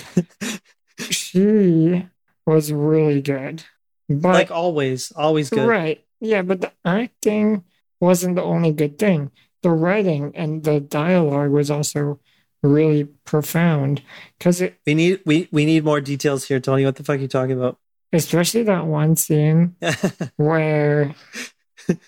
she 1.12 2.06
was 2.50 2.72
really 2.74 3.22
good. 3.22 3.64
But 4.10 4.34
like 4.34 4.52
always, 4.52 5.12
always 5.16 5.50
good. 5.50 5.68
Right. 5.68 6.04
Yeah, 6.20 6.42
but 6.42 6.62
the 6.62 6.72
acting 6.84 7.64
wasn't 8.00 8.36
the 8.36 8.44
only 8.44 8.72
good 8.72 8.98
thing. 8.98 9.32
The 9.62 9.70
writing 9.70 10.32
and 10.36 10.64
the 10.64 10.80
dialogue 10.80 11.52
was 11.52 11.70
also 11.70 12.20
really 12.64 13.04
profound 13.26 14.02
because 14.38 14.62
it, 14.62 14.76
We 14.86 14.94
need 14.96 15.22
we 15.26 15.48
we 15.52 15.66
need 15.66 15.84
more 15.86 16.02
details 16.02 16.46
here, 16.48 16.60
Tony. 16.60 16.86
What 16.86 16.96
the 16.96 17.04
fuck 17.04 17.18
are 17.18 17.22
you 17.22 17.28
talking 17.28 17.58
about? 17.58 17.78
especially 18.12 18.64
that 18.64 18.88
one 18.88 19.16
scene 19.16 19.76
where 20.38 21.14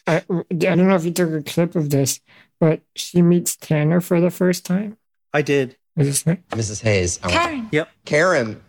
I, 0.07 0.23
I 0.27 0.43
don't 0.57 0.87
know 0.87 0.95
if 0.95 1.05
you 1.05 1.11
took 1.11 1.31
a 1.31 1.43
clip 1.43 1.75
of 1.75 1.91
this, 1.91 2.19
but 2.59 2.81
she 2.95 3.21
meets 3.21 3.55
Tanner 3.55 4.01
for 4.01 4.19
the 4.19 4.31
first 4.31 4.65
time. 4.65 4.97
I 5.31 5.43
did. 5.43 5.77
Is 5.95 6.07
this 6.07 6.25
it? 6.25 6.47
Mrs. 6.49 6.81
Hayes. 6.81 7.19
I 7.21 7.27
want- 7.27 7.71
Karen. 7.71 7.87
Karen, 8.05 8.61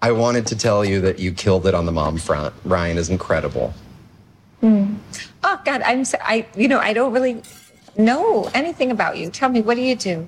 I 0.00 0.12
wanted 0.12 0.46
to 0.48 0.56
tell 0.56 0.84
you 0.84 1.00
that 1.00 1.18
you 1.18 1.32
killed 1.32 1.66
it 1.66 1.74
on 1.74 1.86
the 1.86 1.92
mom 1.92 2.18
front. 2.18 2.54
Ryan 2.64 2.98
is 2.98 3.10
incredible. 3.10 3.74
Hmm. 4.60 4.96
Oh 5.44 5.60
God, 5.64 5.82
I'm 5.82 6.04
so, 6.04 6.18
I 6.20 6.46
you 6.56 6.68
know 6.68 6.78
I 6.78 6.92
don't 6.92 7.12
really 7.12 7.42
know 7.96 8.48
anything 8.54 8.90
about 8.90 9.16
you. 9.16 9.30
Tell 9.30 9.48
me, 9.48 9.60
what 9.60 9.74
do 9.74 9.82
you 9.82 9.96
do? 9.96 10.26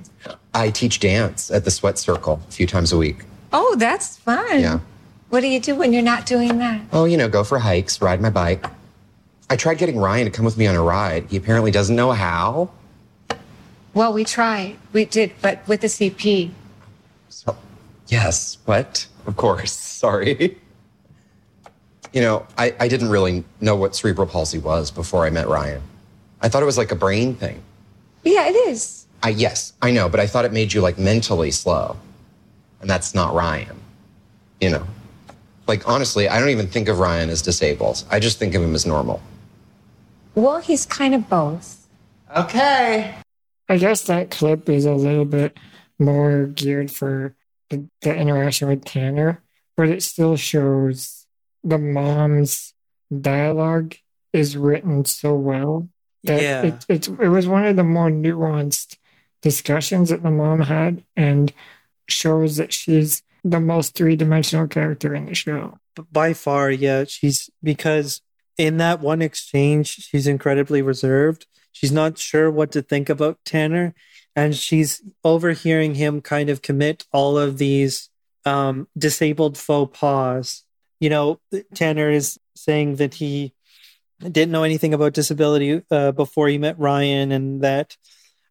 I 0.54 0.70
teach 0.70 1.00
dance 1.00 1.50
at 1.50 1.64
the 1.64 1.70
Sweat 1.70 1.98
Circle 1.98 2.40
a 2.48 2.52
few 2.52 2.66
times 2.66 2.92
a 2.92 2.96
week. 2.96 3.24
Oh, 3.52 3.76
that's 3.76 4.16
fun. 4.18 4.60
Yeah. 4.60 4.80
What 5.30 5.40
do 5.40 5.46
you 5.46 5.60
do 5.60 5.76
when 5.76 5.92
you're 5.92 6.02
not 6.02 6.26
doing 6.26 6.58
that? 6.58 6.80
Oh, 6.92 7.04
you 7.04 7.16
know, 7.16 7.28
go 7.28 7.44
for 7.44 7.58
hikes, 7.58 8.02
ride 8.02 8.20
my 8.20 8.30
bike. 8.30 8.66
I 9.48 9.56
tried 9.56 9.78
getting 9.78 9.98
Ryan 9.98 10.24
to 10.26 10.30
come 10.30 10.44
with 10.44 10.56
me 10.56 10.66
on 10.66 10.74
a 10.74 10.82
ride. 10.82 11.26
He 11.30 11.36
apparently 11.36 11.70
doesn't 11.70 11.94
know 11.94 12.12
how. 12.12 12.70
Well, 13.94 14.12
we 14.12 14.24
tried. 14.24 14.76
We 14.92 15.04
did, 15.04 15.32
but 15.40 15.66
with 15.66 15.80
the 15.80 15.88
CP. 15.88 16.50
So, 17.28 17.56
yes, 18.08 18.58
what? 18.64 19.06
Of 19.26 19.36
course. 19.36 19.72
Sorry. 20.00 20.56
You 22.12 22.20
know, 22.20 22.46
I, 22.58 22.74
I 22.80 22.88
didn't 22.88 23.10
really 23.10 23.44
know 23.60 23.76
what 23.76 23.94
cerebral 23.94 24.26
palsy 24.26 24.58
was 24.58 24.90
before 24.90 25.24
I 25.24 25.30
met 25.30 25.48
Ryan. 25.48 25.82
I 26.40 26.48
thought 26.48 26.62
it 26.62 26.66
was 26.66 26.78
like 26.78 26.90
a 26.90 26.96
brain 26.96 27.34
thing. 27.34 27.62
Yeah, 28.24 28.48
it 28.48 28.56
is. 28.68 29.06
I 29.22 29.30
yes, 29.30 29.74
I 29.82 29.90
know, 29.90 30.08
but 30.08 30.18
I 30.18 30.26
thought 30.26 30.44
it 30.44 30.52
made 30.52 30.72
you 30.72 30.80
like 30.80 30.98
mentally 30.98 31.50
slow. 31.50 31.96
And 32.80 32.88
that's 32.88 33.14
not 33.14 33.34
Ryan. 33.34 33.76
You 34.60 34.70
know. 34.70 34.86
Like 35.66 35.86
honestly, 35.86 36.28
I 36.28 36.40
don't 36.40 36.48
even 36.48 36.66
think 36.66 36.88
of 36.88 36.98
Ryan 36.98 37.30
as 37.30 37.42
disabled. 37.42 38.04
I 38.10 38.18
just 38.18 38.38
think 38.38 38.54
of 38.54 38.62
him 38.62 38.74
as 38.74 38.86
normal. 38.86 39.22
Well, 40.34 40.58
he's 40.58 40.86
kind 40.86 41.14
of 41.14 41.28
both. 41.28 41.86
Okay. 42.36 43.14
I 43.68 43.76
guess 43.76 44.02
that 44.04 44.30
clip 44.30 44.68
is 44.68 44.84
a 44.84 44.94
little 44.94 45.24
bit 45.24 45.56
more 45.98 46.46
geared 46.46 46.90
for 46.90 47.34
the, 47.70 47.88
the 48.02 48.14
interaction 48.14 48.68
with 48.68 48.84
Tanner, 48.84 49.42
but 49.76 49.88
it 49.88 50.02
still 50.02 50.36
shows 50.36 51.26
the 51.64 51.78
mom's 51.78 52.74
dialogue 53.20 53.94
is 54.32 54.56
written 54.56 55.04
so 55.04 55.34
well 55.34 55.88
that 56.24 56.42
Yeah. 56.42 56.62
it, 56.62 56.86
it, 56.88 57.08
it 57.08 57.28
was 57.28 57.46
one 57.48 57.64
of 57.66 57.76
the 57.76 57.84
more 57.84 58.10
nuanced 58.10 58.96
discussions 59.42 60.10
that 60.10 60.22
the 60.22 60.30
mom 60.30 60.60
had 60.60 61.02
and 61.16 61.52
shows 62.08 62.56
that 62.56 62.72
she's 62.72 63.22
the 63.42 63.60
most 63.60 63.94
three 63.94 64.16
dimensional 64.16 64.68
character 64.68 65.14
in 65.14 65.26
the 65.26 65.34
show. 65.34 65.78
by 66.12 66.32
far, 66.34 66.70
yeah. 66.70 67.04
She's 67.06 67.48
because 67.62 68.20
in 68.58 68.76
that 68.76 69.00
one 69.00 69.22
exchange, 69.22 69.88
she's 69.88 70.26
incredibly 70.26 70.82
reserved. 70.82 71.46
She's 71.72 71.92
not 71.92 72.18
sure 72.18 72.50
what 72.50 72.72
to 72.72 72.82
think 72.82 73.08
about 73.08 73.38
Tanner, 73.46 73.94
and 74.36 74.54
she's 74.54 75.02
overhearing 75.24 75.94
him 75.94 76.20
kind 76.20 76.50
of 76.50 76.62
commit 76.62 77.06
all 77.12 77.38
of 77.38 77.58
these 77.58 78.10
um, 78.44 78.88
disabled 78.96 79.58
faux 79.58 79.98
pas. 79.98 80.64
You 81.00 81.10
know, 81.10 81.40
Tanner 81.74 82.10
is 82.10 82.38
saying 82.54 82.96
that 82.96 83.14
he 83.14 83.54
didn't 84.20 84.52
know 84.52 84.64
anything 84.64 84.92
about 84.92 85.14
disability 85.14 85.82
uh, 85.90 86.12
before 86.12 86.48
he 86.48 86.58
met 86.58 86.78
Ryan, 86.78 87.32
and 87.32 87.62
that 87.62 87.96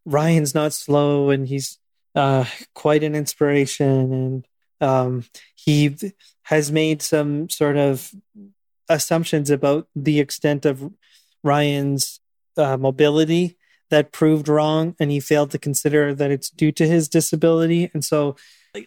Ryan's 0.06 0.56
not 0.56 0.74
slow, 0.74 1.30
and 1.30 1.48
he's 1.48 1.78
uh, 2.16 2.46
quite 2.74 3.04
an 3.04 3.16
inspiration, 3.16 4.14
and 4.14 4.48
um, 4.82 5.26
he 5.56 5.96
has 6.44 6.72
made 6.72 7.02
some 7.02 7.50
sort 7.50 7.78
of 7.78 8.12
assumptions 8.90 9.52
about 9.52 9.88
the 9.96 10.20
extent 10.20 10.66
of 10.66 10.92
Ryan's 11.44 12.20
uh, 12.58 12.78
mobility 12.78 13.59
that 13.90 14.12
proved 14.12 14.48
wrong, 14.48 14.96
and 15.00 15.12
he 15.12 15.20
failed 15.20 15.52
to 15.52 15.58
consider 15.58 16.14
that 16.14 16.32
it's 16.32 16.50
due 16.50 16.72
to 16.74 16.88
his 16.88 17.08
disability. 17.10 17.90
And 17.94 18.06
so, 18.06 18.36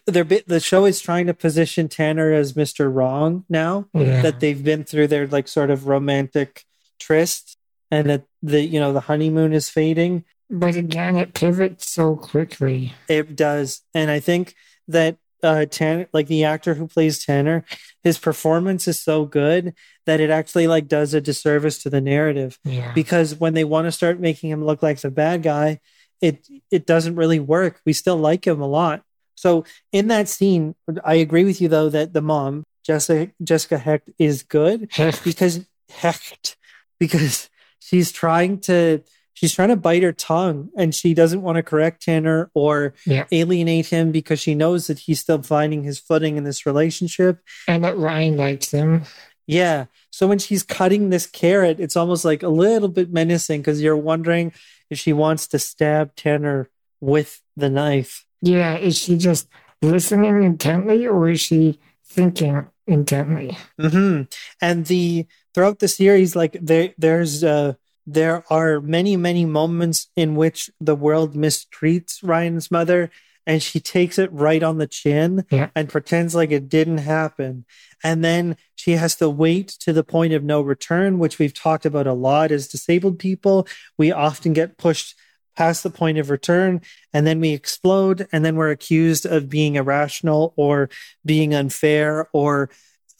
they're 0.07 0.23
bit, 0.23 0.47
the 0.47 0.59
show 0.59 0.85
is 0.85 1.01
trying 1.01 1.27
to 1.27 1.33
position 1.33 1.89
Tanner 1.89 2.31
as 2.31 2.55
Mister 2.55 2.89
Wrong 2.89 3.45
now 3.49 3.87
Yeah. 3.93 4.21
that 4.21 4.39
they've 4.39 4.63
been 4.63 4.83
through 4.83 5.07
their 5.07 5.27
like 5.27 5.47
sort 5.47 5.69
of 5.69 5.87
romantic 5.87 6.63
tryst, 6.99 7.57
and 7.91 8.09
that 8.09 8.23
the 8.41 8.61
you 8.61 8.79
know 8.79 8.93
the 8.93 9.01
honeymoon 9.01 9.53
is 9.53 9.69
fading. 9.69 10.23
But 10.49 10.75
again, 10.75 11.17
it 11.17 11.33
pivots 11.33 11.89
so 11.89 12.15
quickly. 12.15 12.93
It 13.09 13.35
does, 13.35 13.81
and 13.93 14.09
I 14.09 14.19
think 14.19 14.55
that 14.87 15.17
uh, 15.43 15.65
Tanner, 15.65 16.07
like 16.13 16.27
the 16.27 16.45
actor 16.45 16.73
who 16.73 16.87
plays 16.87 17.23
Tanner, 17.23 17.65
his 18.03 18.17
performance 18.17 18.87
is 18.87 18.99
so 18.99 19.25
good 19.25 19.73
that 20.05 20.19
it 20.19 20.29
actually 20.29 20.67
like 20.67 20.87
does 20.87 21.13
a 21.13 21.21
disservice 21.21 21.81
to 21.83 21.89
the 21.89 22.01
narrative 22.01 22.57
Yeah. 22.63 22.91
because 22.93 23.35
when 23.35 23.53
they 23.53 23.63
want 23.63 23.85
to 23.85 23.91
start 23.91 24.19
making 24.19 24.49
him 24.49 24.63
look 24.65 24.81
like 24.81 24.99
the 25.01 25.11
bad 25.11 25.43
guy, 25.43 25.79
it 26.21 26.47
it 26.71 26.85
doesn't 26.85 27.15
really 27.15 27.39
work. 27.39 27.81
We 27.85 27.93
still 27.93 28.17
like 28.17 28.45
him 28.47 28.61
a 28.61 28.67
lot. 28.67 29.03
So 29.35 29.65
in 29.91 30.07
that 30.07 30.29
scene, 30.29 30.75
I 31.03 31.15
agree 31.15 31.43
with 31.43 31.59
you 31.59 31.67
though 31.67 31.89
that 31.89 32.13
the 32.13 32.21
mom 32.21 32.63
Jessica 32.85 33.31
Jessica 33.43 33.77
Hecht 33.77 34.09
is 34.17 34.43
good 34.43 34.89
because 35.25 35.65
Hecht 35.89 36.55
because 36.99 37.49
she's 37.79 38.11
trying 38.11 38.59
to 38.61 39.01
she's 39.33 39.53
trying 39.53 39.69
to 39.69 39.75
bite 39.75 40.03
her 40.03 40.11
tongue 40.13 40.69
and 40.77 40.93
she 40.93 41.13
doesn't 41.13 41.41
want 41.41 41.55
to 41.57 41.63
correct 41.63 42.03
Tanner 42.03 42.49
or 42.53 42.93
Yeah. 43.05 43.25
alienate 43.31 43.87
him 43.87 44.11
because 44.11 44.39
she 44.39 44.55
knows 44.55 44.87
that 44.87 44.99
he's 44.99 45.19
still 45.19 45.41
finding 45.41 45.83
his 45.83 45.99
footing 45.99 46.37
in 46.37 46.43
this 46.43 46.65
relationship. 46.65 47.39
and 47.67 47.83
that 47.83 47.97
Ryan 47.97 48.37
likes 48.37 48.71
him. 48.71 49.03
Yeah. 49.47 49.85
So 50.11 50.27
when 50.27 50.39
she's 50.39 50.63
cutting 50.63 51.09
this 51.09 51.25
carrot, 51.25 51.79
it's 51.79 51.97
almost 51.97 52.23
like 52.23 52.43
a 52.43 52.47
little 52.49 52.87
bit 52.89 53.11
menacing 53.11 53.61
because 53.61 53.81
you're 53.81 53.97
wondering 53.97 54.53
if 54.89 54.99
she 54.99 55.11
wants 55.13 55.47
to 55.47 55.59
stab 55.59 56.15
Tanner 56.15 56.69
with 57.01 57.41
the 57.57 57.69
knife. 57.69 58.25
Yeah, 58.41 58.77
is 58.77 58.97
she 58.97 59.17
just 59.17 59.47
listening 59.81 60.43
intently 60.43 61.05
or 61.07 61.29
is 61.29 61.41
she 61.41 61.79
thinking 62.05 62.67
intently? 62.87 63.57
hmm 63.79 64.21
And 64.61 64.85
the 64.85 65.25
throughout 65.53 65.79
the 65.79 65.87
series, 65.87 66.35
like 66.35 66.57
there, 66.61 66.93
there's 66.97 67.43
uh, 67.43 67.73
there 68.05 68.43
are 68.49 68.81
many, 68.81 69.15
many 69.17 69.45
moments 69.45 70.07
in 70.15 70.35
which 70.35 70.69
the 70.79 70.95
world 70.95 71.35
mistreats 71.35 72.19
Ryan's 72.23 72.69
mother 72.69 73.09
and 73.45 73.61
she 73.61 73.79
takes 73.79 74.17
it 74.17 74.31
right 74.31 74.63
on 74.63 74.77
the 74.77 74.87
chin 74.87 75.45
Yeah. 75.51 75.69
and 75.75 75.89
pretends 75.89 76.33
like 76.33 76.51
it 76.51 76.69
didn't 76.69 76.99
happen. 76.99 77.65
And 78.03 78.23
then 78.23 78.55
she 78.75 78.93
has 78.93 79.15
to 79.17 79.29
wait 79.29 79.67
to 79.81 79.91
the 79.91 80.03
point 80.03 80.33
of 80.33 80.43
no 80.43 80.61
return, 80.61 81.19
which 81.19 81.39
we've 81.39 81.53
talked 81.53 81.85
about 81.85 82.07
a 82.07 82.13
lot 82.13 82.51
as 82.51 82.67
disabled 82.69 83.19
people. 83.19 83.67
We 83.97 84.11
often 84.13 84.53
get 84.53 84.77
pushed 84.77 85.15
past 85.57 85.83
the 85.83 85.89
point 85.89 86.17
of 86.17 86.29
return 86.29 86.81
and 87.13 87.27
then 87.27 87.39
we 87.39 87.49
explode 87.51 88.27
and 88.31 88.43
then 88.43 88.55
we're 88.55 88.71
accused 88.71 89.25
of 89.25 89.49
being 89.49 89.75
irrational 89.75 90.53
or 90.55 90.89
being 91.25 91.53
unfair 91.53 92.27
or 92.33 92.69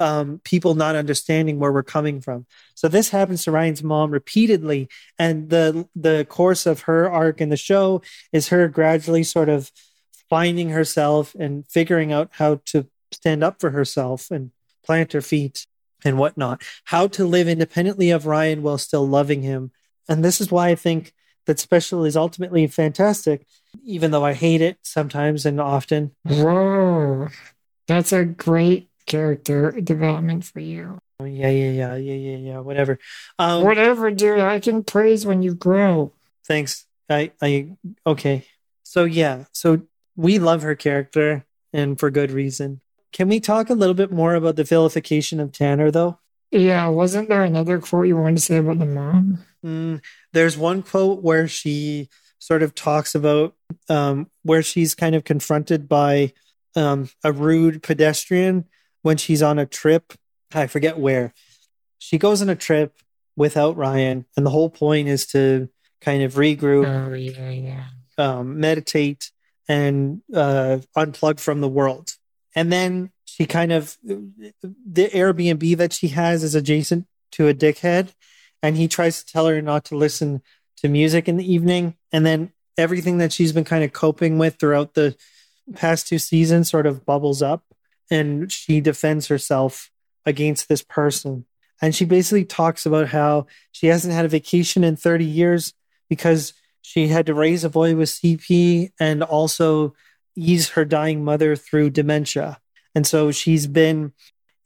um, 0.03 0.41
people 0.43 0.75
not 0.75 0.95
understanding 0.95 1.57
where 1.57 1.71
we're 1.71 1.81
coming 1.83 2.21
from. 2.21 2.45
So 2.75 2.87
this 2.87 3.09
happens 3.09 3.43
to 3.43 3.51
Ryan's 3.51 3.81
mom 3.81 4.11
repeatedly, 4.11 4.89
and 5.17 5.49
the 5.49 5.87
the 5.95 6.25
course 6.29 6.65
of 6.65 6.81
her 6.81 7.09
arc 7.09 7.41
in 7.41 7.49
the 7.49 7.57
show 7.57 8.01
is 8.31 8.49
her 8.49 8.67
gradually 8.67 9.23
sort 9.23 9.49
of 9.49 9.71
finding 10.29 10.69
herself 10.69 11.35
and 11.35 11.65
figuring 11.69 12.11
out 12.11 12.29
how 12.33 12.59
to 12.65 12.87
stand 13.11 13.43
up 13.43 13.59
for 13.59 13.69
herself 13.69 14.29
and 14.29 14.51
plant 14.85 15.13
her 15.13 15.21
feet 15.21 15.65
and 16.03 16.17
whatnot. 16.17 16.61
How 16.85 17.07
to 17.07 17.25
live 17.25 17.47
independently 17.47 18.11
of 18.11 18.25
Ryan 18.25 18.61
while 18.61 18.77
still 18.77 19.07
loving 19.07 19.41
him, 19.41 19.71
and 20.09 20.23
this 20.23 20.41
is 20.41 20.51
why 20.51 20.69
I 20.69 20.75
think 20.75 21.13
that 21.45 21.59
special 21.59 22.05
is 22.05 22.15
ultimately 22.15 22.67
fantastic, 22.67 23.45
even 23.85 24.11
though 24.11 24.25
I 24.25 24.33
hate 24.33 24.61
it 24.61 24.77
sometimes 24.81 25.45
and 25.45 25.59
often. 25.59 26.11
Whoa. 26.23 27.29
That's 27.87 28.13
a 28.13 28.23
great 28.23 28.89
character 29.05 29.71
development 29.71 30.45
for 30.45 30.59
you. 30.59 30.99
Oh, 31.19 31.25
yeah, 31.25 31.49
yeah, 31.49 31.71
yeah, 31.71 31.95
yeah, 31.95 32.13
yeah, 32.13 32.37
yeah. 32.37 32.59
Whatever. 32.59 32.99
Um, 33.39 33.63
Whatever, 33.63 34.11
dude. 34.11 34.39
I 34.39 34.59
can 34.59 34.83
praise 34.83 35.25
when 35.25 35.41
you 35.41 35.53
grow. 35.55 36.13
thanks. 36.45 36.85
I, 37.09 37.31
I, 37.41 37.69
okay. 38.05 38.45
So 38.83 39.03
yeah, 39.03 39.45
so 39.51 39.81
we 40.15 40.39
love 40.39 40.61
her 40.61 40.75
character, 40.75 41.45
and 41.71 41.99
for 41.99 42.09
good 42.09 42.31
reason. 42.31 42.81
Can 43.11 43.27
we 43.27 43.39
talk 43.39 43.69
a 43.69 43.75
little 43.75 43.93
bit 43.93 44.11
more 44.11 44.35
about 44.35 44.55
the 44.55 44.63
vilification 44.63 45.39
of 45.39 45.51
Tanner, 45.51 45.91
though? 45.91 46.19
Yeah, 46.51 46.87
wasn't 46.87 47.29
there 47.29 47.43
another 47.43 47.79
quote 47.79 48.07
you 48.07 48.17
wanted 48.17 48.37
to 48.37 48.41
say 48.41 48.57
about 48.57 48.79
the 48.79 48.85
mom? 48.85 49.39
Mm, 49.65 50.01
there's 50.33 50.57
one 50.57 50.83
quote 50.83 51.23
where 51.23 51.47
she 51.47 52.09
sort 52.39 52.61
of 52.63 52.75
talks 52.75 53.15
about 53.15 53.55
um, 53.89 54.27
where 54.43 54.61
she's 54.61 54.93
kind 54.95 55.15
of 55.15 55.23
confronted 55.23 55.87
by 55.87 56.33
um, 56.75 57.09
a 57.23 57.31
rude 57.31 57.81
pedestrian 57.81 58.65
when 59.03 59.17
she's 59.17 59.43
on 59.43 59.59
a 59.59 59.65
trip. 59.67 60.13
I 60.53 60.65
forget 60.67 60.97
where. 60.97 61.33
She 61.99 62.17
goes 62.17 62.41
on 62.41 62.49
a 62.49 62.55
trip 62.55 62.95
without 63.35 63.77
Ryan, 63.77 64.25
and 64.35 64.45
the 64.45 64.49
whole 64.49 64.69
point 64.69 65.07
is 65.07 65.25
to 65.27 65.69
kind 66.01 66.23
of 66.23 66.33
regroup, 66.33 66.85
Oh, 66.87 67.13
yeah, 67.13 67.49
yeah. 67.49 67.85
um, 68.17 68.59
meditate, 68.59 69.31
and 69.69 70.21
uh, 70.33 70.79
unplug 70.97 71.39
from 71.39 71.61
the 71.61 71.69
world. 71.69 72.15
And 72.55 72.71
then 72.71 73.11
she 73.25 73.45
kind 73.45 73.71
of 73.71 73.97
the 74.03 75.09
Airbnb 75.09 75.77
that 75.77 75.93
she 75.93 76.09
has 76.09 76.43
is 76.43 76.53
adjacent 76.55 77.07
to 77.31 77.47
a 77.47 77.53
dickhead, 77.53 78.09
and 78.61 78.77
he 78.77 78.87
tries 78.87 79.23
to 79.23 79.31
tell 79.31 79.47
her 79.47 79.61
not 79.61 79.85
to 79.85 79.97
listen 79.97 80.41
to 80.77 80.89
music 80.89 81.27
in 81.27 81.37
the 81.37 81.51
evening. 81.51 81.95
And 82.11 82.25
then 82.25 82.51
everything 82.77 83.17
that 83.19 83.31
she's 83.33 83.53
been 83.53 83.63
kind 83.63 83.83
of 83.83 83.93
coping 83.93 84.37
with 84.37 84.57
throughout 84.59 84.93
the 84.93 85.15
past 85.73 86.07
two 86.07 86.19
seasons 86.19 86.69
sort 86.69 86.85
of 86.85 87.05
bubbles 87.05 87.41
up, 87.41 87.63
and 88.13 88.51
she 88.51 88.79
defends 88.79 89.27
herself 89.27 89.89
against 90.25 90.69
this 90.69 90.83
person. 90.83 91.45
And 91.81 91.93
she 91.93 92.05
basically 92.05 92.45
talks 92.45 92.85
about 92.85 93.09
how 93.09 93.47
she 93.71 93.87
hasn't 93.87 94.13
had 94.13 94.25
a 94.25 94.29
vacation 94.29 94.83
in 94.83 94.95
30 94.95 95.25
years 95.25 95.73
because 96.09 96.53
she 96.81 97.07
had 97.07 97.25
to 97.25 97.33
raise 97.33 97.63
a 97.63 97.69
boy 97.69 97.95
with 97.95 98.09
CP 98.09 98.91
and 98.99 99.23
also 99.23 99.95
ease 100.35 100.69
her 100.69 100.85
dying 100.85 101.23
mother 101.23 101.55
through 101.55 101.89
dementia. 101.89 102.59
And 102.95 103.07
so 103.07 103.31
she's 103.31 103.67
been 103.67 104.13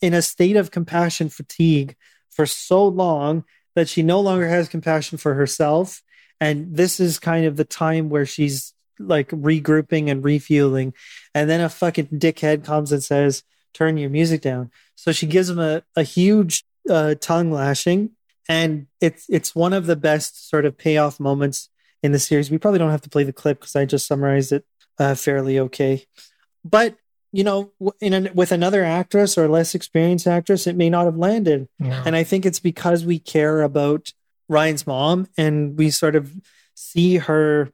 in 0.01 0.13
a 0.13 0.21
state 0.21 0.55
of 0.55 0.71
compassion 0.71 1.29
fatigue 1.29 1.95
for 2.29 2.45
so 2.45 2.85
long 2.85 3.45
that 3.75 3.87
she 3.87 4.03
no 4.03 4.19
longer 4.19 4.47
has 4.47 4.69
compassion 4.69 5.17
for 5.17 5.35
herself. 5.35 6.01
And 6.39 6.75
this 6.75 6.99
is 6.99 7.17
kind 7.19 7.45
of 7.45 7.55
the 7.55 7.65
time 7.65 8.09
where 8.09 8.25
she's 8.25 8.73
like 8.99 9.29
regrouping 9.29 10.09
and 10.09 10.23
refueling. 10.23 10.93
And 11.33 11.49
then 11.49 11.61
a 11.61 11.69
fucking 11.69 12.07
dickhead 12.07 12.63
comes 12.63 12.91
and 12.91 13.03
says, 13.03 13.43
Turn 13.73 13.97
your 13.97 14.09
music 14.09 14.41
down. 14.41 14.71
So 14.95 15.11
she 15.11 15.27
gives 15.27 15.49
him 15.49 15.59
a, 15.59 15.83
a 15.95 16.01
huge 16.01 16.63
uh, 16.89 17.15
tongue 17.15 17.51
lashing. 17.51 18.11
And 18.49 18.87
it's 19.01 19.25
it's 19.29 19.53
one 19.53 19.73
of 19.73 19.85
the 19.85 19.95
best 19.95 20.49
sort 20.49 20.65
of 20.65 20.77
payoff 20.77 21.19
moments 21.19 21.69
in 22.01 22.11
the 22.11 22.19
series. 22.19 22.49
We 22.49 22.57
probably 22.57 22.79
don't 22.79 22.91
have 22.91 23.01
to 23.01 23.09
play 23.09 23.23
the 23.23 23.33
clip 23.33 23.59
because 23.59 23.75
I 23.75 23.85
just 23.85 24.07
summarized 24.07 24.51
it 24.51 24.65
uh, 24.97 25.15
fairly 25.15 25.59
okay. 25.59 26.05
But 26.63 26.95
you 27.31 27.43
know, 27.43 27.71
in 27.99 28.13
an, 28.13 28.29
with 28.33 28.51
another 28.51 28.83
actress 28.83 29.37
or 29.37 29.47
less 29.47 29.75
experienced 29.75 30.27
actress, 30.27 30.65
it 30.65 30.75
may 30.75 30.89
not 30.89 31.05
have 31.05 31.17
landed. 31.17 31.67
No. 31.77 32.01
And 32.05 32.15
I 32.15 32.23
think 32.23 32.45
it's 32.45 32.59
because 32.59 33.05
we 33.05 33.19
care 33.19 33.61
about 33.61 34.13
Ryan's 34.47 34.87
mom 34.87 35.27
and 35.37 35.77
we 35.77 35.89
sort 35.89 36.15
of 36.15 36.33
see 36.73 37.17
her 37.17 37.71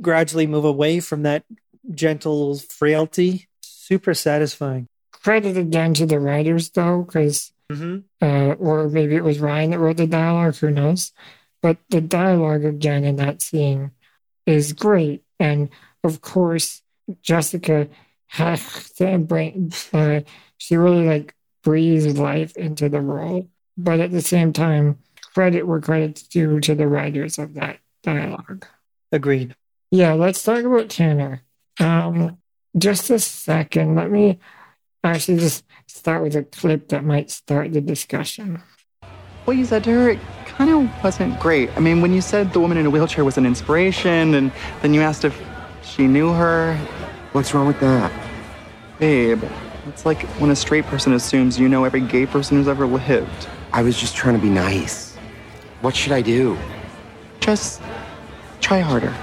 gradually 0.00 0.46
move 0.46 0.64
away 0.64 1.00
from 1.00 1.22
that 1.22 1.44
gentle 1.92 2.58
frailty. 2.58 3.48
Super 3.62 4.14
satisfying. 4.14 4.88
Credit 5.12 5.56
again 5.56 5.94
to 5.94 6.06
the 6.06 6.20
writers, 6.20 6.70
though, 6.70 7.02
because, 7.02 7.50
Mm-hmm. 7.72 8.00
uh, 8.20 8.54
or 8.54 8.90
maybe 8.90 9.14
it 9.16 9.24
was 9.24 9.40
Ryan 9.40 9.70
that 9.70 9.78
wrote 9.78 9.96
the 9.96 10.06
dialogue, 10.06 10.54
who 10.56 10.70
knows? 10.70 11.12
But 11.62 11.78
the 11.88 12.02
dialogue 12.02 12.62
again 12.62 13.04
in 13.04 13.16
that 13.16 13.40
scene 13.40 13.92
is 14.44 14.74
great. 14.74 15.24
And 15.40 15.70
of 16.04 16.20
course, 16.20 16.82
Jessica 17.22 17.88
has 18.26 18.90
to 18.98 19.16
bring, 19.18 19.72
uh, 19.94 20.20
she 20.58 20.76
really 20.76 21.06
like 21.06 21.34
breathes 21.62 22.18
life 22.18 22.54
into 22.56 22.90
the 22.90 23.00
role. 23.00 23.48
But 23.78 23.98
at 24.00 24.10
the 24.12 24.20
same 24.22 24.52
time, 24.52 24.98
credit 25.32 25.66
where 25.66 25.80
credit's 25.80 26.22
due 26.22 26.60
to 26.60 26.74
the 26.74 26.86
writers 26.86 27.38
of 27.38 27.54
that 27.54 27.78
dialogue. 28.02 28.66
Agreed. 29.10 29.56
Yeah, 29.94 30.14
let's 30.14 30.42
talk 30.42 30.64
about 30.64 30.88
Tanner. 30.88 31.44
Um, 31.78 32.38
just 32.76 33.10
a 33.10 33.20
second. 33.20 33.94
Let 33.94 34.10
me 34.10 34.40
actually 35.04 35.38
just 35.38 35.62
start 35.86 36.24
with 36.24 36.34
a 36.34 36.42
clip 36.42 36.88
that 36.88 37.04
might 37.04 37.30
start 37.30 37.72
the 37.72 37.80
discussion. 37.80 38.60
What 39.44 39.56
you 39.56 39.64
said 39.64 39.84
to 39.84 39.90
her, 39.92 40.10
it 40.10 40.18
kind 40.46 40.68
of 40.68 41.04
wasn't 41.04 41.38
great. 41.38 41.70
I 41.76 41.78
mean, 41.78 42.02
when 42.02 42.12
you 42.12 42.20
said 42.22 42.52
the 42.52 42.58
woman 42.58 42.76
in 42.76 42.86
a 42.86 42.90
wheelchair 42.90 43.24
was 43.24 43.38
an 43.38 43.46
inspiration, 43.46 44.34
and 44.34 44.50
then 44.82 44.94
you 44.94 45.00
asked 45.00 45.24
if 45.24 45.40
she 45.84 46.08
knew 46.08 46.32
her, 46.32 46.76
What's 47.30 47.54
wrong 47.54 47.68
with 47.68 47.78
that? 47.78 48.10
babe, 48.98 49.44
it's 49.86 50.04
like 50.04 50.22
when 50.40 50.50
a 50.50 50.56
straight 50.56 50.86
person 50.86 51.12
assumes 51.12 51.56
you 51.56 51.68
know 51.68 51.84
every 51.84 52.00
gay 52.00 52.26
person 52.26 52.56
who's 52.56 52.66
ever 52.66 52.84
lived. 52.84 53.48
I 53.72 53.82
was 53.82 53.96
just 53.96 54.16
trying 54.16 54.34
to 54.34 54.42
be 54.42 54.50
nice. 54.50 55.14
What 55.82 55.94
should 55.94 56.10
I 56.10 56.20
do? 56.20 56.58
Just 57.38 57.80
try 58.60 58.80
harder. 58.80 59.14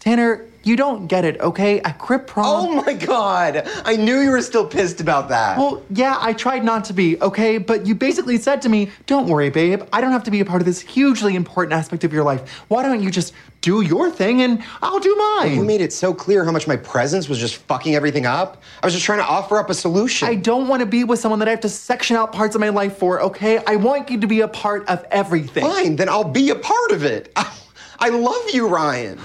Tanner, 0.00 0.46
you 0.62 0.76
don't 0.76 1.08
get 1.08 1.26
it, 1.26 1.38
okay? 1.40 1.80
At 1.80 1.98
Crip 1.98 2.26
Prom. 2.26 2.46
Oh 2.46 2.82
my 2.82 2.94
god! 2.94 3.68
I 3.84 3.96
knew 3.96 4.20
you 4.20 4.30
were 4.30 4.40
still 4.40 4.66
pissed 4.66 4.98
about 4.98 5.28
that. 5.28 5.58
Well, 5.58 5.82
yeah, 5.90 6.16
I 6.18 6.32
tried 6.32 6.64
not 6.64 6.86
to 6.86 6.94
be, 6.94 7.20
okay? 7.20 7.58
But 7.58 7.86
you 7.86 7.94
basically 7.94 8.38
said 8.38 8.62
to 8.62 8.70
me, 8.70 8.90
don't 9.04 9.28
worry, 9.28 9.50
babe. 9.50 9.82
I 9.92 10.00
don't 10.00 10.12
have 10.12 10.24
to 10.24 10.30
be 10.30 10.40
a 10.40 10.44
part 10.46 10.62
of 10.62 10.66
this 10.66 10.80
hugely 10.80 11.34
important 11.34 11.74
aspect 11.74 12.02
of 12.04 12.14
your 12.14 12.24
life. 12.24 12.48
Why 12.68 12.82
don't 12.82 13.02
you 13.02 13.10
just 13.10 13.34
do 13.60 13.82
your 13.82 14.10
thing 14.10 14.40
and 14.40 14.62
I'll 14.80 15.00
do 15.00 15.14
mine? 15.16 15.54
you 15.54 15.64
made 15.64 15.82
it 15.82 15.92
so 15.92 16.14
clear 16.14 16.46
how 16.46 16.52
much 16.52 16.66
my 16.66 16.76
presence 16.76 17.28
was 17.28 17.38
just 17.38 17.56
fucking 17.56 17.94
everything 17.94 18.24
up. 18.24 18.62
I 18.82 18.86
was 18.86 18.94
just 18.94 19.04
trying 19.04 19.18
to 19.18 19.26
offer 19.26 19.58
up 19.58 19.68
a 19.68 19.74
solution. 19.74 20.28
I 20.28 20.34
don't 20.34 20.66
want 20.66 20.80
to 20.80 20.86
be 20.86 21.04
with 21.04 21.20
someone 21.20 21.40
that 21.40 21.48
I 21.48 21.50
have 21.50 21.60
to 21.60 21.68
section 21.68 22.16
out 22.16 22.32
parts 22.32 22.54
of 22.54 22.62
my 22.62 22.70
life 22.70 22.96
for, 22.96 23.20
okay? 23.20 23.62
I 23.66 23.76
want 23.76 24.08
you 24.08 24.18
to 24.18 24.26
be 24.26 24.40
a 24.40 24.48
part 24.48 24.88
of 24.88 25.04
everything. 25.10 25.62
Fine, 25.62 25.96
then 25.96 26.08
I'll 26.08 26.24
be 26.24 26.48
a 26.48 26.56
part 26.56 26.92
of 26.92 27.04
it. 27.04 27.30
I 27.98 28.08
love 28.08 28.50
you, 28.54 28.66
Ryan. 28.66 29.20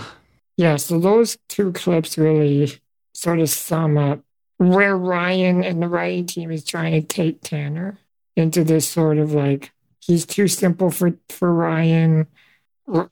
Yeah, 0.58 0.78
so 0.78 1.00
those 1.00 1.38
two 1.50 1.74
clips 1.74 2.18
really 2.18 2.72
sort 3.14 3.40
of 3.40 3.50
sum 3.50 3.98
up 3.98 4.22
where 4.58 4.96
Ryan 4.96 5.64
and 5.64 5.82
the 5.82 5.88
writing 5.88 6.26
team 6.26 6.52
is 6.52 6.64
trying 6.64 6.94
to 6.94 7.06
take 7.06 7.42
Tanner 7.42 7.98
into 8.36 8.64
this 8.64 8.88
sort 8.88 9.18
of 9.18 9.34
like 9.34 9.72
he's 10.00 10.26
too 10.26 10.48
simple 10.48 10.92
for 10.92 11.14
for 11.30 11.54
Ryan. 11.54 12.28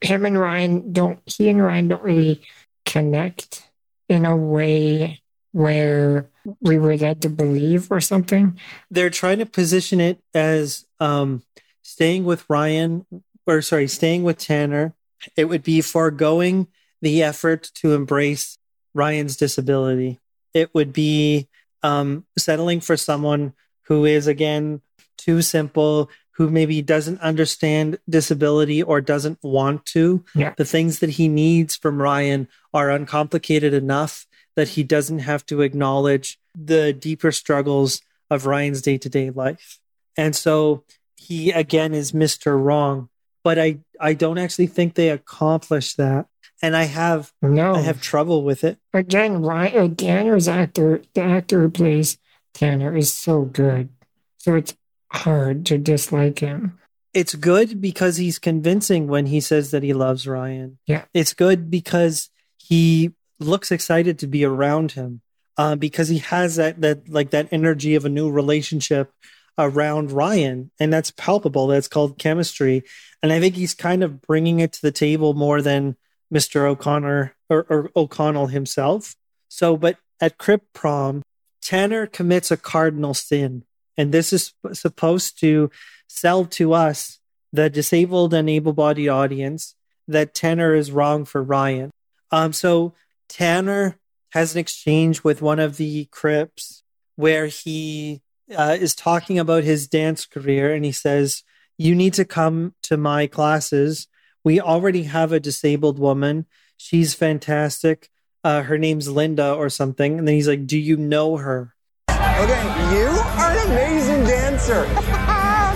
Him 0.02 0.26
and 0.26 0.40
Ryan 0.40 0.94
don't 0.94 1.20
he 1.26 1.50
and 1.50 1.62
Ryan 1.62 1.88
don't 1.90 2.04
really 2.04 2.42
connect 2.86 3.70
in 4.08 4.26
a 4.26 4.36
way 4.38 5.22
where 5.52 6.30
we 6.62 6.78
were 6.78 6.98
led 6.98 7.22
to 7.22 7.30
believe 7.30 7.92
or 7.92 8.02
something. 8.02 8.58
they're 8.90 9.10
trying 9.10 9.40
to 9.40 9.46
position 9.46 10.02
it 10.02 10.20
as 10.34 10.86
um 11.00 11.44
staying 11.82 12.24
with 12.26 12.50
Ryan 12.50 13.06
or 13.46 13.62
sorry, 13.62 13.88
staying 13.88 14.24
with 14.24 14.38
Tanner. 14.38 14.94
It 15.36 15.46
would 15.46 15.64
be 15.64 15.82
foregoing 15.82 16.68
the 17.04 17.22
effort 17.22 17.70
to 17.76 17.94
embrace 17.94 18.58
Ryan's 18.94 19.36
disability. 19.36 20.20
It 20.54 20.74
would 20.74 20.94
be 20.94 21.48
um 21.84 22.26
settling 22.38 22.80
for 22.80 22.96
someone 22.96 23.54
who 23.84 24.06
is 24.06 24.26
again 24.26 24.82
too 25.18 25.42
simple, 25.42 26.10
who 26.32 26.50
maybe 26.50 26.82
doesn't 26.82 27.20
understand 27.22 28.00
disability 28.10 28.82
or 28.82 29.02
doesn't 29.02 29.40
want 29.44 29.86
to. 29.88 30.24
Yeah. 30.34 30.54
The 30.58 30.66
things 30.66 31.00
that 31.00 31.12
he 31.12 31.28
needs 31.28 31.76
from 31.76 32.02
Ryan 32.02 32.48
are 32.74 32.90
uncomplicated 32.90 33.74
enough 33.74 34.26
that 34.56 34.70
he 34.70 34.84
doesn't 34.84 35.20
have 35.20 35.46
to 35.48 35.62
acknowledge 35.62 36.40
the 36.56 36.94
deeper 36.94 37.32
struggles 37.32 38.02
of 38.30 38.46
Ryan's 38.46 38.82
day 38.82 38.98
to 38.98 39.10
day 39.10 39.30
life. 39.30 39.80
And 40.16 40.36
so 40.36 40.86
he 41.16 41.52
again 41.52 41.94
is 41.94 42.12
Mr. 42.14 42.62
Wrong. 42.62 43.10
But 43.44 43.60
I, 43.60 43.80
I 44.00 44.14
don't 44.14 44.38
actually 44.38 44.68
think 44.68 44.94
they 44.94 45.10
accomplished 45.10 45.98
that. 45.98 46.28
And 46.64 46.78
I 46.78 46.86
have 46.86 47.34
No. 47.42 47.76
I 47.76 47.82
have 47.82 48.02
trouble 48.02 48.44
with 48.44 48.64
it. 48.64 48.80
Again, 48.94 49.42
Ryan, 49.42 49.92
uh, 49.92 49.96
Tanner's 49.96 50.48
actor, 50.48 51.02
the 51.14 51.22
actor 51.22 51.62
who 51.62 51.70
plays 51.70 52.18
Tanner 52.54 52.96
is 52.96 53.12
so 53.12 53.42
good. 53.42 53.90
So 54.38 54.56
it's 54.56 54.74
hard 55.12 55.66
to 55.68 55.78
dislike 55.78 56.40
him. 56.40 56.80
It's 57.14 57.36
good 57.36 57.82
because 57.82 58.16
he's 58.16 58.40
convincing 58.40 59.08
when 59.08 59.26
he 59.26 59.42
says 59.42 59.72
that 59.72 59.84
he 59.84 59.94
loves 59.94 60.26
Ryan. 60.26 60.80
Yeah. 60.88 61.04
It's 61.14 61.34
good 61.34 61.70
because 61.70 62.30
he 62.58 63.12
looks 63.40 63.70
excited 63.70 64.18
to 64.20 64.28
be 64.28 64.46
around 64.46 64.94
him. 64.94 65.22
Uh, 65.58 65.76
because 65.76 66.08
he 66.08 66.18
has 66.18 66.56
that 66.56 66.82
that 66.82 67.08
like 67.10 67.30
that 67.30 67.50
energy 67.52 67.94
of 67.94 68.06
a 68.06 68.10
new 68.10 68.32
relationship 68.32 69.12
around 69.58 70.12
Ryan, 70.12 70.72
and 70.80 70.92
that's 70.92 71.12
palpable. 71.12 71.68
That's 71.68 71.88
called 71.88 72.18
chemistry, 72.18 72.84
and 73.22 73.32
I 73.32 73.40
think 73.40 73.54
he's 73.54 73.76
kind 73.76 74.04
of 74.04 74.20
bringing 74.20 74.62
it 74.62 74.74
to 74.74 74.82
the 74.82 74.92
table 74.92 75.36
more 75.36 75.62
than 75.62 75.96
Mr. 76.34 76.68
O'Connor 76.68 77.36
or, 77.50 77.66
or 77.70 77.92
O'Connell 77.96 78.48
himself. 78.48 79.16
So, 79.50 79.78
but 79.78 79.98
at 80.20 80.38
Crip 80.38 80.64
Prom, 80.74 81.22
Tanner 81.62 82.08
commits 82.08 82.50
a 82.52 82.58
cardinal 82.58 83.14
sin, 83.14 83.64
and 83.98 84.12
this 84.12 84.34
is 84.34 84.54
supposed 84.74 85.40
to 85.40 85.70
sell 86.08 86.46
to 86.46 86.74
us, 86.74 87.20
the 87.52 87.70
disabled 87.70 88.34
and 88.34 88.50
able-bodied 88.50 89.10
audience, 89.10 89.76
that 90.08 90.34
Tanner 90.34 90.76
is 90.76 90.92
wrong 90.92 91.24
for 91.24 91.42
Ryan. 91.42 91.92
Um, 92.32 92.52
so 92.52 92.94
Tanner 93.30 94.00
has 94.32 94.54
an 94.54 94.60
exchange 94.60 95.24
with 95.24 95.42
one 95.42 95.60
of 95.60 95.78
the 95.78 96.06
Crips 96.06 96.84
where 97.16 97.46
he 97.46 98.22
uh, 98.56 98.76
is 98.80 98.96
talking 98.96 99.38
about 99.38 99.64
his 99.64 99.88
dance 99.88 100.26
career, 100.26 100.74
and 100.74 100.84
he 100.84 100.92
says, 100.92 101.44
"You 101.78 101.96
need 101.96 102.14
to 102.16 102.26
come 102.26 102.74
to 102.84 102.98
my 102.98 103.28
classes. 103.28 104.08
We 104.44 104.60
already 104.60 105.04
have 105.04 105.32
a 105.32 105.40
disabled 105.40 106.00
woman. 106.00 106.46
She's 106.78 107.14
fantastic. 107.14 108.10
Uh, 108.44 108.64
her 108.64 108.78
name's 108.78 109.10
Linda 109.10 109.54
or 109.54 109.70
something." 109.70 110.20
And 110.20 110.28
then 110.28 110.36
he's 110.36 110.48
like, 110.48 110.68
"Do 110.68 110.78
you 110.78 110.98
know 110.98 111.38
her?" 111.38 111.74
Okay, 112.10 112.64
you 112.92 113.08
are 113.08 113.52
an 113.52 113.72
amazing 113.72 114.24
dancer. 114.26 114.84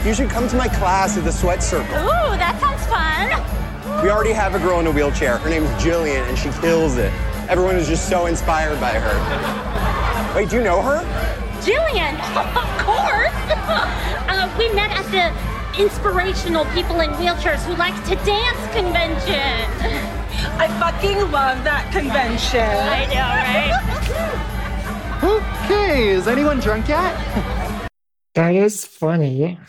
you 0.07 0.13
should 0.13 0.29
come 0.29 0.47
to 0.47 0.55
my 0.55 0.67
class 0.67 1.17
at 1.17 1.23
the 1.23 1.31
Sweat 1.31 1.63
Circle. 1.63 1.95
Ooh, 1.95 2.35
that 2.37 2.57
sounds 2.59 2.85
fun. 2.87 4.03
We 4.03 4.09
already 4.09 4.33
have 4.33 4.53
a 4.53 4.59
girl 4.59 4.79
in 4.79 4.87
a 4.87 4.91
wheelchair. 4.91 5.37
Her 5.37 5.49
name's 5.49 5.69
Jillian, 5.81 6.27
and 6.27 6.37
she 6.37 6.49
kills 6.61 6.97
it. 6.97 7.11
Everyone 7.49 7.75
is 7.75 7.87
just 7.87 8.09
so 8.09 8.25
inspired 8.25 8.79
by 8.79 8.93
her. 8.93 10.35
Wait, 10.35 10.49
do 10.49 10.57
you 10.57 10.63
know 10.63 10.81
her? 10.81 10.99
Jillian, 11.61 12.13
of 12.37 12.85
course. 12.85 13.33
uh, 14.29 14.55
we 14.57 14.71
met 14.73 14.91
at 14.91 15.05
the 15.11 15.56
inspirational 15.79 16.65
people 16.65 16.99
in 17.01 17.09
wheelchairs 17.11 17.63
who 17.65 17.75
like 17.75 17.95
to 18.05 18.15
dance 18.25 18.75
convention. 18.75 19.71
I 20.59 20.67
fucking 20.79 21.31
love 21.31 21.63
that 21.63 21.91
convention. 21.91 22.61
I 22.61 23.05
know, 23.13 23.29
right? 25.23 25.63
Okay, 25.63 26.09
is 26.09 26.27
anyone 26.27 26.59
drunk 26.59 26.87
yet? 26.87 27.15
That 28.35 28.53
is 28.55 28.85
funny. 28.85 29.59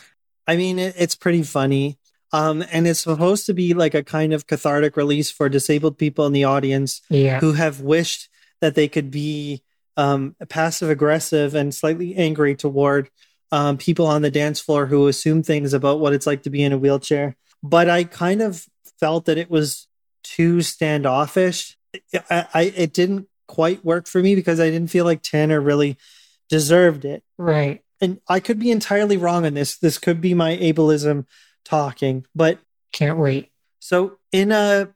I 0.46 0.56
mean, 0.56 0.78
it, 0.78 0.94
it's 0.98 1.16
pretty 1.16 1.42
funny. 1.42 1.98
Um, 2.32 2.62
and 2.70 2.86
it's 2.86 3.00
supposed 3.00 3.46
to 3.46 3.54
be 3.54 3.72
like 3.72 3.94
a 3.94 4.02
kind 4.02 4.34
of 4.34 4.46
cathartic 4.46 4.96
release 4.96 5.30
for 5.30 5.48
disabled 5.48 5.96
people 5.96 6.26
in 6.26 6.32
the 6.34 6.44
audience 6.44 7.00
Yeah. 7.08 7.40
who 7.40 7.54
have 7.54 7.80
wished 7.80 8.28
that 8.60 8.74
they 8.74 8.88
could 8.88 9.10
be 9.10 9.62
um, 9.96 10.36
passive 10.48 10.90
aggressive 10.90 11.54
and 11.54 11.74
slightly 11.74 12.14
angry 12.14 12.54
toward 12.54 13.08
um, 13.52 13.76
people 13.78 14.06
on 14.06 14.22
the 14.22 14.30
dance 14.30 14.60
floor 14.60 14.86
who 14.86 15.06
assume 15.08 15.42
things 15.42 15.72
about 15.72 16.00
what 16.00 16.12
it's 16.12 16.26
like 16.26 16.42
to 16.42 16.50
be 16.50 16.62
in 16.62 16.72
a 16.72 16.78
wheelchair. 16.78 17.36
But 17.62 17.88
I 17.88 18.04
kind 18.04 18.42
of 18.42 18.66
felt 19.00 19.24
that 19.26 19.38
it 19.38 19.50
was 19.50 19.86
too 20.22 20.60
standoffish. 20.62 21.76
I, 22.30 22.46
I 22.54 22.62
it 22.76 22.92
didn't 22.92 23.26
quite 23.46 23.84
work 23.84 24.06
for 24.06 24.20
me 24.22 24.34
because 24.34 24.60
I 24.60 24.70
didn't 24.70 24.90
feel 24.90 25.04
like 25.06 25.22
Tanner 25.22 25.60
really 25.60 25.96
deserved 26.50 27.04
it 27.06 27.22
Right. 27.38 27.82
and 28.00 28.20
I 28.28 28.40
could 28.40 28.58
be 28.58 28.70
entirely 28.70 29.16
wrong 29.16 29.46
on 29.46 29.54
this. 29.54 29.76
This 29.78 29.96
could 29.98 30.20
be 30.20 30.34
my 30.34 30.56
ableism 30.58 31.24
talking, 31.64 32.26
but 32.34 32.58
Can't 32.92 33.18
wait. 33.18 33.50
so 33.80 34.18
in 34.32 34.52
a 34.52 34.88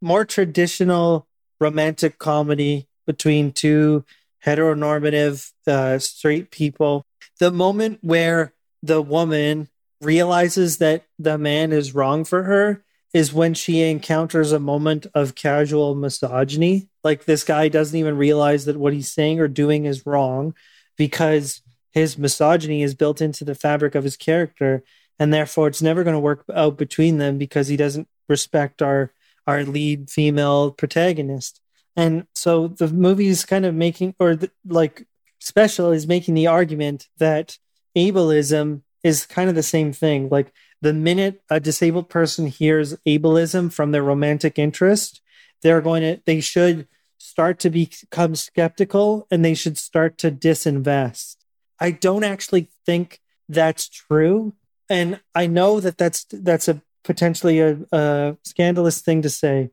more 0.00 0.24
traditional 0.24 1.26
romantic 1.60 2.18
comedy 2.18 2.88
between 3.06 3.52
two 3.52 4.04
heteronormative 4.44 5.50
uh, 5.66 5.98
straight 5.98 6.50
people, 6.50 7.04
the 7.42 7.50
moment 7.50 7.98
where 8.02 8.54
the 8.84 9.02
woman 9.02 9.68
realizes 10.00 10.78
that 10.78 11.02
the 11.18 11.36
man 11.36 11.72
is 11.72 11.92
wrong 11.92 12.22
for 12.24 12.44
her 12.44 12.84
is 13.12 13.34
when 13.34 13.52
she 13.52 13.82
encounters 13.82 14.52
a 14.52 14.60
moment 14.60 15.08
of 15.12 15.34
casual 15.34 15.96
misogyny. 15.96 16.88
Like 17.02 17.24
this 17.24 17.42
guy 17.42 17.66
doesn't 17.66 17.98
even 17.98 18.16
realize 18.16 18.66
that 18.66 18.76
what 18.76 18.92
he's 18.92 19.10
saying 19.10 19.40
or 19.40 19.48
doing 19.48 19.86
is 19.86 20.06
wrong 20.06 20.54
because 20.96 21.62
his 21.90 22.16
misogyny 22.16 22.80
is 22.80 22.94
built 22.94 23.20
into 23.20 23.44
the 23.44 23.56
fabric 23.56 23.96
of 23.96 24.04
his 24.04 24.16
character 24.16 24.84
and 25.18 25.34
therefore 25.34 25.66
it's 25.66 25.82
never 25.82 26.04
going 26.04 26.14
to 26.14 26.20
work 26.20 26.44
out 26.54 26.78
between 26.78 27.18
them 27.18 27.38
because 27.38 27.66
he 27.66 27.76
doesn't 27.76 28.06
respect 28.28 28.80
our 28.82 29.10
our 29.48 29.64
lead 29.64 30.08
female 30.08 30.70
protagonist 30.70 31.60
and 31.96 32.28
so 32.36 32.68
the 32.68 32.86
movie 32.86 33.26
is 33.26 33.44
kind 33.44 33.66
of 33.66 33.74
making 33.74 34.14
or 34.20 34.36
the, 34.36 34.48
like 34.64 35.08
special 35.42 35.90
is 35.90 36.06
making 36.06 36.34
the 36.34 36.46
argument 36.46 37.08
that 37.18 37.58
ableism 37.96 38.82
is 39.02 39.26
kind 39.26 39.48
of 39.48 39.54
the 39.54 39.62
same 39.62 39.92
thing. 39.92 40.28
Like 40.28 40.52
the 40.80 40.92
minute 40.92 41.42
a 41.50 41.60
disabled 41.60 42.08
person 42.08 42.46
hears 42.46 42.96
ableism 43.06 43.72
from 43.72 43.92
their 43.92 44.02
romantic 44.02 44.58
interest 44.58 45.22
they're 45.62 45.80
going 45.80 46.02
to 46.02 46.20
they 46.26 46.40
should 46.40 46.86
start 47.18 47.58
to 47.60 47.70
become 47.70 48.34
skeptical 48.34 49.26
and 49.30 49.44
they 49.44 49.54
should 49.54 49.78
start 49.78 50.18
to 50.18 50.30
disinvest. 50.30 51.36
I 51.80 51.92
don't 51.92 52.24
actually 52.24 52.68
think 52.84 53.20
that's 53.48 53.88
true. 53.88 54.54
And 54.90 55.20
i 55.34 55.46
know 55.46 55.80
that 55.80 55.96
that's 55.96 56.26
that's 56.30 56.68
a 56.68 56.82
potentially 57.04 57.60
a, 57.60 57.78
a 57.92 58.36
scandalous 58.42 59.00
thing 59.00 59.22
to 59.22 59.30
say. 59.30 59.70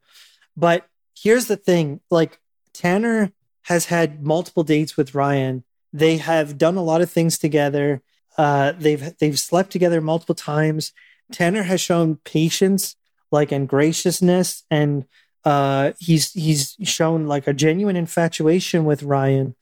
But 0.56 0.88
here's 1.18 1.48
the 1.48 1.58
thing 1.58 2.00
like 2.10 2.40
tanner 2.74 3.32
has 3.64 3.86
had 3.86 4.24
multiple 4.24 4.64
dates 4.64 4.98
with 4.98 5.16
ryan. 5.16 5.64
They 5.94 6.18
have 6.18 6.58
done 6.58 6.76
a 6.76 6.84
lot 6.84 7.02
of 7.02 7.10
things 7.10 7.38
together. 7.38 8.02
Uh, 8.38 8.74
they've 8.78 9.18
they've 9.20 9.40
slept 9.40 9.72
together 9.72 10.02
multiple 10.02 10.36
times. 10.36 10.94
Tanner 11.32 11.64
has 11.64 11.82
shown 11.82 12.18
patience 12.18 12.96
like 13.32 13.52
and 13.52 13.68
graciousness 13.68 14.64
and 14.72 15.06
uh, 15.46 15.92
he's 16.00 16.32
he's 16.34 16.76
shown 16.84 17.28
like 17.28 17.48
a 17.48 17.54
genuine 17.54 17.96
infatuation 17.96 18.86
with 18.86 19.04
ryan. 19.04 19.56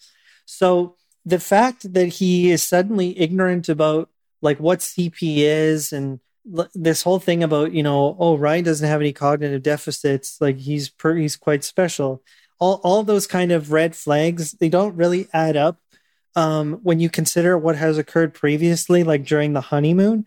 So 0.45 0.95
the 1.27 1.39
fact 1.39 1.93
that 1.93 2.07
he 2.07 2.49
is 2.49 2.63
suddenly 2.63 3.19
ignorant 3.19 3.67
about 3.67 4.09
like 4.41 4.59
what 4.59 4.79
cp 4.79 5.37
is 5.37 5.91
and 5.91 6.21
l- 6.57 6.69
this 6.73 7.03
whole 7.03 7.19
thing 7.19 7.43
about 7.43 7.73
you 7.73 7.83
know 7.83 8.15
oh 8.17 8.37
ryan 8.37 8.63
doesn't 8.63 8.87
have 8.87 9.01
any 9.01 9.11
cognitive 9.11 9.61
deficits 9.61 10.37
like 10.39 10.57
he's 10.57 10.89
per, 10.89 11.15
he's 11.15 11.35
quite 11.35 11.65
special 11.65 12.23
all, 12.59 12.79
all 12.83 13.03
those 13.03 13.27
kind 13.27 13.51
of 13.51 13.71
red 13.71 13.95
flags 13.95 14.53
they 14.53 14.69
don't 14.69 14.95
really 14.95 15.27
add 15.33 15.55
up 15.55 15.79
um, 16.35 16.79
when 16.83 16.99
you 16.99 17.09
consider 17.09 17.57
what 17.57 17.75
has 17.75 17.97
occurred 17.97 18.33
previously 18.33 19.03
like 19.03 19.25
during 19.25 19.53
the 19.53 19.61
honeymoon 19.61 20.25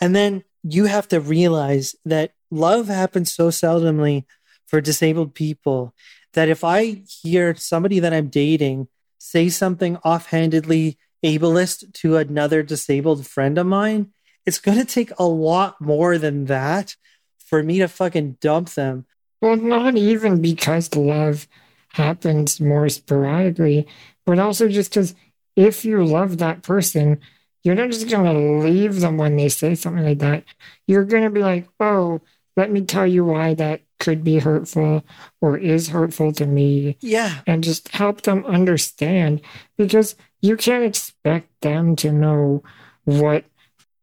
and 0.00 0.14
then 0.14 0.44
you 0.62 0.86
have 0.86 1.08
to 1.08 1.20
realize 1.20 1.94
that 2.04 2.32
love 2.50 2.88
happens 2.88 3.32
so 3.32 3.48
seldomly 3.48 4.24
for 4.66 4.80
disabled 4.80 5.34
people 5.34 5.94
that 6.34 6.48
if 6.48 6.64
i 6.64 7.02
hear 7.22 7.54
somebody 7.54 7.98
that 7.98 8.12
i'm 8.12 8.28
dating 8.28 8.88
say 9.18 9.48
something 9.48 9.96
offhandedly 9.98 10.96
ableist 11.24 11.92
to 11.92 12.16
another 12.16 12.62
disabled 12.62 13.26
friend 13.26 13.58
of 13.58 13.66
mine, 13.66 14.12
it's 14.44 14.58
going 14.58 14.78
to 14.78 14.84
take 14.84 15.10
a 15.18 15.24
lot 15.24 15.80
more 15.80 16.18
than 16.18 16.44
that 16.46 16.96
for 17.38 17.62
me 17.62 17.78
to 17.78 17.88
fucking 17.88 18.38
dump 18.40 18.70
them. 18.70 19.06
Well, 19.40 19.56
not 19.56 19.96
even 19.96 20.40
because 20.40 20.94
love 20.94 21.48
happens 21.96 22.60
more 22.60 22.88
sporadically, 22.90 23.86
but 24.26 24.38
also 24.38 24.68
just 24.68 24.90
because 24.90 25.14
if 25.56 25.84
you 25.84 26.04
love 26.04 26.38
that 26.38 26.62
person, 26.62 27.18
you're 27.64 27.74
not 27.74 27.90
just 27.90 28.08
going 28.08 28.24
to 28.24 28.68
leave 28.68 29.00
them 29.00 29.16
when 29.16 29.36
they 29.36 29.48
say 29.48 29.74
something 29.74 30.04
like 30.04 30.18
that. 30.18 30.44
You're 30.86 31.04
going 31.04 31.24
to 31.24 31.30
be 31.30 31.40
like, 31.40 31.66
oh, 31.80 32.20
let 32.54 32.70
me 32.70 32.82
tell 32.82 33.06
you 33.06 33.24
why 33.24 33.54
that 33.54 33.80
could 33.98 34.22
be 34.22 34.38
hurtful 34.38 35.04
or 35.40 35.56
is 35.56 35.88
hurtful 35.88 36.32
to 36.32 36.44
me. 36.44 36.98
Yeah. 37.00 37.40
And 37.46 37.64
just 37.64 37.88
help 37.88 38.22
them 38.22 38.44
understand 38.44 39.40
because 39.78 40.16
you 40.42 40.56
can't 40.56 40.84
expect 40.84 41.48
them 41.62 41.96
to 41.96 42.12
know 42.12 42.62
what 43.04 43.46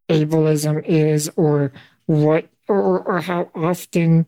ableism 0.09 0.83
is 0.83 1.29
or 1.35 1.71
what 2.07 2.47
or, 2.67 2.99
or 3.01 3.21
how 3.21 3.51
often 3.53 4.25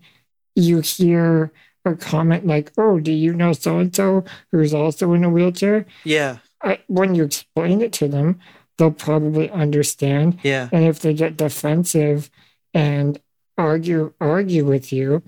you 0.56 0.82
hear 0.82 1.52
a 1.86 1.95
comment 1.95 2.45
like, 2.45 2.72
oh, 2.78 2.99
do 2.99 3.12
you 3.12 3.34
know 3.34 3.53
so 3.53 3.80
and 3.80 3.95
so 3.95 4.24
who's 4.52 4.74
also 4.74 5.14
in 5.14 5.24
a 5.24 5.30
wheelchair? 5.30 5.86
Yeah. 6.03 6.38
I, 6.62 6.80
when 6.88 7.16
you 7.16 7.24
explain 7.24 7.82
it 7.82 7.94
to 7.94 8.07
them, 8.07 8.40
they'll 8.78 8.91
probably 8.91 9.49
understand. 9.52 10.40
Yeah. 10.44 10.70
And 10.72 10.86
if 10.86 10.99
they 10.99 11.14
get 11.14 11.38
defensive 11.38 12.30
and 12.74 13.20
argue 13.57 14.14
argue 14.20 14.66
with 14.66 14.91
you, 14.91 15.24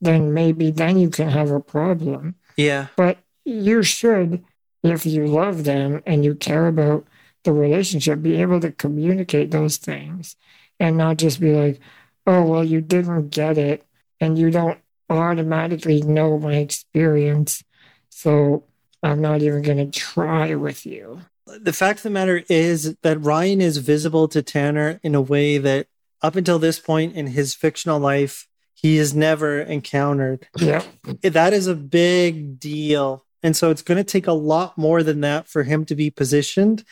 then 0.00 0.34
maybe 0.34 0.70
then 0.70 0.98
you 0.98 1.10
can 1.10 1.28
have 1.28 1.50
a 1.50 1.60
problem. 1.60 2.34
Yeah. 2.56 2.88
But 2.96 3.18
you 3.44 3.82
should, 3.82 4.44
if 4.82 5.06
you 5.06 5.26
love 5.26 5.64
them 5.64 6.02
and 6.06 6.24
you 6.24 6.34
care 6.34 6.66
about 6.66 7.06
the 7.44 7.52
relationship, 7.52 8.20
be 8.20 8.40
able 8.40 8.60
to 8.60 8.72
communicate 8.72 9.50
those 9.50 9.76
things 9.76 10.36
and 10.78 10.96
not 10.96 11.16
just 11.16 11.40
be 11.40 11.54
like, 11.54 11.80
oh, 12.26 12.42
well, 12.42 12.64
you 12.64 12.80
didn't 12.80 13.30
get 13.30 13.56
it 13.56 13.86
and 14.20 14.38
you 14.38 14.50
don't 14.50 14.78
automatically 15.10 16.00
know 16.00 16.38
my 16.38 16.54
experience. 16.54 17.62
So 18.08 18.64
I'm 19.02 19.20
not 19.20 19.42
even 19.42 19.62
going 19.62 19.90
to 19.90 19.98
try 19.98 20.54
with 20.54 20.86
you. 20.86 21.20
The 21.46 21.72
fact 21.72 21.98
of 21.98 22.02
the 22.04 22.10
matter 22.10 22.44
is 22.48 22.96
that 23.02 23.20
Ryan 23.20 23.60
is 23.60 23.78
visible 23.78 24.28
to 24.28 24.40
Tanner 24.40 25.00
in 25.02 25.14
a 25.14 25.20
way 25.20 25.58
that 25.58 25.88
up 26.22 26.36
until 26.36 26.58
this 26.58 26.78
point 26.78 27.16
in 27.16 27.28
his 27.28 27.54
fictional 27.54 27.98
life, 27.98 28.46
he 28.74 28.96
has 28.98 29.14
never 29.14 29.60
encountered. 29.60 30.46
Yeah. 30.56 30.84
That 31.22 31.52
is 31.52 31.66
a 31.66 31.74
big 31.74 32.60
deal. 32.60 33.26
And 33.42 33.56
so 33.56 33.70
it's 33.70 33.82
going 33.82 33.98
to 33.98 34.04
take 34.04 34.26
a 34.26 34.32
lot 34.32 34.78
more 34.78 35.02
than 35.02 35.22
that 35.22 35.48
for 35.48 35.64
him 35.64 35.84
to 35.86 35.94
be 35.94 36.10
positioned 36.10 36.84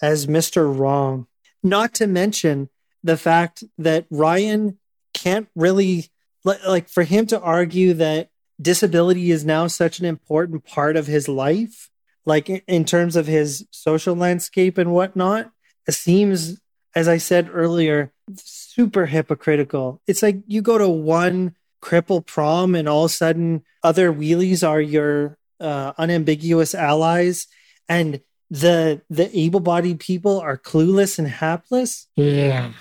as 0.00 0.26
Mr. 0.26 0.76
Wrong. 0.76 1.26
Not 1.62 1.92
to 1.94 2.06
mention 2.06 2.70
the 3.02 3.16
fact 3.16 3.64
that 3.76 4.06
Ryan 4.08 4.78
can't 5.12 5.48
really, 5.54 6.10
like, 6.44 6.88
for 6.88 7.02
him 7.02 7.26
to 7.26 7.40
argue 7.40 7.94
that 7.94 8.28
disability 8.60 9.30
is 9.30 9.44
now 9.44 9.66
such 9.66 9.98
an 10.00 10.06
important 10.06 10.64
part 10.64 10.96
of 10.96 11.06
his 11.06 11.28
life, 11.28 11.90
like 12.26 12.48
in- 12.50 12.62
in 12.66 12.84
terms 12.84 13.16
of 13.16 13.26
his 13.26 13.66
social 13.70 14.14
landscape 14.14 14.76
and 14.78 14.92
whatnot, 14.92 15.50
it 15.88 15.92
seems, 15.92 16.60
as 16.94 17.08
I 17.08 17.16
said 17.18 17.48
earlier, 17.52 18.12
super 18.36 19.06
hypocritical. 19.06 20.00
It's 20.06 20.22
like 20.22 20.38
you 20.46 20.62
go 20.62 20.78
to 20.78 20.88
one 20.88 21.54
cripple 21.82 22.24
prom 22.24 22.74
and 22.74 22.86
all 22.88 23.06
of 23.06 23.10
a 23.10 23.14
sudden 23.14 23.62
other 23.82 24.12
wheelies 24.12 24.66
are 24.68 24.80
your 24.80 25.38
uh, 25.58 25.92
unambiguous 25.98 26.74
allies 26.74 27.46
and 27.88 28.20
the 28.50 29.00
the 29.08 29.30
able-bodied 29.38 29.98
people 30.00 30.40
are 30.40 30.58
clueless 30.58 31.18
and 31.18 31.28
hapless 31.28 32.06
Yeah. 32.16 32.72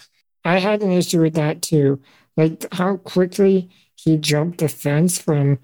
I 0.43 0.59
had 0.59 0.81
an 0.81 0.91
issue 0.91 1.21
with 1.21 1.35
that 1.35 1.61
too. 1.61 2.01
Like 2.39 2.65
how 2.73 2.95
quickly 2.97 3.69
he 3.95 4.15
jumped 4.17 4.59
the 4.59 4.69
fence 4.69 5.19
from 5.19 5.59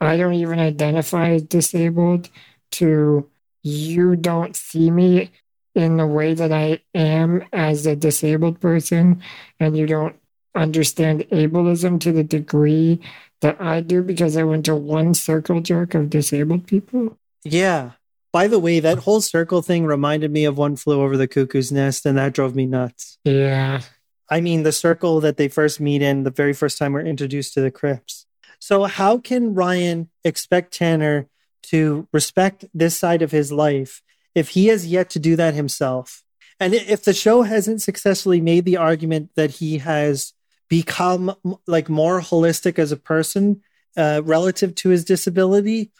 I 0.00 0.16
don't 0.16 0.34
even 0.34 0.58
identify 0.58 1.30
as 1.30 1.42
disabled 1.42 2.30
to 2.72 3.28
you 3.62 4.16
don't 4.16 4.56
see 4.56 4.90
me 4.90 5.30
in 5.74 5.98
the 5.98 6.06
way 6.06 6.32
that 6.32 6.52
I 6.52 6.80
am 6.94 7.44
as 7.52 7.86
a 7.86 7.94
disabled 7.94 8.60
person 8.60 9.20
and 9.60 9.76
you 9.76 9.86
don't 9.86 10.16
understand 10.54 11.26
ableism 11.30 12.00
to 12.00 12.12
the 12.12 12.24
degree 12.24 13.00
that 13.42 13.60
I 13.60 13.82
do 13.82 14.02
because 14.02 14.38
I 14.38 14.44
went 14.44 14.64
to 14.66 14.74
one 14.74 15.12
circle 15.12 15.60
jerk 15.60 15.94
of 15.94 16.08
disabled 16.08 16.66
people. 16.66 17.18
yeah 17.44 17.90
by 18.32 18.48
the 18.48 18.58
way 18.58 18.80
that 18.80 18.98
whole 18.98 19.20
circle 19.20 19.60
thing 19.62 19.84
reminded 19.86 20.30
me 20.30 20.44
of 20.46 20.56
one 20.58 20.76
flew 20.76 21.00
over 21.02 21.16
the 21.16 21.28
cuckoo's 21.28 21.70
nest 21.72 22.06
and 22.06 22.16
that 22.18 22.32
drove 22.32 22.54
me 22.54 22.64
nuts 22.66 23.18
Yeah. 23.24 23.82
I 24.28 24.40
mean, 24.40 24.62
the 24.62 24.72
circle 24.72 25.20
that 25.20 25.36
they 25.36 25.48
first 25.48 25.80
meet 25.80 26.02
in 26.02 26.24
the 26.24 26.30
very 26.30 26.52
first 26.52 26.78
time 26.78 26.92
we're 26.92 27.00
introduced 27.00 27.54
to 27.54 27.60
the 27.60 27.70
Crips. 27.70 28.26
So, 28.58 28.84
how 28.84 29.18
can 29.18 29.54
Ryan 29.54 30.08
expect 30.24 30.74
Tanner 30.74 31.28
to 31.64 32.08
respect 32.12 32.64
this 32.74 32.96
side 32.96 33.22
of 33.22 33.30
his 33.30 33.52
life 33.52 34.02
if 34.34 34.50
he 34.50 34.66
has 34.66 34.86
yet 34.86 35.10
to 35.10 35.18
do 35.18 35.36
that 35.36 35.54
himself? 35.54 36.24
And 36.58 36.74
if 36.74 37.04
the 37.04 37.12
show 37.12 37.42
hasn't 37.42 37.82
successfully 37.82 38.40
made 38.40 38.64
the 38.64 38.78
argument 38.78 39.30
that 39.36 39.50
he 39.52 39.78
has 39.78 40.32
become 40.68 41.34
like 41.66 41.88
more 41.88 42.20
holistic 42.20 42.78
as 42.78 42.92
a 42.92 42.96
person 42.96 43.62
uh, 43.96 44.22
relative 44.24 44.74
to 44.76 44.88
his 44.88 45.04
disability, 45.04 45.92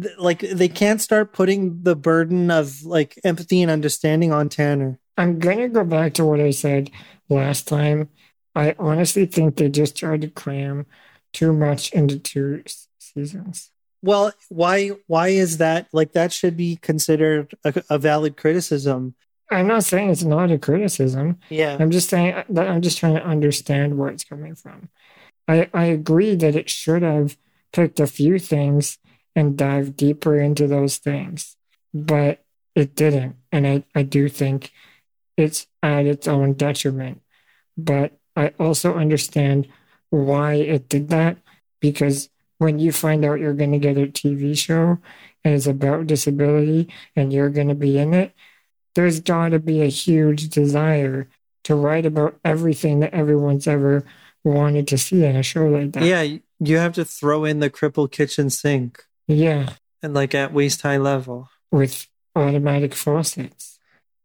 th- 0.00 0.18
like 0.18 0.40
they 0.40 0.68
can't 0.68 1.00
start 1.00 1.32
putting 1.32 1.82
the 1.82 1.96
burden 1.96 2.50
of 2.50 2.84
like 2.84 3.18
empathy 3.24 3.62
and 3.62 3.70
understanding 3.70 4.32
on 4.32 4.48
Tanner. 4.48 4.98
I'm 5.16 5.38
gonna 5.38 5.68
go 5.68 5.84
back 5.84 6.14
to 6.14 6.24
what 6.24 6.40
I 6.40 6.50
said 6.50 6.90
last 7.32 7.68
time. 7.68 8.08
I 8.54 8.74
honestly 8.78 9.26
think 9.26 9.56
they 9.56 9.68
just 9.68 9.96
tried 9.96 10.20
to 10.22 10.28
cram 10.28 10.86
too 11.32 11.52
much 11.52 11.92
into 11.92 12.18
two 12.18 12.62
seasons. 12.98 13.70
Well, 14.02 14.32
why 14.48 14.90
why 15.06 15.28
is 15.28 15.58
that? 15.58 15.88
Like 15.92 16.12
that 16.12 16.32
should 16.32 16.56
be 16.56 16.76
considered 16.76 17.54
a, 17.64 17.82
a 17.88 17.98
valid 17.98 18.36
criticism. 18.36 19.14
I'm 19.50 19.66
not 19.66 19.84
saying 19.84 20.10
it's 20.10 20.24
not 20.24 20.50
a 20.50 20.58
criticism. 20.58 21.38
Yeah. 21.50 21.76
I'm 21.78 21.90
just 21.90 22.08
saying 22.08 22.42
that 22.48 22.68
I'm 22.68 22.82
just 22.82 22.98
trying 22.98 23.14
to 23.14 23.24
understand 23.24 23.98
where 23.98 24.08
it's 24.08 24.24
coming 24.24 24.54
from. 24.54 24.88
I, 25.46 25.68
I 25.74 25.84
agree 25.86 26.34
that 26.36 26.56
it 26.56 26.70
should 26.70 27.02
have 27.02 27.36
picked 27.72 28.00
a 28.00 28.06
few 28.06 28.38
things 28.38 28.98
and 29.34 29.56
dived 29.56 29.96
deeper 29.96 30.38
into 30.38 30.66
those 30.66 30.98
things, 30.98 31.56
but 31.92 32.44
it 32.74 32.94
didn't. 32.94 33.36
And 33.50 33.66
I, 33.66 33.84
I 33.94 34.02
do 34.02 34.28
think 34.28 34.72
it's 35.36 35.66
at 35.82 36.06
its 36.06 36.28
own 36.28 36.54
detriment. 36.54 37.21
But 37.76 38.12
I 38.36 38.52
also 38.58 38.94
understand 38.94 39.68
why 40.10 40.54
it 40.54 40.88
did 40.88 41.08
that 41.08 41.38
because 41.80 42.28
when 42.58 42.78
you 42.78 42.92
find 42.92 43.24
out 43.24 43.40
you're 43.40 43.54
going 43.54 43.72
to 43.72 43.78
get 43.78 43.96
a 43.96 44.06
TV 44.06 44.56
show 44.56 44.98
and 45.44 45.54
it's 45.54 45.66
about 45.66 46.06
disability 46.06 46.88
and 47.16 47.32
you're 47.32 47.50
going 47.50 47.68
to 47.68 47.74
be 47.74 47.98
in 47.98 48.14
it, 48.14 48.32
there's 48.94 49.20
got 49.20 49.48
to 49.50 49.58
be 49.58 49.82
a 49.82 49.86
huge 49.88 50.48
desire 50.50 51.28
to 51.64 51.74
write 51.74 52.06
about 52.06 52.38
everything 52.44 53.00
that 53.00 53.14
everyone's 53.14 53.66
ever 53.66 54.04
wanted 54.44 54.86
to 54.88 54.98
see 54.98 55.24
in 55.24 55.36
a 55.36 55.42
show 55.42 55.66
like 55.66 55.92
that. 55.92 56.02
Yeah, 56.04 56.38
you 56.60 56.76
have 56.76 56.92
to 56.94 57.04
throw 57.04 57.44
in 57.44 57.60
the 57.60 57.70
crippled 57.70 58.12
kitchen 58.12 58.50
sink 58.50 59.04
Yeah, 59.26 59.70
and 60.02 60.12
like 60.14 60.34
at 60.34 60.52
waist 60.52 60.82
high 60.82 60.98
level. 60.98 61.48
with 61.70 62.06
automatic 62.36 62.94
faucets. 62.94 63.78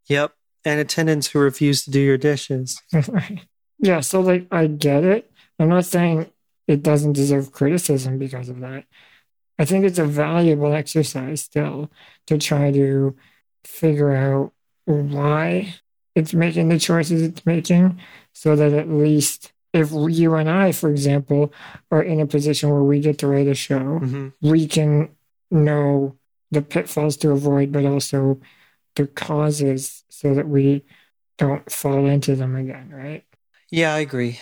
Yep. 0.07 0.33
And 0.67 0.81
attendants 0.81 1.27
who 1.27 1.39
refuse 1.39 1.85
to 1.85 1.91
do 1.91 1.99
your 2.01 2.17
dishes. 2.17 2.81
yeah, 3.79 4.01
so 4.01 4.19
like 4.19 4.47
I 4.51 4.67
get 4.67 5.05
it. 5.05 5.31
I'm 5.59 5.69
not 5.69 5.85
saying 5.85 6.29
it 6.67 6.83
doesn't 6.83 7.13
deserve 7.13 7.53
criticism 7.53 8.19
because 8.19 8.49
of 8.49 8.59
that. 8.59 8.83
I 9.57 9.63
think 9.63 9.85
it's 9.85 9.97
a 9.97 10.03
valuable 10.05 10.73
exercise 10.73 11.41
still 11.41 11.89
to 12.27 12.37
try 12.37 12.71
to 12.73 13.15
figure 13.63 14.11
out 14.13 14.51
why 14.85 15.73
it's 16.15 16.33
making 16.33 16.67
the 16.67 16.79
choices 16.79 17.21
it's 17.21 17.45
making 17.45 17.97
so 18.33 18.55
that 18.57 18.73
at 18.73 18.89
least 18.89 19.53
if 19.73 19.91
you 19.91 20.35
and 20.35 20.49
I, 20.49 20.73
for 20.73 20.89
example, 20.89 21.53
are 21.91 22.03
in 22.03 22.19
a 22.19 22.27
position 22.27 22.69
where 22.71 22.83
we 22.83 22.99
get 22.99 23.19
to 23.19 23.27
write 23.27 23.47
a 23.47 23.53
show, 23.55 23.99
Mhm. 24.03 24.33
we 24.41 24.67
can 24.67 25.09
know 25.49 26.17
the 26.51 26.61
pitfalls 26.61 27.15
to 27.17 27.31
avoid, 27.31 27.71
but 27.71 27.85
also 27.85 28.39
the 28.97 29.07
causes 29.07 30.03
so 30.09 30.33
that 30.33 30.47
we 30.47 30.83
don't 31.37 31.71
fall 31.71 32.05
into 32.07 32.35
them 32.35 32.55
again, 32.55 32.89
right? 32.91 33.23
Yeah, 33.71 33.93
I 33.93 33.99
agree. 33.99 34.39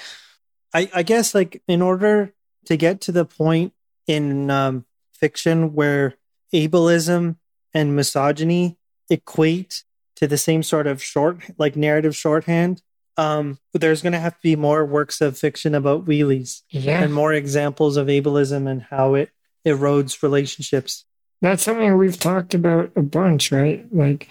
I, 0.74 0.90
I 0.94 1.04
guess 1.04 1.36
like 1.36 1.62
in 1.68 1.82
order 1.82 2.34
to 2.66 2.78
get 2.78 3.02
to 3.02 3.12
the 3.12 3.26
point 3.26 3.74
in 4.08 4.50
um, 4.50 4.86
fiction 5.14 5.74
where 5.74 6.16
ableism 6.54 7.36
and 7.74 7.96
misogyny 7.96 8.78
equate 9.10 9.84
to 10.16 10.28
the 10.28 10.38
same 10.38 10.64
sort 10.64 10.88
of 10.88 11.04
short 11.04 11.44
like 11.58 11.76
narrative 11.76 12.16
shorthand, 12.16 12.82
um, 13.18 13.60
there's 13.74 14.02
going 14.02 14.14
to 14.14 14.20
have 14.20 14.36
to 14.36 14.42
be 14.42 14.56
more 14.56 14.86
works 14.86 15.22
of 15.22 15.38
fiction 15.38 15.76
about 15.76 16.06
wheelies 16.06 16.62
Yeah. 16.70 17.02
and 17.04 17.14
more 17.14 17.34
examples 17.34 17.98
of 17.98 18.08
ableism 18.08 18.68
and 18.70 18.82
how 18.84 19.16
it 19.16 19.30
erodes 19.66 20.22
relationships. 20.24 21.06
That's 21.42 21.64
something 21.64 21.98
we've 21.98 22.20
talked 22.20 22.54
about 22.54 22.92
a 22.96 23.02
bunch, 23.02 23.52
right? 23.52 23.86
Like 23.94 24.30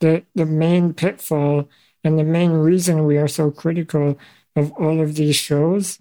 the 0.00 0.24
the 0.34 0.46
main 0.46 0.92
pitfall 0.94 1.68
and 2.04 2.18
the 2.18 2.24
main 2.24 2.52
reason 2.52 3.06
we 3.06 3.16
are 3.18 3.28
so 3.28 3.50
critical 3.50 4.18
of 4.56 4.72
all 4.72 5.00
of 5.00 5.14
these 5.14 5.36
shows 5.36 5.98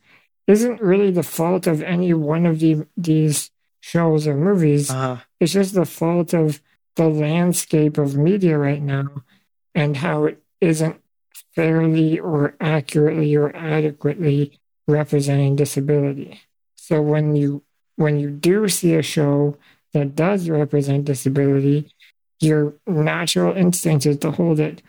isn't 0.47 0.81
really 0.81 1.11
the 1.11 1.23
fault 1.23 1.67
of 1.67 1.81
any 1.81 2.13
one 2.13 2.45
of 2.45 2.59
the, 2.59 2.85
these 2.97 3.51
shows 3.79 4.27
or 4.27 4.35
movies. 4.35 4.89
Uh, 4.91 5.19
It's 5.39 5.53
just 5.53 5.73
the 5.73 5.85
fault 5.85 6.33
of 6.33 6.61
the 6.95 7.07
landscape 7.07 7.97
of 7.97 8.17
media 8.17 8.57
right 8.57 8.81
now 8.81 9.23
and 9.73 9.95
how 9.97 10.25
it 10.25 10.41
isn't 10.59 10.99
fairly 11.55 12.19
or 12.19 12.55
accurately 12.59 13.35
or 13.35 13.55
adequately 13.55 14.59
representing 14.87 15.55
disability. 15.55 16.41
So 16.75 17.01
when 17.01 17.35
you 17.35 17.63
when 17.95 18.19
you 18.19 18.29
do 18.31 18.67
see 18.67 18.95
a 18.95 19.01
show 19.01 19.57
that 19.93 20.15
does 20.15 20.49
represent 20.49 21.05
disability, 21.05 21.91
your 22.39 22.73
natural 22.87 23.55
instinct 23.55 24.05
is 24.05 24.17
to 24.19 24.31
hold 24.31 24.59
it 24.59 24.81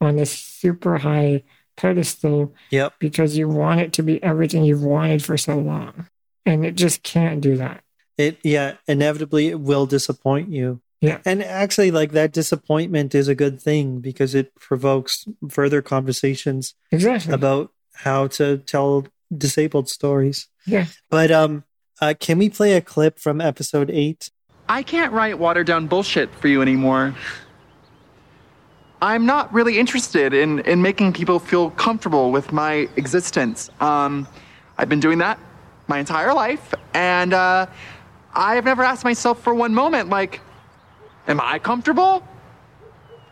on 0.00 0.16
this 0.16 0.30
super 0.32 0.98
high 0.98 1.42
pedestal 1.76 2.52
Yep. 2.70 2.94
because 2.98 3.36
you 3.36 3.48
want 3.48 3.80
it 3.80 3.92
to 3.94 4.02
be 4.02 4.22
everything 4.22 4.64
you've 4.64 4.82
wanted 4.82 5.24
for 5.24 5.36
so 5.36 5.56
long. 5.58 6.06
And 6.44 6.64
it 6.64 6.74
just 6.74 7.02
can't 7.02 7.40
do 7.40 7.56
that. 7.56 7.82
It 8.16 8.38
yeah, 8.42 8.74
inevitably 8.88 9.48
it 9.48 9.60
will 9.60 9.86
disappoint 9.86 10.48
you. 10.48 10.80
Yeah. 11.00 11.20
And 11.24 11.42
actually 11.44 11.92
like 11.92 12.10
that 12.12 12.32
disappointment 12.32 13.14
is 13.14 13.28
a 13.28 13.34
good 13.36 13.62
thing 13.62 14.00
because 14.00 14.34
it 14.34 14.54
provokes 14.56 15.26
further 15.48 15.80
conversations 15.82 16.74
Exactly. 16.90 17.32
about 17.32 17.70
how 17.94 18.26
to 18.28 18.58
tell 18.58 19.06
disabled 19.36 19.88
stories. 19.88 20.48
yeah. 20.66 20.86
But 21.10 21.30
um 21.30 21.64
uh, 22.00 22.14
can 22.18 22.38
we 22.38 22.48
play 22.48 22.74
a 22.74 22.80
clip 22.80 23.18
from 23.18 23.40
episode 23.40 23.90
8? 23.90 24.30
I 24.68 24.82
can't 24.82 25.12
write 25.12 25.38
watered 25.38 25.66
down 25.66 25.86
bullshit 25.86 26.34
for 26.34 26.48
you 26.48 26.60
anymore. 26.60 27.14
I'm 29.00 29.24
not 29.24 29.52
really 29.52 29.78
interested 29.78 30.34
in, 30.34 30.58
in 30.60 30.82
making 30.82 31.12
people 31.12 31.38
feel 31.38 31.70
comfortable 31.70 32.32
with 32.32 32.52
my 32.52 32.88
existence. 32.96 33.70
Um, 33.80 34.26
I've 34.76 34.88
been 34.88 35.00
doing 35.00 35.18
that 35.18 35.38
my 35.86 35.98
entire 35.98 36.34
life, 36.34 36.74
and 36.92 37.32
uh, 37.32 37.66
I've 38.34 38.64
never 38.64 38.82
asked 38.82 39.04
myself 39.04 39.42
for 39.42 39.54
one 39.54 39.72
moment, 39.72 40.10
like, 40.10 40.40
am 41.28 41.40
I 41.40 41.58
comfortable? 41.58 42.26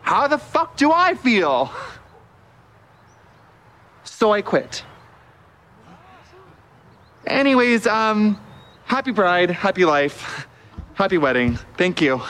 How 0.01 0.27
the 0.27 0.37
fuck 0.37 0.75
do 0.75 0.91
I 0.91 1.13
feel? 1.15 1.71
So 4.05 4.31
I 4.31 4.41
quit. 4.41 4.83
Anyways, 7.27 7.85
um, 7.85 8.39
happy 8.85 9.11
bride, 9.11 9.51
happy 9.51 9.85
life, 9.85 10.46
happy 10.97 11.17
wedding. 11.17 11.57
Thank 11.77 12.01
you. 12.01 12.21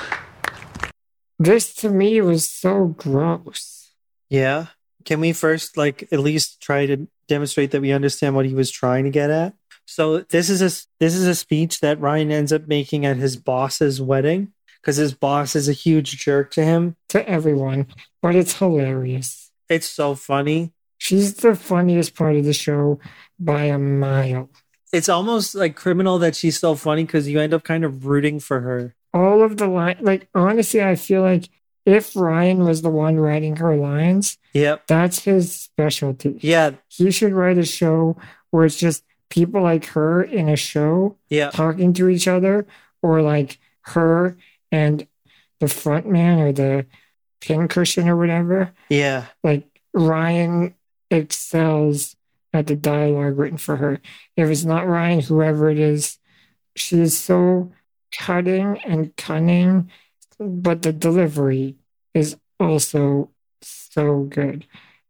This 1.39 1.73
to 1.75 1.89
me 1.89 2.19
was 2.21 2.49
so 2.49 2.87
gross. 2.87 3.91
Yeah. 4.29 4.67
Can 5.05 5.21
we 5.21 5.31
first 5.31 5.77
like 5.77 6.07
at 6.11 6.19
least 6.19 6.61
try 6.61 6.85
to 6.85 7.07
demonstrate 7.27 7.71
that 7.71 7.81
we 7.81 7.93
understand 7.93 8.35
what 8.35 8.45
he 8.45 8.53
was 8.53 8.69
trying 8.69 9.05
to 9.05 9.09
get 9.09 9.29
at? 9.29 9.53
So 9.85 10.19
this 10.19 10.49
is 10.49 10.61
a 10.61 10.69
this 10.99 11.15
is 11.15 11.25
a 11.25 11.35
speech 11.35 11.79
that 11.79 12.01
Ryan 12.01 12.31
ends 12.31 12.51
up 12.51 12.67
making 12.67 13.05
at 13.05 13.15
his 13.15 13.37
boss's 13.37 14.01
wedding 14.01 14.51
because 14.81 14.97
his 14.97 15.13
boss 15.13 15.55
is 15.55 15.69
a 15.69 15.73
huge 15.73 16.17
jerk 16.17 16.51
to 16.51 16.65
him. 16.65 16.97
To 17.09 17.27
everyone, 17.27 17.87
but 18.21 18.35
it's 18.35 18.57
hilarious. 18.57 19.49
It's 19.69 19.87
so 19.89 20.13
funny. 20.15 20.73
She's 20.97 21.35
the 21.35 21.55
funniest 21.55 22.15
part 22.15 22.35
of 22.35 22.43
the 22.43 22.53
show 22.53 22.99
by 23.39 23.65
a 23.65 23.77
mile. 23.77 24.49
It's 24.93 25.09
almost 25.09 25.53
like 25.55 25.75
criminal 25.75 26.17
that 26.19 26.35
she's 26.35 26.59
so 26.59 26.75
funny 26.75 27.03
because 27.03 27.27
you 27.27 27.39
end 27.39 27.53
up 27.53 27.63
kind 27.63 27.83
of 27.83 28.05
rooting 28.05 28.39
for 28.39 28.61
her. 28.61 28.95
All 29.13 29.43
of 29.43 29.57
the 29.57 29.67
line, 29.67 29.97
like 30.01 30.27
honestly, 30.35 30.81
I 30.83 30.95
feel 30.95 31.21
like 31.21 31.49
if 31.85 32.15
Ryan 32.15 32.63
was 32.65 32.81
the 32.81 32.89
one 32.89 33.17
writing 33.17 33.55
her 33.57 33.75
lines, 33.75 34.37
Yep. 34.53 34.87
that's 34.87 35.23
his 35.23 35.53
specialty. 35.53 36.37
Yeah. 36.41 36.71
He 36.89 37.11
should 37.11 37.33
write 37.33 37.57
a 37.57 37.65
show 37.65 38.17
where 38.51 38.65
it's 38.65 38.77
just 38.77 39.03
people 39.29 39.61
like 39.61 39.85
her 39.87 40.21
in 40.23 40.49
a 40.49 40.55
show 40.57 41.15
Yeah. 41.29 41.49
talking 41.51 41.93
to 41.93 42.09
each 42.09 42.27
other, 42.27 42.65
or 43.01 43.21
like 43.21 43.57
her 43.81 44.37
and 44.71 45.07
the 45.59 45.67
front 45.69 46.07
man 46.07 46.39
or 46.39 46.51
the 46.51 46.85
pincushion 47.41 48.07
or 48.09 48.17
whatever. 48.17 48.73
Yeah. 48.89 49.25
Like 49.43 49.65
Ryan 49.93 50.75
excels 51.09 52.16
at 52.53 52.67
the 52.67 52.75
dialogue 52.75 53.37
written 53.37 53.57
for 53.57 53.75
her. 53.75 53.99
If 54.35 54.49
it's 54.49 54.63
not 54.63 54.87
Ryan, 54.87 55.19
whoever 55.21 55.69
it 55.69 55.79
is, 55.79 56.17
she 56.75 56.99
is 56.99 57.17
so 57.17 57.71
cutting 58.17 58.79
and 58.85 59.15
cunning, 59.15 59.91
but 60.39 60.81
the 60.81 60.93
delivery 60.93 61.75
is 62.13 62.37
also 62.59 63.29
so 63.61 64.23
good. 64.23 64.65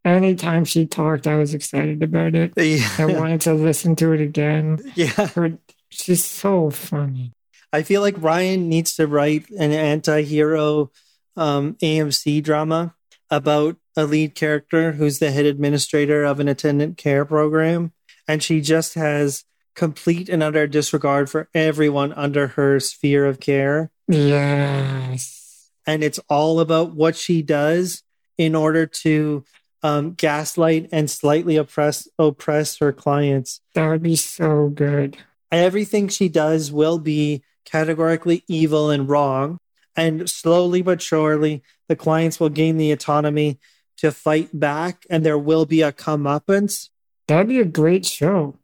Anytime 0.05 0.64
she 0.64 0.85
talked, 0.85 1.27
I 1.27 1.35
was 1.35 1.53
excited 1.53 2.01
about 2.01 2.34
it. 2.34 2.53
I 2.57 3.05
wanted 3.05 3.41
to 3.41 3.53
listen 3.53 3.95
to 3.97 4.14
it 4.14 4.22
again. 4.22 4.80
yeah. 4.95 5.27
Her, 5.27 5.57
she's 5.89 6.23
so 6.23 6.69
funny. 6.69 7.34
I 7.73 7.84
feel 7.84 8.01
like 8.01 8.15
Ryan 8.18 8.69
needs 8.69 8.95
to 8.95 9.07
write 9.07 9.49
an 9.49 9.73
anti-hero 9.73 10.91
um, 11.35 11.76
AMC 11.76 12.41
drama 12.41 12.95
about 13.30 13.76
a 13.98 14.06
lead 14.06 14.36
character 14.36 14.94
who's 14.94 15.19
the 15.19 15.32
head 15.32 15.45
administrator 15.45 16.24
of 16.24 16.40
an 16.40 16.48
attendant 16.48 16.98
care 16.98 17.26
program, 17.26 17.91
and 18.28 18.41
she 18.41 18.61
just 18.61 18.94
has 18.94 19.44
complete 19.76 20.30
and 20.30 20.41
utter 20.41 20.68
disregard 20.68 21.30
for 21.30 21.49
everyone 21.53 22.14
under 22.14 22.48
her 22.48 22.80
sphere 22.80 23.26
of 23.26 23.40
care, 23.40 23.91
Yes. 24.07 25.69
and 25.86 26.03
it's 26.03 26.19
all 26.30 26.60
about 26.60 26.95
what 26.95 27.15
she 27.15 27.41
does 27.41 28.03
in 28.38 28.56
order 28.56 28.86
to 28.86 29.44
um, 29.84 30.14
gaslight 30.14 30.90
and 30.91 31.10
slightly 31.10 31.56
oppress 31.57 32.07
oppress 32.18 32.78
her 32.80 32.91
clients. 32.94 33.61
That 33.76 33.88
would 33.90 34.03
be 34.03 34.15
so 34.15 34.69
good. 34.69 35.18
everything 35.52 36.07
she 36.10 36.28
does 36.30 36.72
will 36.72 36.99
be 36.99 37.41
categorically 37.65 38.44
evil 38.48 38.90
and 38.90 39.07
wrong. 39.10 39.60
And 39.95 40.30
slowly 40.30 40.82
but 40.84 41.02
surely, 41.02 41.64
the 41.88 41.95
clients 41.95 42.40
will 42.40 42.49
gain 42.49 42.78
the 42.78 42.91
autonomy 42.91 43.60
to 43.98 44.11
fight 44.11 44.57
back, 44.57 45.06
and 45.10 45.26
there 45.26 45.38
will 45.38 45.65
be 45.65 45.82
a 45.82 45.91
comeuppance. 45.91 46.90
That'd 47.28 47.48
be 47.48 47.60
a 47.60 47.65
great 47.65 48.06
show. 48.06 48.56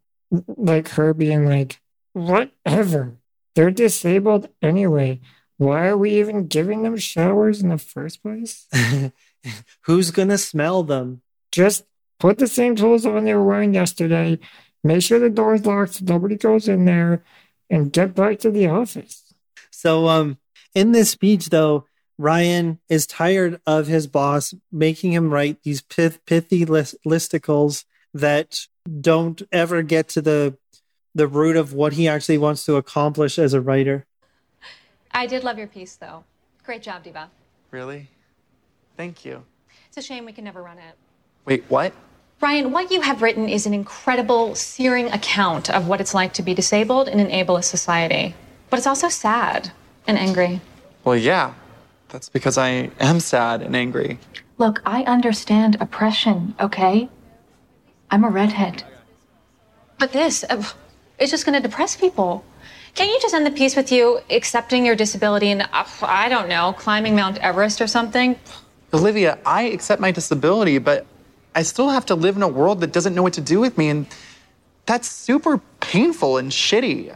Like 0.47 0.89
her 0.89 1.13
being 1.13 1.45
like, 1.47 1.79
whatever. 2.13 3.17
They're 3.55 3.71
disabled 3.71 4.49
anyway. 4.61 5.19
Why 5.57 5.87
are 5.87 5.97
we 5.97 6.19
even 6.19 6.47
giving 6.47 6.83
them 6.83 6.97
showers 6.97 7.61
in 7.61 7.69
the 7.69 7.77
first 7.77 8.23
place? 8.23 8.67
Who's 9.81 10.11
gonna 10.11 10.37
smell 10.37 10.83
them? 10.83 11.21
Just 11.51 11.85
put 12.19 12.37
the 12.37 12.47
same 12.47 12.75
tools 12.75 13.05
on 13.05 13.25
they 13.25 13.33
were 13.33 13.43
wearing 13.43 13.73
yesterday. 13.73 14.39
Make 14.83 15.01
sure 15.01 15.19
the 15.19 15.29
door's 15.29 15.65
locked 15.65 15.95
so 15.95 16.05
nobody 16.05 16.35
goes 16.35 16.67
in 16.67 16.85
there 16.85 17.23
and 17.69 17.91
get 17.93 18.15
back 18.15 18.39
to 18.39 18.51
the 18.51 18.67
office. 18.67 19.33
So, 19.71 20.07
um, 20.07 20.37
in 20.73 20.91
this 20.91 21.11
speech, 21.11 21.49
though, 21.49 21.85
Ryan 22.17 22.79
is 22.89 23.07
tired 23.07 23.59
of 23.65 23.87
his 23.87 24.07
boss 24.07 24.53
making 24.71 25.13
him 25.13 25.31
write 25.31 25.63
these 25.63 25.81
pith- 25.81 26.23
pithy 26.25 26.65
list- 26.65 26.95
listicles 27.05 27.85
that 28.13 28.67
don't 29.01 29.41
ever 29.51 29.81
get 29.81 30.09
to 30.09 30.21
the 30.21 30.57
the 31.15 31.27
root 31.27 31.55
of 31.55 31.73
what 31.73 31.93
he 31.93 32.07
actually 32.07 32.39
wants 32.39 32.65
to 32.65 32.75
accomplish 32.75 33.37
as 33.37 33.53
a 33.53 33.61
writer. 33.61 34.05
I 35.11 35.27
did 35.27 35.43
love 35.43 35.59
your 35.59 35.67
piece, 35.67 35.95
though. 35.95 36.23
Great 36.63 36.81
job, 36.81 37.03
Diva. 37.03 37.29
Really? 37.69 38.09
Thank 38.97 39.23
you. 39.23 39.43
It's 39.87 39.97
a 39.97 40.01
shame 40.01 40.25
we 40.25 40.31
can 40.31 40.43
never 40.43 40.63
run 40.63 40.79
it. 40.79 40.95
Wait, 41.45 41.63
what? 41.67 41.93
Ryan, 42.41 42.71
what 42.71 42.89
you 42.89 43.01
have 43.01 43.21
written 43.21 43.47
is 43.47 43.67
an 43.67 43.73
incredible, 43.73 44.55
searing 44.55 45.11
account 45.11 45.69
of 45.69 45.87
what 45.87 46.01
it's 46.01 46.13
like 46.13 46.33
to 46.33 46.41
be 46.41 46.53
disabled 46.53 47.07
in 47.07 47.19
an 47.19 47.29
ableist 47.29 47.65
society. 47.65 48.35
But 48.69 48.79
it's 48.79 48.87
also 48.87 49.07
sad 49.07 49.71
and 50.07 50.17
angry. 50.17 50.61
Well, 51.03 51.15
yeah. 51.15 51.53
That's 52.13 52.29
because 52.29 52.59
I 52.59 52.91
am 52.99 53.19
sad 53.19 53.63
and 53.63 53.75
angry. 53.75 54.19
Look, 54.59 54.83
I 54.85 55.01
understand 55.05 55.77
oppression, 55.79 56.53
okay? 56.59 57.09
I'm 58.11 58.23
a 58.23 58.29
redhead. 58.29 58.83
But 59.97 60.11
this, 60.11 60.45
uh, 60.47 60.63
it's 61.17 61.31
just 61.31 61.43
going 61.43 61.59
to 61.59 61.67
depress 61.67 61.95
people. 61.95 62.45
Can't 62.93 63.09
you 63.09 63.19
just 63.19 63.33
end 63.33 63.47
the 63.47 63.51
piece 63.51 63.75
with 63.75 63.91
you 63.91 64.19
accepting 64.29 64.85
your 64.85 64.95
disability 64.95 65.49
and, 65.49 65.63
uh, 65.63 65.85
I 66.03 66.29
don't 66.29 66.47
know, 66.47 66.73
climbing 66.73 67.15
Mount 67.15 67.39
Everest 67.39 67.81
or 67.81 67.87
something? 67.87 68.35
Olivia, 68.93 69.39
I 69.43 69.63
accept 69.63 69.99
my 69.99 70.11
disability, 70.11 70.77
but 70.77 71.07
I 71.55 71.63
still 71.63 71.89
have 71.89 72.05
to 72.05 72.15
live 72.15 72.35
in 72.35 72.43
a 72.43 72.47
world 72.47 72.81
that 72.81 72.91
doesn't 72.91 73.15
know 73.15 73.23
what 73.23 73.33
to 73.33 73.41
do 73.41 73.59
with 73.59 73.75
me, 73.75 73.89
and 73.89 74.05
that's 74.85 75.09
super 75.09 75.59
painful 75.79 76.37
and 76.37 76.51
shitty. 76.51 77.15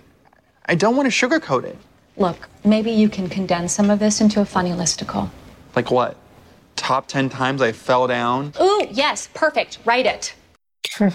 I 0.66 0.74
don't 0.74 0.96
want 0.96 1.06
to 1.06 1.28
sugarcoat 1.28 1.66
it. 1.66 1.78
Look, 2.18 2.50
maybe 2.66 2.90
you 2.92 3.10
can 3.10 3.30
condense 3.30 3.74
some 3.74 3.92
of 3.92 4.00
this 4.00 4.22
into 4.22 4.42
a 4.42 4.46
funny 4.46 4.72
listicle. 4.72 5.30
Like 5.76 5.92
what? 5.92 6.18
Top 6.76 7.08
10 7.08 7.30
times 7.30 7.62
I 7.62 7.72
fell 7.72 8.08
down? 8.08 8.54
Ooh, 8.60 8.88
yes, 8.90 9.30
perfect. 9.34 9.78
Write 9.86 10.08
it. 10.08 10.34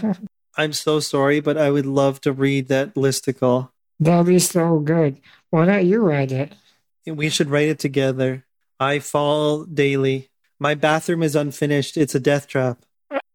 I'm 0.57 0.73
so 0.73 1.01
sorry, 1.01 1.41
but 1.41 1.59
I 1.59 1.71
would 1.71 1.87
love 1.87 2.21
to 2.23 2.33
read 2.33 2.69
that 2.69 2.95
listicle. 2.95 3.71
That'd 3.99 4.27
be 4.27 4.39
so 4.39 4.79
good. 4.79 5.19
Why 5.51 5.67
don't 5.67 5.87
you 5.87 6.01
write 6.01 6.31
it? 6.31 6.53
We 7.07 7.29
should 7.29 7.51
write 7.51 7.69
it 7.69 7.79
together. 7.79 8.45
I 8.79 9.01
fall 9.01 9.65
daily. 9.65 10.31
My 10.61 10.75
bathroom 10.75 11.23
is 11.23 11.35
unfinished. 11.35 11.97
It's 11.97 12.15
a 12.15 12.21
death 12.21 12.47
trap. 12.47 12.79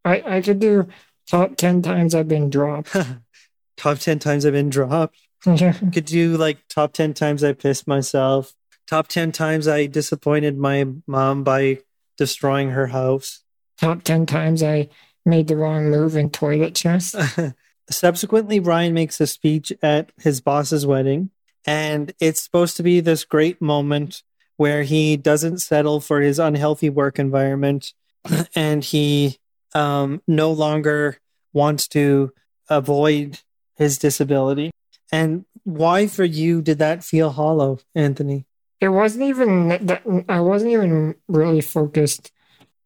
I, 0.05 0.23
I 0.25 0.41
could 0.41 0.59
do 0.59 0.87
top 1.29 1.57
10 1.57 1.81
times 1.81 2.15
I've 2.15 2.29
been 2.29 2.49
dropped. 2.49 2.95
Top 3.77 3.99
10 3.99 4.17
times 4.17 4.43
I've 4.43 4.53
been 4.53 4.71
dropped. 4.71 5.19
Could 5.93 6.05
do 6.05 6.37
like 6.37 6.59
top 6.67 6.93
10 6.93 7.13
times 7.13 7.43
I 7.43 7.53
pissed 7.53 7.87
myself. 7.87 8.53
Top 8.87 9.07
10 9.07 9.31
times 9.31 9.67
I 9.67 9.85
disappointed 9.85 10.57
my 10.57 10.85
mom 11.05 11.43
by 11.43 11.79
destroying 12.17 12.71
her 12.71 12.87
house. 12.87 13.43
top 13.79 14.03
10 14.03 14.25
times 14.25 14.63
I 14.63 14.89
made 15.25 15.47
the 15.47 15.57
wrong 15.57 15.89
move 15.91 16.15
in 16.15 16.29
toilet 16.29 16.73
chest. 16.73 17.15
Subsequently, 17.89 18.59
Ryan 18.59 18.93
makes 18.93 19.21
a 19.21 19.27
speech 19.27 19.71
at 19.81 20.11
his 20.17 20.41
boss's 20.41 20.85
wedding, 20.85 21.29
and 21.65 22.13
it's 22.19 22.41
supposed 22.41 22.75
to 22.77 22.83
be 22.83 22.99
this 22.99 23.23
great 23.23 23.61
moment 23.61 24.23
where 24.57 24.83
he 24.83 25.15
doesn't 25.15 25.59
settle 25.59 26.01
for 26.01 26.19
his 26.21 26.39
unhealthy 26.39 26.89
work 26.89 27.19
environment 27.19 27.93
and 28.55 28.83
he 28.83 29.37
um, 29.73 30.21
no 30.27 30.51
longer 30.51 31.17
wants 31.53 31.87
to 31.89 32.31
avoid 32.69 33.39
his 33.75 33.97
disability. 33.97 34.71
And 35.11 35.45
why 35.63 36.07
for 36.07 36.23
you 36.23 36.61
did 36.61 36.79
that 36.79 37.03
feel 37.03 37.31
hollow, 37.31 37.79
Anthony? 37.95 38.45
It 38.79 38.89
wasn't 38.89 39.23
even 39.25 39.69
that 39.69 40.03
I 40.29 40.39
wasn't 40.39 40.71
even 40.71 41.15
really 41.27 41.61
focused 41.61 42.31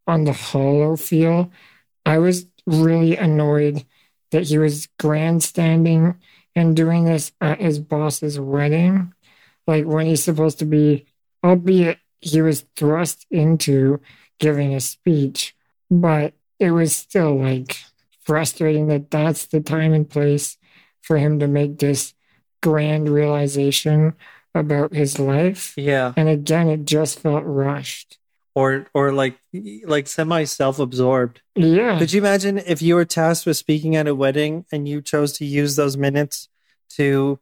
on 0.06 0.24
the 0.24 0.32
hollow 0.32 0.96
feel. 0.96 1.50
I 2.06 2.18
was 2.18 2.46
really 2.66 3.16
annoyed 3.16 3.84
that 4.30 4.44
he 4.44 4.58
was 4.58 4.88
grandstanding 4.98 6.16
and 6.54 6.76
doing 6.76 7.04
this 7.04 7.32
at 7.40 7.60
his 7.60 7.78
boss's 7.78 8.40
wedding. 8.40 9.12
Like 9.66 9.84
when 9.84 10.06
he's 10.06 10.24
supposed 10.24 10.58
to 10.60 10.64
be, 10.64 11.06
albeit 11.44 11.98
he 12.20 12.40
was 12.40 12.64
thrust 12.76 13.26
into 13.30 14.00
giving 14.38 14.74
a 14.74 14.80
speech, 14.80 15.54
but 15.90 16.34
it 16.58 16.70
was 16.70 16.96
still 16.96 17.38
like 17.38 17.76
frustrating 18.24 18.86
that 18.88 19.10
that's 19.10 19.46
the 19.46 19.60
time 19.60 19.92
and 19.92 20.08
place 20.08 20.56
for 21.02 21.18
him 21.18 21.38
to 21.40 21.46
make 21.46 21.78
this 21.78 22.14
grand 22.62 23.08
realization 23.08 24.14
about 24.54 24.94
his 24.94 25.18
life. 25.18 25.74
Yeah. 25.76 26.12
And 26.16 26.28
again, 26.28 26.68
it 26.68 26.84
just 26.84 27.18
felt 27.20 27.44
rushed. 27.44 28.18
Or 28.54 28.86
or 28.92 29.12
like 29.12 29.38
like 29.84 30.06
semi 30.06 30.44
self-absorbed. 30.44 31.40
Yeah. 31.54 31.98
Could 31.98 32.12
you 32.12 32.20
imagine 32.20 32.58
if 32.58 32.82
you 32.82 32.96
were 32.96 33.06
tasked 33.06 33.46
with 33.46 33.56
speaking 33.56 33.96
at 33.96 34.06
a 34.06 34.14
wedding 34.14 34.66
and 34.70 34.86
you 34.86 35.00
chose 35.00 35.32
to 35.38 35.46
use 35.46 35.76
those 35.76 35.96
minutes 35.96 36.48
to 36.90 37.38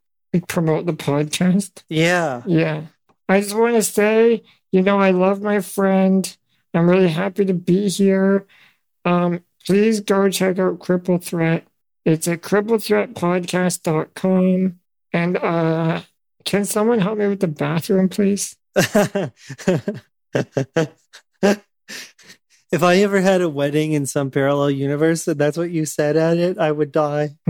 promote 0.47 0.87
the 0.87 0.93
podcast? 0.93 1.83
Yeah. 1.89 2.43
Yeah. 2.47 2.83
I 3.29 3.41
just 3.41 3.57
want 3.57 3.75
to 3.75 3.83
say, 3.83 4.45
you 4.71 4.83
know, 4.83 5.01
I 5.01 5.11
love 5.11 5.43
my 5.43 5.61
friend. 5.61 6.37
I'm 6.75 6.89
really 6.89 7.09
happy 7.09 7.45
to 7.45 7.55
be 7.55 7.89
here. 7.89 8.47
Um, 9.05 9.43
please 9.67 9.99
go 9.99 10.31
check 10.31 10.61
out 10.61 10.79
Cripple 10.79 11.21
Threat. 11.23 11.67
It's 12.05 12.29
at 12.29 12.43
cripplethreatpodcast.com. 12.43 14.77
And 15.13 15.37
uh, 15.37 16.03
can 16.45 16.65
someone 16.65 17.01
help 17.01 17.19
me 17.19 17.27
with 17.29 17.41
the 17.41 17.49
bathroom, 17.49 18.09
please? 18.09 18.57
if 22.73 22.83
I 22.83 22.99
ever 22.99 23.21
had 23.21 23.41
a 23.41 23.49
wedding 23.49 23.93
in 23.93 24.07
some 24.07 24.31
parallel 24.31 24.71
universe 24.71 25.27
and 25.27 25.41
that's 25.41 25.57
what 25.57 25.71
you 25.71 25.85
said 25.85 26.17
at 26.17 26.37
it, 26.37 26.59
I 26.59 26.71
would 26.71 26.93
die. 26.93 27.31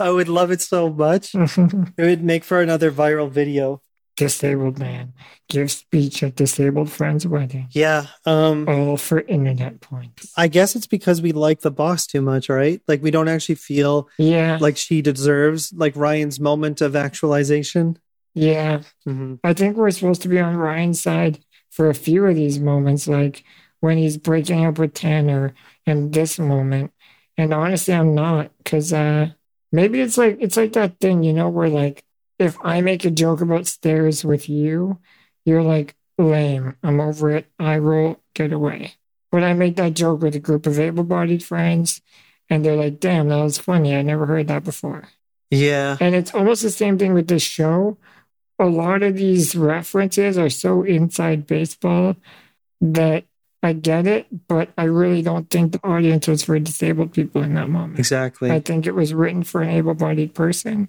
I 0.00 0.10
would 0.10 0.28
love 0.28 0.50
it 0.50 0.62
so 0.62 0.90
much. 0.90 1.34
it 1.34 1.92
would 1.98 2.24
make 2.24 2.44
for 2.44 2.60
another 2.60 2.90
viral 2.90 3.30
video. 3.30 3.82
Disabled 4.16 4.78
man 4.78 5.12
gives 5.48 5.78
speech 5.78 6.22
at 6.22 6.36
disabled 6.36 6.90
friend's 6.90 7.26
wedding. 7.26 7.66
Yeah. 7.72 8.06
Um 8.26 8.68
all 8.68 8.96
for 8.96 9.20
internet 9.20 9.80
points. 9.80 10.32
I 10.36 10.46
guess 10.46 10.76
it's 10.76 10.86
because 10.86 11.20
we 11.20 11.32
like 11.32 11.60
the 11.60 11.72
boss 11.72 12.06
too 12.06 12.22
much, 12.22 12.48
right? 12.48 12.80
Like 12.86 13.02
we 13.02 13.10
don't 13.10 13.28
actually 13.28 13.56
feel 13.56 14.08
yeah 14.18 14.58
like 14.60 14.76
she 14.76 15.02
deserves 15.02 15.72
like 15.72 15.96
Ryan's 15.96 16.38
moment 16.38 16.80
of 16.80 16.94
actualization. 16.94 17.98
Yeah. 18.34 18.82
Mm-hmm. 19.06 19.36
I 19.42 19.52
think 19.52 19.76
we're 19.76 19.90
supposed 19.90 20.22
to 20.22 20.28
be 20.28 20.40
on 20.40 20.56
Ryan's 20.56 21.00
side 21.00 21.40
for 21.70 21.88
a 21.88 21.94
few 21.94 22.24
of 22.26 22.36
these 22.36 22.60
moments, 22.60 23.08
like 23.08 23.42
when 23.80 23.98
he's 23.98 24.16
breaking 24.16 24.64
up 24.64 24.78
with 24.78 24.94
Tanner 24.94 25.54
and 25.86 26.12
this 26.12 26.38
moment. 26.38 26.92
And 27.36 27.52
honestly, 27.52 27.94
I'm 27.94 28.14
not 28.14 28.50
because 28.58 28.92
uh, 28.92 29.30
maybe 29.72 30.00
it's 30.00 30.16
like 30.16 30.38
it's 30.40 30.56
like 30.56 30.72
that 30.74 31.00
thing, 31.00 31.22
you 31.22 31.32
know, 31.32 31.48
where 31.48 31.68
like 31.68 32.04
if 32.38 32.56
I 32.62 32.80
make 32.80 33.04
a 33.04 33.10
joke 33.10 33.40
about 33.40 33.66
stairs 33.66 34.24
with 34.24 34.48
you, 34.48 34.98
you're 35.44 35.62
like 35.62 35.94
lame. 36.18 36.76
I'm 36.82 37.00
over 37.00 37.30
it. 37.30 37.46
I 37.58 37.78
roll, 37.78 38.20
get 38.34 38.52
away. 38.52 38.94
But 39.30 39.42
I 39.42 39.52
make 39.52 39.76
that 39.76 39.94
joke 39.94 40.22
with 40.22 40.36
a 40.36 40.40
group 40.40 40.66
of 40.66 40.78
able-bodied 40.78 41.42
friends, 41.42 42.00
and 42.48 42.64
they're 42.64 42.76
like, 42.76 43.00
"Damn, 43.00 43.28
that 43.28 43.42
was 43.42 43.58
funny. 43.58 43.94
I 43.94 44.02
never 44.02 44.26
heard 44.26 44.48
that 44.48 44.64
before." 44.64 45.08
Yeah. 45.50 45.96
And 46.00 46.14
it's 46.14 46.34
almost 46.34 46.62
the 46.62 46.70
same 46.70 46.98
thing 46.98 47.14
with 47.14 47.28
this 47.28 47.42
show. 47.42 47.98
A 48.58 48.66
lot 48.66 49.02
of 49.02 49.16
these 49.16 49.56
references 49.56 50.38
are 50.38 50.50
so 50.50 50.82
inside 50.82 51.46
baseball 51.46 52.16
that 52.80 53.24
I 53.62 53.72
get 53.72 54.06
it, 54.06 54.26
but 54.46 54.68
I 54.76 54.84
really 54.84 55.22
don't 55.22 55.48
think 55.50 55.72
the 55.72 55.84
audience 55.84 56.28
was 56.28 56.44
for 56.44 56.58
disabled 56.58 57.12
people 57.12 57.42
in 57.42 57.54
that 57.54 57.70
moment. 57.70 57.98
Exactly. 57.98 58.50
I 58.50 58.60
think 58.60 58.86
it 58.86 58.94
was 58.94 59.14
written 59.14 59.42
for 59.42 59.62
an 59.62 59.70
able 59.70 59.94
bodied 59.94 60.34
person 60.34 60.88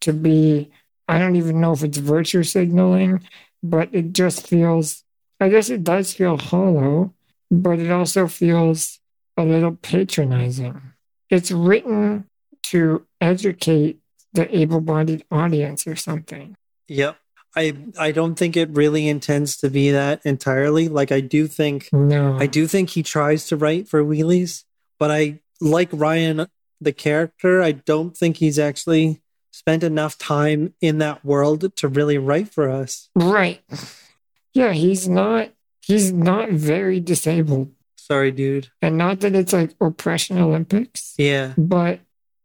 to 0.00 0.12
be, 0.12 0.70
I 1.08 1.18
don't 1.18 1.36
even 1.36 1.60
know 1.60 1.72
if 1.72 1.82
it's 1.82 1.98
virtue 1.98 2.42
signaling, 2.42 3.26
but 3.62 3.88
it 3.92 4.12
just 4.12 4.46
feels, 4.46 5.04
I 5.40 5.48
guess 5.48 5.70
it 5.70 5.84
does 5.84 6.12
feel 6.12 6.36
hollow, 6.36 7.14
but 7.50 7.78
it 7.78 7.90
also 7.90 8.26
feels 8.26 8.98
a 9.36 9.44
little 9.44 9.76
patronizing. 9.76 10.80
It's 11.30 11.50
written 11.50 12.26
to 12.64 13.06
educate 13.20 13.98
the 14.32 14.54
able 14.56 14.80
bodied 14.80 15.24
audience 15.30 15.86
or 15.86 15.96
something. 15.96 16.56
Yep. 16.88 17.16
I 17.56 17.72
I 17.98 18.12
don't 18.12 18.34
think 18.34 18.56
it 18.56 18.68
really 18.70 19.08
intends 19.08 19.56
to 19.58 19.70
be 19.70 19.90
that 19.90 20.20
entirely. 20.24 20.88
Like 20.88 21.10
I 21.10 21.20
do 21.20 21.46
think 21.46 21.88
no. 21.92 22.36
I 22.36 22.46
do 22.46 22.66
think 22.66 22.90
he 22.90 23.02
tries 23.02 23.46
to 23.48 23.56
write 23.56 23.88
for 23.88 24.04
wheelies, 24.04 24.64
but 24.98 25.10
I 25.10 25.40
like 25.60 25.88
Ryan 25.92 26.46
the 26.80 26.92
character. 26.92 27.62
I 27.62 27.72
don't 27.72 28.14
think 28.14 28.36
he's 28.36 28.58
actually 28.58 29.22
spent 29.56 29.82
enough 29.82 30.18
time 30.18 30.74
in 30.82 30.98
that 30.98 31.24
world 31.24 31.74
to 31.76 31.88
really 31.88 32.18
write 32.18 32.52
for 32.52 32.68
us. 32.68 33.08
Right. 33.14 33.62
Yeah, 34.52 34.72
he's 34.72 35.08
not 35.08 35.48
he's 35.80 36.12
not 36.12 36.50
very 36.50 37.00
disabled. 37.00 37.72
Sorry, 37.96 38.30
dude. 38.30 38.68
And 38.82 38.98
not 38.98 39.20
that 39.20 39.34
it's 39.34 39.54
like 39.54 39.74
oppression 39.80 40.36
Olympics. 40.36 41.14
Yeah. 41.16 41.54
But 41.56 42.00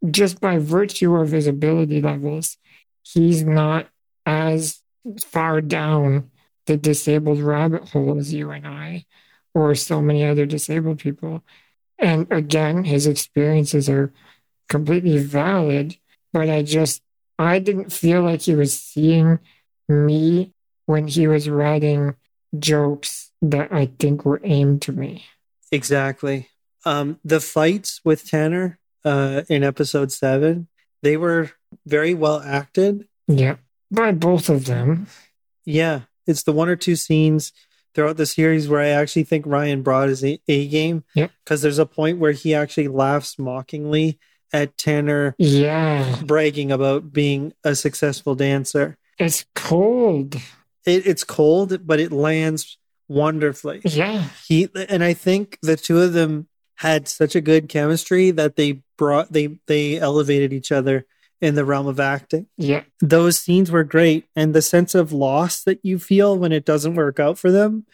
just 0.10 0.40
by 0.40 0.58
virtue 0.58 1.14
of 1.16 1.32
his 1.32 1.48
ability 1.48 2.02
levels, 2.02 2.58
he's 3.04 3.44
not 3.44 3.88
as 4.26 4.82
far 5.26 5.60
down 5.60 6.32
the 6.66 6.78
disabled 6.78 7.40
rabbit 7.40 7.90
hole 7.90 8.18
as 8.18 8.34
you 8.34 8.52
and 8.52 8.66
I, 8.66 9.06
or 9.54 9.76
so 9.76 10.02
many 10.02 10.24
other 10.24 10.46
disabled 10.46 11.00
people. 11.00 11.44
And 12.00 12.32
again, 12.32 12.86
his 12.86 13.06
experiences 13.06 13.90
are 13.90 14.14
completely 14.70 15.18
valid, 15.18 15.98
but 16.34 16.50
I 16.50 16.62
just, 16.64 17.02
I 17.38 17.60
didn't 17.60 17.92
feel 17.92 18.22
like 18.22 18.42
he 18.42 18.56
was 18.56 18.78
seeing 18.78 19.40
me 19.90 20.54
when 20.86 21.08
he 21.08 21.28
was 21.28 21.50
writing 21.50 22.16
jokes 22.58 23.32
that 23.42 23.72
I 23.72 23.92
think 24.00 24.26
were 24.26 24.42
aimed 24.44 24.82
to 24.84 24.92
me. 24.92 25.26
Exactly. 25.72 26.50
Um, 26.86 27.20
the 27.24 27.40
fights 27.40 28.02
with 28.04 28.28
Tanner 28.28 28.80
uh, 29.06 29.44
in 29.50 29.64
episode 29.64 30.12
seven, 30.12 30.68
they 31.02 31.18
were 31.18 31.52
very 31.86 32.14
well 32.14 32.42
acted. 32.42 33.08
Yeah, 33.28 33.56
by 33.90 34.12
both 34.12 34.50
of 34.50 34.66
them. 34.66 35.08
Yeah, 35.66 36.02
it's 36.28 36.44
the 36.44 36.52
one 36.52 36.70
or 36.70 36.76
two 36.76 36.96
scenes 36.96 37.54
throughout 37.94 38.18
the 38.18 38.26
series 38.26 38.68
where 38.68 38.82
I 38.82 38.90
actually 38.90 39.24
think 39.24 39.46
Ryan 39.46 39.82
brought 39.82 40.10
his 40.10 40.24
A, 40.24 40.40
a 40.48 40.68
game. 40.68 41.04
Yep. 41.16 41.32
Because 41.44 41.62
there's 41.62 41.80
a 41.80 41.86
point 41.86 42.20
where 42.20 42.32
he 42.32 42.54
actually 42.54 42.88
laughs 42.88 43.38
mockingly 43.38 44.20
at 44.54 44.78
Tanner. 44.78 45.36
Yeah. 45.38 46.20
Bragging 46.24 46.72
about 46.72 47.14
being 47.14 47.54
a 47.64 47.76
successful 47.76 48.36
dancer. 48.36 48.98
It's 49.18 49.46
cold. 49.56 50.36
It, 50.86 51.06
it's 51.06 51.24
cold, 51.24 51.86
but 51.86 52.00
it 52.00 52.12
lands 52.12 52.78
wonderfully. 53.08 53.82
Yeah. 53.84 54.26
He 54.48 54.70
and 54.90 55.04
I 55.04 55.14
think 55.14 55.60
the 55.62 55.76
two 55.76 56.00
of 56.00 56.14
them 56.14 56.48
had 56.76 57.08
such 57.08 57.36
a 57.36 57.42
good 57.42 57.70
chemistry 57.70 58.32
that 58.32 58.56
they 58.56 58.82
brought 58.98 59.32
they 59.32 59.60
they 59.68 60.00
elevated 60.00 60.54
each 60.54 60.72
other 60.72 61.06
in 61.40 61.56
the 61.56 61.66
realm 61.66 61.88
of 61.88 62.00
acting. 62.00 62.48
Yeah. 62.58 62.84
Those 63.00 63.38
scenes 63.38 63.70
were 63.70 63.84
great 63.84 64.26
and 64.36 64.54
the 64.54 64.62
sense 64.62 64.96
of 64.96 65.12
loss 65.12 65.64
that 65.64 65.80
you 65.84 66.00
feel 66.00 66.38
when 66.38 66.52
it 66.52 66.66
doesn't 66.66 66.96
work 66.96 67.20
out 67.20 67.38
for 67.38 67.52
them 67.52 67.86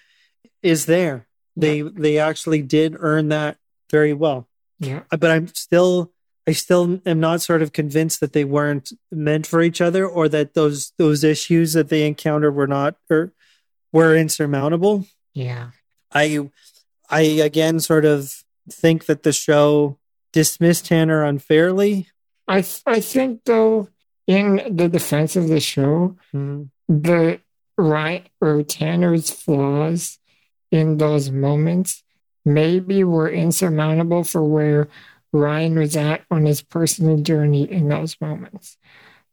is 0.62 0.86
there. 0.86 1.28
They 1.56 1.80
yeah. 1.80 1.90
they 1.94 2.20
actually 2.20 2.62
did 2.62 2.96
earn 3.00 3.30
that 3.30 3.58
very 3.90 4.14
well. 4.14 4.48
Yeah. 4.80 5.04
But 5.10 5.32
I'm 5.32 5.48
still 5.48 6.14
I 6.48 6.53
still 6.53 7.02
am 7.06 7.19
not 7.19 7.41
sort 7.41 7.61
of 7.61 7.74
convinced 7.74 8.22
that 8.22 8.32
they 8.32 8.45
weren't 8.45 8.94
meant 9.11 9.45
for 9.45 9.61
each 9.61 9.82
other 9.82 10.07
or 10.07 10.30
that 10.30 10.53
those 10.53 10.94
those 10.98 11.24
issues 11.24 11.74
that 11.74 11.90
they 11.90 12.07
encountered 12.07 12.56
were 12.56 12.68
not 12.68 12.95
or 13.10 13.34
were 13.91 14.15
insurmountable. 14.15 15.06
Yeah. 15.34 15.72
I 16.14 16.49
I 17.10 17.22
again 17.22 17.82
sort 17.82 18.06
of 18.06 18.44
think 18.72 19.06
that 19.07 19.24
the 19.24 19.34
show 19.34 19.98
dismissed 20.32 20.86
Tanner 20.86 21.24
unfairly. 21.24 22.07
I 22.48 22.64
I 22.86 23.02
think 23.02 23.41
though, 23.45 23.90
in 24.26 24.61
the 24.69 24.88
defense 24.88 25.36
of 25.36 25.49
the 25.49 25.60
show, 25.60 26.15
mm-hmm. 26.34 26.64
the 26.88 27.41
right 27.78 28.26
or 28.40 28.64
Tanner's 28.64 29.30
flaws 29.30 30.18
in 30.72 30.98
those 30.98 31.30
moments 31.30 32.03
maybe 32.45 33.03
were 33.03 33.30
insurmountable 33.30 34.24
for 34.24 34.44
where 34.44 34.88
Ryan 35.40 35.80
was 35.80 35.96
at 35.96 36.24
on 36.30 36.46
his 36.46 36.62
personal 36.62 37.18
journey 37.18 37.70
in 37.72 37.90
those 37.90 38.20
moments. 38.20 38.78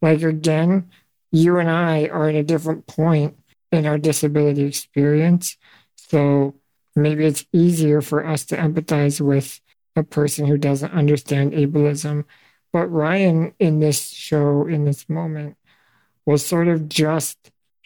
Like 0.02 0.22
again, 0.22 0.90
you 1.32 1.58
and 1.58 1.70
I 1.70 2.06
are 2.06 2.28
at 2.28 2.34
a 2.34 2.42
different 2.42 2.86
point 2.86 3.36
in 3.72 3.86
our 3.86 3.98
disability 3.98 4.62
experience. 4.62 5.56
So 5.96 6.54
maybe 6.94 7.24
it's 7.24 7.46
easier 7.52 8.00
for 8.00 8.26
us 8.26 8.44
to 8.46 8.56
empathize 8.56 9.20
with 9.20 9.60
a 9.96 10.02
person 10.02 10.46
who 10.46 10.58
doesn't 10.58 10.92
understand 10.92 11.52
ableism. 11.52 12.24
But 12.72 12.86
Ryan 12.88 13.54
in 13.58 13.80
this 13.80 14.10
show, 14.10 14.66
in 14.66 14.84
this 14.84 15.08
moment, 15.08 15.56
was 16.26 16.44
sort 16.44 16.68
of 16.68 16.88
just 16.88 17.38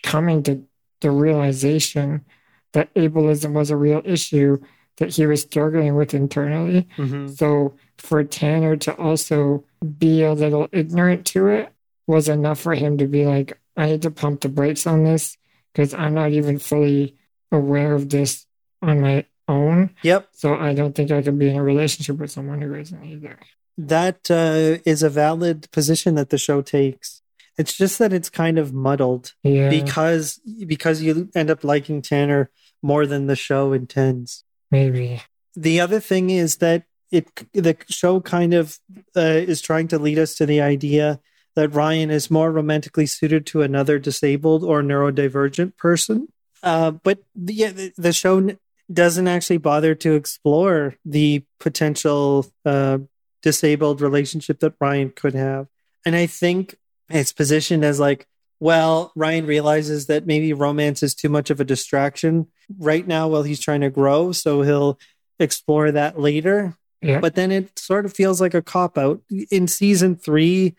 coming 0.03 0.43
to 0.45 0.63
the 1.01 1.11
realization 1.11 2.25
that 2.73 2.93
ableism 2.95 3.53
was 3.53 3.71
a 3.71 3.77
real 3.77 4.03
issue 4.05 4.59
that 4.99 5.15
he 5.15 5.27
was 5.27 5.43
struggling 5.43 5.95
with 5.97 6.15
internally. 6.15 6.87
Mhm. 6.97 7.37
So 7.37 7.75
for 7.99 8.23
Tanner 8.25 8.77
to 8.77 8.95
also 8.97 9.65
be 9.99 10.23
a 10.23 10.33
little 10.35 10.69
ignorant 10.73 11.25
to 11.27 11.49
it 11.49 11.69
was 12.07 12.29
enough 12.29 12.61
for 12.61 12.75
him 12.75 12.99
to 12.99 13.07
be 13.07 13.27
like, 13.27 13.59
I 13.77 13.87
need 13.87 14.03
to 14.03 14.11
pump 14.11 14.41
the 14.41 14.49
brakes 14.49 14.87
on 14.87 15.05
this 15.05 15.37
because 15.73 15.95
I'm 15.95 16.15
not 16.15 16.33
even 16.33 16.59
fully 16.59 17.15
aware 17.53 17.95
of 17.95 18.09
this 18.09 18.47
on 18.83 19.01
my 19.01 19.25
own. 19.47 19.91
Yep. 20.03 20.29
So 20.33 20.55
I 20.55 20.75
don't 20.75 20.95
think 20.95 21.11
I 21.11 21.23
could 21.23 21.39
be 21.39 21.49
in 21.51 21.57
a 21.57 21.63
relationship 21.63 22.19
with 22.19 22.31
someone 22.31 22.61
who 22.61 22.75
isn't 22.75 23.05
either. 23.05 23.39
That 23.77 24.29
uh, 24.31 24.83
is 24.85 25.03
a 25.05 25.09
valid 25.11 25.71
position 25.71 26.17
that 26.17 26.31
the 26.31 26.39
show 26.39 26.61
takes. 26.63 27.23
It's 27.57 27.77
just 27.77 27.99
that 27.99 28.13
it's 28.13 28.31
kind 28.31 28.59
of 28.59 28.73
muddled 28.73 29.35
Yeah. 29.43 29.69
because 29.71 30.41
because 30.67 31.03
you 31.03 31.29
end 31.35 31.51
up 31.51 31.63
liking 31.65 32.03
Tanner 32.03 32.51
more 32.83 33.07
than 33.07 33.27
the 33.27 33.37
show 33.37 33.73
intends. 33.73 34.45
Maybe. 34.71 35.23
The 35.55 35.81
other 35.81 36.01
thing 36.01 36.31
is 36.31 36.57
that 36.57 36.85
it 37.11 37.27
the 37.53 37.77
show 37.89 38.21
kind 38.21 38.55
of 38.55 38.79
uh, 39.17 39.21
is 39.21 39.61
trying 39.61 39.89
to 39.89 39.99
lead 39.99 40.19
us 40.19 40.35
to 40.37 40.47
the 40.47 40.61
idea 40.61 41.21
that 41.55 41.75
Ryan 41.75 42.11
is 42.11 42.31
more 42.31 42.53
romantically 42.53 43.07
suited 43.07 43.47
to 43.47 43.63
another 43.63 43.99
disabled 43.99 44.63
or 44.63 44.83
neurodivergent 44.83 45.77
person. 45.77 46.29
Uh, 46.63 46.93
but 46.93 47.21
the, 47.35 47.55
yeah, 47.55 47.71
the, 47.71 47.93
the 47.97 48.13
show 48.13 48.51
doesn't 48.93 49.29
actually 49.29 49.59
bother 49.59 49.95
to 49.95 50.15
explore 50.15 50.95
the 51.05 51.45
potential 51.59 52.47
uh, 52.65 52.99
disabled 53.43 54.01
relationship 54.01 54.61
that 54.61 54.75
Ryan 54.81 55.11
could 55.11 55.35
have. 55.35 55.67
And 56.07 56.15
I 56.15 56.27
think 56.27 56.77
it's 57.11 57.33
positioned 57.33 57.85
as 57.85 57.99
like, 57.99 58.27
well, 58.61 59.13
Ryan 59.15 59.47
realizes 59.47 60.07
that 60.07 60.27
maybe 60.27 60.53
romance 60.53 61.03
is 61.03 61.15
too 61.15 61.29
much 61.29 61.51
of 61.51 61.61
a 61.61 61.65
distraction 61.65 62.49
right 62.79 63.07
now 63.07 63.29
while 63.29 63.43
he's 63.43 63.61
trying 63.61 63.81
to 63.81 63.91
grow. 63.91 64.33
So 64.33 64.63
he'll 64.63 64.99
explore 65.39 65.91
that 65.93 66.19
later. 66.19 66.77
Yeah. 67.01 67.21
But 67.21 67.35
then 67.35 67.53
it 67.53 67.79
sort 67.79 68.05
of 68.05 68.13
feels 68.13 68.41
like 68.41 68.55
a 68.55 68.63
cop 68.63 68.99
out. 68.99 69.23
In 69.51 69.69
season 69.69 70.17
three, 70.17 70.75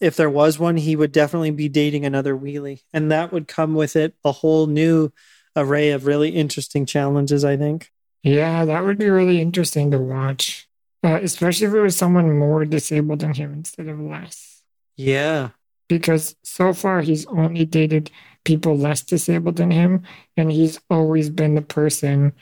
if 0.00 0.16
there 0.16 0.30
was 0.30 0.58
one, 0.58 0.76
he 0.76 0.96
would 0.96 1.12
definitely 1.12 1.52
be 1.52 1.68
dating 1.68 2.04
another 2.04 2.36
wheelie. 2.36 2.82
And 2.92 3.10
that 3.10 3.32
would 3.32 3.48
come 3.48 3.74
with 3.74 3.96
it 3.96 4.14
a 4.24 4.32
whole 4.32 4.66
new 4.66 5.12
array 5.56 5.90
of 5.90 6.06
really 6.06 6.30
interesting 6.30 6.86
challenges, 6.86 7.44
I 7.44 7.56
think. 7.56 7.90
Yeah, 8.22 8.64
that 8.64 8.84
would 8.84 8.98
be 8.98 9.08
really 9.08 9.40
interesting 9.40 9.90
to 9.90 9.98
watch, 9.98 10.68
uh, 11.02 11.18
especially 11.22 11.66
if 11.66 11.74
it 11.74 11.80
was 11.80 11.96
someone 11.96 12.38
more 12.38 12.64
disabled 12.64 13.20
than 13.20 13.34
him 13.34 13.52
instead 13.52 13.88
of 13.88 13.98
less. 14.00 14.62
Yeah. 14.96 15.50
Because 15.98 16.34
so 16.42 16.72
far 16.72 17.02
he's 17.02 17.26
only 17.26 17.64
dated 17.66 18.10
people 18.44 18.76
less 18.76 19.02
disabled 19.02 19.56
than 19.56 19.70
him, 19.70 20.02
and 20.36 20.50
he's 20.50 20.80
always 20.88 21.28
been 21.30 21.54
the 21.54 21.62
person 21.62 22.32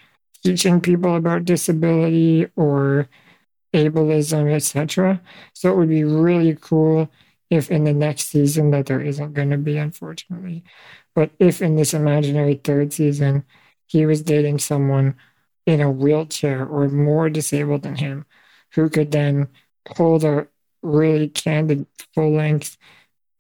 teaching 0.45 0.81
people 0.81 1.17
about 1.17 1.45
disability 1.45 2.47
or 2.57 3.09
ableism, 3.75 4.53
etc. 4.55 5.21
So 5.53 5.73
it 5.73 5.77
would 5.77 5.89
be 5.89 6.05
really 6.05 6.57
cool 6.61 7.11
if 7.51 7.71
in 7.71 7.85
the 7.85 7.93
next 7.93 8.29
season 8.29 8.71
that 8.71 8.87
there 8.87 9.01
isn't 9.01 9.35
going 9.35 9.51
to 9.51 9.59
be, 9.59 9.77
unfortunately, 9.77 10.63
but 11.15 11.31
if 11.41 11.61
in 11.61 11.75
this 11.75 11.93
imaginary 11.93 12.55
third 12.55 12.93
season 12.93 13.45
he 13.87 14.07
was 14.07 14.23
dating 14.23 14.61
someone 14.61 15.17
in 15.67 15.81
a 15.81 15.91
wheelchair 15.91 16.65
or 16.65 16.89
more 16.89 17.29
disabled 17.29 17.83
than 17.83 17.97
him, 17.97 18.25
who 18.75 18.89
could 18.89 19.11
then 19.11 19.49
hold 19.97 20.23
a 20.23 20.47
really 20.83 21.29
candid 21.29 21.87
full 22.15 22.33
length 22.33 22.79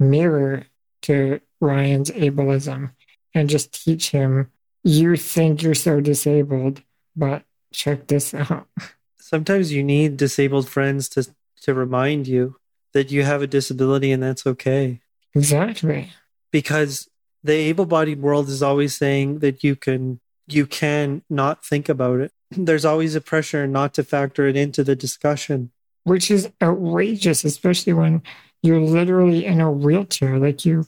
mirror 0.01 0.65
to 1.03 1.41
Ryan's 1.61 2.11
ableism 2.11 2.93
and 3.35 3.49
just 3.49 3.85
teach 3.85 4.11
him, 4.11 4.51
you 4.83 5.17
think 5.17 5.63
you're 5.63 5.75
so 5.75 6.01
disabled, 6.01 6.83
but 7.15 7.45
check 7.73 8.07
this 8.09 8.35
out. 8.35 8.67
Sometimes 9.21 9.73
you 9.73 9.85
need 9.85 10.17
disabled 10.17 10.69
friends 10.69 11.09
to 11.11 11.31
to 11.63 11.75
remind 11.75 12.27
you 12.27 12.57
that 12.93 13.11
you 13.11 13.23
have 13.23 13.43
a 13.43 13.47
disability 13.47 14.11
and 14.11 14.23
that's 14.23 14.47
okay. 14.47 15.01
Exactly. 15.35 16.11
Because 16.51 17.09
the 17.45 17.53
able-bodied 17.53 18.21
world 18.21 18.49
is 18.49 18.63
always 18.63 18.97
saying 18.97 19.39
that 19.39 19.63
you 19.63 19.77
can 19.77 20.21
you 20.49 20.67
can 20.67 21.23
not 21.31 21.65
think 21.65 21.89
about 21.89 22.21
it. 22.21 22.33
There's 22.51 22.85
always 22.85 23.15
a 23.15 23.21
pressure 23.21 23.67
not 23.67 23.95
to 23.95 24.05
factor 24.05 24.47
it 24.47 24.57
into 24.57 24.83
the 24.83 24.97
discussion. 24.97 25.71
Which 26.05 26.31
is 26.31 26.51
outrageous, 26.63 27.45
especially 27.45 27.93
when 27.93 28.23
you're 28.63 28.81
literally 28.81 29.45
in 29.47 29.61
a 29.61 29.71
wheelchair. 29.71 30.39
Like 30.39 30.65
you 30.65 30.87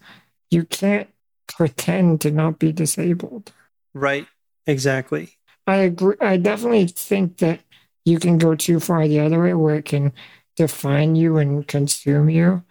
you 0.51 0.65
can't 0.65 1.09
pretend 1.49 2.21
to 2.23 2.31
not 2.31 2.59
be 2.59 2.73
disabled. 2.73 3.53
Right. 3.95 4.27
Exactly. 4.67 5.31
I 5.67 5.77
agree. 5.77 6.17
I 6.21 6.37
definitely 6.37 6.87
think 6.87 7.39
that 7.39 7.61
you 8.05 8.19
can 8.19 8.39
go 8.39 8.55
too 8.55 8.81
far 8.81 9.07
the 9.07 9.21
other 9.21 9.43
way 9.43 9.55
where 9.55 9.77
it 9.77 9.85
can 9.85 10.13
define 10.57 11.15
you 11.15 11.37
and 11.39 11.67
consume 11.67 12.29
you. 12.29 12.65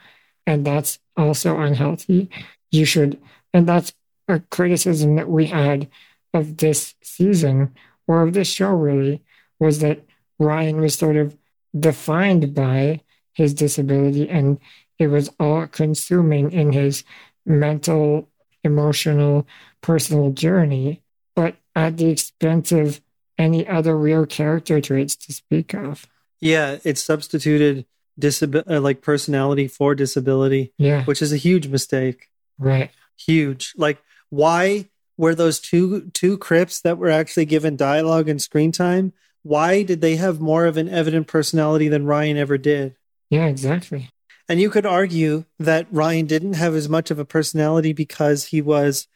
And 0.45 0.65
that's 0.65 0.99
also 1.17 1.59
unhealthy. 1.59 2.29
You 2.71 2.85
should, 2.85 3.19
and 3.53 3.67
that's 3.67 3.93
a 4.27 4.39
criticism 4.39 5.15
that 5.15 5.29
we 5.29 5.47
had 5.47 5.89
of 6.33 6.57
this 6.57 6.95
season 7.01 7.73
or 8.07 8.23
of 8.23 8.33
this 8.33 8.47
show 8.49 8.71
really 8.71 9.21
was 9.59 9.79
that 9.79 10.03
Ryan 10.39 10.81
was 10.81 10.95
sort 10.95 11.17
of 11.17 11.37
defined 11.77 12.53
by 12.53 13.01
his 13.33 13.53
disability 13.53 14.29
and 14.29 14.59
it 15.01 15.07
was 15.07 15.31
all 15.39 15.65
consuming 15.65 16.51
in 16.51 16.71
his 16.71 17.03
mental, 17.43 18.29
emotional, 18.63 19.47
personal 19.81 20.31
journey, 20.31 21.01
but 21.35 21.55
at 21.75 21.97
the 21.97 22.05
expense 22.09 22.71
of 22.71 23.01
any 23.35 23.67
other 23.67 23.97
real 23.97 24.27
character 24.27 24.79
traits 24.79 25.15
to 25.15 25.33
speak 25.33 25.73
of. 25.73 26.05
Yeah, 26.39 26.77
it's 26.83 27.03
substituted 27.03 27.87
disabi- 28.19 28.69
uh, 28.69 28.79
like 28.79 29.01
personality 29.01 29.67
for 29.67 29.95
disability, 29.95 30.71
Yeah, 30.77 31.03
which 31.05 31.23
is 31.23 31.33
a 31.33 31.37
huge 31.37 31.67
mistake. 31.67 32.29
right. 32.59 32.91
Huge. 33.17 33.73
Like 33.77 33.97
why 34.29 34.89
were 35.17 35.33
those 35.33 35.59
two 35.59 36.09
two 36.11 36.37
crips 36.37 36.79
that 36.81 36.97
were 36.99 37.09
actually 37.09 37.45
given 37.45 37.75
dialogue 37.75 38.29
and 38.29 38.39
screen 38.41 38.71
time? 38.71 39.13
Why 39.41 39.81
did 39.81 40.01
they 40.01 40.15
have 40.17 40.39
more 40.39 40.65
of 40.65 40.77
an 40.77 40.89
evident 40.89 41.25
personality 41.27 41.87
than 41.87 42.05
Ryan 42.05 42.37
ever 42.37 42.57
did? 42.59 42.95
Yeah, 43.31 43.45
exactly. 43.47 44.09
And 44.51 44.59
you 44.59 44.69
could 44.69 44.85
argue 44.85 45.45
that 45.59 45.87
Ryan 45.91 46.25
didn't 46.25 46.55
have 46.55 46.75
as 46.75 46.89
much 46.89 47.09
of 47.09 47.17
a 47.17 47.23
personality 47.23 47.93
because 47.93 48.47
he 48.47 48.61
was 48.61 49.07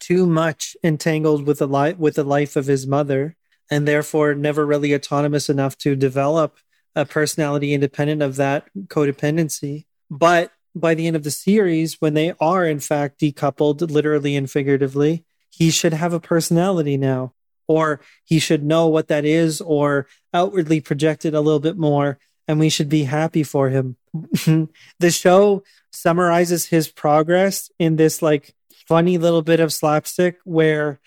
too 0.00 0.24
much 0.24 0.74
entangled 0.82 1.46
with 1.46 1.58
the 1.58 1.68
life 1.68 1.98
with 1.98 2.14
the 2.14 2.24
life 2.24 2.56
of 2.56 2.68
his 2.68 2.86
mother, 2.86 3.36
and 3.70 3.86
therefore 3.86 4.34
never 4.34 4.64
really 4.64 4.94
autonomous 4.94 5.50
enough 5.50 5.76
to 5.76 5.94
develop 5.94 6.56
a 6.96 7.04
personality 7.04 7.74
independent 7.74 8.22
of 8.22 8.36
that 8.36 8.66
codependency. 8.86 9.84
But 10.10 10.52
by 10.74 10.94
the 10.94 11.06
end 11.06 11.16
of 11.16 11.24
the 11.24 11.30
series, 11.30 12.00
when 12.00 12.14
they 12.14 12.32
are 12.40 12.66
in 12.66 12.80
fact 12.80 13.20
decoupled, 13.20 13.90
literally 13.90 14.34
and 14.36 14.50
figuratively, 14.50 15.26
he 15.50 15.70
should 15.70 15.92
have 15.92 16.14
a 16.14 16.18
personality 16.18 16.96
now, 16.96 17.34
or 17.68 18.00
he 18.24 18.38
should 18.38 18.64
know 18.64 18.88
what 18.88 19.08
that 19.08 19.26
is, 19.26 19.60
or 19.60 20.06
outwardly 20.32 20.80
project 20.80 21.26
it 21.26 21.34
a 21.34 21.42
little 21.42 21.60
bit 21.60 21.76
more, 21.76 22.18
and 22.48 22.58
we 22.58 22.68
should 22.68 22.88
be 22.88 23.04
happy 23.04 23.42
for 23.42 23.68
him. 23.70 23.96
the 24.98 25.10
show 25.10 25.62
summarizes 25.90 26.66
his 26.66 26.88
progress 26.88 27.70
in 27.78 27.96
this 27.96 28.22
like 28.22 28.54
funny 28.86 29.18
little 29.18 29.42
bit 29.42 29.60
of 29.60 29.72
slapstick 29.72 30.38
where 30.44 31.00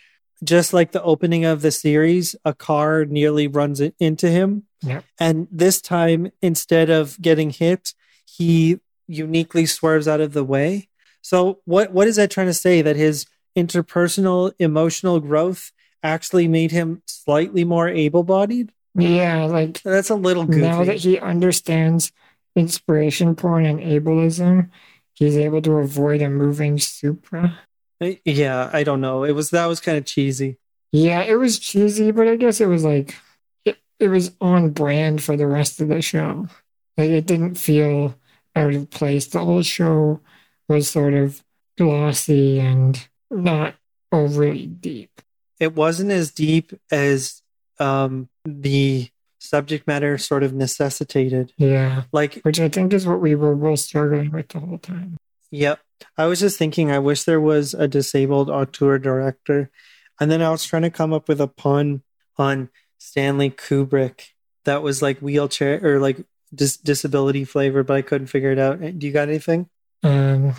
just 0.43 0.73
like 0.73 0.91
the 0.91 1.01
opening 1.03 1.45
of 1.45 1.61
the 1.61 1.71
series 1.71 2.35
a 2.45 2.53
car 2.53 3.05
nearly 3.05 3.47
runs 3.47 3.79
into 3.99 4.29
him 4.29 4.63
Yeah. 4.81 5.01
and 5.19 5.47
this 5.51 5.81
time 5.81 6.31
instead 6.41 6.89
of 6.89 7.19
getting 7.21 7.49
hit 7.51 7.93
he 8.25 8.79
uniquely 9.07 9.65
swerves 9.65 10.07
out 10.07 10.21
of 10.21 10.33
the 10.33 10.43
way 10.43 10.87
so 11.21 11.59
what 11.65 11.91
what 11.91 12.07
is 12.07 12.15
that 12.17 12.31
trying 12.31 12.47
to 12.47 12.53
say 12.53 12.81
that 12.81 12.95
his 12.95 13.25
interpersonal 13.55 14.51
emotional 14.59 15.19
growth 15.19 15.71
actually 16.03 16.47
made 16.47 16.71
him 16.71 17.01
slightly 17.05 17.63
more 17.63 17.87
able-bodied 17.89 18.71
Yeah, 18.95 19.45
like 19.45 19.81
that's 19.83 20.09
a 20.09 20.15
little 20.15 20.45
goofy 20.45 20.61
now 20.61 20.83
that 20.85 20.97
he 20.97 21.19
understands 21.19 22.11
inspiration 22.55 23.35
porn 23.35 23.65
and 23.65 23.79
ableism, 23.79 24.69
he's 25.13 25.37
able 25.37 25.61
to 25.63 25.73
avoid 25.73 26.21
a 26.21 26.29
moving 26.29 26.79
supra. 26.79 27.59
yeah 28.25 28.69
i 28.73 28.83
don't 28.83 28.99
know 28.99 29.23
it 29.23 29.31
was 29.31 29.51
that 29.51 29.67
was 29.67 29.79
kind 29.79 29.97
of 29.97 30.03
cheesy 30.05 30.57
Yeah, 30.91 31.21
it 31.23 31.35
was 31.35 31.59
cheesy, 31.59 32.11
but 32.11 32.27
I 32.27 32.35
guess 32.35 32.59
it 32.61 32.67
was 32.67 32.83
like 32.83 33.15
it, 33.65 33.77
it 33.99 34.07
was 34.09 34.31
on 34.41 34.71
brand 34.71 35.23
for 35.23 35.35
the 35.37 35.47
rest 35.47 35.79
of 35.81 35.87
the 35.89 36.01
show. 36.01 36.47
Like 36.97 37.09
it 37.09 37.25
didn't 37.25 37.55
feel 37.55 38.15
out 38.55 38.73
of 38.73 38.89
place. 38.89 39.27
The 39.27 39.39
whole 39.43 39.63
show 39.63 40.21
was 40.69 40.89
sort 40.89 41.13
of 41.13 41.43
glossy 41.77 42.59
and 42.59 42.95
not 43.31 43.75
overly 44.11 44.67
deep. 44.67 45.21
it 45.59 45.73
wasn't 45.75 46.11
as 46.11 46.31
deep 46.31 46.71
as 46.91 47.41
um 47.79 48.29
the 48.45 49.09
subject 49.39 49.85
matter 49.87 50.17
sort 50.17 50.43
of 50.43 50.53
necessitated. 50.53 51.53
Yeah. 51.57 52.03
Like, 52.11 52.35
Which 52.43 52.59
I 52.59 52.69
think 52.69 52.93
is 52.93 53.05
what 53.07 53.21
we 53.21 53.35
were 53.35 53.55
both 53.55 53.79
struggling 53.79 54.31
with 54.31 54.49
the 54.49 54.59
whole 54.59 54.77
time. 54.79 55.17
yep. 55.51 55.79
I 56.17 56.25
was 56.25 56.39
just 56.39 56.57
thinking, 56.57 56.91
I 56.91 56.99
wish 56.99 57.23
there 57.23 57.39
was 57.41 57.73
a 57.73 57.87
disabled 57.87 58.49
auteur 58.49 58.97
director. 58.99 59.69
And 60.19 60.29
then 60.31 60.41
I 60.41 60.49
was 60.49 60.63
trying 60.65 60.81
to 60.83 60.89
come 60.89 61.13
up 61.13 61.27
with 61.27 61.39
a 61.41 61.47
pun 61.47 62.01
on 62.37 62.69
Stanley 62.97 63.49
Kubrick 63.49 64.29
that 64.65 64.81
was 64.83 65.01
like 65.01 65.19
wheelchair 65.19 65.79
or 65.83 65.99
like 65.99 66.17
dis- 66.53 66.77
disability 66.77 67.45
flavor, 67.45 67.83
but 67.83 67.95
I 67.97 68.01
couldn't 68.01 68.27
figure 68.27 68.51
it 68.51 68.59
out. 68.59 68.79
Do 68.79 69.07
you 69.07 69.13
got 69.13 69.29
anything? 69.29 69.69
Um, 70.03 70.53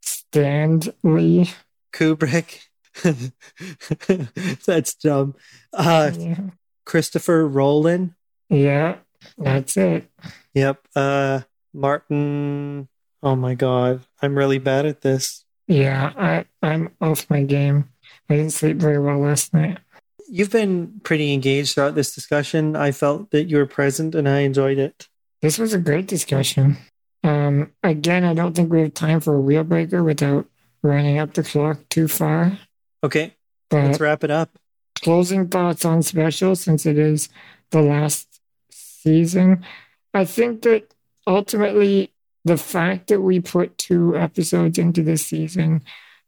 Stanley. 0.00 1.50
Kubrick. 1.92 2.60
That's 4.66 4.94
dumb. 4.94 5.34
Uh, 5.72 6.10
Yeah. 6.16 6.40
Christopher 6.84 7.46
Roland. 7.46 8.14
yeah, 8.48 8.96
that's 9.38 9.76
it. 9.76 10.10
Yep. 10.54 10.80
Uh, 10.94 11.40
Martin. 11.72 12.88
Oh 13.22 13.36
my 13.36 13.54
God. 13.54 14.04
I'm 14.20 14.36
really 14.36 14.58
bad 14.58 14.84
at 14.86 15.00
this. 15.00 15.44
Yeah, 15.68 16.12
I, 16.16 16.44
I'm 16.62 16.90
off 17.00 17.30
my 17.30 17.44
game. 17.44 17.88
I 18.28 18.36
didn't 18.36 18.52
sleep 18.52 18.76
very 18.78 18.98
well 18.98 19.18
last 19.18 19.54
night. 19.54 19.78
You've 20.28 20.50
been 20.50 21.00
pretty 21.02 21.32
engaged 21.32 21.74
throughout 21.74 21.94
this 21.94 22.14
discussion. 22.14 22.74
I 22.74 22.90
felt 22.90 23.30
that 23.30 23.44
you 23.44 23.58
were 23.58 23.66
present 23.66 24.14
and 24.14 24.28
I 24.28 24.40
enjoyed 24.40 24.78
it. 24.78 25.08
This 25.40 25.58
was 25.58 25.72
a 25.72 25.78
great 25.78 26.06
discussion. 26.06 26.76
Um, 27.24 27.72
again, 27.82 28.24
I 28.24 28.34
don't 28.34 28.54
think 28.54 28.72
we 28.72 28.80
have 28.82 28.94
time 28.94 29.20
for 29.20 29.34
a 29.34 29.40
wheel 29.40 29.64
breaker 29.64 30.02
without 30.02 30.46
running 30.82 31.18
up 31.18 31.34
the 31.34 31.42
clock 31.42 31.78
too 31.88 32.08
far. 32.08 32.58
Okay. 33.04 33.34
Let's 33.70 34.00
wrap 34.00 34.22
it 34.24 34.30
up. 34.30 34.50
Closing 35.02 35.48
thoughts 35.48 35.84
on 35.84 36.02
special 36.02 36.56
since 36.56 36.86
it 36.86 36.98
is 36.98 37.28
the 37.70 37.82
last 37.82 38.40
season. 38.70 39.64
I 40.14 40.24
think 40.24 40.62
that 40.62 40.94
ultimately 41.26 42.12
the 42.44 42.56
fact 42.56 43.08
that 43.08 43.20
we 43.20 43.40
put 43.40 43.78
two 43.78 44.16
episodes 44.16 44.78
into 44.78 45.02
this 45.02 45.26
season, 45.26 45.82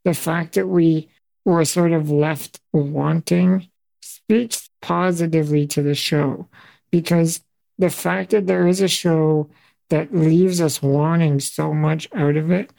the 0.04 0.14
fact 0.14 0.54
that 0.54 0.66
we 0.66 1.08
were 1.44 1.64
sort 1.64 1.92
of 1.92 2.10
left 2.10 2.60
wanting 2.72 3.68
speaks 4.02 4.70
positively 4.80 5.66
to 5.66 5.82
the 5.82 5.94
show 5.94 6.48
because 6.90 7.42
the 7.78 7.90
fact 7.90 8.30
that 8.30 8.46
there 8.46 8.66
is 8.66 8.80
a 8.80 8.88
show 8.88 9.50
that 9.90 10.14
leaves 10.14 10.60
us 10.60 10.82
wanting 10.82 11.40
so 11.40 11.74
much 11.74 12.08
out 12.14 12.36
of 12.36 12.50
it 12.50 12.72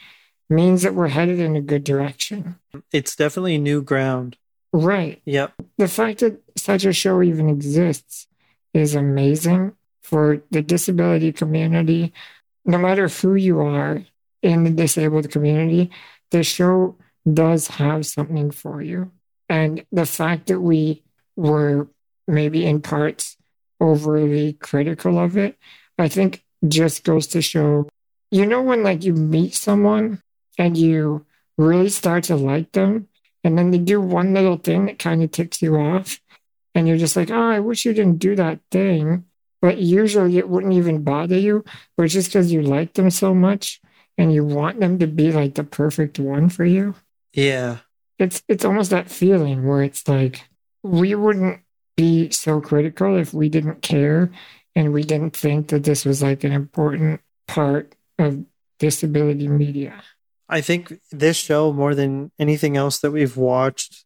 means 0.49 0.81
that 0.81 0.95
we're 0.95 1.09
headed 1.09 1.39
in 1.39 1.55
a 1.55 1.61
good 1.61 1.83
direction. 1.83 2.55
It's 2.91 3.15
definitely 3.15 3.57
new 3.57 3.81
ground. 3.81 4.37
Right 4.75 5.21
Yep. 5.25 5.53
the 5.77 5.87
fact 5.87 6.19
that 6.19 6.41
such 6.57 6.83
a 6.85 6.91
show 6.91 7.21
even 7.21 7.49
exists 7.49 8.27
is 8.73 8.93
amazing 8.93 9.73
for 10.03 10.43
the 10.51 10.61
disability 10.61 11.31
community. 11.31 12.11
No 12.65 12.77
matter 12.77 13.07
who 13.07 13.35
you 13.35 13.61
are 13.61 14.03
in 14.41 14.63
the 14.65 14.69
disabled 14.69 15.31
community, 15.31 15.91
the 16.31 16.43
show 16.43 16.95
does 17.31 17.67
have 17.67 18.05
something 18.05 18.51
for 18.51 18.81
you. 18.81 19.11
And 19.47 19.85
the 19.91 20.05
fact 20.05 20.47
that 20.47 20.59
we 20.59 21.03
were 21.35 21.87
maybe 22.27 22.65
in 22.65 22.81
parts 22.81 23.37
overly 23.79 24.53
critical 24.53 25.17
of 25.19 25.37
it, 25.37 25.57
I 25.97 26.09
think 26.09 26.43
just 26.67 27.03
goes 27.03 27.27
to 27.27 27.41
show 27.41 27.87
you 28.31 28.45
know, 28.45 28.61
when 28.61 28.83
like 28.83 29.03
you 29.03 29.13
meet 29.13 29.53
someone 29.55 30.21
and 30.57 30.75
you 30.75 31.25
really 31.57 31.89
start 31.89 32.25
to 32.25 32.35
like 32.35 32.71
them, 32.73 33.07
and 33.45 33.55
then 33.55 33.69
they 33.69 33.77
do 33.77 34.01
one 34.01 34.33
little 34.33 34.57
thing 34.57 34.87
that 34.87 34.97
kind 34.97 35.21
of 35.21 35.29
ticks 35.29 35.61
you 35.61 35.75
off, 35.75 36.19
and 36.73 36.87
you're 36.87 36.97
just 36.97 37.15
like, 37.15 37.29
oh, 37.29 37.49
I 37.51 37.59
wish 37.59 37.85
you 37.85 37.93
didn't 37.93 38.17
do 38.17 38.35
that 38.35 38.59
thing. 38.71 39.25
But 39.61 39.77
usually 39.77 40.39
it 40.39 40.49
wouldn't 40.49 40.73
even 40.73 41.03
bother 41.03 41.37
you, 41.37 41.63
but 41.95 42.03
it's 42.03 42.13
just 42.13 42.29
because 42.29 42.51
you 42.51 42.63
like 42.63 42.93
them 42.93 43.11
so 43.11 43.35
much 43.35 43.81
and 44.17 44.33
you 44.33 44.43
want 44.43 44.79
them 44.79 44.97
to 44.99 45.07
be 45.07 45.31
like 45.31 45.53
the 45.53 45.63
perfect 45.63 46.17
one 46.19 46.49
for 46.49 46.65
you. 46.65 46.95
Yeah. 47.33 47.77
It's 48.17 48.41
it's 48.47 48.65
almost 48.65 48.89
that 48.89 49.09
feeling 49.09 49.67
where 49.67 49.83
it's 49.83 50.07
like 50.07 50.41
we 50.83 51.13
wouldn't 51.13 51.61
be 51.95 52.31
so 52.31 52.61
critical 52.61 53.15
if 53.15 53.33
we 53.33 53.49
didn't 53.49 53.81
care 53.81 54.31
and 54.75 54.91
we 54.91 55.03
didn't 55.03 55.35
think 55.35 55.67
that 55.69 55.83
this 55.83 56.03
was 56.03 56.21
like 56.23 56.43
an 56.43 56.51
important 56.51 57.21
part 57.47 57.93
of 58.17 58.43
disability 58.79 59.47
media. 59.47 60.01
I 60.47 60.61
think 60.61 60.99
this 61.11 61.37
show, 61.37 61.73
more 61.73 61.95
than 61.95 62.31
anything 62.37 62.77
else 62.77 62.99
that 62.99 63.11
we've 63.11 63.35
watched, 63.37 64.05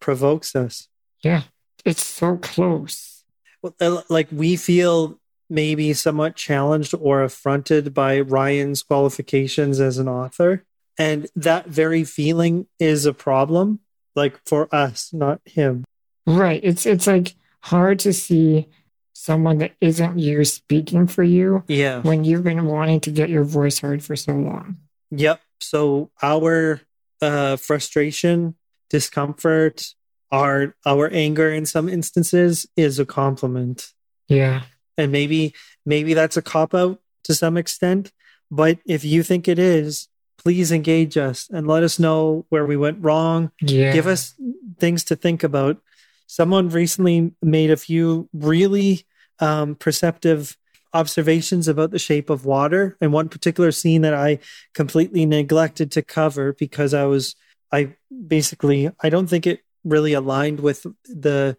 provokes 0.00 0.54
us. 0.56 0.88
Yeah, 1.22 1.42
it's 1.84 2.04
so 2.04 2.36
close. 2.36 3.24
Well, 3.62 3.74
uh, 3.80 4.02
Like 4.08 4.28
we 4.30 4.56
feel 4.56 5.18
maybe 5.50 5.92
somewhat 5.94 6.36
challenged 6.36 6.94
or 6.98 7.22
affronted 7.22 7.94
by 7.94 8.20
Ryan's 8.20 8.82
qualifications 8.82 9.80
as 9.80 9.98
an 9.98 10.08
author. 10.08 10.64
And 10.98 11.26
that 11.36 11.66
very 11.68 12.04
feeling 12.04 12.66
is 12.78 13.06
a 13.06 13.14
problem, 13.14 13.80
like 14.14 14.38
for 14.44 14.68
us, 14.74 15.10
not 15.12 15.40
him. 15.44 15.84
Right. 16.26 16.60
It's 16.62 16.84
it's 16.86 17.06
like 17.06 17.34
hard 17.62 17.98
to 18.00 18.12
see 18.12 18.68
someone 19.14 19.58
that 19.58 19.72
isn't 19.80 20.18
you 20.18 20.44
speaking 20.44 21.06
for 21.06 21.22
you 21.22 21.64
Yeah. 21.66 22.00
when 22.02 22.24
you've 22.24 22.44
been 22.44 22.66
wanting 22.66 23.00
to 23.00 23.10
get 23.10 23.28
your 23.30 23.44
voice 23.44 23.78
heard 23.78 24.02
for 24.04 24.16
so 24.16 24.32
long. 24.32 24.76
Yep. 25.10 25.40
So 25.60 26.10
our 26.22 26.80
uh, 27.20 27.56
frustration, 27.56 28.54
discomfort, 28.90 29.94
our 30.30 30.74
our 30.84 31.08
anger 31.12 31.50
in 31.52 31.64
some 31.66 31.88
instances 31.88 32.66
is 32.76 32.98
a 32.98 33.06
compliment. 33.06 33.92
Yeah. 34.28 34.62
and 34.98 35.10
maybe 35.10 35.54
maybe 35.86 36.12
that's 36.12 36.36
a 36.36 36.42
cop 36.42 36.74
out 36.74 37.00
to 37.24 37.34
some 37.34 37.56
extent 37.56 38.12
but 38.50 38.78
if 38.84 39.02
you 39.04 39.22
think 39.22 39.48
it 39.48 39.58
is 39.58 40.08
please 40.36 40.70
engage 40.70 41.16
us 41.16 41.48
and 41.50 41.66
let 41.66 41.82
us 41.82 41.98
know 41.98 42.44
where 42.50 42.66
we 42.66 42.76
went 42.76 43.02
wrong 43.02 43.50
Yeah. 43.62 43.92
give 43.94 44.06
us 44.06 44.34
things 44.78 45.02
to 45.04 45.16
think 45.16 45.42
about 45.42 45.80
someone 46.26 46.68
recently 46.68 47.32
made 47.40 47.70
a 47.70 47.76
few 47.78 48.28
really 48.34 49.06
um, 49.40 49.74
perceptive 49.76 50.58
observations 50.94 51.68
about 51.68 51.90
the 51.90 51.98
shape 51.98 52.30
of 52.30 52.44
water 52.44 52.96
and 53.00 53.12
one 53.12 53.28
particular 53.28 53.70
scene 53.72 54.02
that 54.02 54.14
i 54.14 54.38
completely 54.74 55.26
neglected 55.26 55.90
to 55.92 56.02
cover 56.02 56.52
because 56.52 56.94
i 56.94 57.04
was 57.04 57.34
i 57.72 57.94
basically 58.26 58.90
i 59.02 59.08
don't 59.08 59.26
think 59.28 59.46
it 59.46 59.60
really 59.84 60.12
aligned 60.12 60.60
with 60.60 60.86
the 61.04 61.56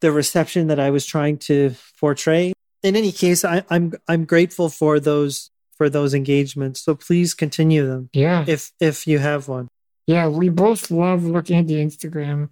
the 0.00 0.12
reception 0.12 0.68
that 0.68 0.78
i 0.80 0.90
was 0.90 1.04
trying 1.06 1.36
to 1.36 1.74
portray 2.00 2.52
in 2.82 2.94
any 2.96 3.12
case 3.12 3.44
I, 3.44 3.64
i'm 3.70 3.92
i'm 4.06 4.24
grateful 4.24 4.68
for 4.68 5.00
those 5.00 5.50
for 5.76 5.90
those 5.90 6.14
engagements 6.14 6.80
so 6.80 6.94
please 6.94 7.34
continue 7.34 7.86
them 7.86 8.10
Yeah. 8.12 8.44
if 8.46 8.72
if 8.80 9.06
you 9.06 9.18
have 9.18 9.48
one 9.48 9.68
Yeah, 10.06 10.28
we 10.28 10.48
both 10.48 10.90
love 10.90 11.24
looking 11.24 11.58
at 11.58 11.66
the 11.66 11.74
Instagram 11.84 12.48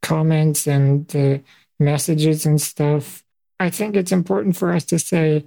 comments 0.00 0.66
and 0.68 1.08
the 1.08 1.42
messages 1.80 2.46
and 2.46 2.60
stuff. 2.60 3.24
I 3.58 3.68
think 3.70 3.96
it's 3.96 4.12
important 4.12 4.56
for 4.56 4.70
us 4.72 4.84
to 4.86 4.98
say 4.98 5.44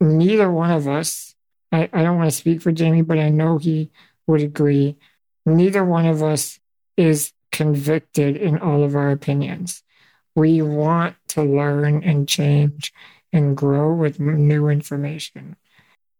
neither 0.00 0.50
one 0.50 0.70
of 0.70 0.88
us, 0.88 1.34
I, 1.72 1.88
I 1.92 2.02
don't 2.02 2.18
want 2.18 2.30
to 2.30 2.36
speak 2.36 2.62
for 2.62 2.72
Jamie, 2.72 3.02
but 3.02 3.18
I 3.18 3.28
know 3.28 3.58
he 3.58 3.90
would 4.26 4.40
agree, 4.40 4.96
neither 5.44 5.84
one 5.84 6.06
of 6.06 6.22
us 6.22 6.58
is 6.96 7.32
convicted 7.52 8.36
in 8.36 8.58
all 8.58 8.82
of 8.82 8.96
our 8.96 9.10
opinions. 9.10 9.82
We 10.34 10.62
want 10.62 11.16
to 11.28 11.42
learn 11.42 12.02
and 12.02 12.28
change 12.28 12.92
and 13.32 13.56
grow 13.56 13.94
with 13.94 14.18
new 14.18 14.68
information. 14.68 15.56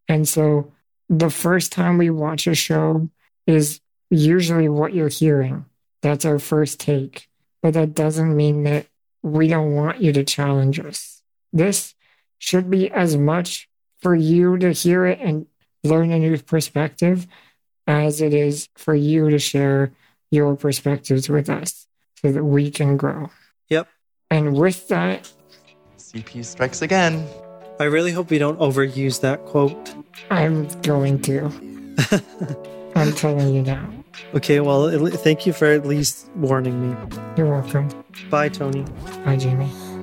And 0.09 0.28
so 0.28 0.72
the 1.09 1.30
first 1.30 1.72
time 1.72 1.98
we 1.98 2.10
watch 2.10 2.46
a 2.46 2.55
show 2.55 3.09
is 3.46 3.80
usually 4.10 4.68
what 4.68 4.94
you're 4.94 5.09
hearing. 5.09 5.64
That's 6.02 6.24
our 6.24 6.38
first 6.38 6.80
take. 6.80 7.28
But 7.62 7.74
that 7.74 7.94
doesn't 7.94 8.36
mean 8.36 8.64
that 8.64 8.86
we 9.22 9.48
don't 9.48 9.74
want 9.74 10.01
you 10.01 10.12
to 10.12 10.24
challenge 10.24 10.78
us. 10.78 11.22
This 11.52 11.94
should 12.39 12.70
be 12.70 12.90
as 12.90 13.16
much 13.16 13.69
for 14.01 14.15
you 14.15 14.59
to 14.59 14.73
hear 14.73 15.06
it 15.06 15.19
and 15.20 15.47
learn 15.82 16.11
a 16.11 16.19
new 16.19 16.39
perspective 16.39 17.27
as 17.86 18.20
it 18.20 18.32
is 18.35 18.69
for 18.77 18.94
you 18.94 19.31
to 19.31 19.39
share 19.39 19.93
your 20.31 20.56
perspectives 20.56 21.28
with 21.28 21.48
us 21.48 21.86
so 22.20 22.32
that 22.32 22.44
we 22.44 22.70
can 22.70 22.97
grow. 22.97 23.31
Yep. 23.69 23.89
And 24.31 24.56
with 24.56 24.89
that, 24.89 25.31
CP 25.98 26.44
strikes 26.44 26.81
again. 26.82 27.27
i 27.81 27.85
really 27.85 28.12
hope 28.12 28.31
we 28.31 28.39
don't 28.39 28.59
overuse 28.59 29.20
that 29.20 29.44
quote 29.47 29.94
I'm 30.31 30.66
going 30.82 31.20
to. 31.23 31.51
I'm 32.97 33.12
telling 33.15 33.52
you 33.55 33.62
now. 33.62 33.89
okay 34.35 34.61
well 34.61 34.89
thank 35.11 35.44
you 35.47 35.52
for 35.52 35.66
at 35.66 35.85
least 35.86 36.28
warning 36.36 36.77
me 36.90 36.97
You're 37.36 37.51
welcome. 37.51 37.89
bye 38.31 38.48
tony 38.48 38.85
Bye, 39.24 39.36
Jamie. 39.36 39.93